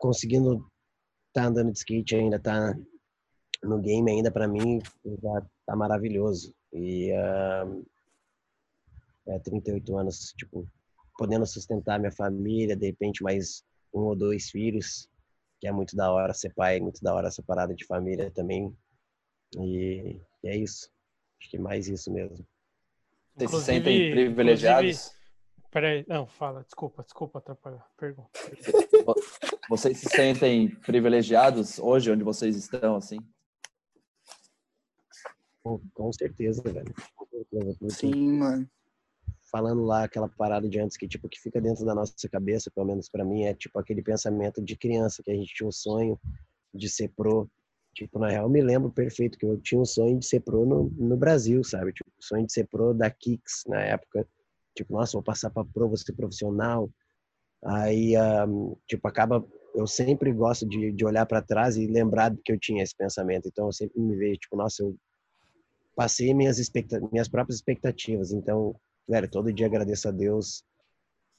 conseguindo 0.00 0.66
tá 1.32 1.44
andando 1.44 1.70
de 1.70 1.78
skate 1.78 2.16
ainda, 2.16 2.40
tá 2.40 2.74
no 3.62 3.78
game 3.78 4.10
ainda 4.10 4.32
para 4.32 4.48
mim, 4.48 4.80
já 5.04 5.46
tá 5.66 5.76
maravilhoso. 5.76 6.52
E 6.72 7.12
uh, 7.12 7.86
é 9.28 9.38
38 9.38 9.96
anos, 9.96 10.32
tipo, 10.36 10.66
podendo 11.16 11.46
sustentar 11.46 12.00
minha 12.00 12.10
família, 12.10 12.74
de 12.74 12.86
repente 12.86 13.22
mais 13.22 13.62
um 13.94 14.00
ou 14.00 14.16
dois 14.16 14.50
filhos, 14.50 15.08
que 15.60 15.68
é 15.68 15.72
muito 15.72 15.94
da 15.94 16.10
hora 16.10 16.32
ser 16.32 16.52
pai, 16.54 16.80
muito 16.80 17.02
da 17.02 17.14
hora 17.14 17.28
essa 17.28 17.42
parada 17.42 17.74
de 17.74 17.84
família 17.84 18.30
também. 18.30 18.74
E, 19.58 20.20
e 20.42 20.48
é 20.48 20.56
isso. 20.56 20.90
Acho 21.40 21.50
que 21.50 21.56
é 21.56 21.60
mais 21.60 21.88
isso 21.88 22.10
mesmo. 22.10 22.46
Vocês 23.36 23.50
se 23.50 23.60
sentem 23.62 24.10
privilegiados? 24.10 25.19
Peraí, 25.70 26.04
não, 26.08 26.26
fala, 26.26 26.64
desculpa, 26.64 27.02
desculpa 27.02 27.38
atrapalhar. 27.38 27.88
Pergunta. 27.96 28.30
Vocês 29.68 29.98
se 29.98 30.08
sentem 30.08 30.68
privilegiados 30.68 31.78
hoje, 31.78 32.10
onde 32.10 32.24
vocês 32.24 32.56
estão, 32.56 32.96
assim? 32.96 33.18
Com 35.62 36.12
certeza, 36.12 36.62
velho. 36.62 36.92
Sim, 37.88 38.38
mano 38.38 38.68
falando 39.50 39.82
lá 39.82 40.04
aquela 40.04 40.28
parada 40.28 40.68
de 40.68 40.78
antes 40.78 40.96
que 40.96 41.08
tipo 41.08 41.28
que 41.28 41.40
fica 41.40 41.60
dentro 41.60 41.84
da 41.84 41.94
nossa 41.94 42.28
cabeça, 42.28 42.70
pelo 42.70 42.86
menos 42.86 43.08
para 43.08 43.24
mim, 43.24 43.42
é 43.42 43.54
tipo 43.54 43.78
aquele 43.78 44.02
pensamento 44.02 44.62
de 44.62 44.76
criança 44.76 45.22
que 45.22 45.30
a 45.30 45.34
gente 45.34 45.52
tinha 45.52 45.68
um 45.68 45.72
sonho 45.72 46.18
de 46.72 46.88
ser 46.88 47.08
pro. 47.08 47.50
Tipo, 47.92 48.20
na 48.20 48.28
real, 48.28 48.44
eu 48.44 48.48
me 48.48 48.62
lembro 48.62 48.88
perfeito 48.90 49.36
que 49.36 49.44
eu 49.44 49.60
tinha 49.60 49.80
um 49.80 49.84
sonho 49.84 50.16
de 50.16 50.24
ser 50.24 50.40
pro 50.40 50.64
no, 50.64 50.84
no 50.96 51.16
Brasil, 51.16 51.62
sabe? 51.64 51.92
Tipo, 51.92 52.08
o 52.08 52.24
sonho 52.24 52.46
de 52.46 52.52
ser 52.52 52.68
pro 52.68 52.94
da 52.94 53.10
Kicks 53.10 53.64
na 53.66 53.80
época. 53.80 54.26
Tipo, 54.74 54.94
nossa, 54.94 55.12
vou 55.12 55.22
passar 55.22 55.50
para 55.50 55.64
pro, 55.64 55.88
vou 55.88 55.96
ser 55.96 56.12
profissional. 56.12 56.90
Aí, 57.64 58.14
um, 58.48 58.76
tipo, 58.86 59.06
acaba. 59.06 59.44
Eu 59.74 59.86
sempre 59.86 60.32
gosto 60.32 60.66
de, 60.66 60.90
de 60.92 61.04
olhar 61.04 61.26
para 61.26 61.42
trás 61.42 61.76
e 61.76 61.86
lembrar 61.86 62.34
que 62.44 62.52
eu 62.52 62.58
tinha 62.58 62.82
esse 62.82 62.96
pensamento. 62.96 63.48
Então, 63.48 63.66
eu 63.66 63.72
sempre 63.72 64.00
me 64.00 64.16
vejo, 64.16 64.40
tipo, 64.40 64.56
nossa, 64.56 64.82
eu 64.82 64.96
passei 65.94 66.34
minhas, 66.34 66.58
minhas 67.12 67.28
próprias 67.28 67.56
expectativas. 67.56 68.32
Então, 68.32 68.74
velho, 69.08 69.30
todo 69.30 69.52
dia 69.52 69.66
agradeço 69.66 70.08
a 70.08 70.10
Deus. 70.10 70.64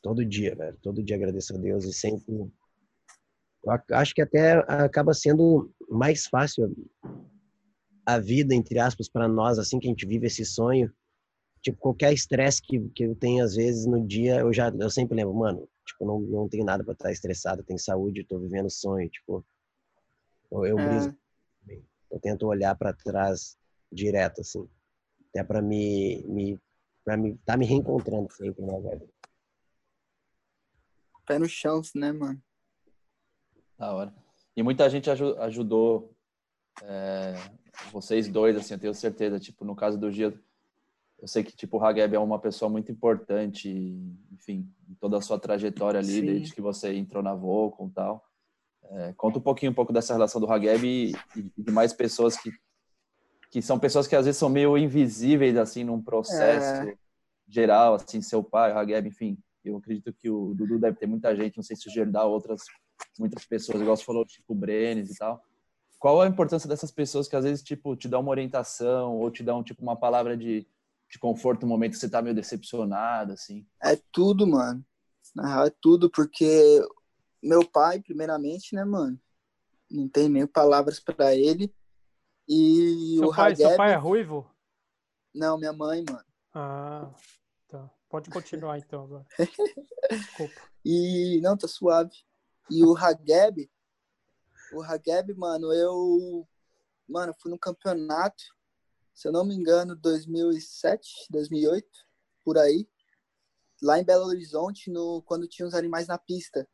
Todo 0.02 0.26
dia, 0.26 0.56
velho. 0.56 0.78
Todo 0.82 1.04
dia 1.04 1.16
agradeço 1.16 1.56
a 1.56 1.58
Deus 1.58 1.84
e 1.86 1.94
sempre. 1.94 2.34
Eu 3.64 3.96
acho 3.96 4.14
que 4.14 4.22
até 4.22 4.54
acaba 4.68 5.14
sendo 5.14 5.72
mais 5.90 6.26
fácil 6.26 6.74
a 8.06 8.18
vida, 8.18 8.56
entre 8.56 8.80
aspas, 8.80 9.08
para 9.08 9.28
nós, 9.28 9.60
assim 9.60 9.80
que 9.80 9.88
a 9.88 9.90
gente 9.90 10.08
vive 10.08 10.28
esse 10.28 10.44
sonho. 10.44 10.92
Tipo, 11.62 11.78
qualquer 11.78 12.12
estresse 12.12 12.62
que, 12.62 12.80
que 12.90 13.04
eu 13.04 13.16
tenho, 13.16 13.44
às 13.44 13.56
vezes, 13.56 13.86
no 13.86 14.06
dia, 14.06 14.40
eu 14.40 14.52
já 14.52 14.70
eu 14.70 14.90
sempre 14.90 15.16
lembro, 15.16 15.34
mano, 15.34 15.70
tipo, 15.86 16.06
não, 16.06 16.20
não 16.20 16.50
tenho 16.50 16.66
nada 16.66 16.84
para 16.84 16.94
estar 16.94 17.12
estressado, 17.12 17.64
tenho 17.64 17.78
saúde, 17.78 18.24
tô 18.24 18.40
vivendo 18.40 18.70
sonho, 18.70 19.08
tipo. 19.10 19.46
Eu, 20.52 20.66
eu, 20.66 20.80
é. 20.80 21.16
eu 22.12 22.20
tento 22.20 22.48
olhar 22.48 22.76
para 22.76 22.94
trás 22.94 23.58
direto, 23.92 24.42
assim. 24.42 24.68
Até 25.30 25.44
para 25.44 25.62
me, 25.62 26.24
me 26.28 26.60
para 27.06 27.16
me 27.16 27.38
tá 27.38 27.56
me 27.56 27.66
reencontrando 27.66 28.32
sempre, 28.32 28.64
né, 28.64 28.80
velho? 28.80 29.10
Pé 31.26 31.40
no 31.40 31.48
chão, 31.48 31.82
né, 31.96 32.12
mano? 32.12 32.42
Da 33.78 33.94
hora. 33.94 34.14
E 34.56 34.62
muita 34.62 34.90
gente 34.90 35.10
ajudou 35.10 36.14
é, 36.84 37.34
vocês 37.92 38.28
dois, 38.28 38.56
assim, 38.56 38.74
eu 38.74 38.80
tenho 38.80 38.94
certeza. 38.94 39.40
Tipo, 39.40 39.64
no 39.64 39.76
caso 39.76 39.98
do 39.98 40.12
Gil, 40.12 40.38
eu 41.22 41.28
sei 41.28 41.44
que, 41.44 41.56
tipo, 41.56 41.78
o 41.78 41.86
Hageb 41.86 42.16
é 42.16 42.20
uma 42.20 42.40
pessoa 42.40 42.68
muito 42.68 42.92
importante, 42.92 43.70
enfim, 44.32 44.68
em 44.90 44.96
toda 44.96 45.18
a 45.18 45.22
sua 45.22 45.38
trajetória 45.38 46.00
ali, 46.00 46.14
Sim. 46.14 46.26
desde 46.26 46.54
que 46.56 46.62
você 46.62 46.96
entrou 46.96 47.22
na 47.22 47.36
Volcom 47.36 47.88
e 47.88 47.92
tal. 47.92 48.26
É, 48.90 49.14
conta 49.14 49.38
um 49.38 49.42
pouquinho 49.42 49.72
um 49.72 49.76
pouco 49.76 49.94
dessa 49.94 50.14
relação 50.14 50.42
do 50.42 50.52
Hageb 50.52 50.86
e, 50.86 51.12
e 51.38 51.62
de 51.64 51.72
mais 51.72 51.94
pessoas 51.94 52.36
que 52.36 52.52
que 53.52 53.62
são 53.62 53.78
pessoas 53.78 54.08
que 54.08 54.16
às 54.16 54.26
vezes 54.26 54.40
são 54.40 54.48
meio 54.48 54.78
invisíveis 54.78 55.58
assim 55.58 55.84
num 55.84 56.02
processo 56.02 56.90
é. 56.90 56.96
geral, 57.46 57.96
assim, 57.96 58.22
seu 58.22 58.42
pai, 58.42 58.72
o 58.72 58.78
Hageb, 58.78 59.10
enfim. 59.10 59.38
Eu 59.64 59.76
acredito 59.76 60.14
que 60.14 60.30
o 60.30 60.54
Dudu 60.56 60.80
deve 60.80 60.98
ter 60.98 61.06
muita 61.06 61.36
gente, 61.36 61.58
não 61.58 61.64
sei 61.64 61.76
se 61.76 61.88
o 61.88 61.92
Gerdau, 61.92 62.32
outras 62.32 62.62
muitas 63.20 63.46
pessoas, 63.46 63.82
igual 63.82 63.98
você 63.98 64.06
falou, 64.06 64.26
tipo 64.26 64.56
Brenes 64.56 65.12
e 65.12 65.18
tal. 65.18 65.44
Qual 66.00 66.22
a 66.22 66.28
importância 66.28 66.68
dessas 66.68 66.92
pessoas 66.92 67.28
que 67.28 67.36
às 67.36 67.44
vezes 67.44 67.62
tipo 67.62 67.94
te 67.96 68.08
dão 68.08 68.22
uma 68.22 68.32
orientação 68.32 69.18
ou 69.18 69.30
te 69.30 69.44
dão 69.44 69.62
tipo 69.62 69.84
uma 69.84 69.98
palavra 69.98 70.38
de, 70.38 70.66
de 71.12 71.20
conforto 71.20 71.64
no 71.64 71.68
momento 71.68 71.92
que 71.92 71.98
você 71.98 72.10
tá 72.10 72.22
meio 72.22 72.34
decepcionado, 72.34 73.34
assim? 73.34 73.68
É 73.84 73.98
tudo, 74.12 74.48
mano. 74.48 74.84
Na 75.36 75.46
real, 75.48 75.66
é 75.66 75.74
tudo, 75.82 76.10
porque 76.10 76.80
meu 77.44 77.68
pai, 77.68 78.00
primeiramente, 78.00 78.74
né, 78.74 78.86
mano? 78.86 79.20
Não 79.90 80.08
tem 80.08 80.30
nem 80.30 80.48
palavras 80.48 81.02
para 81.02 81.36
ele. 81.36 81.74
E 82.48 83.18
seu 83.20 83.28
o 83.28 83.36
pai, 83.36 83.52
Hageb... 83.52 83.68
Seu 83.68 83.78
pai 83.78 83.92
é 83.92 83.98
ruivo? 83.98 84.50
Não, 85.36 85.58
minha 85.58 85.74
mãe, 85.74 86.04
mano. 86.10 86.26
Ah, 86.54 87.14
tá. 87.68 87.90
Pode 88.10 88.30
continuar 88.30 88.78
então 88.80 89.04
agora. 89.04 89.26
Desculpa. 90.10 90.62
E, 90.84 91.42
não, 91.42 91.58
tá 91.58 91.68
suave. 91.68 92.16
E 92.70 92.86
o 92.86 92.96
Hageb, 92.96 93.70
o 94.74 94.82
Hageb, 94.82 95.34
mano, 95.36 95.74
eu, 95.74 96.48
mano, 97.08 97.34
fui 97.38 97.52
no 97.52 97.60
campeonato, 97.60 98.44
se 99.14 99.28
eu 99.28 99.32
não 99.32 99.46
me 99.46 99.56
engano, 99.56 99.96
2007, 99.96 101.28
2008, 101.30 101.88
por 102.44 102.58
aí, 102.58 102.88
lá 103.82 104.00
em 104.00 104.04
Belo 104.04 104.26
Horizonte, 104.26 104.90
no, 104.90 105.22
quando 105.24 105.48
tinha 105.48 105.68
os 105.68 105.74
animais 105.74 106.08
na 106.08 106.18
pista. 106.18 106.68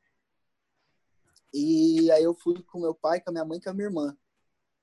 E 1.53 2.11
aí 2.11 2.23
eu 2.23 2.33
fui 2.33 2.61
com 2.63 2.81
meu 2.81 2.93
pai, 2.93 3.21
com 3.21 3.29
a 3.29 3.33
minha 3.33 3.45
mãe 3.45 3.59
com 3.59 3.69
a 3.69 3.73
minha 3.73 3.87
irmã. 3.87 4.17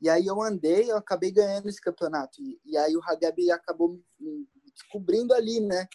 E 0.00 0.08
aí 0.08 0.26
eu 0.26 0.42
andei, 0.42 0.90
eu 0.90 0.96
acabei 0.96 1.30
ganhando 1.30 1.68
esse 1.68 1.80
campeonato. 1.80 2.42
E, 2.42 2.60
e 2.64 2.76
aí 2.76 2.96
o 2.96 3.02
Hageb 3.02 3.50
acabou 3.50 4.02
me, 4.18 4.48
descobrindo 4.74 5.32
ali, 5.32 5.60
né? 5.60 5.88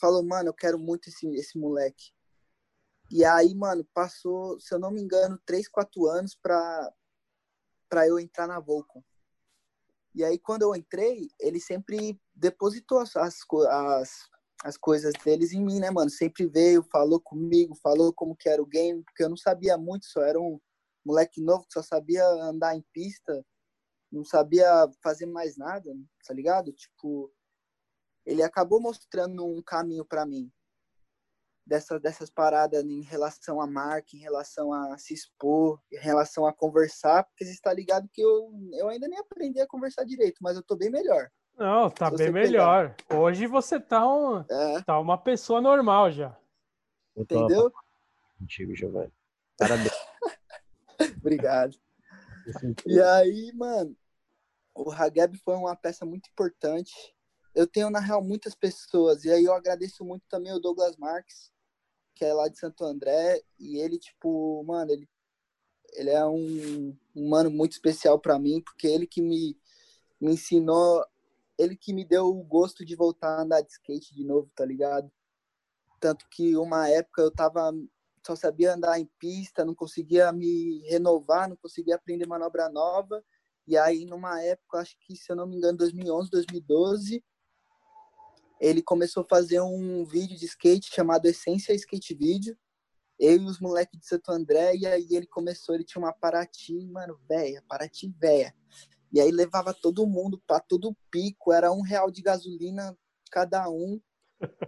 Falou, 0.00 0.22
mano, 0.22 0.48
eu 0.48 0.54
quero 0.54 0.78
muito 0.78 1.08
esse, 1.08 1.28
esse 1.34 1.58
moleque. 1.58 2.12
E 3.10 3.24
aí, 3.24 3.54
mano, 3.54 3.86
passou, 3.92 4.58
se 4.58 4.74
eu 4.74 4.78
não 4.78 4.90
me 4.90 5.00
engano, 5.00 5.38
3, 5.44 5.68
4 5.68 6.06
anos 6.06 6.34
pra, 6.34 6.92
pra 7.88 8.08
eu 8.08 8.18
entrar 8.18 8.46
na 8.46 8.58
Volcom. 8.58 9.02
E 10.14 10.22
aí, 10.24 10.38
quando 10.38 10.62
eu 10.62 10.74
entrei, 10.74 11.28
ele 11.40 11.58
sempre 11.60 12.20
depositou 12.34 12.98
as, 12.98 13.16
as, 13.16 13.38
as, 13.68 14.10
as 14.64 14.76
coisas 14.76 15.12
deles 15.24 15.52
em 15.52 15.64
mim, 15.64 15.80
né, 15.80 15.90
mano? 15.90 16.10
Sempre 16.10 16.46
veio, 16.46 16.82
falou 16.84 17.20
comigo, 17.20 17.74
falou 17.82 18.12
como 18.12 18.36
que 18.36 18.48
era 18.48 18.62
o 18.62 18.66
game, 18.66 19.02
porque 19.04 19.24
eu 19.24 19.30
não 19.30 19.36
sabia 19.36 19.76
muito, 19.78 20.06
só 20.06 20.22
era 20.22 20.38
um 20.38 20.60
moleque 21.04 21.40
novo 21.40 21.64
que 21.66 21.72
só 21.72 21.82
sabia 21.82 22.24
andar 22.26 22.76
em 22.76 22.84
pista, 22.92 23.44
não 24.10 24.24
sabia 24.24 24.66
fazer 25.02 25.26
mais 25.26 25.56
nada, 25.56 25.90
tá 26.26 26.34
ligado? 26.34 26.72
Tipo, 26.72 27.32
ele 28.26 28.42
acabou 28.42 28.80
mostrando 28.80 29.44
um 29.46 29.62
caminho 29.62 30.04
para 30.04 30.26
mim 30.26 30.52
dessa, 31.66 31.98
dessas 31.98 32.30
paradas 32.30 32.84
em 32.84 33.02
relação 33.02 33.60
à 33.60 33.66
marca, 33.66 34.16
em 34.16 34.20
relação 34.20 34.72
a 34.72 34.98
se 34.98 35.14
expor, 35.14 35.80
em 35.92 35.98
relação 35.98 36.46
a 36.46 36.52
conversar, 36.52 37.24
porque 37.24 37.44
você 37.44 37.52
está 37.52 37.72
ligado 37.72 38.08
que 38.12 38.20
eu, 38.20 38.52
eu 38.72 38.88
ainda 38.88 39.08
nem 39.08 39.18
aprendi 39.18 39.60
a 39.60 39.66
conversar 39.66 40.04
direito, 40.04 40.38
mas 40.40 40.56
eu 40.56 40.62
tô 40.62 40.76
bem 40.76 40.90
melhor. 40.90 41.30
Não, 41.56 41.90
tá 41.90 42.10
bem 42.10 42.30
melhor. 42.30 42.94
Pegar. 42.94 43.20
Hoje 43.20 43.46
você 43.46 43.78
tá, 43.78 44.06
um, 44.06 44.40
é. 44.40 44.82
tá 44.82 44.98
uma 44.98 45.18
pessoa 45.18 45.60
normal 45.60 46.10
já. 46.10 46.36
Entendeu? 47.16 47.70
Contigo, 48.38 48.74
Giovanni. 48.74 49.12
Parabéns. 49.56 49.92
Obrigado. 51.18 51.76
E 52.86 53.00
aí, 53.00 53.52
mano, 53.54 53.94
o 54.74 54.90
Hageb 54.90 55.36
foi 55.38 55.54
uma 55.54 55.76
peça 55.76 56.04
muito 56.04 56.28
importante. 56.30 57.14
Eu 57.54 57.66
tenho, 57.66 57.90
na 57.90 58.00
real, 58.00 58.22
muitas 58.22 58.54
pessoas, 58.54 59.24
e 59.24 59.30
aí 59.30 59.44
eu 59.44 59.52
agradeço 59.52 60.04
muito 60.04 60.24
também 60.28 60.52
o 60.52 60.58
Douglas 60.58 60.96
Marques, 60.96 61.50
que 62.14 62.24
é 62.24 62.32
lá 62.32 62.48
de 62.48 62.58
Santo 62.58 62.84
André, 62.84 63.42
e 63.58 63.78
ele, 63.78 63.98
tipo, 63.98 64.62
mano, 64.64 64.90
ele, 64.90 65.08
ele 65.94 66.10
é 66.10 66.24
um, 66.24 66.96
um 67.14 67.28
mano 67.28 67.50
muito 67.50 67.72
especial 67.72 68.18
para 68.18 68.38
mim, 68.38 68.62
porque 68.62 68.86
ele 68.86 69.06
que 69.06 69.20
me, 69.20 69.58
me 70.20 70.32
ensinou, 70.32 71.04
ele 71.58 71.76
que 71.76 71.92
me 71.92 72.04
deu 72.04 72.26
o 72.26 72.42
gosto 72.42 72.84
de 72.84 72.96
voltar 72.96 73.38
a 73.38 73.42
andar 73.42 73.60
de 73.60 73.72
skate 73.72 74.14
de 74.14 74.24
novo, 74.24 74.50
tá 74.54 74.64
ligado? 74.64 75.10
Tanto 76.00 76.26
que 76.30 76.56
uma 76.56 76.88
época 76.88 77.22
eu 77.22 77.30
tava 77.30 77.72
só 78.26 78.36
sabia 78.36 78.74
andar 78.74 78.98
em 79.00 79.06
pista, 79.18 79.64
não 79.64 79.74
conseguia 79.74 80.30
me 80.32 80.80
renovar, 80.88 81.48
não 81.48 81.56
conseguia 81.56 81.96
aprender 81.96 82.26
manobra 82.26 82.68
nova. 82.68 83.22
E 83.66 83.76
aí, 83.76 84.04
numa 84.04 84.40
época, 84.42 84.78
acho 84.78 84.96
que, 85.00 85.16
se 85.16 85.30
eu 85.30 85.36
não 85.36 85.46
me 85.46 85.56
engano, 85.56 85.78
2011, 85.78 86.30
2012, 86.30 87.24
ele 88.62 88.80
começou 88.80 89.24
a 89.24 89.28
fazer 89.28 89.60
um 89.60 90.04
vídeo 90.04 90.38
de 90.38 90.46
skate 90.46 90.94
chamado 90.94 91.26
Essência 91.26 91.74
Skate 91.74 92.14
Vídeo. 92.14 92.56
Eu 93.18 93.36
e 93.36 93.44
os 93.44 93.58
moleques 93.58 93.98
de 93.98 94.06
Santo 94.06 94.30
André, 94.30 94.76
e 94.76 94.86
aí 94.86 95.08
ele 95.10 95.26
começou, 95.26 95.74
ele 95.74 95.82
tinha 95.82 96.00
uma 96.00 96.12
Paraty, 96.12 96.86
mano, 96.86 97.18
velha, 97.28 97.62
Paraty 97.68 98.14
velha. 98.20 98.54
E 99.12 99.20
aí 99.20 99.32
levava 99.32 99.74
todo 99.74 100.06
mundo 100.06 100.40
para 100.46 100.60
todo 100.60 100.96
pico, 101.10 101.52
era 101.52 101.72
um 101.72 101.82
real 101.82 102.08
de 102.08 102.22
gasolina 102.22 102.96
cada 103.32 103.68
um. 103.68 104.00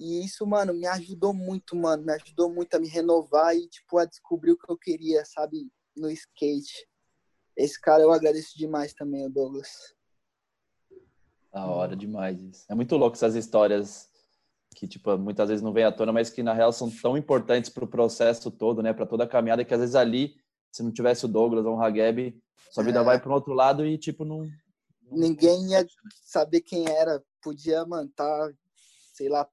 E 0.00 0.24
isso, 0.24 0.44
mano, 0.44 0.74
me 0.74 0.88
ajudou 0.88 1.32
muito, 1.32 1.76
mano. 1.76 2.04
Me 2.04 2.12
ajudou 2.14 2.52
muito 2.52 2.74
a 2.74 2.80
me 2.80 2.88
renovar 2.88 3.56
e, 3.56 3.68
tipo, 3.68 3.98
a 3.98 4.04
descobrir 4.04 4.52
o 4.52 4.58
que 4.58 4.70
eu 4.70 4.76
queria, 4.76 5.24
sabe, 5.24 5.70
no 5.96 6.10
skate. 6.10 6.88
Esse 7.56 7.80
cara 7.80 8.02
eu 8.02 8.12
agradeço 8.12 8.58
demais 8.58 8.92
também, 8.92 9.24
o 9.24 9.30
Douglas. 9.30 9.93
Da 11.54 11.66
hora 11.66 11.94
demais 11.94 12.42
isso. 12.42 12.64
É 12.68 12.74
muito 12.74 12.96
louco 12.96 13.14
essas 13.16 13.36
histórias 13.36 14.10
que, 14.74 14.88
tipo, 14.88 15.16
muitas 15.16 15.48
vezes 15.48 15.62
não 15.62 15.72
vem 15.72 15.84
à 15.84 15.92
tona, 15.92 16.12
mas 16.12 16.28
que 16.28 16.42
na 16.42 16.52
real 16.52 16.72
são 16.72 16.90
tão 16.90 17.16
importantes 17.16 17.70
para 17.70 17.84
o 17.84 17.88
processo 17.88 18.50
todo, 18.50 18.82
né? 18.82 18.92
Para 18.92 19.06
toda 19.06 19.22
a 19.22 19.28
caminhada, 19.28 19.64
que 19.64 19.72
às 19.72 19.78
vezes 19.78 19.94
ali, 19.94 20.34
se 20.72 20.82
não 20.82 20.90
tivesse 20.90 21.24
o 21.24 21.28
Douglas 21.28 21.64
ou 21.64 21.76
o 21.76 21.80
Hageb, 21.80 22.36
sua 22.72 22.82
vida 22.82 22.98
é. 22.98 23.04
vai 23.04 23.20
para 23.20 23.30
um 23.30 23.34
outro 23.34 23.52
lado 23.52 23.86
e, 23.86 23.96
tipo, 23.96 24.24
não. 24.24 24.44
Ninguém 25.12 25.70
ia 25.70 25.86
saber 26.24 26.60
quem 26.60 26.88
era. 26.90 27.22
Podia, 27.40 27.86
mano, 27.86 28.10
tá, 28.16 28.52
sei 29.12 29.28
lá, 29.28 29.48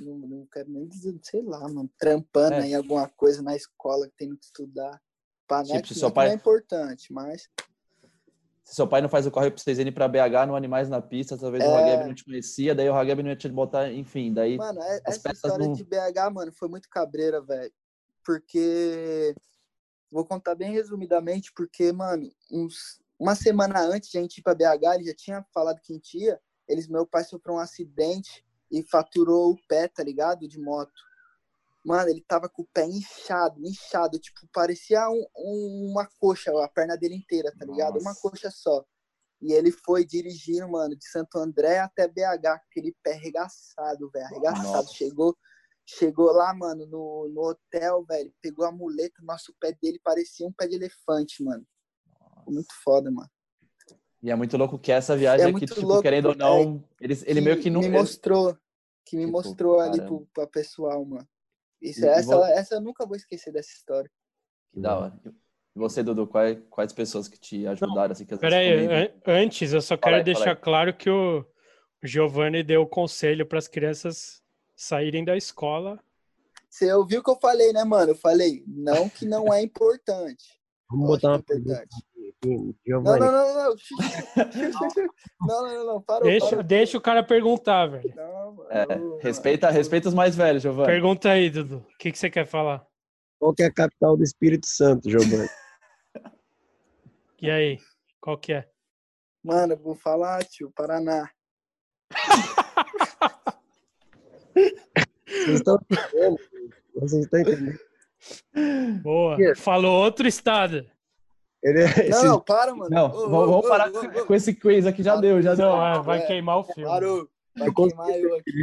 não, 0.00 0.18
não 0.18 0.46
quero 0.52 0.68
nem 0.68 0.88
dizer, 0.88 1.16
sei 1.22 1.42
lá, 1.42 1.60
mano, 1.60 1.88
trampando 1.96 2.54
é. 2.54 2.62
aí 2.62 2.74
alguma 2.74 3.08
coisa 3.10 3.40
na 3.40 3.54
escola 3.54 4.08
que 4.08 4.16
tem 4.16 4.34
que 4.34 4.44
estudar. 4.44 5.00
Para 5.46 5.64
tipo, 5.64 5.82
que, 5.82 5.94
seu 5.94 6.10
pai... 6.10 6.30
é 6.30 6.34
importante, 6.34 7.12
mas. 7.12 7.48
Se 8.68 8.74
seu 8.74 8.86
pai 8.86 9.00
não 9.00 9.08
faz 9.08 9.26
o 9.26 9.30
corre 9.30 9.50
para 9.50 9.62
vocês 9.62 9.78
irem 9.78 9.90
para 9.90 10.06
BH 10.06 10.46
no 10.46 10.54
Animais 10.54 10.90
na 10.90 11.00
Pista, 11.00 11.38
talvez 11.38 11.64
é... 11.64 11.66
o 11.66 11.74
Hageb 11.74 12.06
não 12.06 12.14
te 12.14 12.22
conhecia, 12.22 12.74
daí 12.74 12.86
o 12.86 12.94
Hageb 12.94 13.22
não 13.22 13.30
ia 13.30 13.36
te 13.36 13.48
botar, 13.48 13.90
enfim, 13.90 14.30
daí. 14.30 14.58
Mano, 14.58 14.82
é, 14.82 15.00
essa 15.06 15.32
história 15.32 15.66
não... 15.66 15.72
de 15.72 15.82
BH, 15.82 16.30
mano, 16.30 16.52
foi 16.52 16.68
muito 16.68 16.86
cabreira, 16.90 17.40
velho. 17.40 17.72
Porque. 18.22 19.34
Vou 20.12 20.22
contar 20.22 20.54
bem 20.54 20.70
resumidamente, 20.70 21.50
porque, 21.56 21.90
mano, 21.92 22.30
uns, 22.52 23.00
uma 23.18 23.34
semana 23.34 23.80
antes 23.80 24.10
de 24.10 24.18
a 24.18 24.20
gente 24.20 24.36
ir 24.36 24.42
para 24.42 24.54
BH, 24.54 24.96
ele 24.96 25.04
já 25.04 25.14
tinha 25.14 25.46
falado 25.54 25.80
que 25.80 25.90
a 25.90 25.96
gente 25.96 26.18
ia. 26.18 26.38
Eles, 26.68 26.86
meu 26.86 27.06
pai 27.06 27.24
sofreu 27.24 27.54
um 27.54 27.58
acidente 27.58 28.44
e 28.70 28.82
faturou 28.82 29.52
o 29.52 29.58
pé, 29.66 29.88
tá 29.88 30.04
ligado? 30.04 30.46
De 30.46 30.60
moto. 30.60 30.92
Mano, 31.88 32.10
ele 32.10 32.22
tava 32.28 32.50
com 32.50 32.60
o 32.60 32.68
pé 32.70 32.84
inchado, 32.84 33.66
inchado, 33.66 34.18
tipo, 34.18 34.40
parecia 34.52 35.08
um, 35.08 35.24
um, 35.34 35.88
uma 35.90 36.06
coxa, 36.20 36.52
a 36.62 36.68
perna 36.68 36.98
dele 36.98 37.14
inteira, 37.14 37.50
tá 37.58 37.64
ligado? 37.64 37.94
Nossa. 37.94 38.10
Uma 38.10 38.14
coxa 38.14 38.50
só. 38.50 38.84
E 39.40 39.54
ele 39.54 39.70
foi 39.70 40.04
dirigindo, 40.04 40.68
mano, 40.68 40.94
de 40.94 41.08
Santo 41.08 41.38
André 41.38 41.78
até 41.78 42.06
BH, 42.06 42.42
com 42.42 42.48
aquele 42.70 42.94
pé 43.02 43.14
arregaçado, 43.14 44.10
velho, 44.10 44.26
arregaçado. 44.26 44.92
Chegou, 44.92 45.34
chegou 45.86 46.30
lá, 46.30 46.52
mano, 46.52 46.84
no, 46.84 47.26
no 47.30 47.40
hotel, 47.40 48.04
velho, 48.06 48.34
pegou 48.42 48.66
a 48.66 48.72
muleta, 48.72 49.22
nosso 49.22 49.54
pé 49.58 49.74
dele 49.80 49.98
parecia 50.04 50.46
um 50.46 50.52
pé 50.52 50.68
de 50.68 50.74
elefante, 50.74 51.42
mano. 51.42 51.64
Muito 52.46 52.74
foda, 52.84 53.10
mano. 53.10 53.30
E 54.22 54.30
é 54.30 54.36
muito 54.36 54.58
louco 54.58 54.78
que 54.78 54.92
essa 54.92 55.16
viagem 55.16 55.46
é 55.46 55.50
aqui, 55.50 55.64
tipo, 55.64 55.86
louco, 55.86 56.02
querendo 56.02 56.26
ou 56.26 56.36
não, 56.36 56.84
é, 57.00 57.04
ele, 57.06 57.18
ele 57.24 57.40
meio 57.40 57.58
que 57.58 57.70
não. 57.70 57.80
Me 57.80 57.88
mostrou, 57.88 58.54
que 59.06 59.16
me 59.16 59.24
tipo, 59.24 59.38
mostrou 59.38 59.80
ali 59.80 60.02
pro, 60.02 60.28
pra 60.34 60.46
pessoal, 60.46 61.02
mano. 61.02 61.26
Isso, 61.80 62.04
e, 62.04 62.08
essa, 62.08 62.34
e 62.34 62.52
essa 62.52 62.74
eu 62.76 62.80
nunca 62.80 63.06
vou 63.06 63.16
esquecer 63.16 63.52
dessa 63.52 63.70
história. 63.70 64.10
Que 64.72 64.80
da 64.80 64.98
hora. 64.98 65.20
E 65.24 65.78
você, 65.78 66.02
Dudu, 66.02 66.26
quais, 66.26 66.58
quais 66.68 66.92
pessoas 66.92 67.28
que 67.28 67.38
te 67.38 67.66
ajudaram? 67.66 68.12
Assim, 68.12 68.24
que 68.24 68.36
Peraí, 68.36 68.86
an 68.86 69.10
antes 69.26 69.72
eu 69.72 69.80
só 69.80 69.96
quero 69.96 70.16
aí, 70.16 70.24
deixar 70.24 70.56
claro 70.56 70.94
que 70.94 71.08
o 71.08 71.44
Giovanni 72.02 72.62
deu 72.62 72.82
o 72.82 72.86
conselho 72.86 73.46
para 73.46 73.58
as 73.58 73.68
crianças 73.68 74.42
saírem 74.74 75.24
da 75.24 75.36
escola. 75.36 75.98
Você 76.68 76.92
ouviu 76.92 77.20
o 77.20 77.22
que 77.24 77.30
eu 77.30 77.38
falei, 77.40 77.72
né, 77.72 77.84
mano? 77.84 78.12
Eu 78.12 78.16
falei, 78.16 78.62
não 78.66 79.08
que 79.08 79.24
não 79.24 79.52
é 79.52 79.62
importante. 79.62 80.58
Vamos 80.90 81.06
botar 81.06 81.28
uma 81.28 81.36
é 81.36 81.38
importante. 81.38 81.96
Não, 82.44 82.74
não, 82.86 83.02
não, 83.02 83.18
não. 83.18 83.74
Não, 85.40 85.62
não, 85.62 85.86
não, 85.86 86.02
parou. 86.02 86.22
Deixa, 86.22 86.50
parou. 86.50 86.62
deixa 86.62 86.98
o 86.98 87.00
cara 87.00 87.22
perguntar, 87.22 87.86
velho. 87.86 88.14
Não, 88.14 88.66
é, 88.70 88.86
respeita, 89.20 89.70
respeita 89.70 90.08
os 90.08 90.14
mais 90.14 90.36
velhos, 90.36 90.62
Giovanni. 90.62 90.86
Pergunta 90.86 91.30
aí, 91.30 91.50
Dudu. 91.50 91.78
O 91.78 91.98
que, 91.98 92.12
que 92.12 92.18
você 92.18 92.30
quer 92.30 92.46
falar? 92.46 92.86
Qual 93.40 93.52
que 93.52 93.62
é 93.62 93.66
a 93.66 93.72
capital 93.72 94.16
do 94.16 94.22
Espírito 94.22 94.68
Santo, 94.68 95.10
Giovanni? 95.10 95.48
e 97.42 97.50
aí? 97.50 97.78
Qual 98.20 98.38
que 98.38 98.52
é? 98.52 98.68
Mano, 99.42 99.72
eu 99.72 99.78
vou 99.78 99.96
falar, 99.96 100.44
tio, 100.44 100.70
Paraná. 100.76 101.28
Vocês 105.26 105.58
estão 105.58 105.78
entendendo? 105.90 106.38
Vocês 106.94 107.24
estão 107.24 107.40
entendendo? 107.40 107.80
Boa. 109.02 109.36
Falou 109.56 110.04
outro 110.04 110.28
estado. 110.28 110.88
Ele, 111.62 111.82
é 111.82 112.08
não, 112.10 112.24
não, 112.24 112.40
para, 112.40 112.74
mano. 112.74 112.90
Não, 112.90 113.06
oh, 113.06 113.28
vamos 113.28 113.64
oh, 113.64 113.68
parar 113.68 113.90
oh, 113.90 114.26
com 114.26 114.34
esse 114.34 114.54
quiz 114.54 114.86
aqui, 114.86 115.02
já 115.02 115.16
deu, 115.16 115.42
já 115.42 115.54
deu. 115.54 115.70
É, 115.70 116.02
vai 116.02 116.18
é, 116.20 116.26
queimar 116.26 116.58
o 116.58 116.64
filme. 116.64 116.88
Parou. 116.88 117.28
Vai 117.56 117.72
queimar 117.72 118.10
eu 118.10 118.36
aqui. 118.36 118.62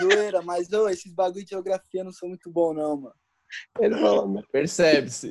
Zoeira, 0.00 0.42
mas 0.42 0.72
oh, 0.72 0.88
esses 0.88 1.12
bagulho 1.12 1.44
de 1.44 1.50
geografia 1.50 2.04
não 2.04 2.12
são 2.12 2.28
muito 2.28 2.50
bons, 2.50 2.74
não, 2.74 2.96
mano. 2.96 3.14
Ele 3.80 3.94
falou, 3.94 4.42
percebe-se. 4.52 5.30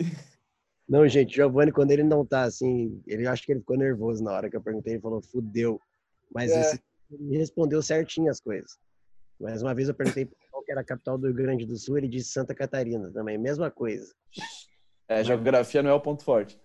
Não, 0.88 1.08
gente, 1.08 1.36
Giovanni, 1.36 1.72
quando 1.72 1.92
ele 1.92 2.04
não 2.04 2.26
tá 2.26 2.44
assim, 2.44 3.02
ele 3.08 3.26
acho 3.26 3.44
que 3.44 3.52
ele 3.52 3.60
ficou 3.62 3.78
nervoso 3.78 4.24
na 4.24 4.32
hora 4.34 4.50
que 4.50 4.56
eu 4.56 4.62
perguntei, 4.62 4.94
ele 4.94 5.02
falou, 5.02 5.22
fudeu. 5.22 5.80
Mas 6.34 6.52
é. 6.52 6.62
esse, 6.62 6.82
ele 7.12 7.38
respondeu 7.38 7.82
certinho 7.82 8.30
as 8.30 8.40
coisas. 8.40 8.78
Mais 9.40 9.62
uma 9.62 9.74
vez 9.74 9.88
eu 9.88 9.96
perguntei 9.96 10.30
qual 10.52 10.64
era 10.70 10.82
a 10.82 10.86
capital 10.86 11.18
do 11.18 11.28
Rio 11.28 11.36
Grande 11.36 11.66
do 11.66 11.76
Sul, 11.76 11.98
ele 11.98 12.08
disse 12.08 12.32
Santa 12.32 12.54
Catarina 12.54 13.12
também, 13.12 13.38
mesma 13.38 13.72
coisa. 13.72 14.14
É, 15.08 15.24
geografia 15.24 15.82
não 15.82 15.90
é 15.90 15.94
o 15.94 16.02
ponto 16.02 16.24
forte. 16.24 16.60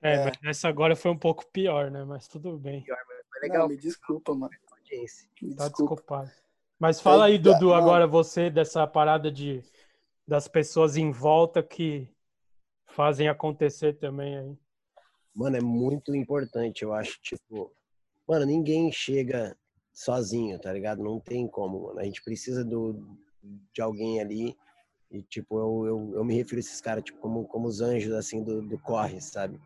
É, 0.00 0.14
é, 0.14 0.24
mas 0.24 0.38
essa 0.44 0.68
agora 0.68 0.94
foi 0.94 1.10
um 1.10 1.18
pouco 1.18 1.44
pior, 1.52 1.90
né? 1.90 2.04
Mas 2.04 2.28
tudo 2.28 2.56
bem. 2.56 2.82
Pior, 2.82 2.98
mas 3.08 3.18
foi 3.30 3.40
legal. 3.40 3.62
Não, 3.62 3.68
me 3.68 3.76
desculpa, 3.76 4.34
mano. 4.34 4.52
Me 4.90 5.54
tá 5.54 5.68
desculpa. 5.68 5.94
desculpado. 5.94 6.30
Mas 6.78 7.00
fala 7.00 7.26
aí, 7.26 7.38
Dudu, 7.38 7.74
agora 7.74 8.06
você 8.06 8.48
dessa 8.48 8.86
parada 8.86 9.30
de 9.30 9.62
das 10.26 10.46
pessoas 10.46 10.96
em 10.96 11.10
volta 11.10 11.62
que 11.62 12.08
fazem 12.86 13.28
acontecer 13.28 13.94
também 13.94 14.38
aí. 14.38 14.58
Mano, 15.34 15.56
é 15.56 15.60
muito 15.60 16.14
importante, 16.14 16.82
eu 16.82 16.92
acho, 16.92 17.18
tipo, 17.22 17.72
mano, 18.26 18.44
ninguém 18.44 18.92
chega 18.92 19.56
sozinho, 19.92 20.58
tá 20.58 20.72
ligado? 20.72 21.02
Não 21.02 21.18
tem 21.18 21.48
como, 21.48 21.84
mano. 21.86 21.98
A 21.98 22.04
gente 22.04 22.22
precisa 22.22 22.64
do, 22.64 23.18
de 23.72 23.80
alguém 23.80 24.20
ali 24.20 24.56
E, 25.10 25.22
tipo, 25.22 25.58
eu, 25.58 25.86
eu, 25.86 26.12
eu 26.16 26.24
me 26.24 26.34
refiro 26.34 26.56
a 26.56 26.60
esses 26.60 26.80
caras, 26.80 27.02
tipo, 27.02 27.18
como, 27.20 27.46
como 27.46 27.66
os 27.66 27.80
anjos, 27.80 28.12
assim, 28.12 28.42
do, 28.44 28.60
do 28.60 28.78
corre, 28.78 29.20
sabe? 29.20 29.58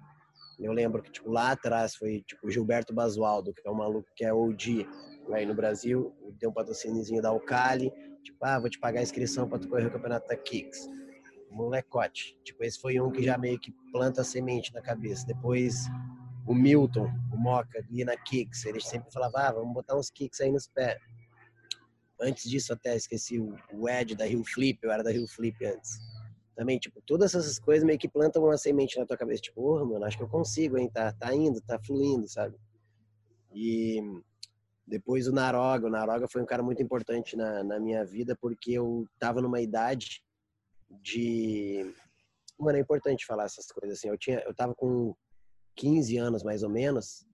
Eu 0.63 0.73
lembro 0.73 1.03
que, 1.03 1.11
tipo, 1.11 1.31
lá 1.31 1.53
atrás 1.53 1.95
foi, 1.95 2.23
tipo, 2.27 2.51
Gilberto 2.51 2.95
Basualdo, 2.95 3.53
que 3.53 3.67
é 3.67 3.71
um 3.71 3.75
maluco 3.75 4.09
que 4.15 4.25
é 4.25 4.33
OG 4.33 4.87
aí 5.33 5.47
no 5.47 5.55
Brasil, 5.55 6.15
tem 6.39 6.49
um 6.49 6.53
patrocíniozinho 6.53 7.23
da 7.23 7.29
Alcali, 7.29 7.93
tipo, 8.23 8.39
ah, 8.45 8.59
vou 8.59 8.69
te 8.69 8.79
pagar 8.79 9.01
a 9.01 9.03
inscrição 9.03 9.49
para 9.49 9.59
tu 9.59 9.69
correr 9.69 9.87
o 9.87 9.91
campeonato 9.91 10.27
da 10.29 10.37
Kicks. 10.37 10.89
Molecote. 11.51 12.39
Tipo, 12.45 12.65
esse 12.65 12.81
foi 12.81 12.99
um 13.01 13.11
que 13.11 13.23
já 13.23 13.37
meio 13.37 13.59
que 13.59 13.73
planta 13.93 14.23
a 14.23 14.25
semente 14.25 14.73
na 14.73 14.81
cabeça. 14.81 15.27
Depois, 15.27 15.87
o 16.47 16.55
Milton, 16.55 17.11
o 17.33 17.37
Moca, 17.37 17.79
ali 17.79 18.05
na 18.05 18.17
Kicks, 18.17 18.65
ele 18.65 18.81
sempre 18.81 19.13
falava, 19.13 19.49
ah, 19.49 19.53
vamos 19.53 19.75
botar 19.75 19.97
uns 19.97 20.11
kicks 20.11 20.41
aí 20.41 20.51
nos 20.51 20.67
pés. 20.67 20.99
Antes 22.21 22.49
disso, 22.49 22.73
até 22.73 22.97
esqueci 22.97 23.41
o 23.41 23.89
Ed 23.89 24.15
da 24.15 24.25
Rio 24.25 24.45
Flip, 24.45 24.79
eu 24.83 24.93
era 24.93 25.03
da 25.03 25.11
Rio 25.11 25.27
Flip 25.27 25.57
antes. 25.65 25.99
Também, 26.55 26.79
tipo, 26.79 27.01
todas 27.03 27.35
essas 27.35 27.59
coisas 27.59 27.85
meio 27.85 27.99
que 27.99 28.09
plantam 28.09 28.45
uma 28.45 28.59
semente 28.59 28.99
na 28.99 29.07
tua 29.07 29.17
cabeça. 29.17 29.43
Tipo, 29.43 29.63
porra, 29.63 29.85
mano, 29.85 30.05
acho 30.05 30.17
que 30.17 30.23
eu 30.23 30.29
consigo, 30.29 30.77
hein? 30.77 30.91
Tá, 30.93 31.13
tá 31.13 31.35
indo, 31.35 31.61
tá 31.63 31.79
fluindo, 31.79 32.29
sabe? 32.29 32.57
E 33.55 34.01
depois 34.87 35.27
o 35.27 35.33
Naroga. 35.33 35.87
O 35.87 35.91
Naroga 35.91 36.29
foi 36.29 36.43
um 36.43 36.47
cara 36.47 36.63
muito 36.63 36.83
importante 36.83 37.37
na, 37.37 37.65
na 37.65 37.81
minha 37.81 38.05
vida 38.05 38.37
porque 38.39 38.73
eu 38.73 39.07
tava 39.19 39.41
numa 39.41 39.61
idade 39.61 40.23
de... 40.91 41.91
Mano, 42.59 42.77
é 42.77 42.81
importante 42.81 43.25
falar 43.25 43.45
essas 43.45 43.67
coisas 43.67 43.99
assim. 43.99 44.09
Eu, 44.09 44.19
tinha, 44.19 44.41
eu 44.41 44.55
tava 44.55 44.75
com 44.75 45.15
15 45.77 46.17
anos, 46.19 46.43
mais 46.43 46.63
ou 46.63 46.69
menos. 46.69 47.27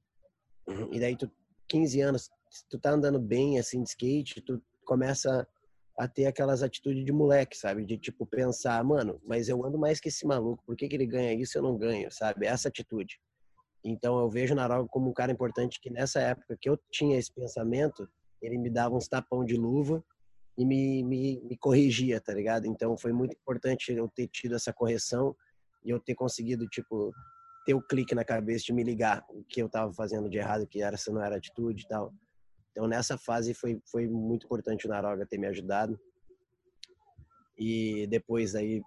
E 0.92 1.00
daí, 1.00 1.16
tu, 1.16 1.30
15 1.68 2.00
anos, 2.00 2.30
tu 2.70 2.78
tá 2.78 2.90
andando 2.90 3.18
bem, 3.18 3.58
assim, 3.58 3.82
de 3.82 3.88
skate, 3.88 4.40
tu 4.42 4.62
começa 4.84 5.46
a 5.98 6.06
ter 6.06 6.26
aquelas 6.26 6.62
atitudes 6.62 7.04
de 7.04 7.12
moleque, 7.12 7.56
sabe? 7.56 7.84
De 7.84 7.98
tipo 7.98 8.24
pensar, 8.24 8.82
mano, 8.84 9.20
mas 9.26 9.48
eu 9.48 9.64
ando 9.64 9.76
mais 9.76 9.98
que 9.98 10.08
esse 10.08 10.24
maluco, 10.24 10.62
por 10.64 10.76
que, 10.76 10.88
que 10.88 10.94
ele 10.94 11.06
ganha 11.06 11.34
isso 11.34 11.56
e 11.56 11.58
eu 11.58 11.62
não 11.62 11.76
ganho, 11.76 12.10
sabe? 12.12 12.46
Essa 12.46 12.68
atitude. 12.68 13.20
Então 13.84 14.18
eu 14.18 14.30
vejo 14.30 14.54
o 14.54 14.56
Naroga 14.56 14.88
como 14.88 15.10
um 15.10 15.12
cara 15.12 15.32
importante 15.32 15.80
que 15.80 15.90
nessa 15.90 16.20
época 16.20 16.56
que 16.60 16.68
eu 16.68 16.78
tinha 16.90 17.18
esse 17.18 17.32
pensamento, 17.32 18.08
ele 18.40 18.56
me 18.56 18.70
dava 18.70 18.94
uns 18.94 19.08
tapão 19.08 19.44
de 19.44 19.56
luva 19.56 20.04
e 20.56 20.64
me, 20.64 21.02
me, 21.02 21.40
me 21.42 21.56
corrigia, 21.56 22.20
tá 22.20 22.32
ligado? 22.32 22.66
Então 22.66 22.96
foi 22.96 23.12
muito 23.12 23.36
importante 23.36 23.92
eu 23.92 24.08
ter 24.08 24.28
tido 24.28 24.54
essa 24.54 24.72
correção 24.72 25.34
e 25.84 25.90
eu 25.90 25.98
ter 25.98 26.14
conseguido, 26.14 26.66
tipo, 26.68 27.12
ter 27.66 27.74
o 27.74 27.82
clique 27.82 28.14
na 28.14 28.24
cabeça 28.24 28.64
de 28.66 28.72
me 28.72 28.84
ligar 28.84 29.24
o 29.30 29.42
que 29.44 29.60
eu 29.60 29.68
tava 29.68 29.92
fazendo 29.92 30.28
de 30.28 30.38
errado, 30.38 30.66
que 30.66 30.80
era 30.80 30.96
se 30.96 31.10
não 31.10 31.22
era 31.22 31.36
atitude 31.36 31.82
e 31.82 31.88
tal. 31.88 32.12
Então, 32.78 32.86
nessa 32.86 33.18
fase, 33.18 33.52
foi, 33.54 33.82
foi 33.86 34.06
muito 34.06 34.46
importante 34.46 34.86
o 34.86 34.88
Naroga 34.88 35.26
ter 35.26 35.36
me 35.36 35.48
ajudado. 35.48 35.98
E 37.58 38.06
depois, 38.06 38.54
aí, 38.54 38.80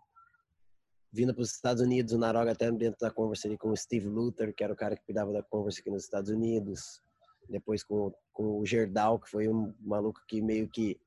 vindo 1.11 1.33
para 1.33 1.41
os 1.41 1.53
Estados 1.53 1.83
Unidos, 1.83 2.13
o 2.13 2.17
Naroga 2.17 2.53
até 2.53 2.71
dentro 2.71 2.97
da 3.01 3.11
conversa 3.11 3.49
ali 3.49 3.57
com 3.57 3.69
o 3.69 3.75
Steve 3.75 4.07
Luther, 4.07 4.55
que 4.55 4.63
era 4.63 4.71
o 4.71 4.77
cara 4.77 4.95
que 4.95 5.03
cuidava 5.03 5.33
da 5.33 5.43
conversa 5.43 5.81
aqui 5.81 5.89
nos 5.89 6.05
Estados 6.05 6.31
Unidos. 6.31 7.01
Depois 7.49 7.83
com, 7.83 8.13
com 8.31 8.61
o 8.61 8.65
Gerdau, 8.65 9.19
que 9.19 9.29
foi 9.29 9.49
um 9.49 9.73
maluco 9.81 10.21
que 10.25 10.41
meio 10.41 10.69
que 10.69 10.97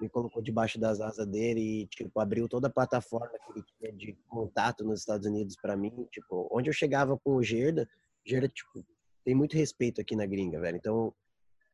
me 0.00 0.08
colocou 0.08 0.42
debaixo 0.42 0.76
das 0.76 1.00
asas 1.00 1.28
dele 1.28 1.60
e, 1.60 1.86
tipo, 1.86 2.18
abriu 2.18 2.48
toda 2.48 2.66
a 2.66 2.72
plataforma 2.72 3.30
que 3.46 3.52
ele 3.52 3.64
tinha 3.78 3.92
de 3.92 4.18
contato 4.26 4.82
nos 4.82 4.98
Estados 4.98 5.24
Unidos 5.24 5.54
para 5.54 5.76
mim. 5.76 6.04
Tipo, 6.10 6.48
onde 6.50 6.68
eu 6.68 6.74
chegava 6.74 7.16
com 7.16 7.36
o 7.36 7.42
Gerda, 7.44 7.88
Gerda, 8.26 8.48
tipo, 8.48 8.84
tem 9.24 9.36
muito 9.36 9.56
respeito 9.56 10.00
aqui 10.00 10.16
na 10.16 10.26
gringa, 10.26 10.58
velho. 10.58 10.76
Então, 10.76 11.14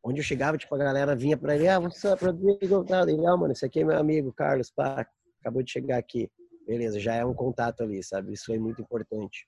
onde 0.02 0.20
eu 0.20 0.24
chegava, 0.24 0.56
tipo, 0.56 0.74
a 0.74 0.78
galera 0.78 1.14
vinha 1.14 1.36
pra 1.36 1.54
ele, 1.54 1.68
ah, 1.68 1.78
what's 1.78 2.02
up, 2.04 2.24
Rodrigo? 2.24 2.84
Ele, 3.06 3.26
ah, 3.26 3.36
mano, 3.36 3.52
esse 3.52 3.64
aqui 3.64 3.80
é 3.80 3.84
meu 3.84 3.98
amigo, 3.98 4.32
Carlos, 4.32 4.70
pá, 4.70 5.06
acabou 5.40 5.62
de 5.62 5.70
chegar 5.70 5.98
aqui. 5.98 6.30
Beleza, 6.66 6.98
já 7.00 7.14
é 7.14 7.24
um 7.24 7.34
contato 7.34 7.82
ali, 7.82 8.02
sabe? 8.02 8.32
Isso 8.32 8.46
foi 8.46 8.58
muito 8.58 8.80
importante. 8.80 9.46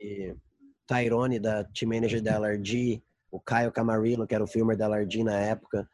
E 0.00 0.34
Tyrone, 0.86 1.38
da 1.38 1.64
team 1.64 1.90
manager 1.90 2.22
da 2.22 2.34
LRG, 2.34 3.02
o 3.30 3.38
Caio 3.38 3.70
Camarillo, 3.70 4.26
que 4.26 4.34
era 4.34 4.42
o 4.42 4.48
filmer 4.48 4.76
da 4.76 4.86
LRG 4.86 5.22
na 5.22 5.38
época, 5.38 5.88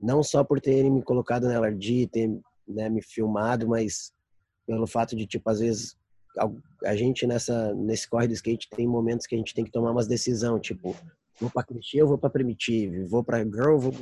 não 0.00 0.22
só 0.22 0.44
por 0.44 0.60
terem 0.60 0.90
me 0.90 1.02
colocado 1.02 1.46
na 1.46 1.54
LRG, 1.54 2.08
ter 2.08 2.28
né, 2.66 2.88
me 2.88 3.02
filmado, 3.02 3.68
mas 3.68 4.12
pelo 4.66 4.86
fato 4.86 5.16
de, 5.16 5.26
tipo, 5.26 5.48
às 5.48 5.60
vezes 5.60 5.96
a 6.84 6.96
gente 6.96 7.26
nessa 7.26 7.74
nesse 7.74 8.08
corre 8.08 8.26
do 8.26 8.32
skate 8.32 8.68
tem 8.70 8.86
momentos 8.86 9.26
que 9.26 9.34
a 9.34 9.38
gente 9.38 9.54
tem 9.54 9.64
que 9.64 9.70
tomar 9.70 9.90
umas 9.90 10.06
decisão, 10.06 10.58
tipo, 10.58 10.96
vou 11.40 11.50
para 11.50 11.64
clichê, 11.64 11.98
eu 11.98 12.06
vou 12.06 12.18
para 12.18 12.30
primitive, 12.30 13.04
vou 13.04 13.24
para 13.24 13.42
girl, 13.44 13.78
vou, 13.78 13.92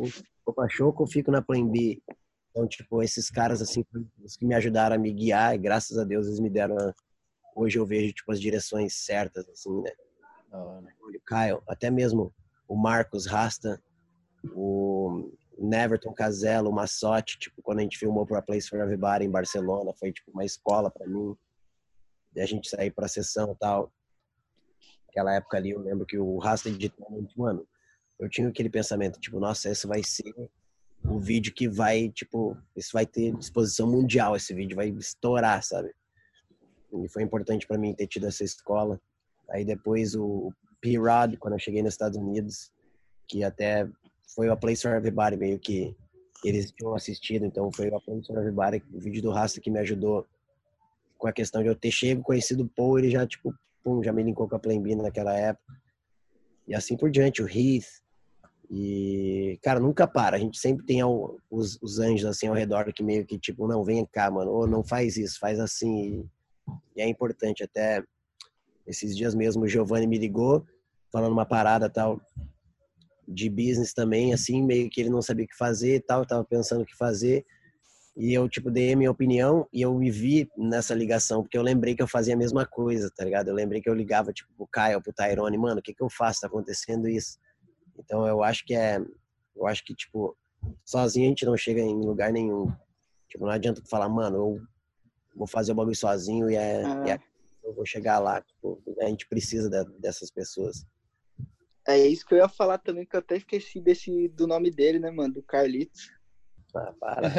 vou 0.44 0.54
para 0.54 0.68
choco, 0.68 1.06
fico 1.06 1.30
na 1.30 1.42
plan 1.42 1.66
B. 1.66 2.02
Então, 2.50 2.66
tipo, 2.66 3.02
esses 3.02 3.30
caras 3.30 3.62
assim, 3.62 3.84
os 4.22 4.36
que 4.36 4.44
me 4.44 4.54
ajudaram 4.54 4.96
a 4.96 4.98
me 4.98 5.12
guiar, 5.12 5.54
e 5.54 5.58
graças 5.58 5.96
a 5.98 6.04
Deus 6.04 6.26
eles 6.26 6.40
me 6.40 6.50
deram 6.50 6.76
hoje 7.54 7.78
eu 7.78 7.86
vejo 7.86 8.12
tipo 8.12 8.30
as 8.32 8.40
direções 8.40 8.94
certas 8.94 9.48
assim, 9.48 9.82
né? 9.82 9.90
O 10.52 11.10
Kyle, 11.26 11.62
até 11.68 11.90
mesmo 11.90 12.34
o 12.66 12.76
Marcos 12.76 13.26
Rasta, 13.26 13.80
o 14.52 15.30
Neverton 15.58 16.12
Casella, 16.12 16.68
o 16.68 16.72
Massotti, 16.72 17.38
tipo, 17.38 17.62
quando 17.62 17.80
a 17.80 17.82
gente 17.82 17.98
filmou 17.98 18.26
para 18.26 18.42
Place 18.42 18.68
for 18.68 18.80
Everybody 18.80 19.26
em 19.26 19.30
Barcelona, 19.30 19.92
foi 19.98 20.12
tipo 20.12 20.30
uma 20.32 20.44
escola 20.44 20.90
para 20.90 21.06
mim. 21.06 21.36
E 22.34 22.40
a 22.40 22.46
gente 22.46 22.68
sair 22.68 22.90
para 22.90 23.06
sessão, 23.06 23.54
tal 23.58 23.92
aquela 25.10 25.34
época 25.34 25.56
ali, 25.56 25.70
eu 25.70 25.80
lembro 25.80 26.06
que 26.06 26.16
o 26.16 26.38
Rasta 26.38 26.68
editando, 26.68 27.28
mano, 27.36 27.66
eu 28.18 28.28
tinha 28.28 28.48
aquele 28.48 28.70
pensamento, 28.70 29.20
tipo, 29.20 29.38
nossa, 29.38 29.70
esse 29.70 29.86
vai 29.86 30.02
ser 30.02 30.32
o 31.04 31.18
vídeo 31.18 31.52
que 31.52 31.68
vai, 31.68 32.08
tipo, 32.10 32.56
isso 32.76 32.90
vai 32.92 33.06
ter 33.06 33.34
exposição 33.38 33.90
mundial, 33.90 34.36
esse 34.36 34.54
vídeo 34.54 34.76
vai 34.76 34.88
estourar, 34.88 35.62
sabe? 35.62 35.92
E 36.92 37.08
foi 37.08 37.22
importante 37.22 37.66
para 37.66 37.78
mim 37.78 37.94
ter 37.94 38.06
tido 38.06 38.26
essa 38.26 38.44
escola. 38.44 39.00
Aí 39.50 39.64
depois 39.64 40.14
o 40.14 40.52
P-Rod, 40.80 41.36
quando 41.38 41.54
eu 41.54 41.58
cheguei 41.58 41.82
nos 41.82 41.94
Estados 41.94 42.18
Unidos, 42.18 42.70
que 43.26 43.42
até 43.42 43.88
foi 44.34 44.48
o 44.48 44.52
A 44.52 44.56
Place 44.56 44.82
for 44.82 44.94
Everybody, 44.94 45.36
meio 45.36 45.58
que 45.58 45.96
eles 46.44 46.70
tinham 46.72 46.94
assistido, 46.94 47.44
então 47.44 47.70
foi 47.72 47.88
o 47.88 47.96
A 47.96 48.00
Place 48.00 48.26
for 48.26 48.38
Everybody, 48.38 48.82
o 48.92 49.00
vídeo 49.00 49.22
do 49.22 49.30
Rasta 49.30 49.60
que 49.60 49.70
me 49.70 49.78
ajudou 49.78 50.26
com 51.16 51.26
a 51.26 51.32
questão 51.32 51.62
de 51.62 51.68
eu 51.68 51.74
ter 51.74 51.90
chego, 51.90 52.22
conhecido 52.22 52.64
o 52.64 52.68
Paul, 52.68 52.98
ele 52.98 53.10
já, 53.10 53.26
tipo, 53.26 53.54
pum, 53.82 54.02
já 54.02 54.12
me 54.12 54.22
linkou 54.22 54.48
com 54.48 54.56
a 54.56 54.58
Plan 54.58 54.80
naquela 54.96 55.34
época. 55.36 55.74
E 56.66 56.74
assim 56.74 56.96
por 56.96 57.10
diante, 57.10 57.42
o 57.42 57.48
Heath. 57.48 58.00
E, 58.70 59.58
cara, 59.62 59.80
nunca 59.80 60.06
para. 60.06 60.36
A 60.36 60.38
gente 60.38 60.58
sempre 60.58 60.86
tem 60.86 61.02
os, 61.02 61.78
os 61.82 61.98
anjos 61.98 62.26
assim 62.26 62.46
ao 62.46 62.54
redor 62.54 62.92
que 62.92 63.02
meio 63.02 63.26
que 63.26 63.38
tipo, 63.38 63.66
não, 63.66 63.82
vem 63.82 64.06
cá, 64.06 64.30
mano, 64.30 64.52
ou 64.52 64.66
não 64.66 64.84
faz 64.84 65.16
isso, 65.16 65.38
faz 65.40 65.58
assim. 65.58 66.28
E, 66.94 67.02
é 67.02 67.08
importante. 67.08 67.64
Até 67.64 68.02
esses 68.86 69.16
dias 69.16 69.34
mesmo 69.34 69.64
o 69.64 69.68
Giovanni 69.68 70.06
me 70.06 70.18
ligou, 70.18 70.64
falando 71.10 71.32
uma 71.32 71.46
parada 71.46 71.90
tal 71.90 72.20
de 73.26 73.48
business 73.48 73.92
também, 73.94 74.32
assim, 74.32 74.62
meio 74.62 74.90
que 74.90 75.00
ele 75.00 75.10
não 75.10 75.22
sabia 75.22 75.44
o 75.44 75.48
que 75.48 75.56
fazer 75.56 75.96
e 75.96 76.00
tal, 76.00 76.26
tava 76.26 76.44
pensando 76.44 76.82
o 76.82 76.86
que 76.86 76.96
fazer. 76.96 77.46
E 78.16 78.34
eu, 78.34 78.48
tipo, 78.48 78.70
dei 78.70 78.92
a 78.92 78.96
minha 78.96 79.10
opinião 79.10 79.66
e 79.72 79.82
eu 79.82 79.94
me 79.94 80.10
vi 80.10 80.50
nessa 80.56 80.94
ligação, 80.94 81.42
porque 81.42 81.56
eu 81.56 81.62
lembrei 81.62 81.94
que 81.94 82.02
eu 82.02 82.08
fazia 82.08 82.34
a 82.34 82.36
mesma 82.36 82.66
coisa, 82.66 83.10
tá 83.14 83.24
ligado? 83.24 83.48
Eu 83.48 83.54
lembrei 83.54 83.80
que 83.80 83.88
eu 83.88 83.94
ligava, 83.94 84.32
tipo, 84.32 84.52
pro 84.56 84.66
Caio, 84.66 85.00
pro 85.00 85.12
Tyrone, 85.12 85.56
mano, 85.56 85.80
o 85.80 85.82
que 85.82 85.94
que 85.94 86.02
eu 86.02 86.10
faço? 86.10 86.40
Tá 86.40 86.46
acontecendo 86.46 87.08
isso. 87.08 87.38
Então, 87.98 88.26
eu 88.26 88.42
acho 88.42 88.64
que 88.64 88.74
é... 88.74 88.98
Eu 89.56 89.66
acho 89.66 89.84
que, 89.84 89.94
tipo, 89.94 90.36
sozinho 90.84 91.26
a 91.26 91.28
gente 91.28 91.44
não 91.44 91.56
chega 91.56 91.80
em 91.80 92.00
lugar 92.00 92.32
nenhum. 92.32 92.72
Tipo, 93.28 93.44
não 93.44 93.52
adianta 93.52 93.82
falar, 93.88 94.08
mano, 94.08 94.36
eu 94.36 94.60
vou 95.34 95.46
fazer 95.46 95.72
o 95.72 95.74
bagulho 95.74 95.96
sozinho 95.96 96.50
e 96.50 96.56
é... 96.56 96.84
Ah. 96.84 97.04
E 97.06 97.10
é 97.10 97.20
eu 97.70 97.74
vou 97.74 97.86
chegar 97.86 98.18
lá. 98.18 98.40
Tipo, 98.42 98.82
a 99.00 99.06
gente 99.06 99.26
precisa 99.28 99.68
de, 99.68 99.84
dessas 99.98 100.30
pessoas. 100.30 100.84
É 101.86 101.98
isso 102.06 102.26
que 102.26 102.34
eu 102.34 102.38
ia 102.38 102.48
falar 102.48 102.78
também, 102.78 103.06
que 103.06 103.16
eu 103.16 103.20
até 103.20 103.36
esqueci 103.36 103.80
desse, 103.80 104.28
do 104.28 104.46
nome 104.46 104.70
dele, 104.70 104.98
né, 104.98 105.10
mano? 105.10 105.34
Do 105.34 105.42
Carlitos. 105.42 106.10
Ah, 106.74 106.92
para. 106.98 107.30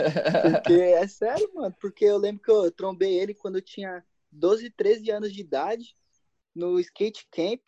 Porque 0.42 0.74
é 0.74 1.08
sério, 1.08 1.50
mano. 1.54 1.76
Porque 1.80 2.06
eu 2.06 2.18
lembro 2.18 2.42
que 2.42 2.52
eu 2.52 2.72
trombei 2.72 3.20
ele 3.20 3.34
quando 3.34 3.56
eu 3.56 3.62
tinha 3.62 4.04
12, 4.32 4.70
13 4.72 5.12
anos 5.12 5.34
de 5.34 5.42
idade 5.42 5.96
no 6.54 6.80
skate 6.80 7.28
camp. 7.32 7.62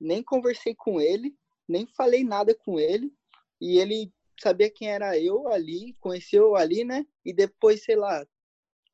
Nem 0.00 0.22
conversei 0.22 0.74
com 0.74 1.00
ele, 1.00 1.36
nem 1.68 1.86
falei 1.86 2.24
nada 2.24 2.54
com 2.54 2.78
ele. 2.78 3.12
E 3.60 3.78
ele 3.78 4.12
sabia 4.40 4.68
quem 4.68 4.88
era 4.88 5.18
eu 5.18 5.48
ali, 5.48 5.96
conheceu 6.00 6.56
ali, 6.56 6.84
né? 6.84 7.06
E 7.24 7.32
depois, 7.32 7.84
sei 7.84 7.94
lá, 7.94 8.26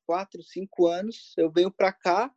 quatro, 0.06 0.42
cinco 0.42 0.86
anos, 0.86 1.32
eu 1.38 1.50
venho 1.50 1.70
pra 1.70 1.92
cá 1.92 2.34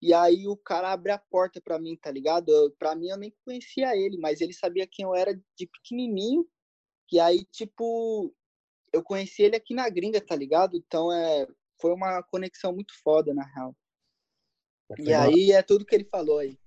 e 0.00 0.12
aí 0.12 0.46
o 0.46 0.56
cara 0.56 0.92
abre 0.92 1.10
a 1.10 1.18
porta 1.18 1.60
pra 1.60 1.78
mim, 1.78 1.96
tá 1.96 2.10
ligado? 2.10 2.50
Eu, 2.50 2.70
pra 2.72 2.94
mim 2.94 3.08
eu 3.08 3.16
nem 3.16 3.34
conhecia 3.44 3.96
ele, 3.96 4.18
mas 4.18 4.40
ele 4.40 4.52
sabia 4.52 4.86
quem 4.86 5.04
eu 5.04 5.14
era 5.14 5.34
de 5.34 5.66
pequenininho. 5.66 6.46
E 7.10 7.18
aí, 7.18 7.44
tipo, 7.46 8.34
eu 8.96 9.02
conheci 9.02 9.42
ele 9.42 9.56
aqui 9.56 9.74
na 9.74 9.88
gringa, 9.88 10.20
tá 10.20 10.34
ligado? 10.34 10.76
Então 10.76 11.12
é, 11.12 11.46
foi 11.80 11.92
uma 11.92 12.22
conexão 12.22 12.72
muito 12.72 12.94
foda, 13.02 13.34
na 13.34 13.44
real. 13.54 13.76
E 14.98 15.12
aí 15.12 15.52
é 15.52 15.62
tudo 15.62 15.84
que 15.84 15.94
ele 15.94 16.04
falou 16.04 16.38
aí. 16.38 16.58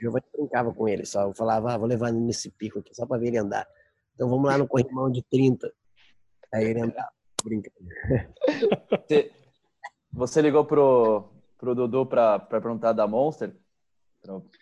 Eu 0.00 0.12
brincava 0.32 0.72
com 0.72 0.88
ele 0.88 1.04
só. 1.04 1.24
Eu 1.24 1.34
falava, 1.34 1.72
ah, 1.72 1.78
vou 1.78 1.86
levar 1.86 2.08
ele 2.08 2.20
nesse 2.20 2.50
pico 2.50 2.78
aqui 2.78 2.94
só 2.94 3.06
pra 3.06 3.18
ver 3.18 3.28
ele 3.28 3.38
andar. 3.38 3.66
Então 4.14 4.28
vamos 4.28 4.46
lá 4.46 4.56
no 4.56 4.66
corrimão 4.66 5.10
de 5.10 5.22
30. 5.22 5.70
Aí 6.52 6.64
ele 6.64 6.80
andava, 6.80 7.12
brincando. 7.44 7.76
você 10.12 10.40
ligou 10.40 10.64
pro, 10.64 11.28
pro 11.58 11.74
Dudu 11.74 12.06
para 12.06 12.38
perguntar 12.38 12.92
da 12.92 13.06
Monster? 13.06 13.54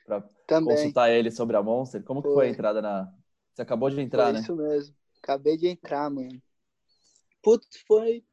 Para 0.04 0.60
consultar 0.60 1.10
ele 1.10 1.30
sobre 1.30 1.56
a 1.56 1.62
Monster? 1.62 2.02
Como 2.02 2.20
foi. 2.20 2.30
que 2.30 2.34
foi 2.34 2.46
a 2.46 2.50
entrada 2.50 2.82
na. 2.82 3.12
Você 3.52 3.62
acabou 3.62 3.88
de 3.88 4.00
entrar, 4.00 4.24
foi 4.24 4.32
né? 4.32 4.40
Isso 4.40 4.56
mesmo. 4.56 4.96
Acabei 5.22 5.56
de 5.56 5.68
entrar, 5.68 6.10
mano. 6.10 6.42
Putz, 7.44 7.84
foi. 7.86 8.24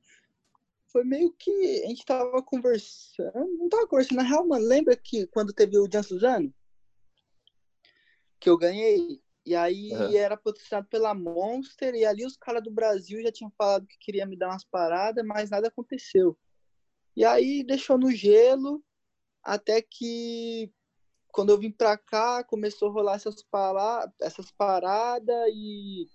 Foi 0.87 1.03
meio 1.03 1.31
que 1.33 1.83
a 1.83 1.87
gente 1.87 2.05
tava 2.05 2.41
conversando. 2.41 3.57
Não 3.57 3.69
tava 3.69 3.87
conversando, 3.87 4.17
na 4.17 4.23
real, 4.23 4.47
mano. 4.47 4.65
Lembra 4.65 4.95
que 4.95 5.27
quando 5.27 5.53
teve 5.53 5.77
o 5.77 5.87
Jan 5.91 6.03
Suzano? 6.03 6.53
Que 8.39 8.49
eu 8.49 8.57
ganhei? 8.57 9.21
E 9.45 9.55
aí 9.55 9.91
uhum. 9.91 10.15
era 10.15 10.37
patrocinado 10.37 10.87
pela 10.87 11.13
Monster, 11.13 11.95
e 11.95 12.05
ali 12.05 12.25
os 12.25 12.37
caras 12.37 12.63
do 12.63 12.71
Brasil 12.71 13.21
já 13.21 13.31
tinham 13.31 13.51
falado 13.57 13.87
que 13.87 13.97
queria 13.97 14.25
me 14.25 14.37
dar 14.37 14.49
umas 14.49 14.63
paradas, 14.63 15.25
mas 15.25 15.49
nada 15.49 15.67
aconteceu. 15.67 16.37
E 17.15 17.25
aí 17.25 17.63
deixou 17.63 17.97
no 17.97 18.11
gelo, 18.11 18.83
até 19.43 19.81
que 19.81 20.71
quando 21.31 21.49
eu 21.49 21.57
vim 21.57 21.71
pra 21.71 21.97
cá, 21.97 22.43
começou 22.43 22.89
a 22.89 22.91
rolar 22.91 23.15
essas, 23.15 23.41
para... 23.41 24.11
essas 24.19 24.51
paradas, 24.51 25.49
e 25.53 26.07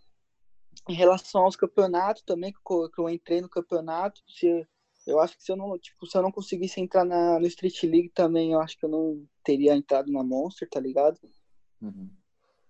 em 0.89 0.95
relação 0.95 1.43
aos 1.43 1.57
campeonatos 1.57 2.23
também, 2.23 2.53
que 2.53 2.59
eu, 2.71 2.91
que 2.91 3.01
eu 3.01 3.09
entrei 3.09 3.41
no 3.41 3.49
campeonato, 3.49 4.21
se, 4.29 4.67
eu 5.07 5.21
acho 5.21 5.37
que 5.37 5.43
se 5.43 5.53
eu 5.53 5.57
não, 5.57 5.79
tipo, 5.79 6.07
se 6.07 6.17
eu 6.17 6.23
não 6.23 6.33
conseguisse 6.33 6.81
entrar 6.81 7.05
na, 7.05 7.39
no 7.39 7.47
Street 7.47 7.83
League 7.85 8.11
também, 8.11 8.53
eu 8.53 8.61
acho 8.61 8.79
que 8.79 8.85
eu 8.85 8.89
não 8.89 9.27
teria 9.45 9.75
entrado 9.75 10.11
na 10.13 10.23
Monster, 10.23 10.69
tá 10.69 10.81
ligado? 10.81 11.19
Uhum. 11.81 12.11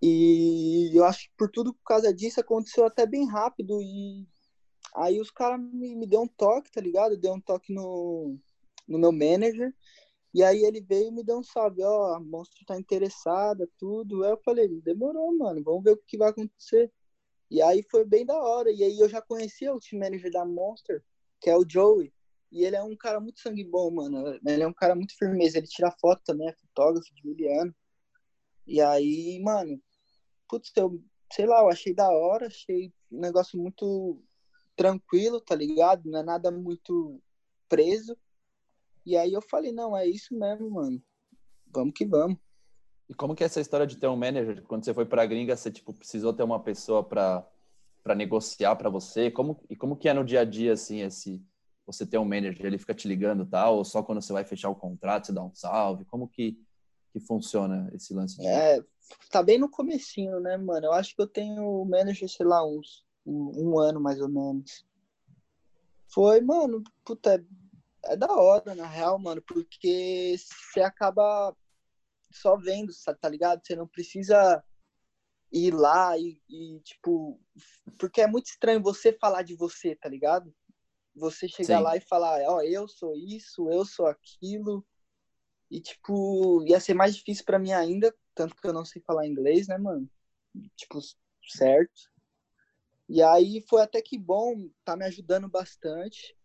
E 0.00 0.90
eu 0.94 1.04
acho 1.04 1.24
que 1.24 1.30
por 1.36 1.50
tudo 1.50 1.72
por 1.74 1.82
causa 1.82 2.12
disso 2.12 2.40
aconteceu 2.40 2.84
até 2.86 3.06
bem 3.06 3.26
rápido. 3.26 3.80
E 3.80 4.26
aí 4.94 5.20
os 5.20 5.30
caras 5.30 5.60
me, 5.60 5.94
me 5.94 6.06
deu 6.06 6.22
um 6.22 6.28
toque, 6.28 6.70
tá 6.70 6.80
ligado? 6.80 7.16
Deu 7.16 7.32
um 7.32 7.40
toque 7.40 7.72
no, 7.72 8.38
no 8.86 8.98
meu 8.98 9.12
manager. 9.12 9.74
E 10.34 10.42
aí 10.42 10.64
ele 10.64 10.82
veio 10.82 11.08
e 11.08 11.10
me 11.10 11.24
deu 11.24 11.38
um 11.38 11.42
salve, 11.42 11.82
ó, 11.82 12.14
a 12.14 12.20
Monster 12.20 12.62
tá 12.66 12.78
interessada, 12.78 13.66
tudo. 13.78 14.22
Aí 14.22 14.30
eu 14.30 14.40
falei, 14.44 14.68
demorou, 14.82 15.34
mano, 15.34 15.62
vamos 15.64 15.82
ver 15.82 15.92
o 15.92 15.96
que 15.96 16.18
vai 16.18 16.28
acontecer. 16.28 16.92
E 17.50 17.62
aí 17.62 17.82
foi 17.82 18.04
bem 18.04 18.24
da 18.24 18.36
hora. 18.36 18.70
E 18.70 18.82
aí 18.82 18.98
eu 18.98 19.08
já 19.08 19.20
conhecia 19.22 19.72
o 19.72 19.80
team 19.80 20.00
manager 20.00 20.30
da 20.30 20.44
Monster, 20.44 21.02
que 21.40 21.50
é 21.50 21.56
o 21.56 21.64
Joey. 21.68 22.12
E 22.50 22.64
ele 22.64 22.76
é 22.76 22.82
um 22.82 22.96
cara 22.96 23.20
muito 23.20 23.40
sangue 23.40 23.64
bom, 23.64 23.90
mano. 23.90 24.38
Ele 24.44 24.62
é 24.62 24.66
um 24.66 24.72
cara 24.72 24.94
muito 24.94 25.16
firmeza. 25.16 25.58
Ele 25.58 25.66
tira 25.66 25.90
foto 25.90 26.22
também, 26.24 26.48
é 26.48 26.52
fotógrafo 26.52 27.12
de 27.14 27.22
Juliano. 27.22 27.74
E 28.66 28.80
aí, 28.80 29.40
mano, 29.42 29.80
putz, 30.48 30.72
eu, 30.76 31.02
sei 31.32 31.46
lá, 31.46 31.60
eu 31.60 31.68
achei 31.68 31.94
da 31.94 32.10
hora, 32.10 32.46
achei 32.46 32.92
um 33.10 33.20
negócio 33.20 33.58
muito 33.58 34.20
tranquilo, 34.74 35.40
tá 35.40 35.54
ligado? 35.54 36.10
Não 36.10 36.18
é 36.18 36.22
nada 36.22 36.50
muito 36.50 37.20
preso. 37.68 38.16
E 39.04 39.16
aí 39.16 39.32
eu 39.32 39.40
falei, 39.40 39.72
não, 39.72 39.96
é 39.96 40.06
isso 40.06 40.36
mesmo, 40.36 40.70
mano. 40.70 41.02
Vamos 41.72 41.94
que 41.94 42.04
vamos. 42.04 42.38
E 43.08 43.14
como 43.14 43.34
que 43.34 43.42
é 43.42 43.46
essa 43.46 43.60
história 43.60 43.86
de 43.86 43.96
ter 43.96 44.08
um 44.08 44.16
manager? 44.16 44.62
Quando 44.64 44.84
você 44.84 44.92
foi 44.92 45.04
para 45.04 45.22
a 45.22 45.26
gringa, 45.26 45.56
você 45.56 45.70
tipo 45.70 45.92
precisou 45.92 46.32
ter 46.32 46.42
uma 46.42 46.60
pessoa 46.60 47.02
para 47.02 47.46
para 48.02 48.14
negociar 48.14 48.76
para 48.76 48.88
você? 48.88 49.30
Como 49.30 49.60
e 49.68 49.76
como 49.76 49.96
que 49.96 50.08
é 50.08 50.14
no 50.14 50.24
dia 50.24 50.40
a 50.40 50.44
dia 50.44 50.72
assim 50.72 51.02
esse 51.02 51.42
você 51.86 52.04
ter 52.04 52.18
um 52.18 52.24
manager, 52.24 52.66
ele 52.66 52.78
fica 52.78 52.94
te 52.94 53.06
ligando 53.06 53.46
tal, 53.46 53.76
ou 53.76 53.84
só 53.84 54.02
quando 54.02 54.20
você 54.20 54.32
vai 54.32 54.44
fechar 54.44 54.68
o 54.68 54.74
contrato 54.74 55.26
você 55.26 55.32
dá 55.32 55.44
um 55.44 55.54
salve? 55.54 56.04
Como 56.04 56.28
que 56.28 56.58
que 57.12 57.20
funciona 57.20 57.90
esse 57.94 58.12
lance? 58.12 58.36
De... 58.36 58.46
É, 58.46 58.82
tá 59.30 59.42
bem 59.42 59.58
no 59.58 59.70
comecinho, 59.70 60.38
né, 60.38 60.56
mano? 60.58 60.86
Eu 60.86 60.92
acho 60.92 61.14
que 61.14 61.22
eu 61.22 61.26
tenho 61.26 61.84
manager, 61.86 62.28
sei 62.28 62.44
lá, 62.44 62.66
uns 62.66 63.06
um, 63.24 63.70
um 63.70 63.78
ano 63.78 64.00
mais 64.00 64.20
ou 64.20 64.28
menos. 64.28 64.84
Foi, 66.08 66.40
mano, 66.40 66.84
puta, 67.04 67.34
é, 67.34 68.12
é 68.12 68.16
da 68.16 68.32
hora, 68.34 68.74
na 68.74 68.86
real, 68.86 69.18
mano, 69.18 69.42
porque 69.42 70.36
você 70.38 70.80
acaba 70.80 71.56
só 72.36 72.56
vendo, 72.56 72.92
tá 73.20 73.28
ligado? 73.28 73.60
Você 73.64 73.74
não 73.74 73.86
precisa 73.86 74.62
ir 75.52 75.72
lá 75.72 76.16
e, 76.18 76.40
e, 76.48 76.80
tipo, 76.80 77.40
porque 77.98 78.20
é 78.20 78.26
muito 78.26 78.46
estranho 78.46 78.82
você 78.82 79.12
falar 79.12 79.42
de 79.42 79.54
você, 79.54 79.96
tá 79.96 80.08
ligado? 80.08 80.54
Você 81.14 81.48
chegar 81.48 81.78
Sim. 81.78 81.84
lá 81.84 81.96
e 81.96 82.00
falar, 82.00 82.40
ó, 82.48 82.56
oh, 82.56 82.62
eu 82.62 82.86
sou 82.86 83.14
isso, 83.16 83.70
eu 83.70 83.84
sou 83.84 84.06
aquilo, 84.06 84.84
e, 85.70 85.80
tipo, 85.80 86.62
ia 86.64 86.78
ser 86.78 86.94
mais 86.94 87.16
difícil 87.16 87.44
para 87.44 87.58
mim 87.58 87.72
ainda, 87.72 88.14
tanto 88.34 88.54
que 88.54 88.66
eu 88.66 88.72
não 88.72 88.84
sei 88.84 89.02
falar 89.02 89.26
inglês, 89.26 89.66
né, 89.66 89.76
mano? 89.76 90.08
Tipo, 90.76 91.00
certo. 91.48 92.10
E 93.08 93.22
aí 93.22 93.64
foi 93.68 93.82
até 93.82 94.00
que 94.00 94.18
bom, 94.18 94.68
tá 94.84 94.96
me 94.96 95.04
ajudando 95.04 95.48
bastante. 95.48 96.36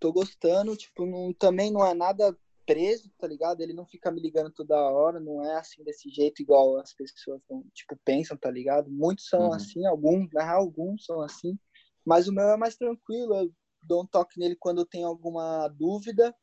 Tô 0.00 0.12
gostando, 0.12 0.76
tipo, 0.76 1.06
não, 1.06 1.32
também 1.32 1.72
não 1.72 1.84
é 1.84 1.94
nada 1.94 2.36
preso, 2.68 3.10
tá 3.18 3.26
ligado? 3.26 3.62
Ele 3.62 3.72
não 3.72 3.86
fica 3.86 4.10
me 4.10 4.20
ligando 4.20 4.52
toda 4.52 4.76
hora, 4.76 5.18
não 5.18 5.42
é 5.42 5.56
assim 5.56 5.82
desse 5.82 6.10
jeito 6.10 6.42
igual 6.42 6.78
as 6.78 6.92
pessoas 6.92 7.40
tipo, 7.72 7.98
pensam, 8.04 8.36
tá 8.36 8.50
ligado? 8.50 8.90
Muitos 8.90 9.26
são 9.26 9.46
uhum. 9.46 9.54
assim, 9.54 9.86
alguns, 9.86 10.30
na 10.34 10.44
real, 10.44 10.60
alguns 10.60 11.06
são 11.06 11.22
assim, 11.22 11.58
mas 12.04 12.28
o 12.28 12.32
meu 12.32 12.44
é 12.44 12.58
mais 12.58 12.76
tranquilo, 12.76 13.34
eu 13.34 13.50
dou 13.82 14.02
um 14.02 14.06
toque 14.06 14.38
nele 14.38 14.54
quando 14.54 14.82
eu 14.82 14.86
tenho 14.86 15.06
alguma 15.06 15.66
dúvida, 15.68 16.34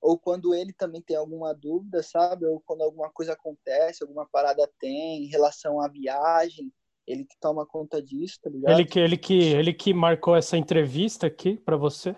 ou 0.00 0.16
quando 0.16 0.54
ele 0.54 0.72
também 0.72 1.02
tem 1.02 1.16
alguma 1.16 1.52
dúvida, 1.52 2.00
sabe? 2.00 2.46
Ou 2.46 2.60
quando 2.64 2.82
alguma 2.82 3.10
coisa 3.10 3.32
acontece, 3.32 4.04
alguma 4.04 4.28
parada 4.30 4.70
tem 4.78 5.24
em 5.24 5.26
relação 5.26 5.80
à 5.80 5.88
viagem, 5.88 6.72
ele 7.08 7.24
que 7.24 7.36
toma 7.40 7.66
conta 7.66 8.00
disso, 8.00 8.38
tá 8.40 8.50
ligado? 8.50 8.72
Ele 8.72 8.84
que 8.84 9.00
ele 9.00 9.16
que 9.18 9.38
ele 9.52 9.74
que 9.74 9.92
marcou 9.92 10.36
essa 10.36 10.56
entrevista 10.56 11.26
aqui 11.26 11.56
para 11.56 11.76
você? 11.76 12.16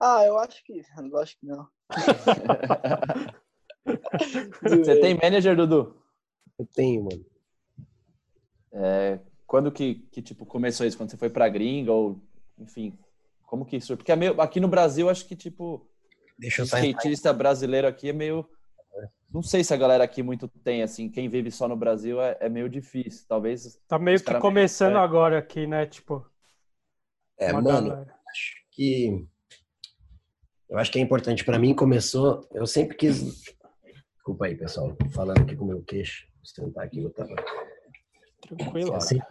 Ah, 0.00 0.24
eu 0.24 0.38
acho 0.38 0.64
que, 0.64 0.80
lógico 1.10 1.40
que 1.40 1.46
não. 1.46 1.68
Você 4.62 5.00
tem 5.00 5.14
manager, 5.14 5.56
Dudu? 5.56 5.96
Eu 6.58 6.66
tenho, 6.66 7.04
mano. 7.04 7.24
É, 8.72 9.18
quando 9.46 9.72
que, 9.72 9.96
que 10.12 10.22
tipo 10.22 10.46
começou 10.46 10.86
isso? 10.86 10.96
Quando 10.96 11.10
você 11.10 11.16
foi 11.16 11.28
para 11.30 11.48
gringa 11.48 11.92
ou 11.92 12.20
enfim, 12.58 12.96
como 13.42 13.64
que 13.64 13.76
isso? 13.76 13.96
Porque 13.96 14.12
é 14.12 14.16
meio, 14.16 14.40
aqui 14.40 14.60
no 14.60 14.68
Brasil 14.68 15.08
acho 15.08 15.26
que 15.26 15.34
tipo 15.34 15.88
Deixa 16.38 16.62
eu 16.62 16.64
skatista 16.64 17.32
brasileiro 17.32 17.86
aqui 17.86 18.08
é 18.08 18.12
meio. 18.12 18.48
Não 19.32 19.42
sei 19.42 19.62
se 19.62 19.72
a 19.72 19.76
galera 19.76 20.02
aqui 20.02 20.22
muito 20.22 20.48
tem, 20.48 20.82
assim, 20.82 21.08
quem 21.08 21.28
vive 21.28 21.50
só 21.50 21.68
no 21.68 21.76
Brasil 21.76 22.20
é, 22.20 22.36
é 22.40 22.48
meio 22.48 22.68
difícil. 22.68 23.24
Talvez. 23.28 23.78
Tá 23.86 23.98
meio 23.98 24.22
que 24.22 24.34
começando 24.38 24.94
meio... 24.94 25.04
agora 25.04 25.38
aqui, 25.38 25.66
né? 25.66 25.86
Tipo. 25.86 26.26
É, 27.38 27.52
mano, 27.52 27.68
galera. 27.68 28.14
acho 28.28 28.54
que. 28.70 29.26
Eu 30.70 30.78
acho 30.78 30.92
que 30.92 30.98
é 30.98 31.02
importante. 31.02 31.44
para 31.44 31.58
mim, 31.58 31.74
começou. 31.74 32.48
Eu 32.52 32.66
sempre 32.66 32.96
quis. 32.96 33.44
Desculpa 34.14 34.46
aí, 34.46 34.56
pessoal. 34.56 34.96
Falando 35.12 35.42
aqui 35.42 35.56
com 35.56 35.64
o 35.64 35.68
meu 35.68 35.82
queixo. 35.82 36.26
Vou 36.56 36.66
tentar 36.66 36.84
aqui, 36.84 37.02
eu 37.02 37.10
tava. 37.10 37.34
Tranquilo. 38.56 38.94
Eu 38.94 39.00
sempre, 39.00 39.26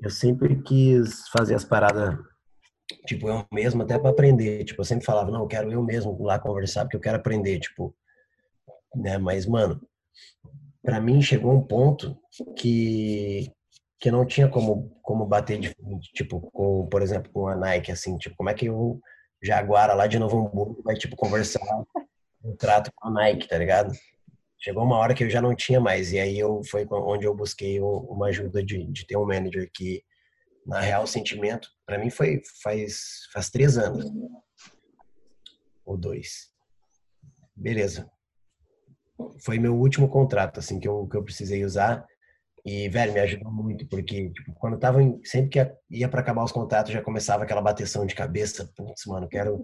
eu 0.00 0.10
sempre 0.10 0.62
quis 0.62 1.28
fazer 1.28 1.54
as 1.54 1.64
paradas 1.64 2.18
tipo, 3.06 3.28
eu 3.28 3.44
mesmo 3.52 3.82
até 3.82 3.98
para 3.98 4.10
aprender, 4.10 4.64
tipo, 4.64 4.80
eu 4.80 4.84
sempre 4.84 5.04
falava, 5.04 5.30
não, 5.30 5.40
eu 5.40 5.46
quero 5.46 5.72
eu 5.72 5.82
mesmo 5.82 6.22
lá 6.22 6.38
conversar 6.38 6.84
porque 6.84 6.96
eu 6.96 7.00
quero 7.00 7.16
aprender, 7.16 7.58
tipo, 7.58 7.94
né, 8.94 9.16
mas, 9.18 9.46
mano, 9.46 9.80
para 10.82 11.00
mim 11.00 11.22
chegou 11.22 11.52
um 11.52 11.66
ponto 11.66 12.16
que 12.56 13.50
que 14.00 14.10
não 14.10 14.26
tinha 14.26 14.48
como 14.48 14.94
como 15.00 15.24
bater 15.24 15.58
de 15.58 15.70
frente, 15.70 16.12
tipo, 16.12 16.40
com, 16.52 16.86
por 16.88 17.00
exemplo, 17.00 17.32
com 17.32 17.48
a 17.48 17.56
Nike, 17.56 17.90
assim, 17.90 18.18
tipo, 18.18 18.36
como 18.36 18.50
é 18.50 18.54
que 18.54 18.68
o 18.68 19.00
Jaguara 19.44 19.94
lá 19.94 20.06
de 20.06 20.18
Novo 20.18 20.38
Hamburgo 20.38 20.82
vai, 20.82 20.94
tipo, 20.96 21.14
conversar 21.16 21.60
um 22.42 22.56
trato 22.56 22.90
com 22.94 23.08
a 23.08 23.10
Nike, 23.10 23.46
tá 23.46 23.58
ligado? 23.58 23.92
Chegou 24.58 24.82
uma 24.82 24.96
hora 24.96 25.14
que 25.14 25.24
eu 25.24 25.30
já 25.30 25.42
não 25.42 25.54
tinha 25.54 25.80
mais, 25.80 26.12
e 26.12 26.18
aí 26.18 26.38
eu 26.38 26.62
foi 26.70 26.86
onde 26.90 27.26
eu 27.26 27.34
busquei 27.34 27.80
uma 27.80 28.28
ajuda 28.28 28.64
de, 28.64 28.84
de 28.90 29.06
ter 29.06 29.16
um 29.16 29.26
manager 29.26 29.70
que 29.74 30.02
na 30.66 30.80
real 30.80 31.06
sentimento 31.06 31.68
para 31.84 31.98
mim 31.98 32.08
foi 32.08 32.40
faz 32.62 33.26
faz 33.32 33.50
três 33.50 33.76
anos. 33.76 34.06
Ou 35.84 35.98
dois. 35.98 36.50
Beleza. 37.54 38.10
Foi 39.44 39.58
meu 39.58 39.76
último 39.76 40.08
contrato 40.08 40.60
assim 40.60 40.80
que 40.80 40.88
eu 40.88 41.06
que 41.06 41.16
eu 41.16 41.22
precisei 41.22 41.62
usar 41.62 42.06
e 42.64 42.88
velho 42.88 43.12
me 43.12 43.20
ajudou 43.20 43.52
muito 43.52 43.86
porque 43.88 44.30
tipo, 44.30 44.52
quando 44.54 44.74
eu 44.74 44.80
tava 44.80 45.02
em, 45.02 45.20
sempre 45.24 45.50
que 45.50 45.72
ia 45.90 46.08
para 46.08 46.20
acabar 46.20 46.44
os 46.44 46.52
contratos 46.52 46.92
já 46.92 47.02
começava 47.02 47.44
aquela 47.44 47.60
bateção 47.60 48.06
de 48.06 48.14
cabeça 48.14 48.70
putz 48.76 49.04
mano 49.06 49.28
quero 49.28 49.62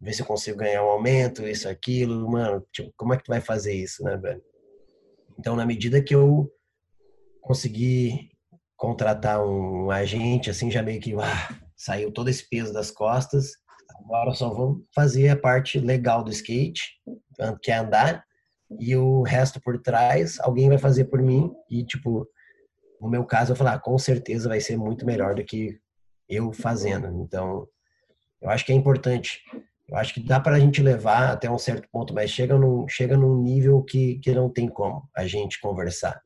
ver 0.00 0.12
se 0.12 0.22
eu 0.22 0.26
consigo 0.26 0.58
ganhar 0.58 0.84
um 0.84 0.88
aumento 0.88 1.46
isso 1.46 1.68
aquilo 1.68 2.30
mano 2.30 2.64
tipo 2.72 2.92
como 2.96 3.14
é 3.14 3.16
que 3.16 3.24
tu 3.24 3.28
vai 3.28 3.40
fazer 3.40 3.74
isso 3.74 4.02
né 4.04 4.16
velho 4.16 4.42
então 5.38 5.56
na 5.56 5.66
medida 5.66 6.02
que 6.02 6.14
eu 6.14 6.50
consegui 7.40 8.30
contratar 8.80 9.44
um 9.44 9.90
agente, 9.90 10.48
assim, 10.48 10.70
já 10.70 10.82
meio 10.82 10.98
que 11.02 11.14
ah, 11.14 11.54
saiu 11.76 12.10
todo 12.10 12.30
esse 12.30 12.48
peso 12.48 12.72
das 12.72 12.90
costas. 12.90 13.50
Agora 13.98 14.32
só 14.32 14.48
vou 14.48 14.82
fazer 14.94 15.28
a 15.28 15.36
parte 15.36 15.78
legal 15.78 16.24
do 16.24 16.30
skate, 16.30 16.94
que 17.62 17.70
é 17.70 17.76
andar, 17.76 18.24
e 18.78 18.94
o 18.96 19.22
resto 19.22 19.60
por 19.60 19.80
trás 19.80 20.38
alguém 20.40 20.68
vai 20.68 20.78
fazer 20.78 21.06
por 21.06 21.20
mim. 21.20 21.52
E, 21.68 21.84
tipo, 21.84 22.26
no 23.00 23.08
meu 23.08 23.24
caso, 23.24 23.52
eu 23.52 23.56
falar, 23.56 23.74
ah, 23.74 23.78
com 23.78 23.98
certeza 23.98 24.48
vai 24.48 24.60
ser 24.60 24.76
muito 24.76 25.04
melhor 25.06 25.34
do 25.34 25.44
que 25.44 25.78
eu 26.28 26.52
fazendo. 26.52 27.08
Então, 27.22 27.66
eu 28.40 28.50
acho 28.50 28.64
que 28.64 28.72
é 28.72 28.74
importante 28.74 29.42
Eu 29.88 29.96
acho 29.96 30.14
que 30.14 30.20
dá 30.20 30.38
para 30.38 30.54
a 30.54 30.60
gente 30.60 30.80
levar 30.80 31.32
até 31.32 31.50
um 31.50 31.58
certo 31.58 31.88
ponto, 31.90 32.14
mas 32.14 32.30
chega 32.30 32.56
num, 32.56 32.86
chega 32.86 33.16
num 33.16 33.42
nível 33.42 33.82
que, 33.82 34.20
que 34.20 34.32
não 34.32 34.48
tem 34.48 34.68
como 34.68 35.08
a 35.16 35.26
gente 35.26 35.60
conversar. 35.60 36.22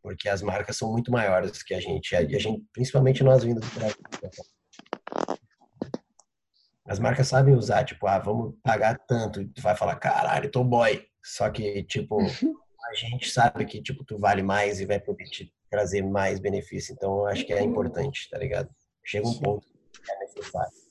Porque 0.00 0.28
as 0.28 0.40
marcas 0.40 0.76
são 0.76 0.92
muito 0.92 1.10
maiores 1.10 1.60
que 1.62 1.74
a 1.74 1.80
gente. 1.80 2.14
A 2.14 2.22
gente 2.22 2.64
principalmente 2.72 3.24
nós 3.24 3.42
vindo 3.42 3.60
do 3.60 3.66
Brasil. 3.74 3.96
As 6.86 7.00
marcas 7.00 7.26
sabem 7.26 7.54
usar, 7.54 7.84
tipo, 7.84 8.06
ah, 8.06 8.20
vamos 8.20 8.54
pagar 8.62 8.96
tanto. 9.06 9.42
E 9.42 9.48
tu 9.48 9.60
vai 9.60 9.76
falar, 9.76 9.96
caralho, 9.96 10.50
tô 10.50 10.62
boy. 10.62 11.07
Só 11.28 11.50
que, 11.50 11.82
tipo, 11.84 12.18
a 12.20 12.94
gente 12.94 13.30
sabe 13.30 13.64
que, 13.66 13.82
tipo, 13.82 14.04
tu 14.04 14.18
vale 14.18 14.42
mais 14.42 14.80
e 14.80 14.86
vai 14.86 14.98
poder 14.98 15.24
te 15.24 15.52
trazer 15.70 16.02
mais 16.02 16.38
benefício. 16.38 16.92
Então, 16.92 17.18
eu 17.18 17.26
acho 17.26 17.44
que 17.44 17.52
é 17.52 17.62
importante, 17.62 18.28
tá 18.30 18.38
ligado? 18.38 18.70
Chega 19.04 19.28
um 19.28 19.38
ponto 19.38 19.66
que 19.92 20.10
é 20.10 20.18
necessário 20.20 20.88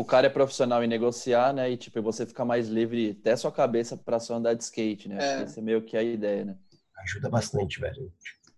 o 0.00 0.04
cara 0.04 0.28
é 0.28 0.30
profissional 0.30 0.82
em 0.82 0.86
negociar, 0.86 1.52
né? 1.52 1.70
E 1.70 1.76
tipo, 1.76 2.00
você 2.00 2.24
fica 2.24 2.44
mais 2.44 2.68
livre 2.68 3.16
até 3.20 3.36
sua 3.36 3.52
cabeça 3.52 3.96
para 3.96 4.18
só 4.18 4.34
andar 4.34 4.54
de 4.54 4.64
skate, 4.64 5.08
né? 5.08 5.18
É. 5.20 5.42
Essa 5.42 5.60
é 5.60 5.62
meio 5.62 5.82
que 5.82 5.96
a 5.96 6.02
ideia, 6.02 6.44
né? 6.44 6.56
Ajuda 7.02 7.28
bastante, 7.28 7.78
velho. 7.78 8.10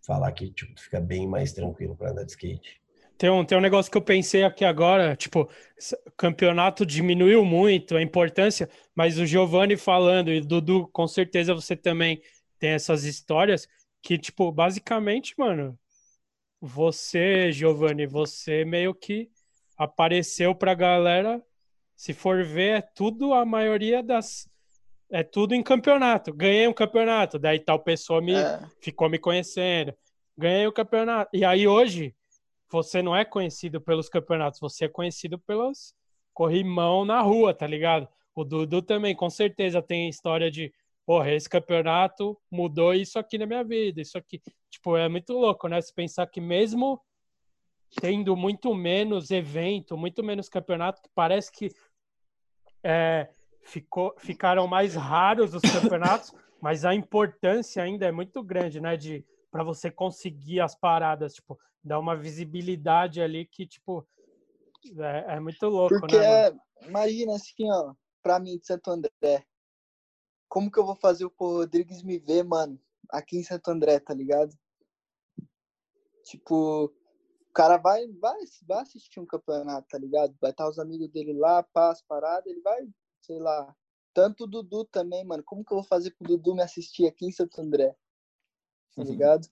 Falar 0.06 0.30
que 0.32 0.50
tipo, 0.50 0.72
tu 0.74 0.82
fica 0.82 1.00
bem 1.00 1.26
mais 1.26 1.52
tranquilo 1.52 1.96
para 1.96 2.10
andar 2.10 2.24
de 2.24 2.30
skate. 2.30 2.80
Tem 3.18 3.30
um, 3.30 3.44
tem 3.44 3.56
um 3.56 3.60
negócio 3.60 3.90
que 3.90 3.96
eu 3.96 4.02
pensei 4.02 4.42
aqui 4.42 4.64
agora, 4.64 5.14
tipo, 5.14 5.48
o 6.06 6.10
campeonato 6.16 6.84
diminuiu 6.84 7.44
muito 7.44 7.96
a 7.96 8.02
importância, 8.02 8.68
mas 8.94 9.18
o 9.18 9.26
Giovanni 9.26 9.76
falando, 9.76 10.30
e 10.30 10.40
Dudu, 10.40 10.88
com 10.88 11.06
certeza 11.06 11.54
você 11.54 11.74
também 11.76 12.22
tem 12.58 12.70
essas 12.70 13.04
histórias, 13.04 13.66
que, 14.02 14.18
tipo, 14.18 14.50
basicamente, 14.52 15.34
mano, 15.38 15.78
você, 16.60 17.50
Giovanni, 17.50 18.06
você 18.06 18.64
meio 18.64 18.94
que 18.94 19.30
apareceu 19.76 20.54
pra 20.54 20.74
galera. 20.74 21.42
Se 21.96 22.12
for 22.12 22.44
ver, 22.44 22.78
é 22.78 22.80
tudo, 22.80 23.32
a 23.34 23.44
maioria 23.44 24.02
das. 24.02 24.48
É 25.10 25.22
tudo 25.22 25.54
em 25.54 25.62
campeonato. 25.62 26.32
Ganhei 26.32 26.66
um 26.66 26.72
campeonato, 26.72 27.38
daí 27.38 27.58
tal 27.58 27.78
pessoa 27.78 28.20
me 28.20 28.34
é. 28.34 28.60
ficou 28.80 29.10
me 29.10 29.18
conhecendo. 29.18 29.92
Ganhei 30.36 30.66
o 30.66 30.72
campeonato. 30.72 31.36
E 31.36 31.44
aí 31.44 31.66
hoje, 31.66 32.14
você 32.70 33.02
não 33.02 33.14
é 33.14 33.24
conhecido 33.24 33.80
pelos 33.80 34.08
campeonatos, 34.08 34.60
você 34.60 34.86
é 34.86 34.88
conhecido 34.88 35.38
pelos 35.38 35.94
corrimão 36.32 37.04
na 37.04 37.20
rua, 37.20 37.52
tá 37.52 37.66
ligado? 37.66 38.08
O 38.34 38.44
Dudu 38.44 38.82
também, 38.82 39.14
com 39.14 39.28
certeza, 39.28 39.82
tem 39.82 40.08
história 40.08 40.50
de, 40.50 40.72
porra, 41.04 41.32
esse 41.32 41.48
campeonato 41.48 42.38
mudou 42.50 42.94
isso 42.94 43.18
aqui 43.18 43.36
na 43.38 43.46
minha 43.46 43.62
vida, 43.62 44.00
isso 44.00 44.16
aqui. 44.16 44.40
Tipo, 44.70 44.96
é 44.96 45.08
muito 45.08 45.32
louco, 45.32 45.68
né? 45.68 45.80
Se 45.80 45.92
pensar 45.92 46.26
que 46.26 46.40
mesmo 46.40 47.00
tendo 48.00 48.34
muito 48.34 48.74
menos 48.74 49.30
evento, 49.30 49.96
muito 49.96 50.22
menos 50.22 50.48
campeonato, 50.48 51.02
que 51.02 51.10
parece 51.14 51.52
que 51.52 51.70
é, 52.82 53.28
ficou, 53.62 54.14
ficaram 54.18 54.66
mais 54.66 54.94
raros 54.94 55.54
os 55.54 55.62
campeonatos, 55.62 56.32
mas 56.60 56.84
a 56.84 56.94
importância 56.94 57.82
ainda 57.82 58.06
é 58.06 58.12
muito 58.12 58.42
grande, 58.42 58.80
né? 58.80 58.96
De 58.96 59.24
para 59.50 59.62
você 59.62 59.90
conseguir 59.90 60.60
as 60.60 60.74
paradas, 60.74 61.34
tipo, 61.34 61.58
dar 61.84 61.98
uma 61.98 62.16
visibilidade 62.16 63.20
ali 63.20 63.44
que, 63.44 63.66
tipo, 63.66 64.06
é, 64.96 65.34
é 65.34 65.40
muito 65.40 65.66
louco, 65.68 66.00
Porque 66.00 66.18
né? 66.18 66.50
Porque, 66.50 66.88
imagina 66.88 67.34
assim, 67.34 67.70
ó, 67.70 67.92
pra 68.22 68.38
mim 68.38 68.58
de 68.58 68.66
Santo 68.66 68.90
André, 68.90 69.46
como 70.48 70.70
que 70.70 70.78
eu 70.78 70.84
vou 70.84 70.96
fazer 70.96 71.24
o 71.24 71.32
Rodrigues 71.38 72.02
me 72.02 72.18
ver, 72.18 72.44
mano, 72.44 72.80
aqui 73.08 73.38
em 73.38 73.42
Santo 73.42 73.70
André, 73.70 73.98
tá 73.98 74.14
ligado? 74.14 74.56
Tipo, 76.24 76.84
o 76.84 77.52
cara 77.52 77.76
vai, 77.76 78.06
vai, 78.08 78.38
vai 78.66 78.82
assistir 78.82 79.20
um 79.20 79.26
campeonato, 79.26 79.88
tá 79.88 79.98
ligado? 79.98 80.34
Vai 80.40 80.50
estar 80.50 80.68
os 80.68 80.78
amigos 80.78 81.08
dele 81.10 81.32
lá, 81.32 81.62
passa, 81.62 82.02
parada, 82.06 82.48
ele 82.48 82.60
vai, 82.60 82.88
sei 83.20 83.38
lá. 83.38 83.74
Tanto 84.14 84.44
o 84.44 84.46
Dudu 84.46 84.84
também, 84.84 85.24
mano. 85.24 85.42
Como 85.42 85.64
que 85.64 85.72
eu 85.72 85.78
vou 85.78 85.86
fazer 85.86 86.10
pro 86.12 86.28
Dudu 86.28 86.54
me 86.54 86.62
assistir 86.62 87.06
aqui 87.06 87.26
em 87.26 87.32
Santo 87.32 87.60
André? 87.60 87.96
Tá 88.94 89.02
uhum. 89.02 89.04
ligado? 89.04 89.48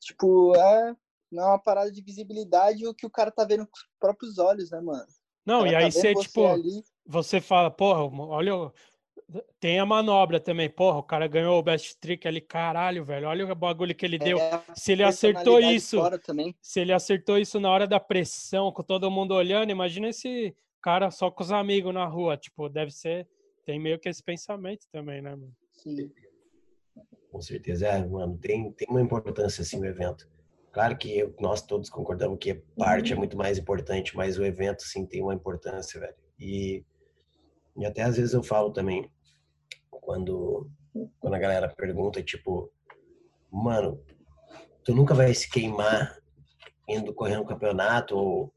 Tipo, 0.00 0.54
é, 0.56 0.96
não 1.30 1.42
é 1.42 1.46
uma 1.46 1.58
parada 1.58 1.90
de 1.90 2.00
visibilidade 2.00 2.86
o 2.86 2.94
que 2.94 3.06
o 3.06 3.10
cara 3.10 3.30
tá 3.30 3.44
vendo 3.44 3.66
com 3.66 3.76
os 3.76 3.88
próprios 3.98 4.38
olhos, 4.38 4.70
né, 4.70 4.80
mano? 4.80 5.06
Não, 5.44 5.66
e 5.66 5.74
aí 5.74 5.92
tá 5.92 6.00
você, 6.00 6.14
tipo, 6.14 6.46
ali... 6.46 6.84
você 7.06 7.40
fala, 7.40 7.70
porra, 7.70 8.04
olha, 8.28 8.72
tem 9.60 9.78
a 9.78 9.86
manobra 9.86 10.38
também. 10.40 10.68
Porra, 10.68 10.98
o 10.98 11.02
cara 11.02 11.26
ganhou 11.26 11.58
o 11.58 11.62
best 11.62 11.98
trick 11.98 12.26
ali, 12.26 12.40
caralho, 12.40 13.04
velho. 13.04 13.28
Olha 13.28 13.50
o 13.50 13.54
bagulho 13.54 13.94
que 13.94 14.04
ele 14.04 14.18
deu. 14.18 14.38
É, 14.38 14.62
se 14.74 14.92
ele 14.92 15.02
acertou 15.02 15.60
isso, 15.60 15.98
se 16.60 16.80
ele 16.80 16.92
acertou 16.92 17.38
isso 17.38 17.58
na 17.60 17.70
hora 17.70 17.86
da 17.86 18.00
pressão, 18.00 18.72
com 18.72 18.82
todo 18.82 19.10
mundo 19.10 19.34
olhando, 19.34 19.70
imagina 19.70 20.08
esse 20.08 20.54
cara 20.82 21.10
só 21.10 21.30
com 21.30 21.42
os 21.42 21.52
amigos 21.52 21.92
na 21.94 22.06
rua. 22.06 22.36
Tipo, 22.36 22.68
deve 22.68 22.90
ser. 22.90 23.26
Tem 23.64 23.78
meio 23.78 23.98
que 23.98 24.08
esse 24.08 24.22
pensamento 24.22 24.86
também, 24.92 25.22
né, 25.22 25.30
mano? 25.30 25.52
Sim. 25.72 26.10
Com 27.30 27.40
certeza, 27.40 27.86
é, 27.88 28.06
mano. 28.06 28.38
Tem, 28.38 28.70
tem 28.72 28.88
uma 28.90 29.00
importância 29.00 29.62
assim 29.62 29.78
no 29.78 29.86
evento. 29.86 30.28
Claro 30.70 30.96
que 30.98 31.32
nós 31.40 31.62
todos 31.62 31.88
concordamos 31.88 32.36
que 32.38 32.50
a 32.50 32.56
parte 32.76 33.12
é 33.12 33.16
muito 33.16 33.36
mais 33.36 33.58
importante, 33.58 34.14
mas 34.16 34.38
o 34.38 34.44
evento, 34.44 34.82
sim, 34.82 35.06
tem 35.06 35.22
uma 35.22 35.32
importância, 35.32 35.98
velho. 35.98 36.14
E, 36.38 36.84
e 37.76 37.84
até 37.84 38.02
às 38.02 38.16
vezes 38.16 38.34
eu 38.34 38.42
falo 38.42 38.72
também, 38.72 39.10
quando, 39.90 40.70
quando 41.18 41.34
a 41.34 41.38
galera 41.38 41.68
pergunta, 41.68 42.22
tipo, 42.22 42.70
mano, 43.50 44.02
tu 44.84 44.94
nunca 44.94 45.14
vai 45.14 45.34
se 45.34 45.48
queimar 45.48 46.18
indo 46.88 47.14
correr 47.14 47.38
um 47.38 47.44
campeonato 47.44 48.16
ou 48.16 48.52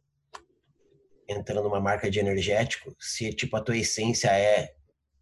entrando 1.27 1.63
numa 1.63 1.79
marca 1.79 2.09
de 2.09 2.19
energético 2.19 2.95
se, 2.99 3.33
tipo, 3.33 3.55
a 3.55 3.61
tua 3.61 3.77
essência 3.77 4.29
é 4.29 4.75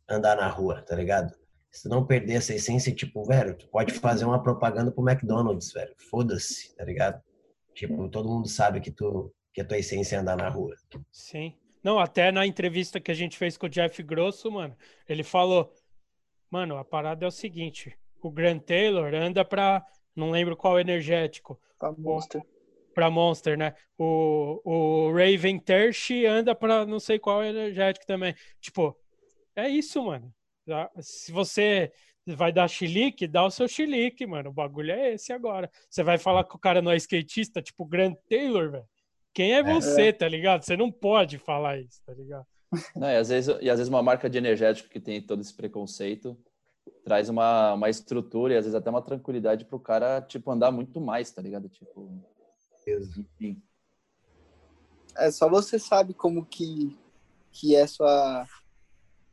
andar 0.09 0.35
na 0.35 0.47
rua, 0.47 0.81
tá 0.81 0.95
ligado? 0.95 1.33
Se 1.71 1.89
não 1.89 2.05
perder 2.05 2.35
essa 2.35 2.53
essência, 2.53 2.93
tipo, 2.93 3.23
velho, 3.25 3.57
tu 3.57 3.67
pode 3.69 3.93
fazer 3.93 4.25
uma 4.25 4.41
propaganda 4.41 4.91
pro 4.91 5.07
McDonald's, 5.07 5.73
velho. 5.73 5.93
Foda-se, 6.09 6.73
tá 6.75 6.85
ligado? 6.85 7.21
Tipo, 7.73 8.07
todo 8.09 8.29
mundo 8.29 8.47
sabe 8.47 8.79
que 8.79 8.91
tu 8.91 9.33
que 9.53 9.61
a 9.61 9.65
tua 9.65 9.77
essência 9.77 10.17
é 10.17 10.19
andar 10.19 10.35
na 10.35 10.49
rua. 10.49 10.75
Sim. 11.11 11.57
Não, 11.85 11.99
até 11.99 12.31
na 12.31 12.47
entrevista 12.47 12.99
que 12.99 13.11
a 13.11 13.13
gente 13.13 13.37
fez 13.37 13.57
com 13.57 13.67
o 13.67 13.69
Jeff 13.69 14.01
Grosso, 14.01 14.49
mano, 14.49 14.75
ele 15.07 15.21
falou: 15.21 15.71
Mano, 16.49 16.77
a 16.77 16.83
parada 16.83 17.23
é 17.23 17.27
o 17.27 17.31
seguinte: 17.31 17.95
o 18.23 18.31
Grant 18.31 18.63
Taylor 18.63 19.13
anda 19.13 19.45
pra. 19.45 19.85
Não 20.15 20.31
lembro 20.31 20.57
qual 20.57 20.79
energético. 20.79 21.61
Pra 21.77 21.91
Monster. 21.91 22.41
Pra 22.91 23.11
Monster, 23.11 23.55
né? 23.55 23.75
O, 23.99 24.61
o 24.65 25.11
Raven 25.11 25.59
Tersh 25.59 26.09
anda 26.27 26.55
pra 26.55 26.87
não 26.87 26.99
sei 26.99 27.19
qual 27.19 27.43
energético 27.43 28.07
também. 28.07 28.33
Tipo, 28.59 28.97
é 29.55 29.69
isso, 29.69 30.03
mano. 30.03 30.33
Se 31.01 31.31
você 31.31 31.91
vai 32.25 32.51
dar 32.51 32.67
chilique, 32.67 33.27
dá 33.27 33.45
o 33.45 33.51
seu 33.51 33.67
chilique, 33.67 34.25
mano. 34.25 34.49
O 34.49 34.53
bagulho 34.53 34.89
é 34.89 35.13
esse 35.13 35.31
agora. 35.31 35.69
Você 35.87 36.01
vai 36.01 36.17
falar 36.17 36.45
que 36.45 36.55
o 36.55 36.59
cara 36.59 36.81
não 36.81 36.91
é 36.91 36.95
skatista, 36.95 37.61
tipo 37.61 37.85
Grant 37.85 38.17
Taylor, 38.27 38.71
velho. 38.71 38.87
Quem 39.35 39.53
é, 39.53 39.57
é 39.57 39.63
você, 39.63 40.07
é. 40.07 40.13
tá 40.13 40.27
ligado? 40.29 40.63
Você 40.63 40.77
não 40.77 40.89
pode 40.89 41.37
falar 41.37 41.77
isso, 41.77 42.01
tá 42.05 42.13
ligado? 42.13 42.47
Não, 42.95 43.09
e, 43.09 43.17
às 43.17 43.27
vezes, 43.27 43.53
e 43.61 43.69
às 43.69 43.77
vezes 43.77 43.89
uma 43.89 44.01
marca 44.01 44.29
de 44.29 44.37
energético 44.37 44.89
que 44.89 44.99
tem 44.99 45.21
todo 45.21 45.41
esse 45.41 45.53
preconceito 45.53 46.37
traz 47.03 47.29
uma, 47.29 47.73
uma 47.73 47.89
estrutura 47.89 48.53
e 48.53 48.57
às 48.57 48.63
vezes 48.65 48.75
até 48.75 48.89
uma 48.89 49.01
tranquilidade 49.01 49.65
para 49.65 49.75
o 49.75 49.79
cara, 49.79 50.21
tipo, 50.21 50.49
andar 50.49 50.71
muito 50.71 51.01
mais, 51.01 51.31
tá 51.31 51.41
ligado? 51.41 51.67
Tipo, 51.67 52.09
enfim. 52.87 53.61
É, 55.17 55.29
só 55.29 55.49
você 55.49 55.77
sabe 55.77 56.13
como 56.13 56.45
que, 56.45 56.97
que 57.51 57.75
é 57.75 57.85
sua, 57.85 58.47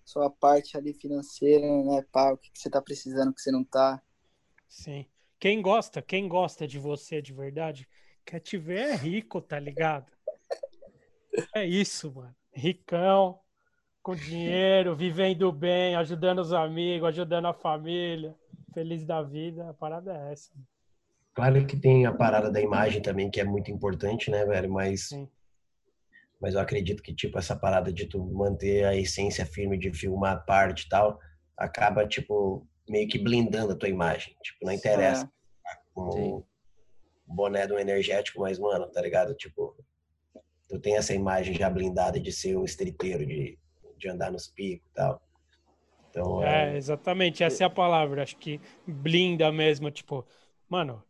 sua 0.05 0.29
parte 0.29 0.77
ali 0.77 0.93
financeira, 0.93 1.67
né, 1.85 2.05
pá, 2.11 2.33
o 2.33 2.37
que, 2.37 2.51
que 2.51 2.59
você 2.59 2.69
tá 2.69 2.83
precisando, 2.83 3.31
o 3.31 3.35
que 3.35 3.41
você 3.41 3.53
não 3.53 3.63
tá. 3.63 4.03
Sim. 4.69 5.07
Quem 5.39 5.63
gosta, 5.63 6.03
quem 6.03 6.29
gosta 6.29 6.67
de 6.67 6.79
você 6.79 7.23
de 7.23 7.33
verdade, 7.33 7.89
quer 8.25 8.41
te 8.41 8.57
ver 8.57 8.79
é 8.79 8.95
rico, 8.95 9.41
tá 9.41 9.59
ligado? 9.59 10.11
É 11.55 11.65
isso, 11.65 12.13
mano 12.13 12.35
ricão, 12.53 13.39
com 14.03 14.15
dinheiro, 14.15 14.95
vivendo 14.95 15.51
bem, 15.51 15.97
ajudando 15.97 16.41
os 16.41 16.53
amigos, 16.53 17.09
ajudando 17.09 17.47
a 17.47 17.55
família, 17.55 18.35
feliz 18.75 19.05
da 19.05 19.23
vida. 19.23 19.71
A 19.71 19.75
parada 19.75 20.13
é 20.13 20.33
essa. 20.33 20.53
Claro 21.35 21.67
que 21.67 21.77
tem 21.77 22.05
a 22.05 22.13
parada 22.13 22.51
da 22.51 22.61
imagem 22.61 23.01
também, 23.01 23.31
que 23.31 23.41
é 23.41 23.45
muito 23.45 23.71
importante, 23.71 24.31
né, 24.31 24.45
velho? 24.45 24.71
Mas, 24.71 25.09
Sim. 25.09 25.29
mas 26.41 26.55
eu 26.55 26.61
acredito 26.61 27.03
que, 27.03 27.15
tipo, 27.15 27.39
essa 27.39 27.57
parada 27.57 27.93
de 27.93 28.07
tu 28.07 28.23
manter 28.23 28.85
a 28.85 28.95
essência 28.95 29.47
firme 29.47 29.79
de 29.79 29.93
filmar 29.95 30.37
a 30.37 30.41
parte 30.41 30.85
e 30.85 30.89
tal, 30.89 31.19
acaba, 31.57 32.07
tipo, 32.07 32.67
meio 32.87 33.09
que 33.09 33.19
blindando 33.19 33.73
a 33.73 33.77
tua 33.77 33.89
imagem. 33.89 34.37
Tipo, 34.43 34.67
não 34.67 34.73
interessa. 34.73 35.25
É. 35.25 35.33
Com 35.95 36.03
o 36.09 36.47
boné 37.33 37.67
do 37.67 37.79
energético, 37.79 38.41
mas, 38.41 38.59
mano, 38.59 38.91
tá 38.91 39.01
ligado? 39.01 39.35
Tipo, 39.35 39.77
tu 40.69 40.79
tem 40.79 40.97
essa 40.97 41.15
imagem 41.15 41.55
já 41.55 41.69
blindada 41.69 42.21
de 42.21 42.33
ser 42.33 42.57
um 42.57 42.65
estriteiro, 42.65 43.27
de, 43.27 43.59
de 43.97 44.09
andar 44.09 44.31
nos 44.31 44.49
picos 44.49 44.89
e 44.89 44.95
tal. 44.95 45.23
Então, 46.11 46.43
é, 46.43 46.75
é, 46.75 46.77
exatamente, 46.77 47.43
essa 47.43 47.65
é 47.65 47.67
a 47.67 47.71
palavra. 47.71 48.23
Acho 48.23 48.37
que 48.37 48.61
blinda 48.87 49.51
mesmo, 49.51 49.91
tipo, 49.91 50.27
mano, 50.69 51.03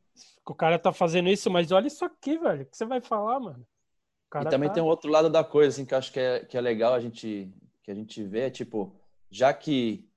o 0.46 0.54
cara 0.54 0.78
tá 0.78 0.92
fazendo 0.92 1.28
isso, 1.28 1.50
mas 1.50 1.72
olha 1.72 1.88
isso 1.88 2.04
aqui, 2.04 2.38
velho. 2.38 2.62
O 2.62 2.66
que 2.66 2.76
você 2.76 2.84
vai 2.84 3.00
falar, 3.00 3.40
mano? 3.40 3.66
e 4.40 4.48
também 4.48 4.68
tá... 4.68 4.76
tem 4.76 4.82
um 4.82 4.86
outro 4.86 5.10
lado 5.10 5.28
da 5.28 5.44
coisa, 5.44 5.68
assim, 5.68 5.84
que 5.84 5.92
eu 5.92 5.98
acho 5.98 6.12
que 6.12 6.20
é, 6.20 6.44
que 6.44 6.56
é 6.56 6.60
legal 6.60 6.94
a 6.94 7.00
gente 7.00 7.52
que 7.82 7.90
a 7.90 7.94
gente 7.94 8.22
vê 8.22 8.42
é 8.42 8.50
tipo, 8.50 8.94
já 9.28 9.52
que 9.52 10.08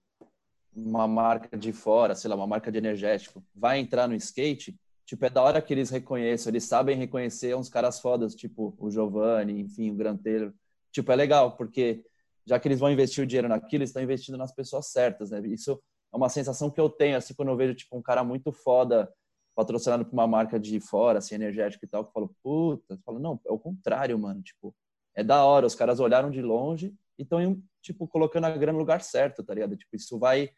uma 0.73 1.07
marca 1.07 1.57
de 1.57 1.73
fora, 1.73 2.13
sei 2.13 2.29
lá, 2.29 2.35
uma 2.35 2.45
marca 2.45 2.71
de 2.71 2.77
energético, 2.77 3.43
vai 3.55 3.79
entrar 3.79 4.07
no 4.07 4.15
skate, 4.15 4.77
tipo, 5.05 5.25
é 5.25 5.29
da 5.29 5.41
hora 5.41 5.61
que 5.61 5.73
eles 5.73 5.89
reconheçam, 5.89 6.51
eles 6.51 6.63
sabem 6.63 6.97
reconhecer 6.97 7.55
uns 7.55 7.69
caras 7.69 7.99
fodas, 7.99 8.33
tipo 8.35 8.75
o 8.79 8.89
Giovanni, 8.89 9.59
enfim, 9.61 9.91
o 9.91 9.95
Gran 9.95 10.17
Taylor. 10.17 10.53
Tipo, 10.91 11.11
é 11.11 11.15
legal, 11.15 11.55
porque 11.55 12.03
já 12.45 12.59
que 12.59 12.67
eles 12.67 12.79
vão 12.79 12.91
investir 12.91 13.23
o 13.23 13.27
dinheiro 13.27 13.47
naquilo, 13.47 13.81
eles 13.81 13.89
estão 13.89 14.03
investindo 14.03 14.37
nas 14.37 14.53
pessoas 14.53 14.87
certas, 14.87 15.31
né? 15.31 15.41
Isso 15.47 15.79
é 16.13 16.17
uma 16.17 16.29
sensação 16.29 16.69
que 16.69 16.79
eu 16.79 16.89
tenho, 16.89 17.17
assim, 17.17 17.33
quando 17.33 17.49
eu 17.49 17.57
vejo, 17.57 17.75
tipo, 17.75 17.97
um 17.97 18.01
cara 18.01 18.23
muito 18.23 18.51
foda 18.51 19.11
patrocinado 19.55 20.05
por 20.05 20.13
uma 20.13 20.27
marca 20.27 20.59
de 20.59 20.79
fora, 20.79 21.19
assim, 21.19 21.35
energético 21.35 21.85
e 21.85 21.87
tal, 21.87 22.03
que 22.03 22.09
eu 22.09 22.13
falo, 22.13 22.35
puta, 22.43 22.99
falo, 23.05 23.19
não, 23.19 23.39
é 23.45 23.51
o 23.51 23.57
contrário, 23.57 24.17
mano, 24.19 24.41
tipo, 24.41 24.75
é 25.15 25.23
da 25.23 25.43
hora, 25.45 25.65
os 25.65 25.75
caras 25.75 25.99
olharam 25.99 26.29
de 26.29 26.41
longe 26.41 26.93
e 27.17 27.23
estão, 27.23 27.61
tipo, 27.81 28.07
colocando 28.07 28.45
a 28.45 28.51
grana 28.51 28.73
no 28.73 28.79
lugar 28.79 29.01
certo, 29.01 29.43
tá 29.43 29.53
ligado? 29.53 29.77
Tipo, 29.77 29.95
isso 29.95 30.19
vai 30.19 30.49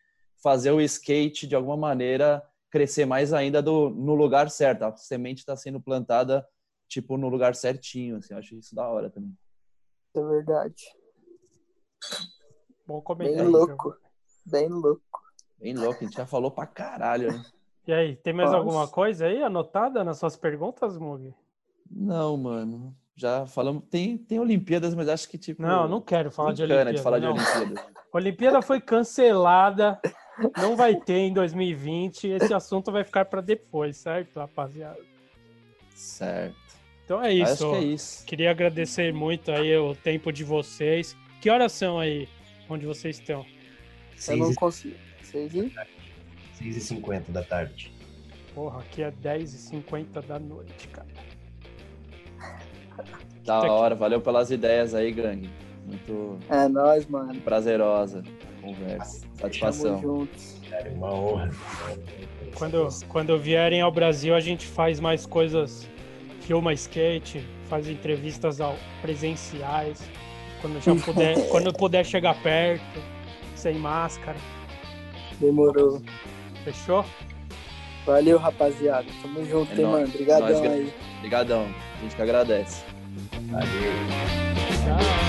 fazer 0.42 0.72
o 0.72 0.82
skate, 0.82 1.48
de 1.48 1.56
alguma 1.56 1.78
maneira, 1.78 2.44
crescer 2.70 3.06
mais 3.06 3.34
ainda 3.34 3.62
do, 3.62 3.90
no 3.90 4.16
lugar 4.16 4.50
certo. 4.50 4.84
A 4.84 4.96
semente 4.96 5.40
está 5.40 5.56
sendo 5.56 5.80
plantada, 5.82 6.46
tipo, 6.88 7.18
no 7.18 7.28
lugar 7.30 7.56
certinho, 7.56 8.18
assim. 8.18 8.34
Eu 8.34 8.40
acho 8.40 8.56
isso 8.56 8.76
da 8.76 8.88
hora 8.88 9.10
também. 9.10 9.34
É 10.16 10.22
verdade. 10.22 10.84
Bom 12.86 12.96
Bem 12.96 13.04
comentário. 13.04 13.50
louco. 13.52 13.96
Bem 14.46 14.70
louco. 14.70 15.02
Bem 15.60 15.74
louco, 15.74 16.04
a 16.04 16.08
gente 16.08 16.16
já 16.16 16.26
falou 16.26 16.52
pra 16.52 16.66
caralho, 16.68 17.32
né? 17.34 17.44
E 17.88 17.94
aí, 17.94 18.16
tem 18.18 18.34
mais 18.34 18.50
Nossa. 18.52 18.60
alguma 18.60 18.88
coisa 18.88 19.26
aí 19.26 19.42
anotada 19.42 20.04
nas 20.04 20.20
suas 20.20 20.36
perguntas, 20.36 20.98
Mug? 20.98 21.34
Não, 21.90 22.38
mano. 22.38 22.96
Já 23.16 23.48
falamos. 23.48 23.84
Tem, 23.90 24.18
tem 24.18 24.40
Olimpíadas, 24.40 24.94
mas 24.94 25.10
acho 25.10 25.28
que, 25.28 25.38
tipo. 25.38 25.62
Não, 25.62 25.88
não 25.88 26.02
quero 26.02 26.30
falar 26.30 26.52
de 26.52 26.62
desencana 26.62 26.92
Olimpíada. 26.92 26.98
de 26.98 27.04
falar 27.04 27.20
de 27.20 27.26
não. 27.26 27.34
Olimpíada. 27.34 27.94
Olimpíada 28.14 28.62
foi 28.62 28.80
cancelada, 28.80 30.00
não 30.58 30.76
vai 30.76 30.96
ter 30.96 31.18
em 31.18 31.34
2020. 31.34 32.28
Esse 32.28 32.54
assunto 32.54 32.92
vai 32.92 33.04
ficar 33.04 33.26
para 33.26 33.42
depois, 33.42 33.98
certo, 33.98 34.40
rapaziada? 34.40 35.00
Certo. 35.96 36.56
Então 37.06 37.24
é 37.24 37.30
Acho 37.42 37.54
isso. 37.54 37.70
que 37.72 37.76
é 37.76 37.82
isso. 37.82 38.26
Queria 38.26 38.52
agradecer 38.52 39.14
muito 39.14 39.52
aí 39.52 39.76
o 39.78 39.96
tempo 39.96 40.32
de 40.32 40.44
vocês. 40.44 41.16
Que 41.42 41.50
horas 41.50 41.72
são 41.72 42.00
aí 42.00 42.28
onde 42.70 42.86
vocês 42.86 43.18
estão? 43.18 43.46
Eu 44.28 44.38
não 44.38 44.46
6 44.48 44.56
consigo. 44.56 44.96
Seis 45.24 45.54
e... 45.54 45.72
e 46.62 46.74
50 46.74 47.32
da 47.32 47.44
tarde. 47.44 47.94
Porra, 48.54 48.80
aqui 48.80 49.04
é 49.04 49.12
10h50 49.12 50.26
da 50.26 50.40
noite, 50.40 50.88
cara. 50.88 51.08
Da 53.46 53.62
Tá 53.62 53.72
hora, 53.72 53.96
valeu 53.96 54.20
pelas 54.20 54.52
ideias 54.52 54.94
aí, 54.94 55.12
gangue. 55.12 55.50
Muito 55.86 56.38
É 56.50 56.68
nóis, 56.68 57.06
mano. 57.06 57.40
prazerosa 57.42 58.24
conversa. 58.74 59.22
Tamo 59.22 59.36
Satisfação. 59.42 60.02
juntos. 60.02 60.58
Cara, 60.70 60.90
uma 60.92 61.14
honra. 61.14 61.52
Quando, 62.56 62.88
quando 63.08 63.38
vierem 63.38 63.82
ao 63.82 63.92
Brasil, 63.92 64.36
a 64.36 64.40
gente 64.40 64.66
faz 64.66 65.00
mais 65.00 65.26
coisas, 65.26 65.88
filma 66.42 66.74
skate, 66.74 67.46
faz 67.70 67.88
entrevistas 67.88 68.60
ao, 68.60 68.76
presenciais. 69.02 70.02
Quando 70.62 70.82
já 70.82 70.96
puder, 70.96 71.36
quando 71.50 71.74
puder 71.74 72.06
chegar 72.06 72.42
perto, 72.42 73.02
sem 73.56 73.76
máscara. 73.76 74.38
Demorou. 75.40 76.02
Fechou? 76.64 77.06
Valeu, 78.06 78.38
rapaziada. 78.38 79.06
Tamo 79.22 79.46
junto, 79.46 79.72
É 79.74 79.76
hein, 79.76 79.86
mano. 79.86 80.08
Obrigadão 80.08 80.64
aí. 80.64 80.94
Obrigadão. 81.18 81.68
A 81.98 82.02
gente 82.02 82.16
que 82.16 82.22
agradece. 82.22 82.84
Valeu. 83.52 83.68
Tchau. 84.84 85.27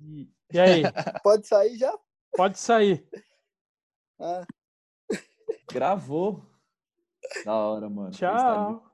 De- 0.00 0.32
E 0.52 0.58
aí, 0.58 0.82
Pode 1.22 1.46
sair 1.46 1.76
já? 1.76 1.96
pode 2.36 2.58
sair. 2.58 3.06
Ah. 4.18 4.44
Gravou. 5.70 6.42
Da 7.44 7.54
hora, 7.54 7.88
mano. 7.90 8.10
Tchau. 8.10 8.89